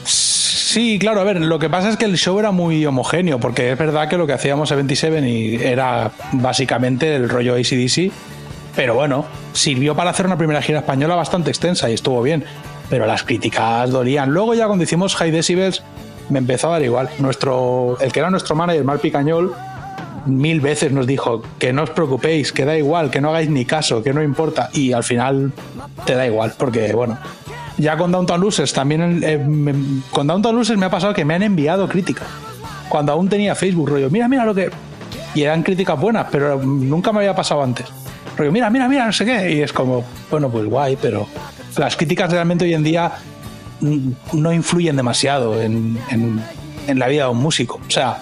Sí, 0.04 0.98
claro, 1.00 1.22
a 1.22 1.24
ver, 1.24 1.40
lo 1.42 1.60
que 1.60 1.70
pasa 1.70 1.90
es 1.90 1.98
que 1.98 2.06
el 2.06 2.18
show 2.18 2.38
era 2.40 2.52
muy 2.52 2.86
homogéneo, 2.86 3.40
porque 3.40 3.72
es 3.72 3.78
verdad 3.78 4.08
que 4.10 4.18
lo 4.18 4.28
que 4.28 4.34
hacíamos 4.34 4.70
en 4.72 4.78
27 4.78 5.28
y 5.30 5.56
era 5.56 6.12
básicamente 6.34 7.16
el 7.16 7.30
rollo 7.30 7.56
ACDC, 7.56 8.12
pero 8.76 8.94
bueno, 8.96 9.26
sirvió 9.54 9.96
para 9.96 10.10
hacer 10.10 10.26
una 10.26 10.38
primera 10.38 10.62
gira 10.62 10.80
española 10.80 11.16
bastante 11.16 11.50
extensa 11.50 11.90
y 11.90 11.94
estuvo 11.94 12.22
bien, 12.22 12.44
pero 12.90 13.06
las 13.06 13.24
críticas 13.24 13.90
dolían. 13.90 14.32
Luego 14.32 14.54
ya 14.54 14.68
cuando 14.68 14.84
hicimos 14.84 15.16
High 15.16 15.32
Decibels 15.32 15.82
me 16.30 16.40
empezó 16.40 16.68
a 16.70 16.72
dar 16.74 16.84
igual. 16.84 17.10
Nuestro, 17.20 17.98
el 18.02 18.12
que 18.12 18.20
era 18.20 18.30
nuestro 18.30 18.56
manager, 18.56 18.84
Mal 18.84 19.00
Picañol, 19.00 19.54
mil 20.26 20.62
veces 20.62 20.92
nos 20.92 21.08
dijo 21.08 21.42
que 21.60 21.72
no 21.74 21.84
os 21.84 21.90
preocupéis, 21.90 22.52
que 22.52 22.66
da 22.66 22.78
igual, 22.78 23.10
que 23.12 23.22
no 23.22 23.30
hagáis 23.30 23.50
ni 23.50 23.66
caso, 23.66 24.02
que 24.04 24.14
no 24.14 24.22
importa. 24.24 24.70
Y 24.74 24.92
al 24.94 25.04
final 25.04 25.52
te 26.06 26.16
da 26.16 26.26
igual, 26.26 26.54
porque 26.58 26.92
bueno, 26.94 27.18
ya 27.78 27.98
con 27.98 28.12
Downtown 28.12 28.42
Losers 28.42 28.74
también, 28.74 29.22
eh, 29.24 29.38
me- 29.38 30.02
con 30.12 30.28
Downtown 30.28 30.56
Losers 30.56 30.80
me 30.80 30.86
ha 30.86 30.90
pasado 30.90 31.14
que 31.14 31.26
me 31.26 31.34
han 31.36 31.44
enviado 31.44 31.88
críticas. 31.88 32.28
Cuando 32.90 33.12
aún 33.12 33.28
tenía 33.30 33.56
Facebook, 33.56 33.90
rollo, 33.90 34.10
mira, 34.10 34.28
mira 34.28 34.46
lo 34.46 34.54
que... 34.56 34.70
Y 35.34 35.42
eran 35.44 35.64
críticas 35.64 36.00
buenas, 36.00 36.28
pero 36.32 36.62
nunca 36.64 37.12
me 37.12 37.20
había 37.20 37.36
pasado 37.36 37.62
antes. 37.62 37.86
Rollo, 38.38 38.52
mira, 38.52 38.70
mira, 38.70 38.88
mira, 38.88 39.06
no 39.06 39.12
sé 39.12 39.26
qué. 39.26 39.52
Y 39.54 39.62
es 39.62 39.74
como, 39.74 40.04
bueno, 40.32 40.50
pues 40.50 40.66
guay, 40.66 40.98
pero 41.02 41.28
las 41.78 41.96
críticas 41.98 42.32
realmente 42.32 42.64
hoy 42.66 42.74
en 42.74 42.84
día 42.84 43.12
no 44.34 44.54
influyen 44.54 44.96
demasiado 44.96 45.62
en, 45.62 45.98
en- 46.10 46.42
en 46.88 47.00
la 47.00 47.08
vida 47.08 47.24
de 47.26 47.30
un 47.32 47.38
músico. 47.42 47.82
O 47.86 47.92
sea, 47.92 48.20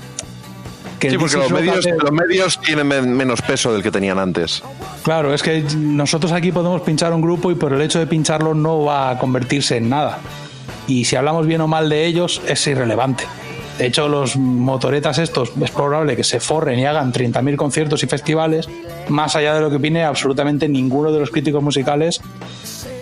que 1.08 1.12
Sí, 1.12 1.18
porque 1.18 1.38
los 1.38 1.52
medios, 1.52 1.78
hace- 1.80 1.92
los 1.92 2.12
medios 2.12 2.60
tienen 2.62 2.88
men- 2.88 3.14
menos 3.14 3.42
peso 3.42 3.72
del 3.74 3.84
que 3.84 3.92
tenían 3.92 4.20
antes. 4.20 4.64
Claro, 5.04 5.34
es 5.34 5.44
que 5.44 5.64
nosotros 5.78 6.32
aquí 6.32 6.52
podemos 6.52 6.82
pinchar 6.82 7.14
un 7.14 7.22
grupo 7.22 7.52
y 7.52 7.56
por 7.56 7.74
el 7.74 7.82
hecho 7.82 8.00
de 8.00 8.08
pincharlo 8.08 8.54
no 8.54 8.84
va 8.84 9.10
a 9.12 9.18
convertirse 9.20 9.78
en 9.78 9.90
nada. 9.90 10.20
Y 10.88 11.06
si 11.06 11.16
hablamos 11.16 11.46
bien 11.48 11.62
o 11.62 11.68
mal 11.68 11.90
de 11.90 12.06
ellos, 12.06 12.42
es 12.48 12.66
irrelevante. 12.68 13.26
De 13.78 13.88
hecho, 13.88 14.08
los 14.08 14.36
motoretas 14.38 15.18
estos 15.18 15.52
es 15.62 15.72
probable 15.72 16.16
que 16.16 16.24
se 16.24 16.40
forren 16.40 16.78
y 16.80 16.86
hagan 16.86 17.12
30.000 17.12 17.56
conciertos 17.56 18.04
y 18.04 18.08
festivales, 18.08 18.70
más 19.10 19.36
allá 19.36 19.56
de 19.56 19.62
lo 19.62 19.70
que 19.70 19.78
opine 19.78 20.04
absolutamente 20.04 20.68
ninguno 20.70 21.12
de 21.12 21.20
los 21.20 21.32
críticos 21.32 21.64
musicales 21.64 22.22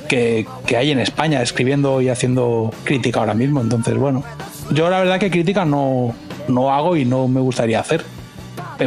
que, 0.08 0.46
que 0.66 0.78
hay 0.78 0.92
en 0.92 1.00
España 1.00 1.42
escribiendo 1.42 2.02
y 2.02 2.10
haciendo 2.10 2.72
crítica 2.84 3.20
ahora 3.20 3.34
mismo. 3.34 3.62
Entonces, 3.62 3.96
bueno, 3.98 4.24
yo 4.72 4.90
la 4.90 5.00
verdad 5.00 5.20
que 5.20 5.30
crítica 5.30 5.66
no, 5.66 6.14
no 6.52 6.74
hago 6.74 6.96
y 6.96 7.06
no 7.06 7.28
me 7.28 7.40
gustaría 7.40 7.80
hacer. 7.80 8.04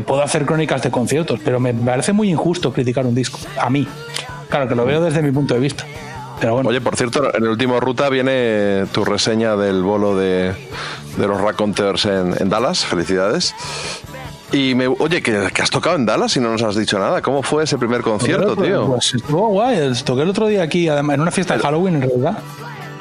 Puedo 0.06 0.22
hacer 0.22 0.44
crónicas 0.44 0.82
de 0.82 0.90
conciertos, 0.90 1.38
pero 1.44 1.60
me 1.60 1.72
parece 1.72 2.12
muy 2.12 2.28
injusto 2.28 2.72
criticar 2.72 3.06
un 3.06 3.14
disco. 3.14 3.38
A 3.60 3.70
mí. 3.70 3.86
Claro, 4.48 4.68
que 4.68 4.74
lo 4.74 4.84
veo 4.84 5.00
desde 5.00 5.22
mi 5.22 5.30
punto 5.30 5.54
de 5.54 5.60
vista. 5.60 5.84
Pero 6.40 6.54
bueno. 6.54 6.68
Oye, 6.68 6.80
por 6.80 6.96
cierto, 6.96 7.32
en 7.32 7.44
el 7.44 7.48
último 7.48 7.78
ruta 7.78 8.08
viene 8.08 8.86
tu 8.92 9.04
reseña 9.04 9.54
del 9.56 9.82
bolo 9.82 10.16
de, 10.16 10.52
de 11.16 11.26
los 11.28 11.40
Raconteurs 11.40 12.06
en, 12.06 12.34
en 12.40 12.48
Dallas. 12.48 12.84
Felicidades. 12.84 13.54
Y 14.52 14.74
me, 14.74 14.88
oye, 14.88 15.22
que, 15.22 15.48
que 15.54 15.62
has 15.62 15.70
tocado 15.70 15.94
en 15.96 16.06
Dallas 16.06 16.36
y 16.36 16.40
no 16.40 16.50
nos 16.50 16.62
has 16.62 16.74
dicho 16.74 16.98
nada. 16.98 17.22
¿Cómo 17.22 17.42
fue 17.42 17.62
ese 17.64 17.78
primer 17.78 18.02
concierto, 18.02 18.56
Pues, 18.56 18.68
tío? 18.68 18.86
Pues 18.86 19.14
estuvo 19.14 19.48
guay. 19.48 19.92
Toqué 20.04 20.22
el 20.22 20.28
otro 20.28 20.48
día 20.48 20.62
aquí, 20.64 20.88
además, 20.88 21.14
en 21.14 21.20
una 21.20 21.30
fiesta 21.30 21.54
de 21.56 21.60
Halloween 21.60 21.96
en 21.96 22.02
realidad. 22.02 22.38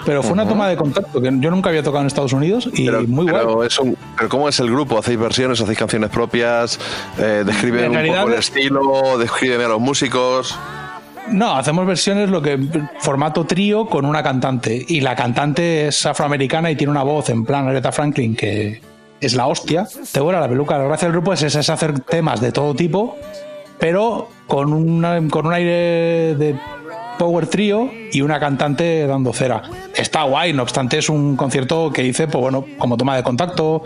Pero 0.05 0.21
fue 0.23 0.33
una 0.33 0.47
toma 0.47 0.67
de 0.67 0.75
contacto 0.75 1.21
que 1.21 1.31
yo 1.39 1.49
nunca 1.51 1.69
había 1.69 1.81
tocado 1.83 2.01
en 2.01 2.07
Estados 2.07 2.33
Unidos 2.33 2.69
y 2.73 2.89
muy 2.89 3.23
guay. 3.25 3.45
Pero, 3.45 3.63
es 3.63 3.79
un- 3.79 3.95
pero 4.17 4.29
¿cómo 4.29 4.49
es 4.49 4.59
el 4.59 4.69
grupo? 4.69 4.97
¿Hacéis 4.97 5.17
versiones? 5.19 5.61
¿Hacéis 5.61 5.77
canciones 5.77 6.09
propias? 6.09 6.79
Eh, 7.17 7.43
describe 7.45 7.81
En 7.85 7.89
un 7.89 7.93
realidad- 7.95 8.21
poco 8.21 8.33
el 8.33 8.39
estilo, 8.39 9.17
descríbeme 9.17 9.63
a 9.63 9.69
los 9.69 9.79
músicos. 9.81 10.57
No, 11.29 11.55
hacemos 11.55 11.87
versiones 11.87 12.29
lo 12.29 12.41
que 12.41 12.59
formato 12.99 13.45
trío 13.45 13.85
con 13.85 14.05
una 14.05 14.21
cantante 14.21 14.83
y 14.85 14.99
la 14.99 15.15
cantante 15.15 15.87
es 15.87 16.05
afroamericana 16.05 16.69
y 16.69 16.75
tiene 16.75 16.91
una 16.91 17.03
voz 17.03 17.29
en 17.29 17.45
plan 17.45 17.65
Aretha 17.67 17.93
Franklin 17.93 18.35
que 18.35 18.81
es 19.21 19.33
la 19.33 19.47
hostia. 19.47 19.87
Te 20.11 20.19
vuela 20.19 20.41
la 20.41 20.49
peluca. 20.49 20.77
La 20.77 20.83
gracia 20.83 21.07
del 21.07 21.13
grupo 21.13 21.31
es, 21.31 21.41
es 21.43 21.69
hacer 21.69 21.97
temas 22.01 22.41
de 22.41 22.51
todo 22.51 22.75
tipo, 22.75 23.15
pero 23.83 24.29
con, 24.47 24.71
una, 24.71 25.19
con 25.29 25.45
un 25.45 25.51
aire 25.51 26.35
de 26.35 26.55
power 27.19 27.47
trío 27.47 27.91
y 28.13 28.21
una 28.21 28.39
cantante 28.39 29.05
dando 29.05 29.33
cera. 29.33 29.61
Está 29.93 30.23
guay, 30.23 30.53
no 30.53 30.63
obstante 30.63 30.99
es 30.99 31.09
un 31.09 31.35
concierto 31.35 31.91
que 31.91 32.01
hice, 32.01 32.29
pues 32.29 32.41
bueno, 32.41 32.63
como 32.77 32.95
toma 32.95 33.17
de 33.17 33.23
contacto. 33.23 33.83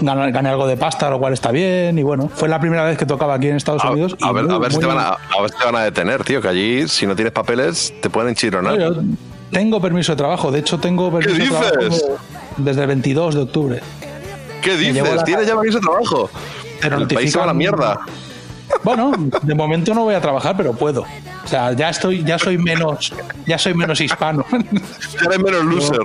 Gané, 0.00 0.48
algo 0.48 0.66
de 0.66 0.78
pasta, 0.78 1.10
lo 1.10 1.18
cual 1.18 1.34
está 1.34 1.50
bien. 1.50 1.98
Y 1.98 2.02
bueno, 2.02 2.30
fue 2.34 2.48
la 2.48 2.58
primera 2.58 2.84
vez 2.84 2.96
que 2.96 3.04
tocaba 3.04 3.34
aquí 3.34 3.48
en 3.48 3.56
Estados 3.56 3.84
Unidos. 3.84 4.16
y 4.18 4.24
A 4.24 4.32
ver, 4.32 4.44
muy- 4.44 4.54
a, 4.54 4.58
ver 4.58 4.72
si 4.72 4.78
te 4.78 4.86
van 4.86 4.98
a, 4.98 5.08
a 5.08 5.42
ver 5.42 5.50
si 5.50 5.58
te 5.58 5.64
van 5.66 5.76
a 5.76 5.82
detener, 5.82 6.24
tío. 6.24 6.40
Que 6.40 6.48
allí, 6.48 6.88
si 6.88 7.06
no 7.06 7.14
tienes 7.14 7.34
papeles, 7.34 7.92
te 8.00 8.08
pueden 8.08 8.34
no, 8.62 8.76
yo 8.78 9.02
tengo 9.50 9.78
permiso 9.78 10.12
de 10.12 10.16
trabajo. 10.16 10.50
De 10.50 10.60
hecho, 10.60 10.80
tengo 10.80 11.12
permiso 11.12 11.34
de 11.34 11.38
dices? 11.44 12.02
trabajo 12.02 12.18
desde 12.56 12.80
el 12.80 12.86
22 12.86 13.34
de 13.34 13.40
octubre. 13.42 13.80
¿Qué 14.62 14.74
dices? 14.78 15.22
¿Tienes 15.24 15.46
ya 15.46 15.54
permiso 15.54 15.80
de 15.80 15.82
trabajo? 15.86 16.30
Pero 16.80 16.96
el 16.96 17.08
país 17.08 17.30
se 17.30 17.38
va 17.38 17.44
a 17.44 17.48
la 17.48 17.54
mierda. 17.54 18.00
Bueno, 18.82 19.12
de 19.42 19.54
momento 19.54 19.94
no 19.94 20.04
voy 20.04 20.14
a 20.14 20.20
trabajar, 20.20 20.56
pero 20.56 20.72
puedo. 20.72 21.02
O 21.44 21.46
sea, 21.48 21.72
ya 21.72 21.90
estoy, 21.90 22.24
ya 22.24 22.38
soy 22.38 22.58
menos, 22.58 23.12
ya 23.46 23.58
soy 23.58 23.74
menos 23.74 24.00
hispano. 24.00 24.44
Ya 24.50 25.26
eres 25.26 25.38
menos 25.38 25.64
loser. 25.64 26.00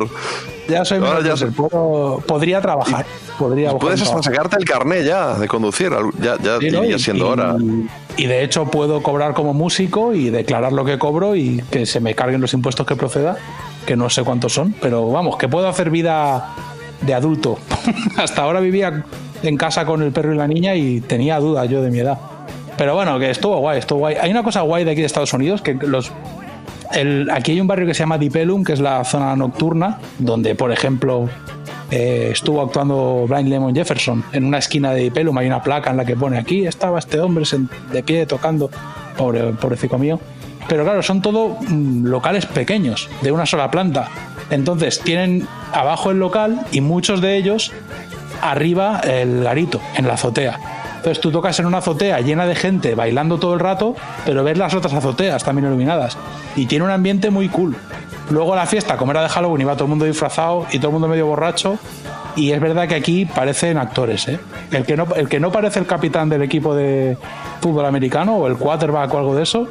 Ya 0.67 0.85
soy 0.85 0.99
menos 0.99 1.23
ya 1.23 1.31
loser. 1.31 1.51
Puedo- 1.51 2.21
podría 2.27 2.61
trabajar. 2.61 3.05
Podría 3.37 3.71
Puedes 3.71 4.01
hasta 4.01 4.21
sacarte 4.21 4.57
el 4.59 4.65
carné 4.65 5.03
ya 5.03 5.33
de 5.35 5.47
conducir. 5.47 5.91
Ya, 6.21 6.37
ya 6.41 6.59
Sí, 6.59 6.69
¿no? 6.71 6.83
iría 6.83 6.99
siendo 6.99 7.25
y- 7.25 7.29
hora. 7.29 7.55
Y 8.17 8.25
de 8.25 8.43
hecho 8.43 8.65
puedo 8.65 9.01
cobrar 9.01 9.33
como 9.33 9.53
músico 9.53 10.13
y 10.13 10.29
declarar 10.29 10.73
lo 10.73 10.83
que 10.83 10.99
cobro 10.99 11.35
y 11.35 11.63
que 11.71 11.85
se 11.85 12.01
me 12.01 12.13
carguen 12.15 12.41
los 12.41 12.53
impuestos 12.53 12.85
que 12.85 12.95
proceda, 12.97 13.37
que 13.85 13.95
no 13.95 14.09
sé 14.09 14.23
cuántos 14.23 14.53
son, 14.53 14.73
pero 14.81 15.09
vamos, 15.09 15.37
que 15.37 15.47
puedo 15.47 15.67
hacer 15.69 15.89
vida 15.89 16.53
de 17.01 17.13
adulto. 17.13 17.57
Hasta 18.17 18.41
ahora 18.41 18.59
vivía 18.59 19.05
en 19.41 19.55
casa 19.55 19.85
con 19.85 20.03
el 20.03 20.11
perro 20.11 20.33
y 20.33 20.37
la 20.37 20.47
niña 20.47 20.75
y 20.75 20.99
tenía 20.99 21.39
dudas 21.39 21.69
yo 21.69 21.81
de 21.81 21.89
mi 21.91 21.99
edad. 21.99 22.19
Pero 22.79 22.95
bueno, 22.95 23.19
que 23.19 23.29
estuvo 23.29 23.57
guay, 23.57 23.79
estuvo 23.79 23.99
guay. 23.99 24.15
Hay 24.21 24.31
una 24.31 24.41
cosa 24.41 24.61
guay 24.61 24.85
de 24.85 24.91
aquí 24.91 25.01
de 25.01 25.07
Estados 25.07 25.33
Unidos, 25.33 25.61
que 25.61 25.73
los 25.73 26.13
aquí 27.33 27.51
hay 27.51 27.59
un 27.59 27.67
barrio 27.67 27.85
que 27.85 27.93
se 27.93 27.99
llama 27.99 28.17
Dipelum, 28.17 28.63
que 28.63 28.71
es 28.71 28.79
la 28.79 29.03
zona 29.03 29.35
nocturna, 29.35 29.99
donde, 30.17 30.55
por 30.55 30.71
ejemplo, 30.71 31.27
eh, 31.91 32.29
estuvo 32.31 32.61
actuando 32.61 33.25
Brian 33.27 33.49
Lemon 33.49 33.75
Jefferson. 33.75 34.23
En 34.31 34.45
una 34.45 34.59
esquina 34.59 34.91
de 34.91 35.01
Dipelum 35.01 35.37
hay 35.37 35.47
una 35.47 35.61
placa 35.61 35.91
en 35.91 35.97
la 35.97 36.05
que 36.05 36.15
pone 36.15 36.37
aquí 36.37 36.65
estaba 36.65 36.99
este 36.99 37.19
hombre 37.19 37.43
de 37.91 38.01
pie 38.01 38.25
tocando, 38.25 38.71
pobre, 39.17 39.51
pobrecito 39.51 39.97
mío. 39.97 40.17
Pero 40.69 40.85
claro, 40.85 41.03
son 41.03 41.21
todo 41.21 41.57
mm, 41.59 42.05
locales 42.05 42.45
pequeños, 42.45 43.09
de 43.21 43.33
una 43.33 43.45
sola 43.45 43.69
planta. 43.69 44.07
Entonces 44.51 45.01
tienen 45.01 45.45
abajo 45.73 46.11
el 46.11 46.19
local 46.19 46.61
y 46.71 46.79
muchos 46.79 47.19
de 47.19 47.35
ellos 47.35 47.73
arriba 48.41 49.01
el 49.01 49.43
garito, 49.43 49.81
en 49.97 50.07
la 50.07 50.13
azotea. 50.13 50.78
Entonces 50.99 51.21
tú 51.21 51.31
tocas 51.31 51.57
en 51.61 51.65
una 51.65 51.77
azotea 51.77 52.19
llena 52.19 52.45
de 52.45 52.55
gente 52.55 52.93
bailando 52.93 53.37
todo 53.37 53.53
el 53.53 53.61
rato, 53.61 53.95
pero 54.25 54.43
ves 54.43 54.57
las 54.57 54.73
otras 54.73 54.93
azoteas 54.93 55.41
también 55.45 55.67
iluminadas. 55.67 56.17
Y 56.57 56.65
tiene 56.65 56.83
un 56.83 56.91
ambiente 56.91 57.29
muy 57.29 57.47
cool. 57.47 57.77
Luego 58.29 58.53
la 58.53 58.65
fiesta, 58.65 58.97
como 58.97 59.11
era 59.11 59.21
de 59.21 59.29
Halloween, 59.29 59.61
iba 59.61 59.75
todo 59.75 59.85
el 59.85 59.91
mundo 59.91 60.03
disfrazado 60.03 60.67
y 60.73 60.77
todo 60.77 60.87
el 60.87 60.93
mundo 60.93 61.07
medio 61.07 61.25
borracho. 61.25 61.79
Y 62.35 62.51
es 62.51 62.59
verdad 62.59 62.85
que 62.89 62.95
aquí 62.95 63.25
parecen 63.25 63.77
actores. 63.77 64.27
¿eh? 64.27 64.41
El, 64.71 64.85
que 64.85 64.97
no, 64.97 65.07
el 65.15 65.29
que 65.29 65.39
no 65.39 65.53
parece 65.53 65.79
el 65.79 65.85
capitán 65.85 66.27
del 66.27 66.41
equipo 66.41 66.75
de 66.75 67.17
fútbol 67.61 67.85
americano 67.85 68.35
o 68.35 68.47
el 68.47 68.57
quarterback 68.57 69.13
o 69.13 69.19
algo 69.19 69.35
de 69.35 69.43
eso, 69.43 69.69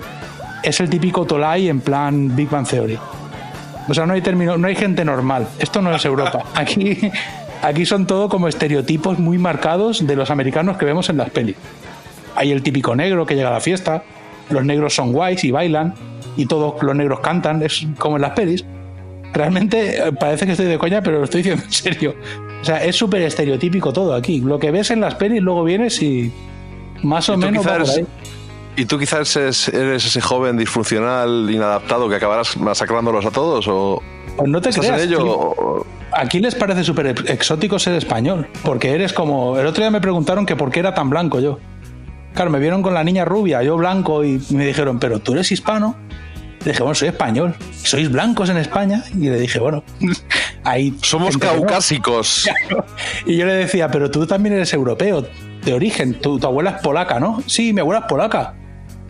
es 0.63 0.81
el 0.81 0.89
típico 0.89 1.27
Tolai 1.27 1.69
en 1.69 1.83
plan 1.83 2.35
Big 2.35 2.49
Bang 2.49 2.67
Theory. 2.67 2.99
O 3.87 3.93
sea, 3.93 4.07
no 4.07 4.15
hay 4.15 4.23
término, 4.23 4.57
no 4.57 4.67
hay 4.67 4.77
gente 4.77 5.05
normal. 5.05 5.47
Esto 5.59 5.83
no 5.83 5.95
es 5.95 6.03
Europa. 6.07 6.43
Aquí, 6.55 7.11
aquí 7.63 7.87
son 7.87 8.07
todo 8.07 8.29
como 8.29 8.49
estereotipos 8.49 9.19
muy 9.19 9.39
marcados 9.39 10.07
de 10.07 10.17
los 10.17 10.31
americanos 10.31 10.77
que 10.77 10.85
vemos 10.85 11.09
en 11.11 11.17
las 11.19 11.31
pelis. 11.31 11.57
Hay 12.37 12.53
el 12.53 12.63
típico 12.63 12.95
negro 12.95 13.27
que 13.27 13.35
llega 13.35 13.49
a 13.49 13.53
la 13.53 13.61
fiesta, 13.61 14.05
los 14.51 14.65
negros 14.65 14.95
son 14.95 15.13
guays 15.13 15.43
y 15.45 15.51
bailan, 15.51 15.95
y 16.37 16.47
todos 16.47 16.81
los 16.83 16.95
negros 16.95 17.21
cantan, 17.21 17.63
es 17.63 17.87
como 17.99 18.17
en 18.17 18.23
las 18.23 18.33
pelis. 18.33 18.65
Realmente 19.33 19.99
eh, 19.99 20.13
parece 20.13 20.47
que 20.47 20.53
estoy 20.53 20.67
de 20.67 20.79
coña, 20.79 21.03
pero 21.03 21.19
lo 21.19 21.25
estoy 21.25 21.43
diciendo 21.43 21.65
en 21.65 21.73
serio. 21.73 22.15
O 22.63 22.65
sea, 22.65 22.83
es 22.85 22.97
súper 22.97 23.23
estereotípico 23.23 23.93
todo 23.93 24.15
aquí. 24.15 24.41
Lo 24.41 24.59
que 24.59 24.71
ves 24.71 24.91
en 24.91 25.01
las 25.01 25.15
pelis, 25.17 25.43
luego 25.43 25.65
vienes 25.65 26.01
y 26.03 26.33
más 27.03 27.29
o 27.29 27.35
Y 27.35 27.39
menos 27.39 27.67
va 27.67 27.73
por 27.75 27.83
quizás- 27.83 27.97
ahí. 27.99 28.07
¿Y 28.77 28.85
tú 28.87 28.97
quizás 28.99 29.37
es- 29.37 29.69
eres 29.69 30.07
ese 30.07 30.21
joven 30.21 30.57
disfuncional, 30.57 31.49
inadaptado, 31.51 32.09
que 32.09 32.15
acabarás 32.15 32.57
masacrándolos 32.57 33.27
a 33.27 33.31
todos? 33.33 33.67
¿O 33.69 34.01
Pues 34.39 34.49
no 34.49 34.61
te 34.61 34.71
creas. 34.71 35.03
en 35.03 35.09
ello? 35.09 35.85
Aquí 36.13 36.39
les 36.39 36.55
parece 36.55 36.85
súper 36.85 37.09
exótico 37.27 37.79
ser 37.79 37.95
español, 37.95 38.49
porque 38.63 38.93
eres 38.93 39.13
como... 39.13 39.59
El 39.59 39.67
otro 39.67 39.83
día 39.83 39.91
me 39.91 40.01
preguntaron 40.01 40.47
que 40.47 40.55
por 40.55 40.71
qué 40.71 40.81
era 40.81 40.95
tan 40.95 41.11
blanco 41.11 41.41
yo. 41.41 41.59
Claro, 42.35 42.51
me 42.51 42.61
vieron 42.61 42.83
con 42.83 42.95
la 42.95 43.03
niña 43.03 43.25
rubia, 43.25 43.63
yo 43.65 43.77
blanco, 43.77 44.25
y 44.25 44.41
me 44.51 44.65
dijeron, 44.65 45.01
pero 45.01 45.19
tú 45.19 45.33
eres 45.33 45.51
hispano. 45.51 45.97
Le 46.61 46.73
dije, 46.73 46.83
bueno, 46.83 46.95
soy 46.95 47.09
español. 47.09 47.57
¿Sois 47.83 48.11
blancos 48.11 48.49
en 48.49 48.59
España? 48.59 49.03
Y 49.13 49.29
le 49.29 49.41
dije, 49.41 49.59
bueno, 49.59 49.83
ahí... 50.65 50.97
Somos 51.03 51.37
caucásicos. 51.37 52.49
Y 53.27 53.37
yo 53.37 53.45
le 53.45 53.55
decía, 53.55 53.91
pero 53.91 54.11
tú 54.11 54.27
también 54.27 54.55
eres 54.55 54.73
europeo, 54.73 55.27
de 55.65 55.75
origen. 55.75 56.15
Tu, 56.15 56.39
tu 56.39 56.47
abuela 56.47 56.71
es 56.71 56.83
polaca, 56.83 57.19
¿no? 57.19 57.43
Sí, 57.47 57.73
mi 57.73 57.81
abuela 57.81 58.01
es 58.01 58.07
polaca. 58.07 58.55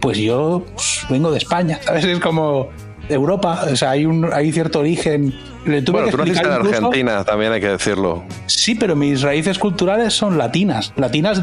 Pues 0.01 0.19
yo 0.19 0.65
pues, 0.75 1.07
vengo 1.11 1.31
de 1.31 1.39
España, 1.39 1.79
¿sabes? 1.85 2.05
Es 2.05 2.19
como 2.19 2.71
Europa, 3.09 3.65
o 3.71 3.77
sea, 3.77 3.91
hay, 3.91 4.07
un, 4.07 4.29
hay 4.33 4.53
cierto 4.53 4.81
origen. 4.81 5.35
Le 5.65 5.83
tuve 5.83 6.03
Bueno, 6.03 6.07
que 6.07 6.13
tú 6.13 6.19
naciste 6.19 6.47
en 6.47 6.53
Argentina, 6.53 7.25
también 7.25 7.53
hay 7.53 7.61
que 7.61 7.69
decirlo. 7.69 8.25
Sí, 8.47 8.75
pero 8.75 8.97
mis 8.97 9.23
raíces 9.23 9.59
culturales 9.59 10.15
son 10.15 10.39
latinas. 10.39 10.93
Latinas 10.97 11.43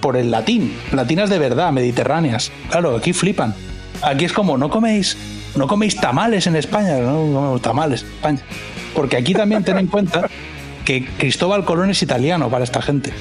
por 0.00 0.16
el 0.16 0.30
latín. 0.30 0.74
Latinas 0.92 1.30
de 1.30 1.38
verdad, 1.38 1.72
mediterráneas. 1.72 2.50
Claro, 2.70 2.96
aquí 2.96 3.12
flipan. 3.12 3.54
Aquí 4.02 4.24
es 4.26 4.32
como, 4.32 4.58
no 4.58 4.68
coméis, 4.68 5.16
no 5.56 5.66
coméis 5.66 5.96
tamales 5.96 6.46
en 6.46 6.56
España. 6.56 6.98
No 6.98 7.12
comemos 7.32 7.62
tamales 7.62 8.02
en 8.02 8.08
España. 8.08 8.40
Porque 8.94 9.16
aquí 9.16 9.32
también 9.34 9.64
ten 9.64 9.78
en 9.78 9.86
cuenta 9.86 10.28
que 10.84 11.06
Cristóbal 11.18 11.64
Colón 11.64 11.90
es 11.90 12.02
italiano 12.02 12.50
para 12.50 12.64
esta 12.64 12.82
gente. 12.82 13.12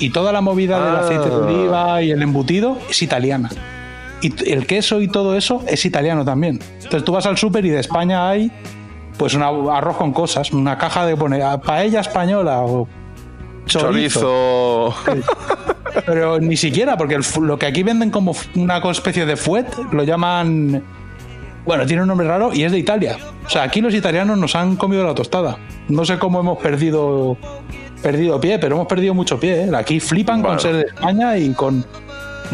Y 0.00 0.10
toda 0.10 0.32
la 0.32 0.40
movida 0.40 0.84
del 0.84 0.96
Ah. 0.96 1.00
aceite 1.04 1.28
de 1.28 1.36
oliva 1.36 2.02
y 2.02 2.10
el 2.10 2.20
embutido 2.22 2.78
es 2.90 3.00
italiana. 3.02 3.50
Y 4.22 4.50
el 4.50 4.66
queso 4.66 5.00
y 5.00 5.08
todo 5.08 5.36
eso 5.36 5.62
es 5.66 5.84
italiano 5.84 6.24
también. 6.24 6.60
Entonces 6.76 7.04
tú 7.04 7.12
vas 7.12 7.26
al 7.26 7.36
súper 7.36 7.64
y 7.66 7.70
de 7.70 7.80
España 7.80 8.28
hay 8.28 8.50
pues 9.18 9.34
un 9.34 9.42
arroz 9.42 9.96
con 9.96 10.12
cosas, 10.12 10.52
una 10.52 10.78
caja 10.78 11.04
de 11.06 11.16
pone 11.16 11.42
ah, 11.42 11.60
paella 11.60 12.00
española 12.00 12.60
o 12.60 12.88
chorizo. 13.66 14.94
Chorizo. 15.04 15.22
Pero 16.06 16.40
ni 16.40 16.56
siquiera, 16.56 16.96
porque 16.96 17.14
el 17.14 17.22
lo 17.40 17.58
que 17.58 17.66
aquí 17.66 17.82
venden 17.82 18.10
como 18.10 18.34
una 18.54 18.78
especie 18.90 19.26
de 19.26 19.36
fuet 19.36 19.66
lo 19.92 20.04
llaman. 20.04 20.82
Bueno, 21.64 21.86
tiene 21.86 22.02
un 22.02 22.08
nombre 22.08 22.26
raro 22.26 22.52
y 22.52 22.64
es 22.64 22.72
de 22.72 22.78
Italia. 22.78 23.18
O 23.46 23.50
sea, 23.50 23.62
aquí 23.62 23.80
los 23.80 23.94
italianos 23.94 24.36
nos 24.38 24.56
han 24.56 24.76
comido 24.76 25.04
la 25.04 25.14
tostada. 25.14 25.58
No 25.88 26.04
sé 26.04 26.18
cómo 26.18 26.40
hemos 26.40 26.58
perdido 26.58 27.36
perdido 28.02 28.40
pie, 28.40 28.58
pero 28.58 28.74
hemos 28.76 28.88
perdido 28.88 29.14
mucho 29.14 29.38
pie. 29.38 29.64
¿eh? 29.64 29.70
Aquí 29.76 30.00
flipan 30.00 30.42
Bueno. 30.42 30.56
con 30.56 30.60
ser 30.60 30.76
de 30.76 30.82
España 30.82 31.36
y 31.36 31.52
con. 31.52 31.84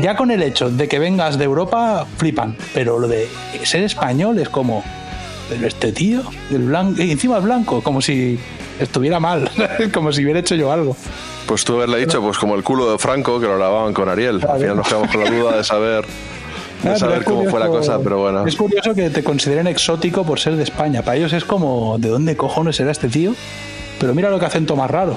Ya 0.00 0.16
con 0.16 0.30
el 0.30 0.42
hecho 0.42 0.70
de 0.70 0.86
que 0.88 0.98
vengas 0.98 1.38
de 1.38 1.44
Europa, 1.44 2.06
flipan. 2.18 2.56
Pero 2.74 2.98
lo 2.98 3.08
de 3.08 3.28
ser 3.64 3.82
español 3.82 4.38
es 4.38 4.48
como. 4.48 4.84
Pero 5.48 5.66
este 5.66 5.92
tío, 5.92 6.20
el 6.50 6.64
blanco, 6.64 7.02
y 7.02 7.10
encima 7.10 7.38
es 7.38 7.44
blanco, 7.44 7.82
como 7.82 8.02
si 8.02 8.38
estuviera 8.78 9.18
mal, 9.18 9.50
como 9.94 10.12
si 10.12 10.22
hubiera 10.22 10.40
hecho 10.40 10.54
yo 10.54 10.70
algo. 10.70 10.94
Pues 11.46 11.64
tú 11.64 11.76
haberle 11.76 11.98
dicho, 11.98 12.20
pues 12.20 12.36
como 12.36 12.54
el 12.54 12.62
culo 12.62 12.92
de 12.92 12.98
Franco, 12.98 13.40
que 13.40 13.46
lo 13.46 13.56
lavaban 13.58 13.94
con 13.94 14.08
Ariel. 14.10 14.44
Al 14.46 14.60
final 14.60 14.76
nos 14.76 14.86
quedamos 14.88 15.10
con 15.10 15.24
la 15.24 15.30
duda 15.30 15.56
de 15.56 15.64
saber, 15.64 16.04
de 16.82 16.90
Ah, 16.90 16.96
saber 16.98 17.24
cómo 17.24 17.44
fue 17.48 17.58
la 17.58 17.68
cosa, 17.68 17.98
pero 17.98 18.18
bueno. 18.18 18.46
Es 18.46 18.56
curioso 18.56 18.94
que 18.94 19.08
te 19.08 19.24
consideren 19.24 19.66
exótico 19.66 20.22
por 20.24 20.38
ser 20.38 20.56
de 20.56 20.64
España. 20.64 21.00
Para 21.02 21.16
ellos 21.16 21.32
es 21.32 21.44
como, 21.44 21.96
¿de 21.98 22.10
dónde 22.10 22.36
cojones 22.36 22.76
será 22.76 22.90
este 22.90 23.08
tío? 23.08 23.32
Pero 23.98 24.14
mira 24.14 24.28
lo 24.28 24.38
que 24.38 24.44
acento 24.44 24.76
más 24.76 24.90
raro. 24.90 25.16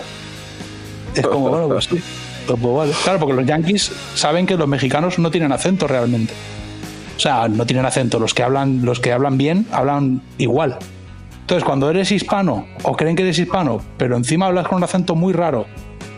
Es 1.14 1.28
como, 1.28 1.49
bueno, 1.49 1.68
pues 1.68 1.86
sí. 1.86 2.02
Pues, 2.47 2.59
pues. 2.59 2.97
Claro, 3.03 3.19
porque 3.19 3.34
los 3.34 3.45
yankees 3.45 3.91
saben 4.15 4.45
que 4.45 4.57
los 4.57 4.68
mexicanos 4.68 5.19
no 5.19 5.31
tienen 5.31 5.51
acento 5.51 5.88
realmente. 5.88 6.34
O 7.15 7.19
sea, 7.19 7.47
no 7.47 7.65
tienen 7.65 7.85
acento. 7.85 8.19
Los 8.19 8.34
que 8.34 8.43
hablan, 8.43 8.84
los 8.84 8.99
que 8.99 9.13
hablan 9.13 9.38
bien, 9.38 9.68
hablan 9.72 10.22
igual. 10.38 10.77
Entonces, 11.41 11.63
cuando 11.63 11.89
eres 11.89 12.11
hispano, 12.11 12.65
o 12.84 12.95
creen 12.95 13.15
que 13.15 13.23
eres 13.23 13.38
hispano, 13.38 13.81
pero 13.97 14.15
encima 14.15 14.47
hablas 14.47 14.68
con 14.68 14.77
un 14.77 14.84
acento 14.84 15.15
muy 15.15 15.34
raro, 15.34 15.65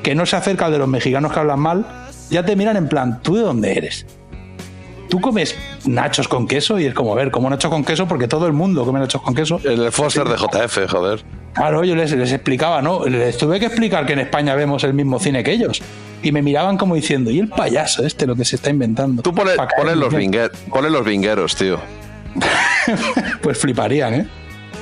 que 0.04 0.16
no 0.16 0.26
se 0.26 0.36
acerca 0.36 0.68
al 0.68 0.72
de 0.72 0.78
los 0.80 0.88
mexicanos 0.88 1.32
que 1.32 1.40
hablan 1.40 1.60
mal, 1.60 1.86
ya 2.30 2.46
te 2.46 2.56
miran 2.56 2.78
en 2.78 2.88
plan, 2.88 3.20
¿tú 3.22 3.36
de 3.36 3.42
dónde 3.42 3.78
eres? 3.78 4.06
Tú 5.14 5.22
comes 5.22 5.56
nachos 5.86 6.28
con 6.28 6.48
queso 6.48 6.80
y 6.80 6.86
es 6.88 6.94
como, 6.96 7.12
a 7.14 7.16
ver, 7.16 7.30
como 7.30 7.48
nachos 7.48 7.70
con 7.70 7.84
queso 7.86 8.08
porque 8.08 8.28
todo 8.28 8.48
el 8.48 8.54
mundo 8.54 8.84
come 8.84 9.00
nachos 9.00 9.22
con 9.22 9.36
queso. 9.36 9.60
El 9.64 9.92
Foster 9.92 10.28
de 10.28 10.36
JF, 10.38 10.90
joder. 10.90 11.24
Claro, 11.54 11.84
yo 11.84 11.96
les, 11.96 12.12
les 12.14 12.32
explicaba, 12.32 12.82
¿no? 12.82 13.06
Les 13.06 13.38
tuve 13.38 13.60
que 13.60 13.68
explicar 13.68 14.08
que 14.08 14.14
en 14.14 14.20
España 14.22 14.56
vemos 14.56 14.84
el 14.84 14.96
mismo 14.96 15.20
cine 15.20 15.44
que 15.44 15.52
ellos. 15.52 15.84
Y 16.24 16.32
me 16.32 16.42
miraban 16.42 16.78
como 16.78 16.96
diciendo, 16.96 17.30
¿y 17.30 17.38
el 17.38 17.48
payaso 17.48 18.04
este 18.04 18.26
lo 18.26 18.36
que 18.36 18.44
se 18.44 18.56
está 18.56 18.72
inventando? 18.72 19.22
Tú 19.22 19.36
ponle 19.36 19.56
los, 19.96 20.12
vinguer- 20.12 20.50
ponle 20.72 20.90
los 20.90 21.06
vingueros, 21.06 21.56
tío. 21.56 21.78
Pues 23.44 23.60
fliparían, 23.60 24.14
¿eh? 24.16 24.28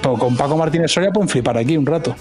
Pero 0.01 0.13
con 0.15 0.37
Paco 0.37 0.55
Martínez 0.55 0.91
Soria 0.93 1.11
pueden 1.11 1.27
flipar 1.27 1.57
aquí 1.57 1.75
un 1.75 1.85
rato. 1.85 2.15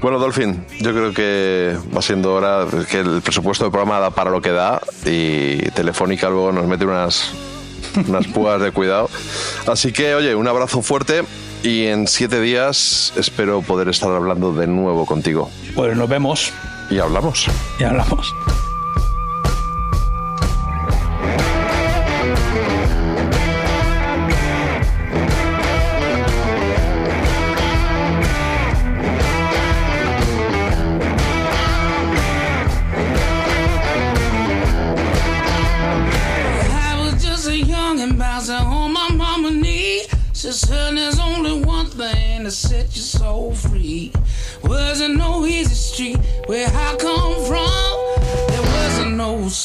Bueno, 0.00 0.18
Dolphin, 0.18 0.64
yo 0.80 0.92
creo 0.92 1.12
que 1.12 1.76
va 1.94 2.02
siendo 2.02 2.34
hora 2.34 2.66
que 2.90 3.00
el 3.00 3.22
presupuesto 3.22 3.64
del 3.64 3.72
programa 3.72 3.98
da 3.98 4.10
para 4.10 4.30
lo 4.30 4.40
que 4.40 4.50
da 4.50 4.80
y 5.04 5.58
Telefónica 5.70 6.28
luego 6.28 6.52
nos 6.52 6.66
mete 6.66 6.84
unas, 6.84 7.32
unas 8.06 8.26
púas 8.28 8.60
de 8.60 8.70
cuidado. 8.72 9.10
Así 9.66 9.92
que, 9.92 10.14
oye, 10.14 10.34
un 10.34 10.46
abrazo 10.46 10.82
fuerte 10.82 11.24
y 11.62 11.86
en 11.86 12.06
siete 12.06 12.40
días 12.40 13.12
espero 13.16 13.62
poder 13.62 13.88
estar 13.88 14.10
hablando 14.10 14.52
de 14.52 14.66
nuevo 14.66 15.06
contigo. 15.06 15.50
Pues 15.74 15.96
nos 15.96 16.08
vemos. 16.08 16.52
Y 16.90 16.98
hablamos. 16.98 17.46
Y 17.78 17.84
hablamos. 17.84 18.32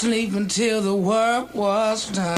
Sleep 0.03 0.33
until 0.33 0.81
the 0.81 0.93
work 0.93 1.55
was 1.55 2.09
done. 2.09 2.37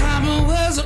Papa 0.00 0.44
was 0.48 0.78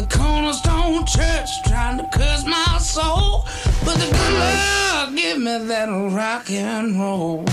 The 0.00 0.16
cornerstone 0.16 1.04
church 1.04 1.62
trying 1.64 1.98
to 1.98 2.04
curse 2.04 2.46
my 2.46 2.78
soul, 2.78 3.44
but 3.84 3.98
the 3.98 4.06
good 4.06 4.32
Lord 4.40 5.14
give 5.14 5.38
me 5.38 5.58
that 5.66 5.88
rock 5.90 6.50
and 6.50 6.98
roll. 6.98 7.44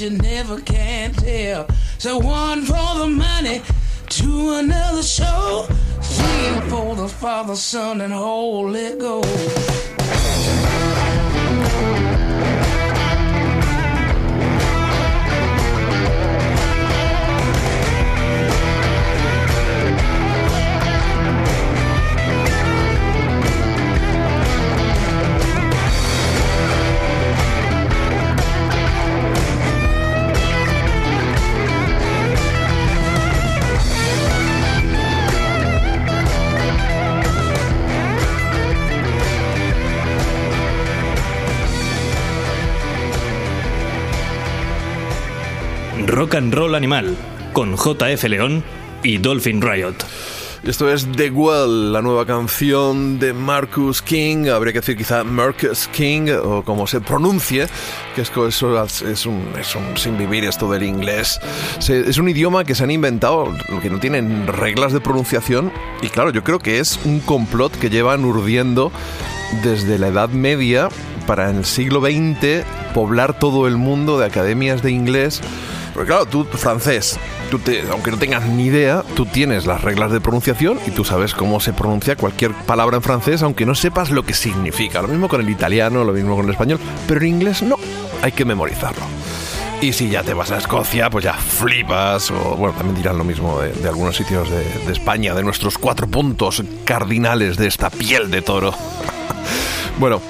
you 0.00 0.10
never 0.10 0.60
can 0.60 1.12
tell. 1.12 1.66
So 1.98 2.18
one 2.18 2.62
for 2.62 2.98
the 2.98 3.06
money, 3.06 3.62
to 4.08 4.50
another 4.54 5.02
show, 5.02 5.66
three 6.00 6.70
for 6.70 6.94
the 6.94 7.08
Father, 7.08 7.56
Son, 7.56 8.00
and 8.00 8.12
Holy 8.12 8.96
Ghost. 8.96 9.87
Rock 46.18 46.34
and 46.34 46.52
Roll 46.52 46.74
Animal, 46.74 47.16
con 47.52 47.76
JF 47.76 48.24
León 48.24 48.64
y 49.04 49.18
Dolphin 49.18 49.62
Riot. 49.62 49.94
Esto 50.64 50.90
es 50.92 51.06
The 51.12 51.30
Well, 51.30 51.92
la 51.92 52.02
nueva 52.02 52.26
canción 52.26 53.20
de 53.20 53.32
Marcus 53.32 54.02
King, 54.02 54.48
habría 54.48 54.72
que 54.72 54.80
decir 54.80 54.96
quizá 54.96 55.22
Marcus 55.22 55.86
King, 55.92 56.28
o 56.44 56.64
como 56.64 56.88
se 56.88 57.00
pronuncie, 57.00 57.68
que 58.16 58.22
es, 58.22 58.32
eso 58.36 58.84
es, 58.84 59.26
un, 59.26 59.44
es 59.60 59.76
un 59.76 59.96
sin 59.96 60.18
vivir 60.18 60.42
esto 60.42 60.68
del 60.68 60.82
inglés. 60.82 61.38
Se- 61.78 62.10
es 62.10 62.18
un 62.18 62.28
idioma 62.28 62.64
que 62.64 62.74
se 62.74 62.82
han 62.82 62.90
inventado, 62.90 63.54
que 63.80 63.88
no 63.88 64.00
tienen 64.00 64.48
reglas 64.48 64.92
de 64.92 64.98
pronunciación, 65.00 65.70
y 66.02 66.08
claro, 66.08 66.30
yo 66.30 66.42
creo 66.42 66.58
que 66.58 66.80
es 66.80 66.98
un 67.04 67.20
complot 67.20 67.78
que 67.78 67.90
llevan 67.90 68.24
urdiendo 68.24 68.90
desde 69.62 69.98
la 70.00 70.08
Edad 70.08 70.30
Media 70.30 70.88
para 71.28 71.48
en 71.50 71.58
el 71.58 71.64
siglo 71.64 72.00
XX 72.00 72.64
poblar 72.92 73.38
todo 73.38 73.68
el 73.68 73.76
mundo 73.76 74.18
de 74.18 74.26
academias 74.26 74.82
de 74.82 74.90
inglés. 74.90 75.40
Porque 75.98 76.12
claro, 76.12 76.26
tú 76.26 76.44
francés, 76.44 77.18
tú 77.50 77.58
te- 77.58 77.82
aunque 77.90 78.12
no 78.12 78.18
tengas 78.18 78.46
ni 78.46 78.66
idea, 78.66 79.02
tú 79.16 79.26
tienes 79.26 79.66
las 79.66 79.80
reglas 79.80 80.12
de 80.12 80.20
pronunciación 80.20 80.78
y 80.86 80.92
tú 80.92 81.04
sabes 81.04 81.34
cómo 81.34 81.58
se 81.58 81.72
pronuncia 81.72 82.14
cualquier 82.14 82.52
palabra 82.54 82.98
en 82.98 83.02
francés, 83.02 83.42
aunque 83.42 83.66
no 83.66 83.74
sepas 83.74 84.10
lo 84.12 84.22
que 84.22 84.32
significa. 84.32 85.02
Lo 85.02 85.08
mismo 85.08 85.26
con 85.28 85.40
el 85.40 85.50
italiano, 85.50 86.04
lo 86.04 86.12
mismo 86.12 86.36
con 86.36 86.44
el 86.44 86.52
español, 86.52 86.78
pero 87.08 87.20
en 87.22 87.26
inglés 87.26 87.62
no, 87.62 87.74
hay 88.22 88.30
que 88.30 88.44
memorizarlo. 88.44 89.02
Y 89.80 89.92
si 89.92 90.08
ya 90.08 90.22
te 90.22 90.34
vas 90.34 90.52
a 90.52 90.58
Escocia, 90.58 91.10
pues 91.10 91.24
ya 91.24 91.34
flipas, 91.34 92.30
o 92.30 92.54
bueno, 92.54 92.74
también 92.76 92.94
dirán 92.94 93.18
lo 93.18 93.24
mismo 93.24 93.58
de, 93.60 93.72
de 93.72 93.88
algunos 93.88 94.16
sitios 94.16 94.48
de, 94.48 94.62
de 94.86 94.92
España, 94.92 95.34
de 95.34 95.42
nuestros 95.42 95.78
cuatro 95.78 96.06
puntos 96.06 96.62
cardinales 96.84 97.56
de 97.56 97.66
esta 97.66 97.90
piel 97.90 98.30
de 98.30 98.40
toro. 98.40 98.72
bueno, 99.98 100.20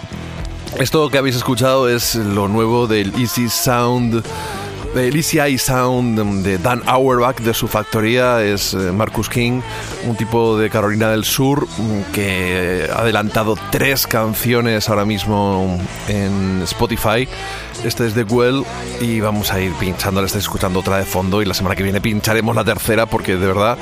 esto 0.79 1.11
que 1.11 1.19
habéis 1.19 1.37
escuchado 1.37 1.91
es 1.91 2.15
lo 2.15 2.49
nuevo 2.49 2.87
del 2.87 3.13
Easy 3.19 3.51
Sound, 3.51 4.23
Easy 4.97 5.39
Eye 5.39 5.59
Sound 5.59 6.43
de 6.43 6.59
Dan 6.59 6.83
Auerbach 6.87 7.41
de 7.41 7.55
su 7.55 7.69
factoría. 7.69 8.43
Es 8.43 8.75
eh, 8.75 8.93
Marcus 8.93 9.29
King, 9.29 9.61
un 10.07 10.17
tipo 10.17 10.57
de 10.57 10.71
Carolina 10.71 11.11
del 11.11 11.25
Sur 11.25 11.67
mm, 11.67 12.13
que 12.13 12.89
ha 12.93 13.01
adelantado 13.01 13.57
tres 13.71 14.07
canciones 14.07 14.89
ahora 14.89 15.05
mismo 15.05 15.79
en 16.09 16.63
Spotify. 16.63 17.29
Este 17.85 18.07
es 18.07 18.15
The 18.15 18.25
Well 18.25 18.65
y 19.01 19.21
vamos 19.21 19.53
a 19.53 19.61
ir 19.61 19.73
pinchando, 19.75 20.21
le 20.21 20.27
estáis 20.27 20.45
escuchando 20.45 20.81
otra 20.81 20.99
de 20.99 21.05
fondo 21.05 21.43
y 21.43 21.45
la 21.45 21.55
semana 21.55 21.77
que 21.77 21.85
viene 21.85 22.01
pincharemos 22.01 22.57
la 22.57 22.65
tercera 22.65 23.07
porque 23.07 23.37
de 23.37 23.47
verdad 23.47 23.79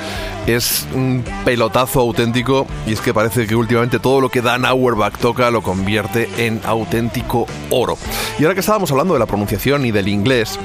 es 0.46 0.86
un 0.94 1.24
pelotazo 1.46 2.00
auténtico 2.00 2.66
y 2.86 2.92
es 2.92 3.00
que 3.00 3.14
parece 3.14 3.46
que 3.46 3.56
últimamente 3.56 3.98
todo 3.98 4.20
lo 4.20 4.28
que 4.28 4.42
Dan 4.42 4.66
Auerbach 4.66 5.16
toca 5.16 5.50
lo 5.50 5.62
convierte 5.62 6.28
en 6.36 6.60
auténtico 6.64 7.46
oro. 7.70 7.96
Y 8.38 8.42
ahora 8.42 8.54
que 8.54 8.60
estábamos 8.60 8.90
hablando 8.90 9.14
de 9.14 9.20
la 9.20 9.26
pronunciación 9.26 9.86
y 9.86 9.92
del 9.92 10.08
inglés, 10.08 10.58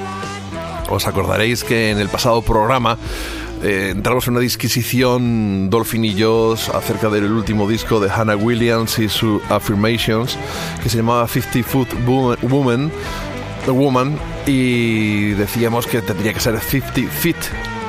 os 0.90 1.06
acordaréis 1.06 1.64
que 1.64 1.90
en 1.90 1.98
el 1.98 2.08
pasado 2.08 2.42
programa 2.42 2.98
eh, 3.62 3.90
entramos 3.92 4.26
en 4.26 4.32
una 4.32 4.40
disquisición, 4.40 5.70
Dolphin 5.70 6.04
y 6.04 6.14
yo, 6.14 6.54
acerca 6.74 7.08
del 7.10 7.30
último 7.30 7.68
disco 7.68 8.00
de 8.00 8.10
Hannah 8.10 8.36
Williams 8.36 8.98
y 8.98 9.08
sus 9.08 9.40
Affirmations, 9.50 10.36
que 10.82 10.88
se 10.88 10.96
llamaba 10.98 11.26
50 11.28 11.68
Foot 11.68 11.88
Wo- 12.06 12.36
Woman, 12.42 12.90
Woman, 13.68 14.18
y 14.46 15.30
decíamos 15.30 15.86
que 15.86 16.02
tendría 16.02 16.32
que 16.32 16.40
ser 16.40 16.58
50 16.58 17.10
feet. 17.12 17.36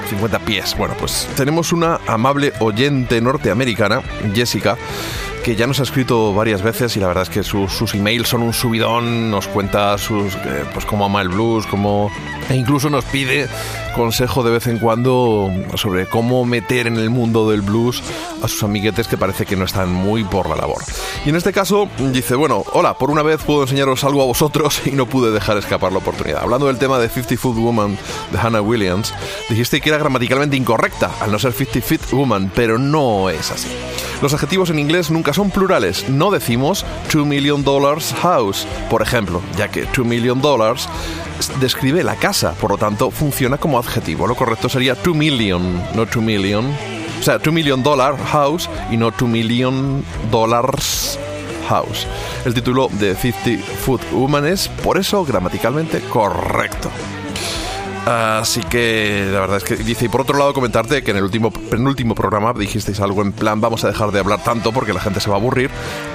50 0.09 0.39
pies. 0.39 0.75
Bueno, 0.77 0.93
pues 0.99 1.27
tenemos 1.35 1.71
una 1.71 1.99
amable 2.05 2.53
oyente 2.59 3.19
norteamericana, 3.21 4.01
Jessica, 4.35 4.77
que 5.43 5.57
ya 5.57 5.67
nos 5.67 5.81
ha 5.81 5.83
escrito 5.83 6.33
varias 6.33 6.61
veces 6.61 6.95
y 6.95 7.01
la 7.01 7.07
verdad 7.07 7.23
es 7.23 7.29
que 7.29 7.43
sus, 7.43 7.73
sus 7.73 7.93
emails 7.93 8.29
son 8.29 8.43
un 8.43 8.53
subidón, 8.53 9.29
nos 9.29 9.47
cuenta 9.47 9.97
sus, 9.97 10.33
eh, 10.35 10.63
pues 10.73 10.85
cómo 10.85 11.05
ama 11.05 11.21
el 11.21 11.27
blues, 11.27 11.67
cómo, 11.67 12.09
e 12.49 12.55
incluso 12.55 12.89
nos 12.89 13.03
pide 13.03 13.49
consejo 13.93 14.41
de 14.43 14.51
vez 14.51 14.67
en 14.67 14.79
cuando 14.79 15.51
sobre 15.75 16.07
cómo 16.07 16.45
meter 16.45 16.87
en 16.87 16.97
el 16.97 17.09
mundo 17.09 17.49
del 17.49 17.61
blues 17.61 18.01
a 18.41 18.47
sus 18.47 18.63
amiguetes 18.63 19.07
que 19.07 19.17
parece 19.17 19.45
que 19.45 19.55
no 19.55 19.65
están 19.65 19.91
muy 19.91 20.23
por 20.23 20.49
la 20.49 20.55
labor. 20.55 20.81
Y 21.25 21.29
en 21.29 21.35
este 21.35 21.51
caso 21.51 21.89
dice, 21.97 22.35
bueno, 22.35 22.63
hola, 22.71 22.97
por 22.97 23.11
una 23.11 23.21
vez 23.21 23.41
puedo 23.43 23.63
enseñaros 23.63 24.03
algo 24.05 24.21
a 24.23 24.25
vosotros 24.25 24.81
y 24.85 24.91
no 24.91 25.07
pude 25.07 25.31
dejar 25.31 25.57
escapar 25.57 25.91
la 25.91 25.99
oportunidad. 25.99 26.41
Hablando 26.41 26.67
del 26.67 26.77
tema 26.77 26.99
de 26.99 27.09
50 27.09 27.37
Foot 27.37 27.57
Woman 27.57 27.97
de 28.31 28.39
Hannah 28.39 28.61
Williams, 28.61 29.13
dijiste 29.49 29.81
que 29.81 29.89
era 29.89 29.97
gramaticalmente 29.97 30.55
incorrecta 30.55 31.11
al 31.19 31.31
no 31.31 31.37
ser 31.37 31.51
50 31.51 31.81
Feet 31.85 32.11
Woman, 32.11 32.49
pero 32.55 32.79
no 32.79 33.29
es 33.29 33.51
así. 33.51 33.67
Los 34.21 34.33
adjetivos 34.33 34.69
en 34.69 34.79
inglés 34.79 35.11
nunca 35.11 35.32
son 35.33 35.49
plurales, 35.49 36.09
no 36.09 36.31
decimos 36.31 36.85
2 37.11 37.25
million 37.25 37.63
dollars 37.63 38.13
house, 38.21 38.65
por 38.89 39.01
ejemplo, 39.01 39.41
ya 39.57 39.69
que 39.69 39.85
2 39.85 40.05
million 40.05 40.41
dollars 40.41 40.87
describe 41.59 42.03
la 42.03 42.15
casa, 42.15 42.53
por 42.53 42.71
lo 42.71 42.77
tanto 42.77 43.11
funciona 43.11 43.57
como 43.57 43.79
adjetivo. 43.79 44.27
Lo 44.27 44.35
correcto 44.35 44.69
sería 44.69 44.95
2 44.95 45.15
million, 45.15 45.81
no 45.95 46.05
2 46.05 46.17
million. 46.17 46.65
O 47.19 47.23
sea, 47.23 47.37
2 47.37 47.53
million 47.53 47.81
dollar 47.83 48.17
house 48.17 48.69
y 48.91 48.97
no 48.97 49.11
2 49.11 49.29
million 49.29 50.03
dollars 50.29 51.17
house. 51.69 52.05
El 52.45 52.53
título 52.53 52.89
de 52.91 53.15
50 53.15 53.63
Foot 53.85 54.01
Woman 54.11 54.45
es, 54.45 54.67
por 54.67 54.97
eso, 54.97 55.23
gramaticalmente 55.23 56.01
correcto. 56.01 56.89
Así 58.05 58.61
que 58.61 59.29
la 59.31 59.39
verdad 59.39 59.57
es 59.57 59.63
que 59.63 59.77
dice, 59.77 60.05
y 60.05 60.09
por 60.09 60.21
otro 60.21 60.37
lado 60.37 60.53
comentarte 60.53 61.03
que 61.03 61.11
en 61.11 61.17
el 61.17 61.23
último 61.23 61.51
penúltimo 61.51 62.15
programa 62.15 62.53
dijisteis 62.53 62.99
algo 62.99 63.21
en 63.21 63.31
plan 63.31 63.61
vamos 63.61 63.85
a 63.85 63.87
dejar 63.87 64.11
de 64.11 64.19
hablar 64.19 64.43
tanto 64.43 64.73
porque 64.73 64.91
la 64.91 64.99
gente 64.99 65.21
se 65.21 65.29
va 65.29 65.37
a 65.37 65.39
aburrir, 65.39 65.69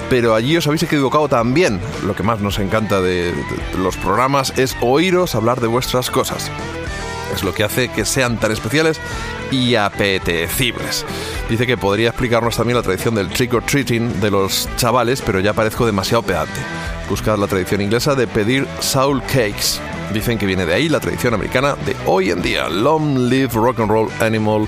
pero 0.07 0.35
allí 0.35 0.55
os 0.55 0.67
habéis 0.67 0.83
equivocado 0.83 1.27
también. 1.27 1.79
Lo 2.05 2.15
que 2.15 2.21
más 2.21 2.41
nos 2.41 2.59
encanta 2.59 3.01
de, 3.01 3.31
de 3.31 3.77
los 3.79 3.97
programas 3.97 4.53
es 4.57 4.77
oíros 4.81 5.33
hablar 5.33 5.61
de 5.61 5.67
vuestras 5.67 6.11
cosas. 6.11 6.51
Es 7.33 7.43
lo 7.43 7.53
que 7.53 7.63
hace 7.63 7.89
que 7.89 8.05
sean 8.05 8.39
tan 8.39 8.51
especiales 8.51 8.99
y 9.51 9.73
apetecibles. 9.73 11.05
Dice 11.49 11.65
que 11.65 11.77
podría 11.77 12.09
explicarnos 12.09 12.55
también 12.55 12.77
la 12.77 12.83
tradición 12.83 13.15
del 13.15 13.29
trick 13.29 13.53
or 13.53 13.63
treating 13.63 14.19
de 14.19 14.29
los 14.29 14.69
chavales, 14.77 15.23
pero 15.23 15.39
ya 15.39 15.53
parezco 15.53 15.87
demasiado 15.87 16.21
pedante. 16.21 16.59
Buscar 17.09 17.39
la 17.39 17.47
tradición 17.47 17.81
inglesa 17.81 18.13
de 18.13 18.27
pedir 18.27 18.67
soul 18.79 19.23
cakes. 19.23 19.79
Dicen 20.13 20.37
que 20.37 20.45
viene 20.45 20.65
de 20.65 20.73
ahí 20.73 20.89
la 20.89 20.99
tradición 20.99 21.33
americana 21.33 21.75
de 21.85 21.95
hoy 22.05 22.31
en 22.31 22.41
día. 22.41 22.67
Long 22.67 23.29
live 23.29 23.51
rock 23.53 23.79
and 23.79 23.89
roll 23.89 24.09
animal. 24.19 24.67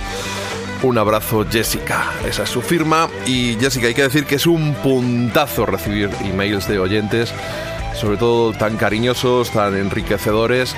Un 0.83 0.97
abrazo, 0.97 1.45
Jessica. 1.49 2.11
Esa 2.27 2.43
es 2.43 2.49
su 2.49 2.61
firma. 2.61 3.07
Y 3.25 3.55
Jessica, 3.59 3.87
hay 3.87 3.93
que 3.93 4.03
decir 4.03 4.25
que 4.25 4.35
es 4.35 4.45
un 4.45 4.73
puntazo 4.75 5.65
recibir 5.65 6.09
emails 6.23 6.67
de 6.67 6.79
oyentes, 6.79 7.33
sobre 7.95 8.17
todo 8.17 8.53
tan 8.53 8.77
cariñosos, 8.77 9.51
tan 9.51 9.75
enriquecedores. 9.75 10.75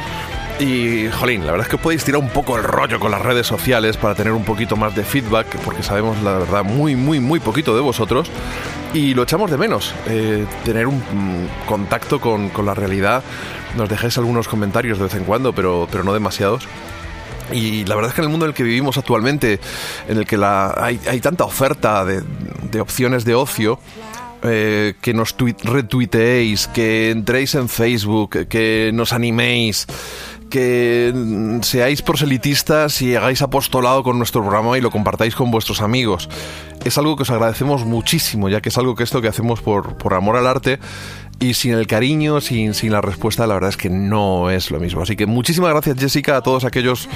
Y, 0.60 1.07
jolín, 1.10 1.45
la 1.45 1.52
verdad 1.52 1.68
es 1.68 1.72
que 1.72 1.77
podéis 1.77 2.03
tirar 2.03 2.22
un 2.22 2.30
poco 2.30 2.57
el 2.57 2.64
rollo 2.64 2.99
con 2.99 3.11
las 3.11 3.22
redes 3.22 3.48
sociales 3.48 3.98
para 3.98 4.14
tener 4.14 4.34
un 4.34 4.44
poquito 4.44 4.76
más 4.76 4.95
de 4.95 5.03
feedback, 5.03 5.48
porque 5.64 5.84
sabemos, 5.84 6.22
la 6.22 6.38
verdad, 6.38 6.64
muy, 6.64 6.95
muy, 6.95 7.19
muy 7.19 7.40
poquito 7.40 7.76
de 7.76 7.81
vosotros. 7.81 8.30
Y 8.94 9.14
lo 9.14 9.23
echamos 9.23 9.49
de 9.49 9.57
menos, 9.57 9.94
eh, 10.07 10.45
tener 10.64 10.88
un 10.88 10.98
mm, 10.98 11.65
contacto 11.65 12.22
con, 12.22 12.49
con 12.49 12.65
la 12.65 12.76
realidad. 12.76 13.23
Nos 13.78 13.90
dejáis 13.90 14.18
algunos 14.18 14.48
comentarios 14.48 14.98
de 14.98 15.06
vez 15.06 15.16
en 15.16 15.24
cuando, 15.24 15.54
pero, 15.54 15.88
pero 15.91 16.04
no 16.04 16.14
demasiados. 16.14 16.68
Y 17.52 17.86
la 17.86 17.95
verdad 17.95 18.10
es 18.10 18.16
que 18.16 18.22
en 18.22 18.26
el 18.26 18.32
mundo 18.32 18.45
en 18.45 18.52
el 18.52 18.56
que 18.56 18.64
vivimos 18.64 18.98
actualmente, 18.98 19.60
en 20.08 20.18
el 20.18 20.26
que 20.26 20.38
hay, 20.38 21.00
hay 21.10 21.20
tanta 21.20 21.44
oferta 21.44 22.06
de, 22.06 22.22
de 22.72 22.82
opciones 22.82 23.26
de 23.26 23.36
ocio, 23.36 23.80
eh, 24.44 24.94
que 25.02 25.14
nos 25.14 25.38
tuit- 25.38 25.62
retuiteéis, 25.62 26.68
que 26.68 27.12
entréis 27.12 27.56
en 27.56 27.68
Facebook, 27.70 28.48
que 28.48 28.91
nos 28.94 29.12
animéis, 29.14 29.88
que 30.50 31.14
seáis 31.64 32.02
proselitistas 32.02 33.02
y 33.02 33.16
hagáis 33.16 33.41
apostolado 33.41 34.04
con 34.04 34.18
nuestro 34.18 34.41
programa 34.41 34.78
y 34.78 34.82
lo 34.82 34.91
compartáis 34.91 35.36
con 35.36 35.50
vuestros 35.50 35.82
amigos. 35.82 36.30
Es 36.86 36.98
algo 36.98 37.16
que 37.16 37.24
os 37.24 37.30
agradecemos 37.30 37.86
muchísimo, 37.86 38.50
ya 38.50 38.62
que 38.62 38.70
es 38.70 38.78
algo 38.78 38.95
que 38.95 39.04
esto 39.04 39.22
que 39.22 39.28
hacemos 39.28 39.62
por, 39.62 39.98
por 39.98 40.14
amor 40.14 40.36
al 40.36 40.48
arte 40.48 40.80
y 41.40 41.54
sin 41.54 41.74
el 41.74 41.88
cariño, 41.88 42.42
sin, 42.42 42.74
sin 42.74 42.92
la 42.92 43.02
respuesta, 43.02 43.48
la 43.48 43.56
verdad 43.56 43.70
es 43.70 43.78
que 43.78 43.90
no 43.90 44.50
es 44.50 44.72
lo 44.72 44.80
mismo. 44.80 45.02
Así 45.02 45.16
que 45.16 45.26
muchísimas 45.26 45.72
gracias 45.72 45.98
Jessica 46.00 46.38
a 46.38 46.42
todos 46.42 46.64
aquellos, 46.64 47.10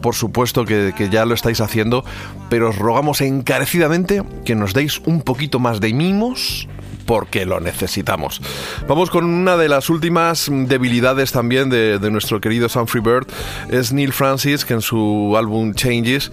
por 0.00 0.14
supuesto, 0.14 0.64
que, 0.64 0.92
que 0.96 1.08
ya 1.08 1.24
lo 1.24 1.34
estáis 1.34 1.60
haciendo, 1.60 2.04
pero 2.48 2.70
os 2.70 2.76
rogamos 2.76 3.20
encarecidamente 3.20 4.22
que 4.44 4.54
nos 4.54 4.72
deis 4.74 5.00
un 5.04 5.22
poquito 5.22 5.58
más 5.58 5.80
de 5.80 5.92
mimos 5.92 6.68
porque 7.06 7.44
lo 7.46 7.60
necesitamos. 7.60 8.40
Vamos 8.88 9.10
con 9.10 9.24
una 9.24 9.56
de 9.56 9.68
las 9.68 9.90
últimas 9.90 10.48
debilidades 10.50 11.32
también 11.32 11.68
de, 11.68 11.98
de 11.98 12.10
nuestro 12.10 12.40
querido 12.40 12.68
Humphrey 12.72 13.02
Bird, 13.02 13.26
es 13.70 13.92
Neil 13.92 14.12
Francis, 14.12 14.64
que 14.64 14.74
en 14.74 14.82
su 14.82 15.34
álbum 15.36 15.74
Changes 15.74 16.30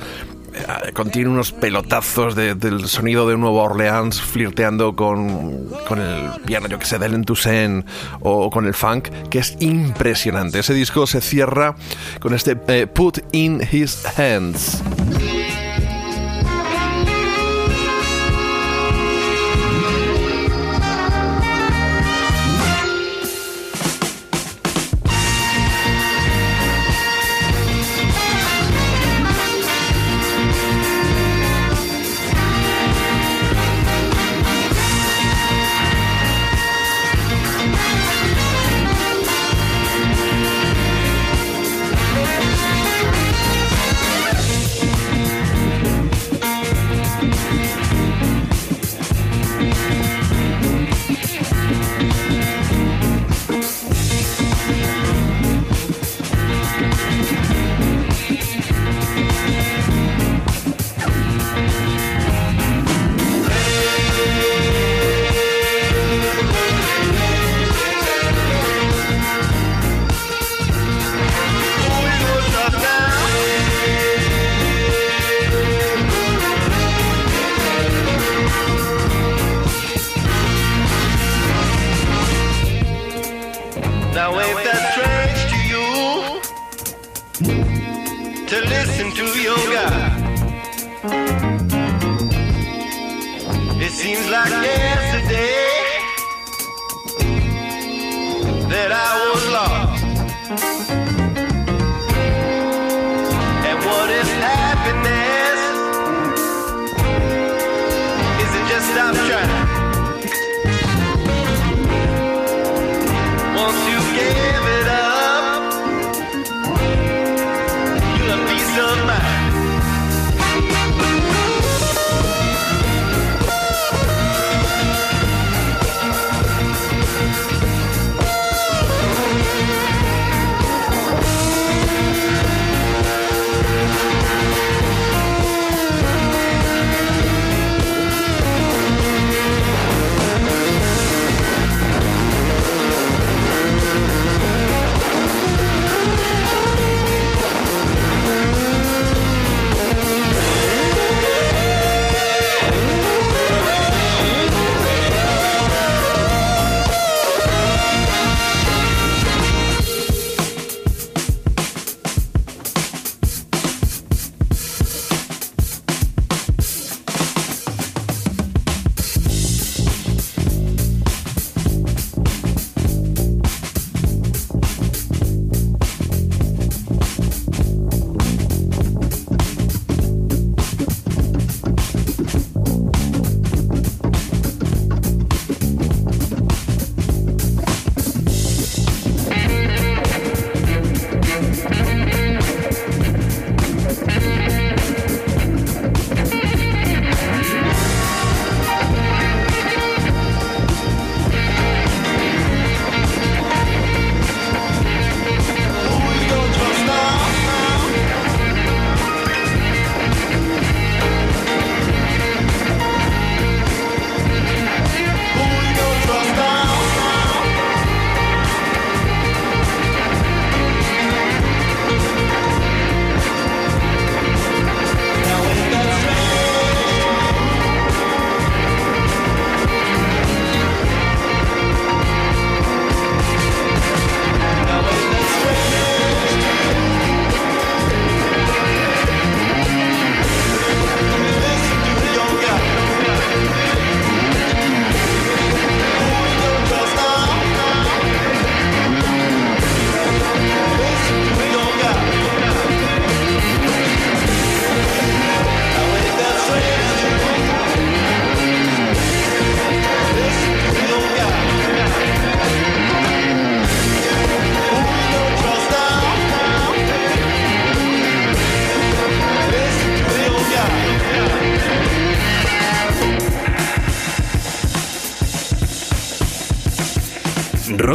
contiene 0.94 1.30
unos 1.30 1.52
pelotazos 1.52 2.36
de- 2.36 2.56
del 2.56 2.88
sonido 2.88 3.28
de 3.28 3.38
Nueva 3.38 3.64
Orleans 3.64 4.22
flirteando 4.22 4.96
con, 4.96 5.68
con 5.88 6.00
el 6.00 6.30
piano, 6.46 6.68
yo 6.68 6.80
que 6.80 6.86
sé, 6.86 6.98
del 7.00 7.24
Toussaint 7.26 7.86
o 8.22 8.50
con 8.50 8.66
el 8.66 8.74
funk, 8.74 9.10
que 9.30 9.40
es 9.40 9.56
impresionante. 9.60 10.60
Ese 10.60 10.74
disco 10.74 11.06
se 11.08 11.22
cierra 11.22 11.76
con 12.20 12.34
este 12.34 12.58
eh, 12.68 12.88
Put 12.88 13.20
in 13.32 13.62
His 13.72 14.06
Hands. 14.18 14.82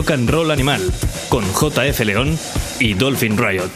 Rock 0.05 0.11
and 0.11 0.29
Roll 0.29 0.51
Animal, 0.51 0.83
con 1.31 1.45
JF 1.45 2.01
León 2.01 2.39
y 2.79 2.93
Dolphin 2.93 3.39
Riot. 3.39 3.71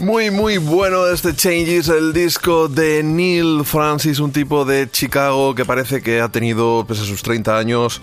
Muy, 0.00 0.30
muy 0.30 0.58
bueno 0.58 1.06
este 1.06 1.34
Changes, 1.34 1.88
el 1.88 2.12
disco 2.12 2.68
de 2.68 3.02
Neil 3.02 3.62
Francis, 3.64 4.18
un 4.18 4.32
tipo 4.32 4.66
de 4.66 4.90
Chicago 4.90 5.54
que 5.54 5.64
parece 5.64 6.02
que 6.02 6.20
ha 6.20 6.28
tenido, 6.28 6.84
pese 6.86 7.02
a 7.02 7.04
sus 7.06 7.22
30 7.22 7.56
años, 7.56 8.02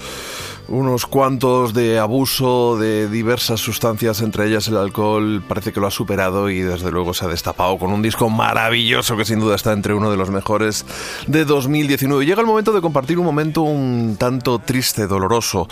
unos 0.69 1.07
cuantos 1.07 1.73
de 1.73 1.97
abuso 1.97 2.77
de 2.77 3.09
diversas 3.09 3.59
sustancias, 3.59 4.21
entre 4.21 4.47
ellas 4.47 4.67
el 4.67 4.77
alcohol, 4.77 5.43
parece 5.47 5.73
que 5.73 5.79
lo 5.79 5.87
ha 5.87 5.91
superado 5.91 6.49
y 6.49 6.59
desde 6.59 6.91
luego 6.91 7.13
se 7.13 7.25
ha 7.25 7.27
destapado 7.27 7.77
con 7.77 7.91
un 7.91 8.01
disco 8.01 8.29
maravilloso 8.29 9.17
que 9.17 9.25
sin 9.25 9.39
duda 9.39 9.55
está 9.55 9.73
entre 9.73 9.93
uno 9.93 10.11
de 10.11 10.17
los 10.17 10.29
mejores 10.29 10.85
de 11.25 11.43
2019. 11.45 12.25
Llega 12.25 12.41
el 12.41 12.47
momento 12.47 12.71
de 12.71 12.81
compartir 12.81 13.17
un 13.17 13.25
momento 13.25 13.61
un 13.63 14.15
tanto 14.19 14.59
triste, 14.59 15.07
doloroso, 15.07 15.67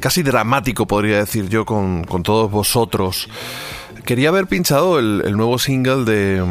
casi 0.00 0.22
dramático 0.22 0.86
podría 0.86 1.18
decir 1.18 1.48
yo 1.48 1.64
con, 1.64 2.04
con 2.04 2.22
todos 2.22 2.50
vosotros. 2.50 3.28
Quería 4.04 4.28
haber 4.28 4.46
pinchado 4.46 4.98
el, 4.98 5.34
nuevo 5.34 5.58
single 5.58 6.04
de, 6.04 6.44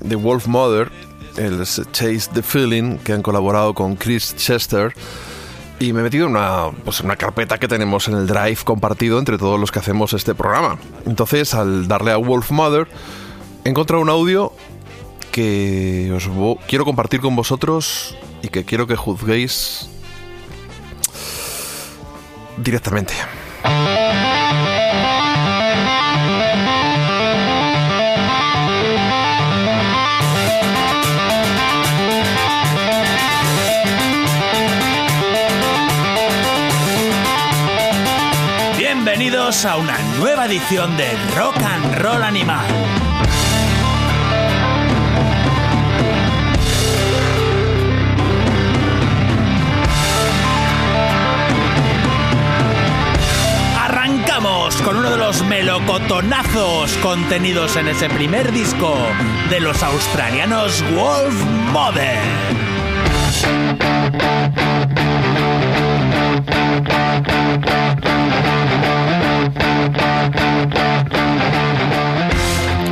de 0.00 0.16
Wolf 0.16 0.46
Mother, 0.46 0.92
el 1.36 1.64
Chase 1.64 2.30
the 2.32 2.42
Feeling, 2.42 2.98
que 2.98 3.12
han 3.12 3.22
colaborado 3.22 3.74
con 3.74 3.96
Chris 3.96 4.36
Chester. 4.36 4.94
Y 5.80 5.94
me 5.94 6.00
he 6.00 6.02
metido 6.02 6.26
en 6.26 6.32
una, 6.32 6.70
pues 6.84 7.00
una 7.00 7.16
carpeta 7.16 7.56
que 7.56 7.66
tenemos 7.66 8.06
en 8.06 8.14
el 8.14 8.26
Drive 8.26 8.58
compartido 8.64 9.18
entre 9.18 9.38
todos 9.38 9.58
los 9.58 9.72
que 9.72 9.78
hacemos 9.78 10.12
este 10.12 10.34
programa. 10.34 10.78
Entonces, 11.06 11.54
al 11.54 11.88
darle 11.88 12.12
a 12.12 12.18
Wolf 12.18 12.50
Mother, 12.50 12.86
he 13.64 13.70
encontrado 13.70 14.02
un 14.02 14.10
audio 14.10 14.52
que 15.32 16.12
os 16.14 16.28
quiero 16.68 16.84
compartir 16.84 17.22
con 17.22 17.34
vosotros 17.34 18.14
y 18.42 18.48
que 18.48 18.66
quiero 18.66 18.86
que 18.86 18.94
juzguéis 18.94 19.88
directamente. 22.58 23.14
A 39.50 39.76
una 39.76 39.98
nueva 40.20 40.46
edición 40.46 40.96
de 40.96 41.10
Rock 41.36 41.56
and 41.56 41.98
Roll 41.98 42.22
Animal. 42.22 42.64
Arrancamos 53.76 54.76
con 54.82 54.98
uno 54.98 55.10
de 55.10 55.16
los 55.16 55.42
melocotonazos 55.42 56.92
contenidos 56.98 57.74
en 57.74 57.88
ese 57.88 58.08
primer 58.08 58.52
disco 58.52 58.94
de 59.50 59.58
los 59.58 59.82
australianos 59.82 60.80
Wolf 60.94 61.34
Mother. 61.72 62.20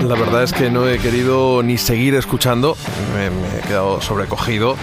La 0.06 0.14
verdad 0.14 0.42
es 0.42 0.52
que 0.52 0.70
no 0.70 0.88
he 0.88 0.98
querido 0.98 1.62
ni 1.62 1.76
seguir 1.76 2.14
escuchando, 2.14 2.76
me, 3.14 3.26
he 3.58 3.60
quedado 3.62 4.00
sobrecogido. 4.00 4.76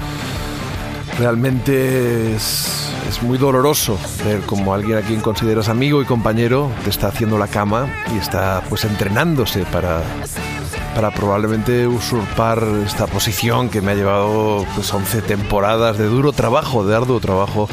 Realmente 1.17 2.35
es, 2.35 2.91
es 3.09 3.23
muy 3.23 3.37
doloroso 3.37 3.97
ver 4.25 4.41
como 4.41 4.73
alguien 4.73 4.97
a 4.97 5.01
quien 5.01 5.21
consideras 5.21 5.69
amigo 5.69 6.01
y 6.01 6.05
compañero 6.05 6.71
te 6.83 6.89
está 6.89 7.07
haciendo 7.07 7.37
la 7.37 7.47
cama 7.47 7.87
y 8.13 8.19
está 8.19 8.61
pues 8.69 8.85
entrenándose 8.85 9.63
para, 9.65 10.03
para 10.95 11.11
probablemente 11.11 11.85
usurpar 11.87 12.63
esta 12.85 13.05
posición 13.05 13.69
que 13.69 13.81
me 13.81 13.91
ha 13.91 13.95
llevado 13.95 14.65
pues 14.75 14.91
11 14.93 15.21
temporadas 15.23 15.97
de 15.97 16.05
duro 16.05 16.31
trabajo, 16.31 16.85
de 16.85 16.95
arduo 16.95 17.19
trabajo 17.19 17.67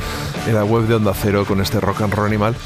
en 0.46 0.54
la 0.56 0.64
web 0.64 0.86
de 0.88 0.96
Onda 0.96 1.12
Cero 1.14 1.44
con 1.46 1.60
este 1.60 1.80
rock 1.80 2.02
and 2.02 2.12
roll 2.12 2.26
animal. 2.26 2.56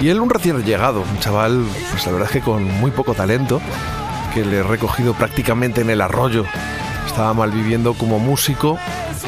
Y 0.00 0.08
él 0.08 0.20
un 0.20 0.30
recién 0.30 0.62
llegado, 0.64 1.00
un 1.02 1.18
chaval, 1.20 1.64
pues 1.90 2.06
la 2.06 2.12
verdad 2.12 2.28
es 2.28 2.32
que 2.32 2.40
con 2.40 2.64
muy 2.80 2.90
poco 2.90 3.12
talento, 3.14 3.60
que 4.32 4.44
le 4.44 4.58
he 4.58 4.62
recogido 4.62 5.12
prácticamente 5.14 5.82
en 5.82 5.90
el 5.90 6.00
arroyo. 6.00 6.44
Estaba 7.06 7.32
mal 7.34 7.50
viviendo 7.50 7.92
como 7.94 8.18
músico, 8.18 8.78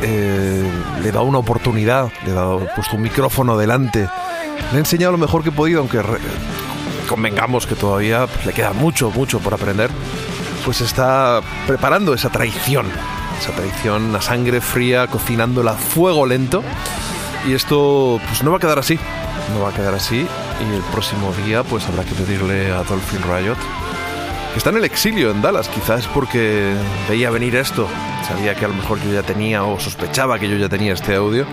eh, 0.03 0.63
le 1.03 1.09
he 1.09 1.13
dado 1.13 1.25
una 1.27 1.39
oportunidad, 1.39 2.11
le 2.25 2.31
he 2.33 2.35
dado, 2.35 2.67
puesto 2.75 2.97
un 2.97 3.03
micrófono 3.03 3.57
delante, 3.59 4.09
le 4.73 4.77
he 4.77 4.81
enseñado 4.81 5.13
lo 5.13 5.19
mejor 5.19 5.43
que 5.43 5.49
he 5.51 5.53
podido, 5.53 5.81
aunque 5.81 6.03
re- 6.03 6.19
convengamos 7.09 7.67
que 7.67 7.75
todavía 7.75 8.27
pues, 8.27 8.45
le 8.47 8.53
queda 8.53 8.73
mucho, 8.75 9.11
mucho 9.11 9.39
por 9.39 9.55
aprender, 9.55 9.91
pues 10.65 10.81
está 10.81 11.41
preparando 11.67 12.15
esa 12.15 12.31
traición, 12.31 12.87
esa 13.41 13.53
traición 13.53 14.15
a 14.15 14.21
sangre 14.21 14.61
fría, 14.61 15.07
cocinándola 15.07 15.73
a 15.73 15.75
fuego 15.75 16.27
lento. 16.27 16.63
Y 17.47 17.53
esto 17.53 18.21
pues 18.27 18.43
no 18.43 18.51
va 18.51 18.57
a 18.59 18.61
quedar 18.61 18.79
así, 18.79 18.99
no 19.55 19.61
va 19.63 19.71
a 19.71 19.73
quedar 19.73 19.95
así. 19.95 20.27
Y 20.61 20.75
el 20.75 20.83
próximo 20.93 21.33
día 21.45 21.63
pues 21.63 21.87
habrá 21.87 22.05
que 22.05 22.15
pedirle 22.15 22.73
a 22.73 22.83
Dolphin 22.83 23.23
Riot 23.23 23.59
está 24.59 24.71
en 24.71 24.77
el 24.79 24.85
exilio 24.85 25.31
en 25.31 25.41
Dallas, 25.41 25.69
quizás 25.69 26.09
porque 26.09 26.75
veía 27.09 27.31
venir 27.31 27.55
esto, 27.55 27.87
sabía 28.27 28.57
que 28.57 28.65
a 28.65 28.69
lo 28.69 28.75
mejor 28.75 29.01
yo 29.01 29.13
ya 29.13 29.23
tenía 29.23 29.63
o 29.63 29.79
sospechaba 29.79 30.39
que 30.39 30.49
yo 30.49 30.57
ya 30.57 30.69
tenía 30.69 30.95
este 30.95 31.15
audio 31.15 31.47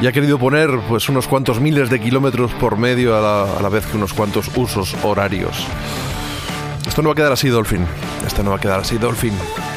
y 0.00 0.08
ha 0.08 0.12
querido 0.12 0.38
poner 0.38 0.70
pues 0.88 1.08
unos 1.08 1.28
cuantos 1.28 1.60
miles 1.60 1.88
de 1.88 2.00
kilómetros 2.00 2.52
por 2.54 2.76
medio 2.76 3.16
a 3.16 3.62
la 3.62 3.68
vez 3.68 3.86
que 3.86 3.96
unos 3.96 4.12
cuantos 4.12 4.50
usos 4.56 4.96
horarios. 5.04 5.66
Esto 6.88 7.02
no 7.02 7.10
va 7.10 7.12
a 7.12 7.16
quedar 7.16 7.32
así, 7.32 7.48
Dolphin. 7.48 7.86
Esto 8.26 8.42
no 8.42 8.50
va 8.50 8.56
a 8.56 8.60
quedar 8.60 8.80
así, 8.80 8.98
Dolphin. 8.98 9.34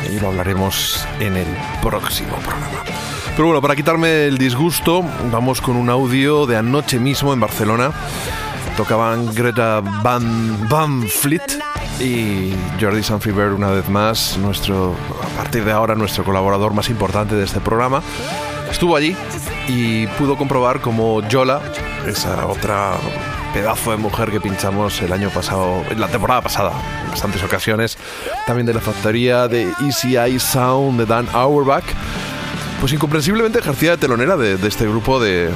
Y 0.10 0.20
lo 0.20 0.30
hablaremos 0.30 1.06
en 1.20 1.38
el 1.38 1.48
próximo 1.82 2.36
programa. 2.38 2.84
Pero 3.36 3.46
bueno, 3.46 3.62
para 3.62 3.76
quitarme 3.76 4.26
el 4.26 4.38
disgusto, 4.38 5.04
vamos 5.32 5.62
con 5.62 5.76
un 5.76 5.90
audio 5.90 6.46
de 6.46 6.58
anoche 6.58 7.00
mismo 7.00 7.34
en 7.34 7.40
Barcelona. 7.40 7.92
Tocaban 8.78 9.34
Greta 9.34 9.82
Van, 9.82 10.68
Van 10.70 11.04
Fleet 11.04 11.60
y 12.00 12.54
Jordi 12.80 13.04
Sanfiber 13.04 13.50
una 13.50 13.70
vez 13.70 13.88
más, 13.90 14.38
nuestro, 14.38 14.96
a 15.34 15.38
partir 15.38 15.64
de 15.64 15.72
ahora, 15.72 15.96
nuestro 15.96 16.24
colaborador 16.24 16.74
más 16.74 16.90
importante 16.90 17.36
de 17.36 17.44
este 17.44 17.60
programa. 17.60 18.02
Estuvo 18.70 18.96
allí 18.96 19.16
y 19.68 20.08
pudo 20.08 20.38
comprobar 20.38 20.82
como 20.82 21.22
Yola, 21.28 21.62
esa 22.08 22.48
otra 22.48 22.94
pedazo 23.54 23.92
de 23.92 23.98
mujer 23.98 24.32
que 24.32 24.40
pinchamos 24.40 25.02
el 25.02 25.12
año 25.14 25.30
pasado, 25.30 25.84
en 25.90 26.00
la 26.00 26.08
temporada 26.08 26.42
pasada, 26.42 26.72
en 27.04 27.12
bastantes 27.12 27.44
ocasiones, 27.44 27.98
también 28.46 28.66
de 28.66 28.74
la 28.74 28.82
factoría 28.82 29.48
de 29.48 29.72
Easy 29.82 30.16
Eye 30.18 30.40
Sound 30.40 31.00
de 31.00 31.06
Dan 31.06 31.28
Auerbach, 31.34 31.84
pues 32.80 32.94
incomprensiblemente 32.94 33.60
ejercía 33.60 33.92
de 33.92 33.98
telonera 33.98 34.38
de, 34.38 34.56
este 34.68 34.88
grupo 34.88 35.20
de, 35.20 35.52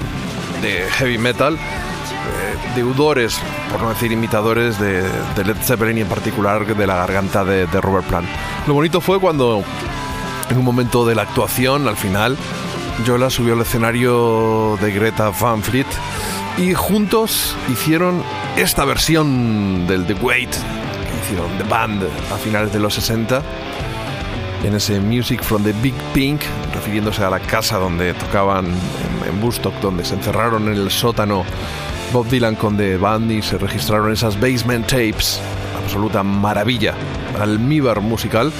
heavy 0.97 1.17
metal, 1.17 1.55
eh, 1.55 2.75
deudores, 2.75 3.39
por 3.71 3.81
no 3.81 3.89
decir 3.89 4.11
imitadores, 4.11 4.79
de, 4.79 5.01
de 5.01 5.43
Led 5.43 5.57
Zeppelin 5.61 5.97
y 5.97 6.01
en 6.01 6.07
particular 6.07 6.65
de 6.65 6.87
la 6.87 6.95
garganta 6.95 7.43
de, 7.43 7.67
de 7.67 7.81
Robert 7.81 8.05
Plant. 8.07 8.27
Lo 8.67 8.73
bonito 8.73 9.01
fue 9.01 9.19
cuando, 9.19 9.63
en 10.49 10.57
un 10.57 10.65
momento 10.65 11.05
de 11.05 11.15
la 11.15 11.23
actuación, 11.23 11.87
al 11.87 11.97
final, 11.97 12.37
Yola 13.05 13.29
subió 13.29 13.53
al 13.53 13.61
escenario 13.61 14.77
de 14.81 14.91
Greta 14.91 15.31
Van 15.39 15.61
Fleet 15.61 15.87
y 16.57 16.73
juntos 16.73 17.55
hicieron 17.71 18.23
esta 18.55 18.85
versión 18.85 19.87
del 19.87 20.05
The 20.05 20.13
Wait, 20.15 20.49
que 20.49 21.25
hicieron 21.25 21.57
The 21.57 21.63
Band 21.65 22.03
a 22.33 22.37
finales 22.37 22.71
de 22.71 22.79
los 22.79 22.93
60 22.93 23.41
en 24.63 24.73
ese 24.73 24.99
Music 24.99 25.43
from 25.43 25.63
the 25.63 25.73
Big 25.81 25.93
Pink, 26.13 26.41
refiriéndose 26.73 27.23
a 27.23 27.29
la 27.29 27.39
casa 27.39 27.77
donde 27.77 28.13
tocaban 28.13 28.65
en, 28.65 29.33
en 29.33 29.81
donde 29.81 30.05
se 30.05 30.15
encerraron 30.15 30.67
en 30.67 30.73
el 30.73 30.89
sótano 30.89 31.43
Bob 32.13 32.27
Dylan 32.29 32.55
con 32.55 32.77
The 32.77 32.97
Band 32.97 33.31
y 33.31 33.41
se 33.41 33.57
registraron 33.57 34.11
esas 34.11 34.39
basement 34.39 34.87
tapes, 34.87 35.41
absoluta 35.83 36.23
maravilla, 36.23 36.95
almíbar 37.39 38.01
musical. 38.01 38.51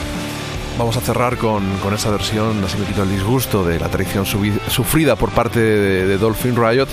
Vamos 0.78 0.98
a 0.98 1.02
cerrar 1.02 1.38
con, 1.38 1.64
con 1.78 1.94
esa 1.94 2.10
versión, 2.10 2.62
así 2.66 2.78
me 2.78 2.86
quito 2.86 3.04
el 3.04 3.10
disgusto 3.10 3.64
de 3.64 3.80
la 3.80 3.88
traición 3.88 4.26
sufrida 4.26 5.16
por 5.16 5.32
parte 5.32 5.62
de, 5.62 6.18
Dolphin 6.18 6.56
Riot. 6.58 6.88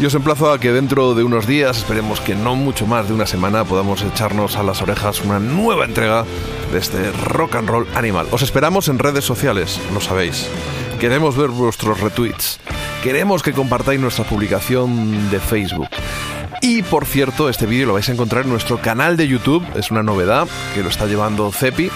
Y 0.00 0.06
os 0.06 0.14
emplazo 0.14 0.50
a 0.50 0.58
que 0.58 0.72
dentro 0.72 1.14
de 1.14 1.22
unos 1.22 1.46
días, 1.46 1.78
esperemos 1.78 2.20
que 2.20 2.34
no 2.34 2.56
mucho 2.56 2.88
más 2.88 3.06
de 3.06 3.14
una 3.14 3.26
semana, 3.26 3.64
podamos 3.64 4.02
echarnos 4.02 4.56
a 4.56 4.64
las 4.64 4.82
orejas 4.82 5.20
una 5.20 5.38
nueva 5.38 5.84
entrega 5.84 6.24
de 6.72 6.78
este 6.78 7.12
rock 7.12 7.54
and 7.54 7.68
roll 7.68 7.86
animal. 7.94 8.26
Os 8.32 8.42
esperamos 8.42 8.88
en 8.88 8.98
redes 8.98 9.24
sociales, 9.24 9.80
lo 9.94 10.00
sabéis. 10.00 10.48
Queremos 10.98 11.36
ver 11.36 11.50
vuestros 11.50 12.00
retweets. 12.00 12.58
Queremos 13.04 13.44
que 13.44 13.52
compartáis 13.52 14.00
nuestra 14.00 14.24
publicación 14.24 15.30
de 15.30 15.38
Facebook. 15.38 15.88
Y 16.62 16.82
por 16.82 17.06
cierto, 17.06 17.48
este 17.48 17.66
vídeo 17.66 17.86
lo 17.86 17.94
vais 17.94 18.08
a 18.08 18.12
encontrar 18.12 18.42
en 18.44 18.50
nuestro 18.50 18.78
canal 18.78 19.16
de 19.16 19.28
YouTube. 19.28 19.64
Es 19.76 19.92
una 19.92 20.02
novedad 20.02 20.48
que 20.74 20.82
lo 20.82 20.88
está 20.88 21.06
llevando 21.06 21.52
Cepi. 21.52 21.90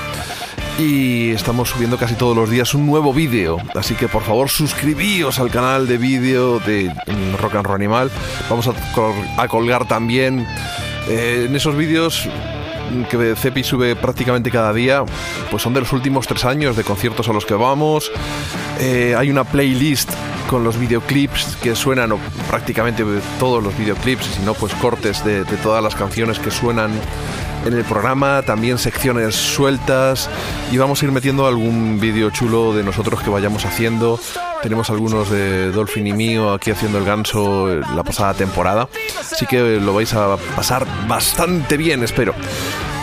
Y 0.78 1.30
estamos 1.30 1.70
subiendo 1.70 1.96
casi 1.96 2.14
todos 2.14 2.36
los 2.36 2.50
días 2.50 2.74
un 2.74 2.86
nuevo 2.86 3.12
vídeo. 3.14 3.58
Así 3.76 3.94
que 3.94 4.08
por 4.08 4.22
favor 4.22 4.48
suscribíos 4.50 5.38
al 5.38 5.50
canal 5.50 5.86
de 5.86 5.98
vídeo 5.98 6.58
de 6.60 6.92
Rock 7.40 7.54
and 7.54 7.66
Roll 7.66 7.76
Animal. 7.76 8.10
Vamos 8.50 8.66
a, 8.66 8.72
col- 8.94 9.14
a 9.36 9.46
colgar 9.48 9.86
también 9.86 10.46
Eh, 11.06 11.44
en 11.48 11.54
esos 11.54 11.76
vídeos 11.76 12.26
que 13.10 13.36
Cepi 13.36 13.62
sube 13.62 13.94
prácticamente 13.94 14.50
cada 14.50 14.72
día, 14.72 15.04
pues 15.50 15.62
son 15.62 15.74
de 15.74 15.80
los 15.80 15.92
últimos 15.92 16.26
tres 16.26 16.46
años 16.46 16.76
de 16.78 16.82
conciertos 16.82 17.28
a 17.28 17.34
los 17.34 17.44
que 17.44 17.52
vamos. 17.52 18.10
Eh, 18.80 19.14
hay 19.14 19.28
una 19.28 19.44
playlist 19.44 20.10
con 20.48 20.64
los 20.64 20.78
videoclips 20.78 21.58
que 21.62 21.76
suenan, 21.76 22.12
o 22.12 22.18
prácticamente 22.48 23.04
todos 23.38 23.62
los 23.62 23.76
videoclips, 23.76 24.24
si 24.24 24.40
no, 24.46 24.54
pues 24.54 24.72
cortes 24.76 25.22
de 25.26 25.44
todas 25.62 25.82
las 25.84 25.94
canciones 25.94 26.38
que 26.38 26.50
suenan 26.50 26.90
en 27.64 27.74
el 27.74 27.84
programa, 27.84 28.42
también 28.42 28.78
secciones 28.78 29.34
sueltas 29.34 30.28
y 30.70 30.76
vamos 30.76 31.02
a 31.02 31.06
ir 31.06 31.12
metiendo 31.12 31.46
algún 31.46 31.98
vídeo 32.00 32.30
chulo 32.30 32.74
de 32.74 32.82
nosotros 32.82 33.22
que 33.22 33.30
vayamos 33.30 33.64
haciendo. 33.64 34.18
Tenemos 34.62 34.90
algunos 34.90 35.30
de 35.30 35.70
Dolphin 35.70 36.06
y 36.06 36.12
mío 36.12 36.52
aquí 36.52 36.70
haciendo 36.70 36.98
el 36.98 37.04
ganso 37.04 37.68
la 37.68 38.02
pasada 38.02 38.34
temporada, 38.34 38.88
así 39.18 39.46
que 39.46 39.80
lo 39.80 39.94
vais 39.94 40.12
a 40.14 40.36
pasar 40.56 40.86
bastante 41.08 41.76
bien, 41.76 42.02
espero. 42.02 42.34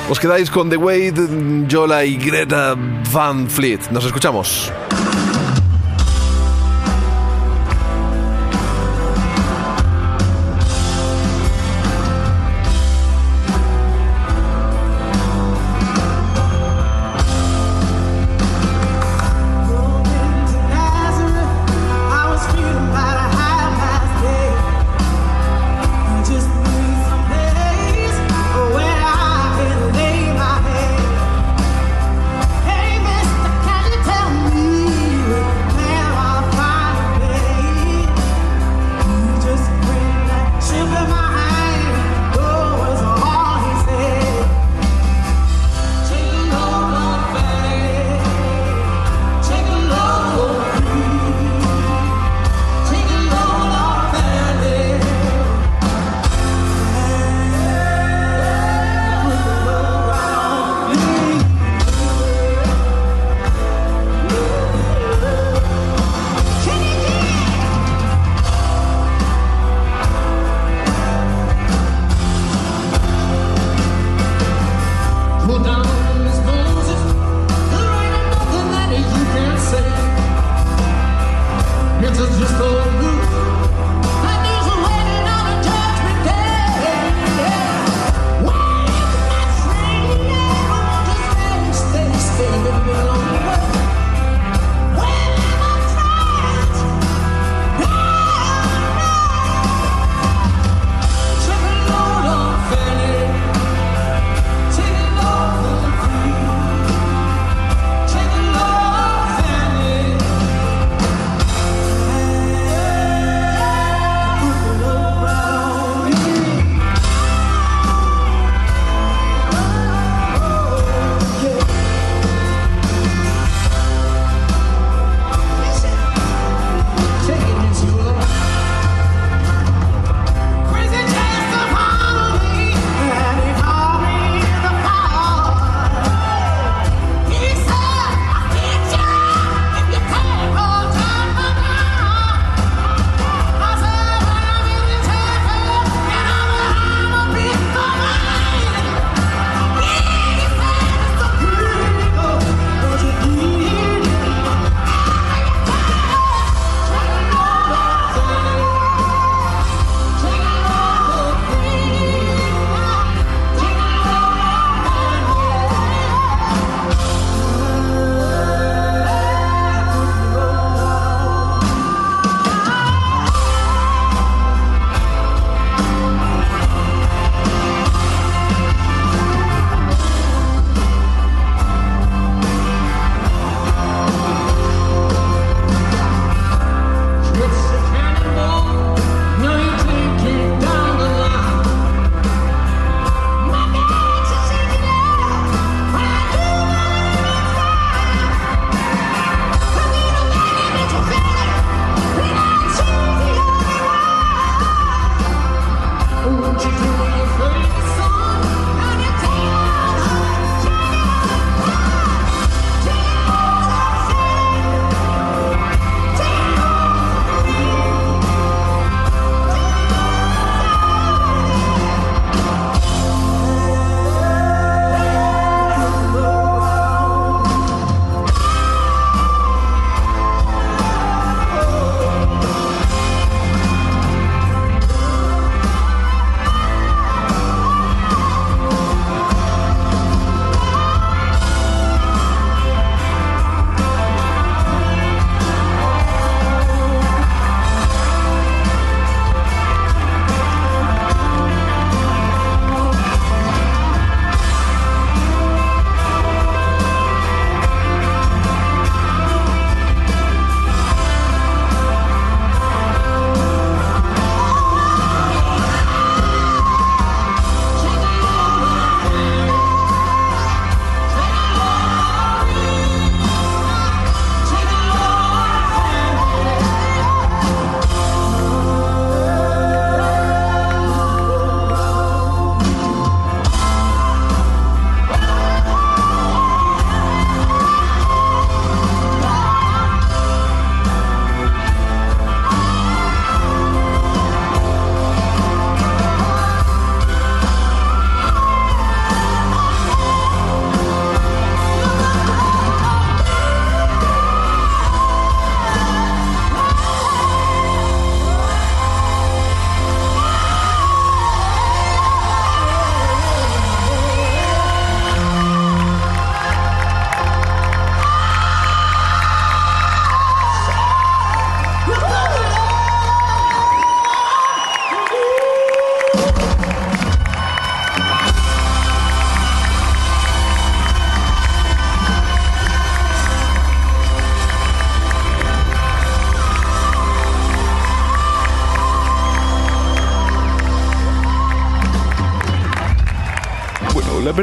Os 0.09 0.19
quedáis 0.19 0.49
con 0.49 0.69
The 0.69 0.77
Wade, 0.77 1.67
Jola 1.71 2.03
y 2.03 2.17
Greta 2.17 2.75
Van 3.11 3.49
Fleet. 3.49 3.79
Nos 3.91 4.05
escuchamos. 4.05 4.71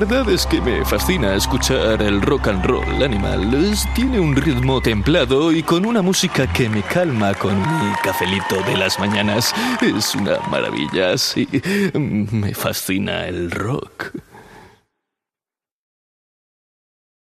Verdad 0.01 0.31
es 0.31 0.47
que 0.47 0.61
me 0.61 0.85
fascina 0.85 1.35
escuchar 1.35 2.01
el 2.03 2.23
rock 2.23 2.47
and 2.47 2.65
roll 2.65 3.03
animal. 3.03 3.51
Tiene 3.97 4.21
un 4.21 4.37
ritmo 4.37 4.81
templado 4.81 5.51
y 5.51 5.65
con 5.65 5.85
una 5.85 6.03
música 6.03 6.47
que 6.53 6.69
me 6.69 6.83
calma 6.83 7.35
con 7.35 7.59
mi 7.59 7.93
cafelito 8.05 8.63
de 8.65 8.77
las 8.77 8.97
mañanas. 9.01 9.53
Es 9.81 10.15
una 10.15 10.39
maravilla, 10.51 11.19
sí. 11.19 11.49
Me 11.95 12.55
fascina 12.55 13.27
el 13.27 13.51
rock. 13.51 14.13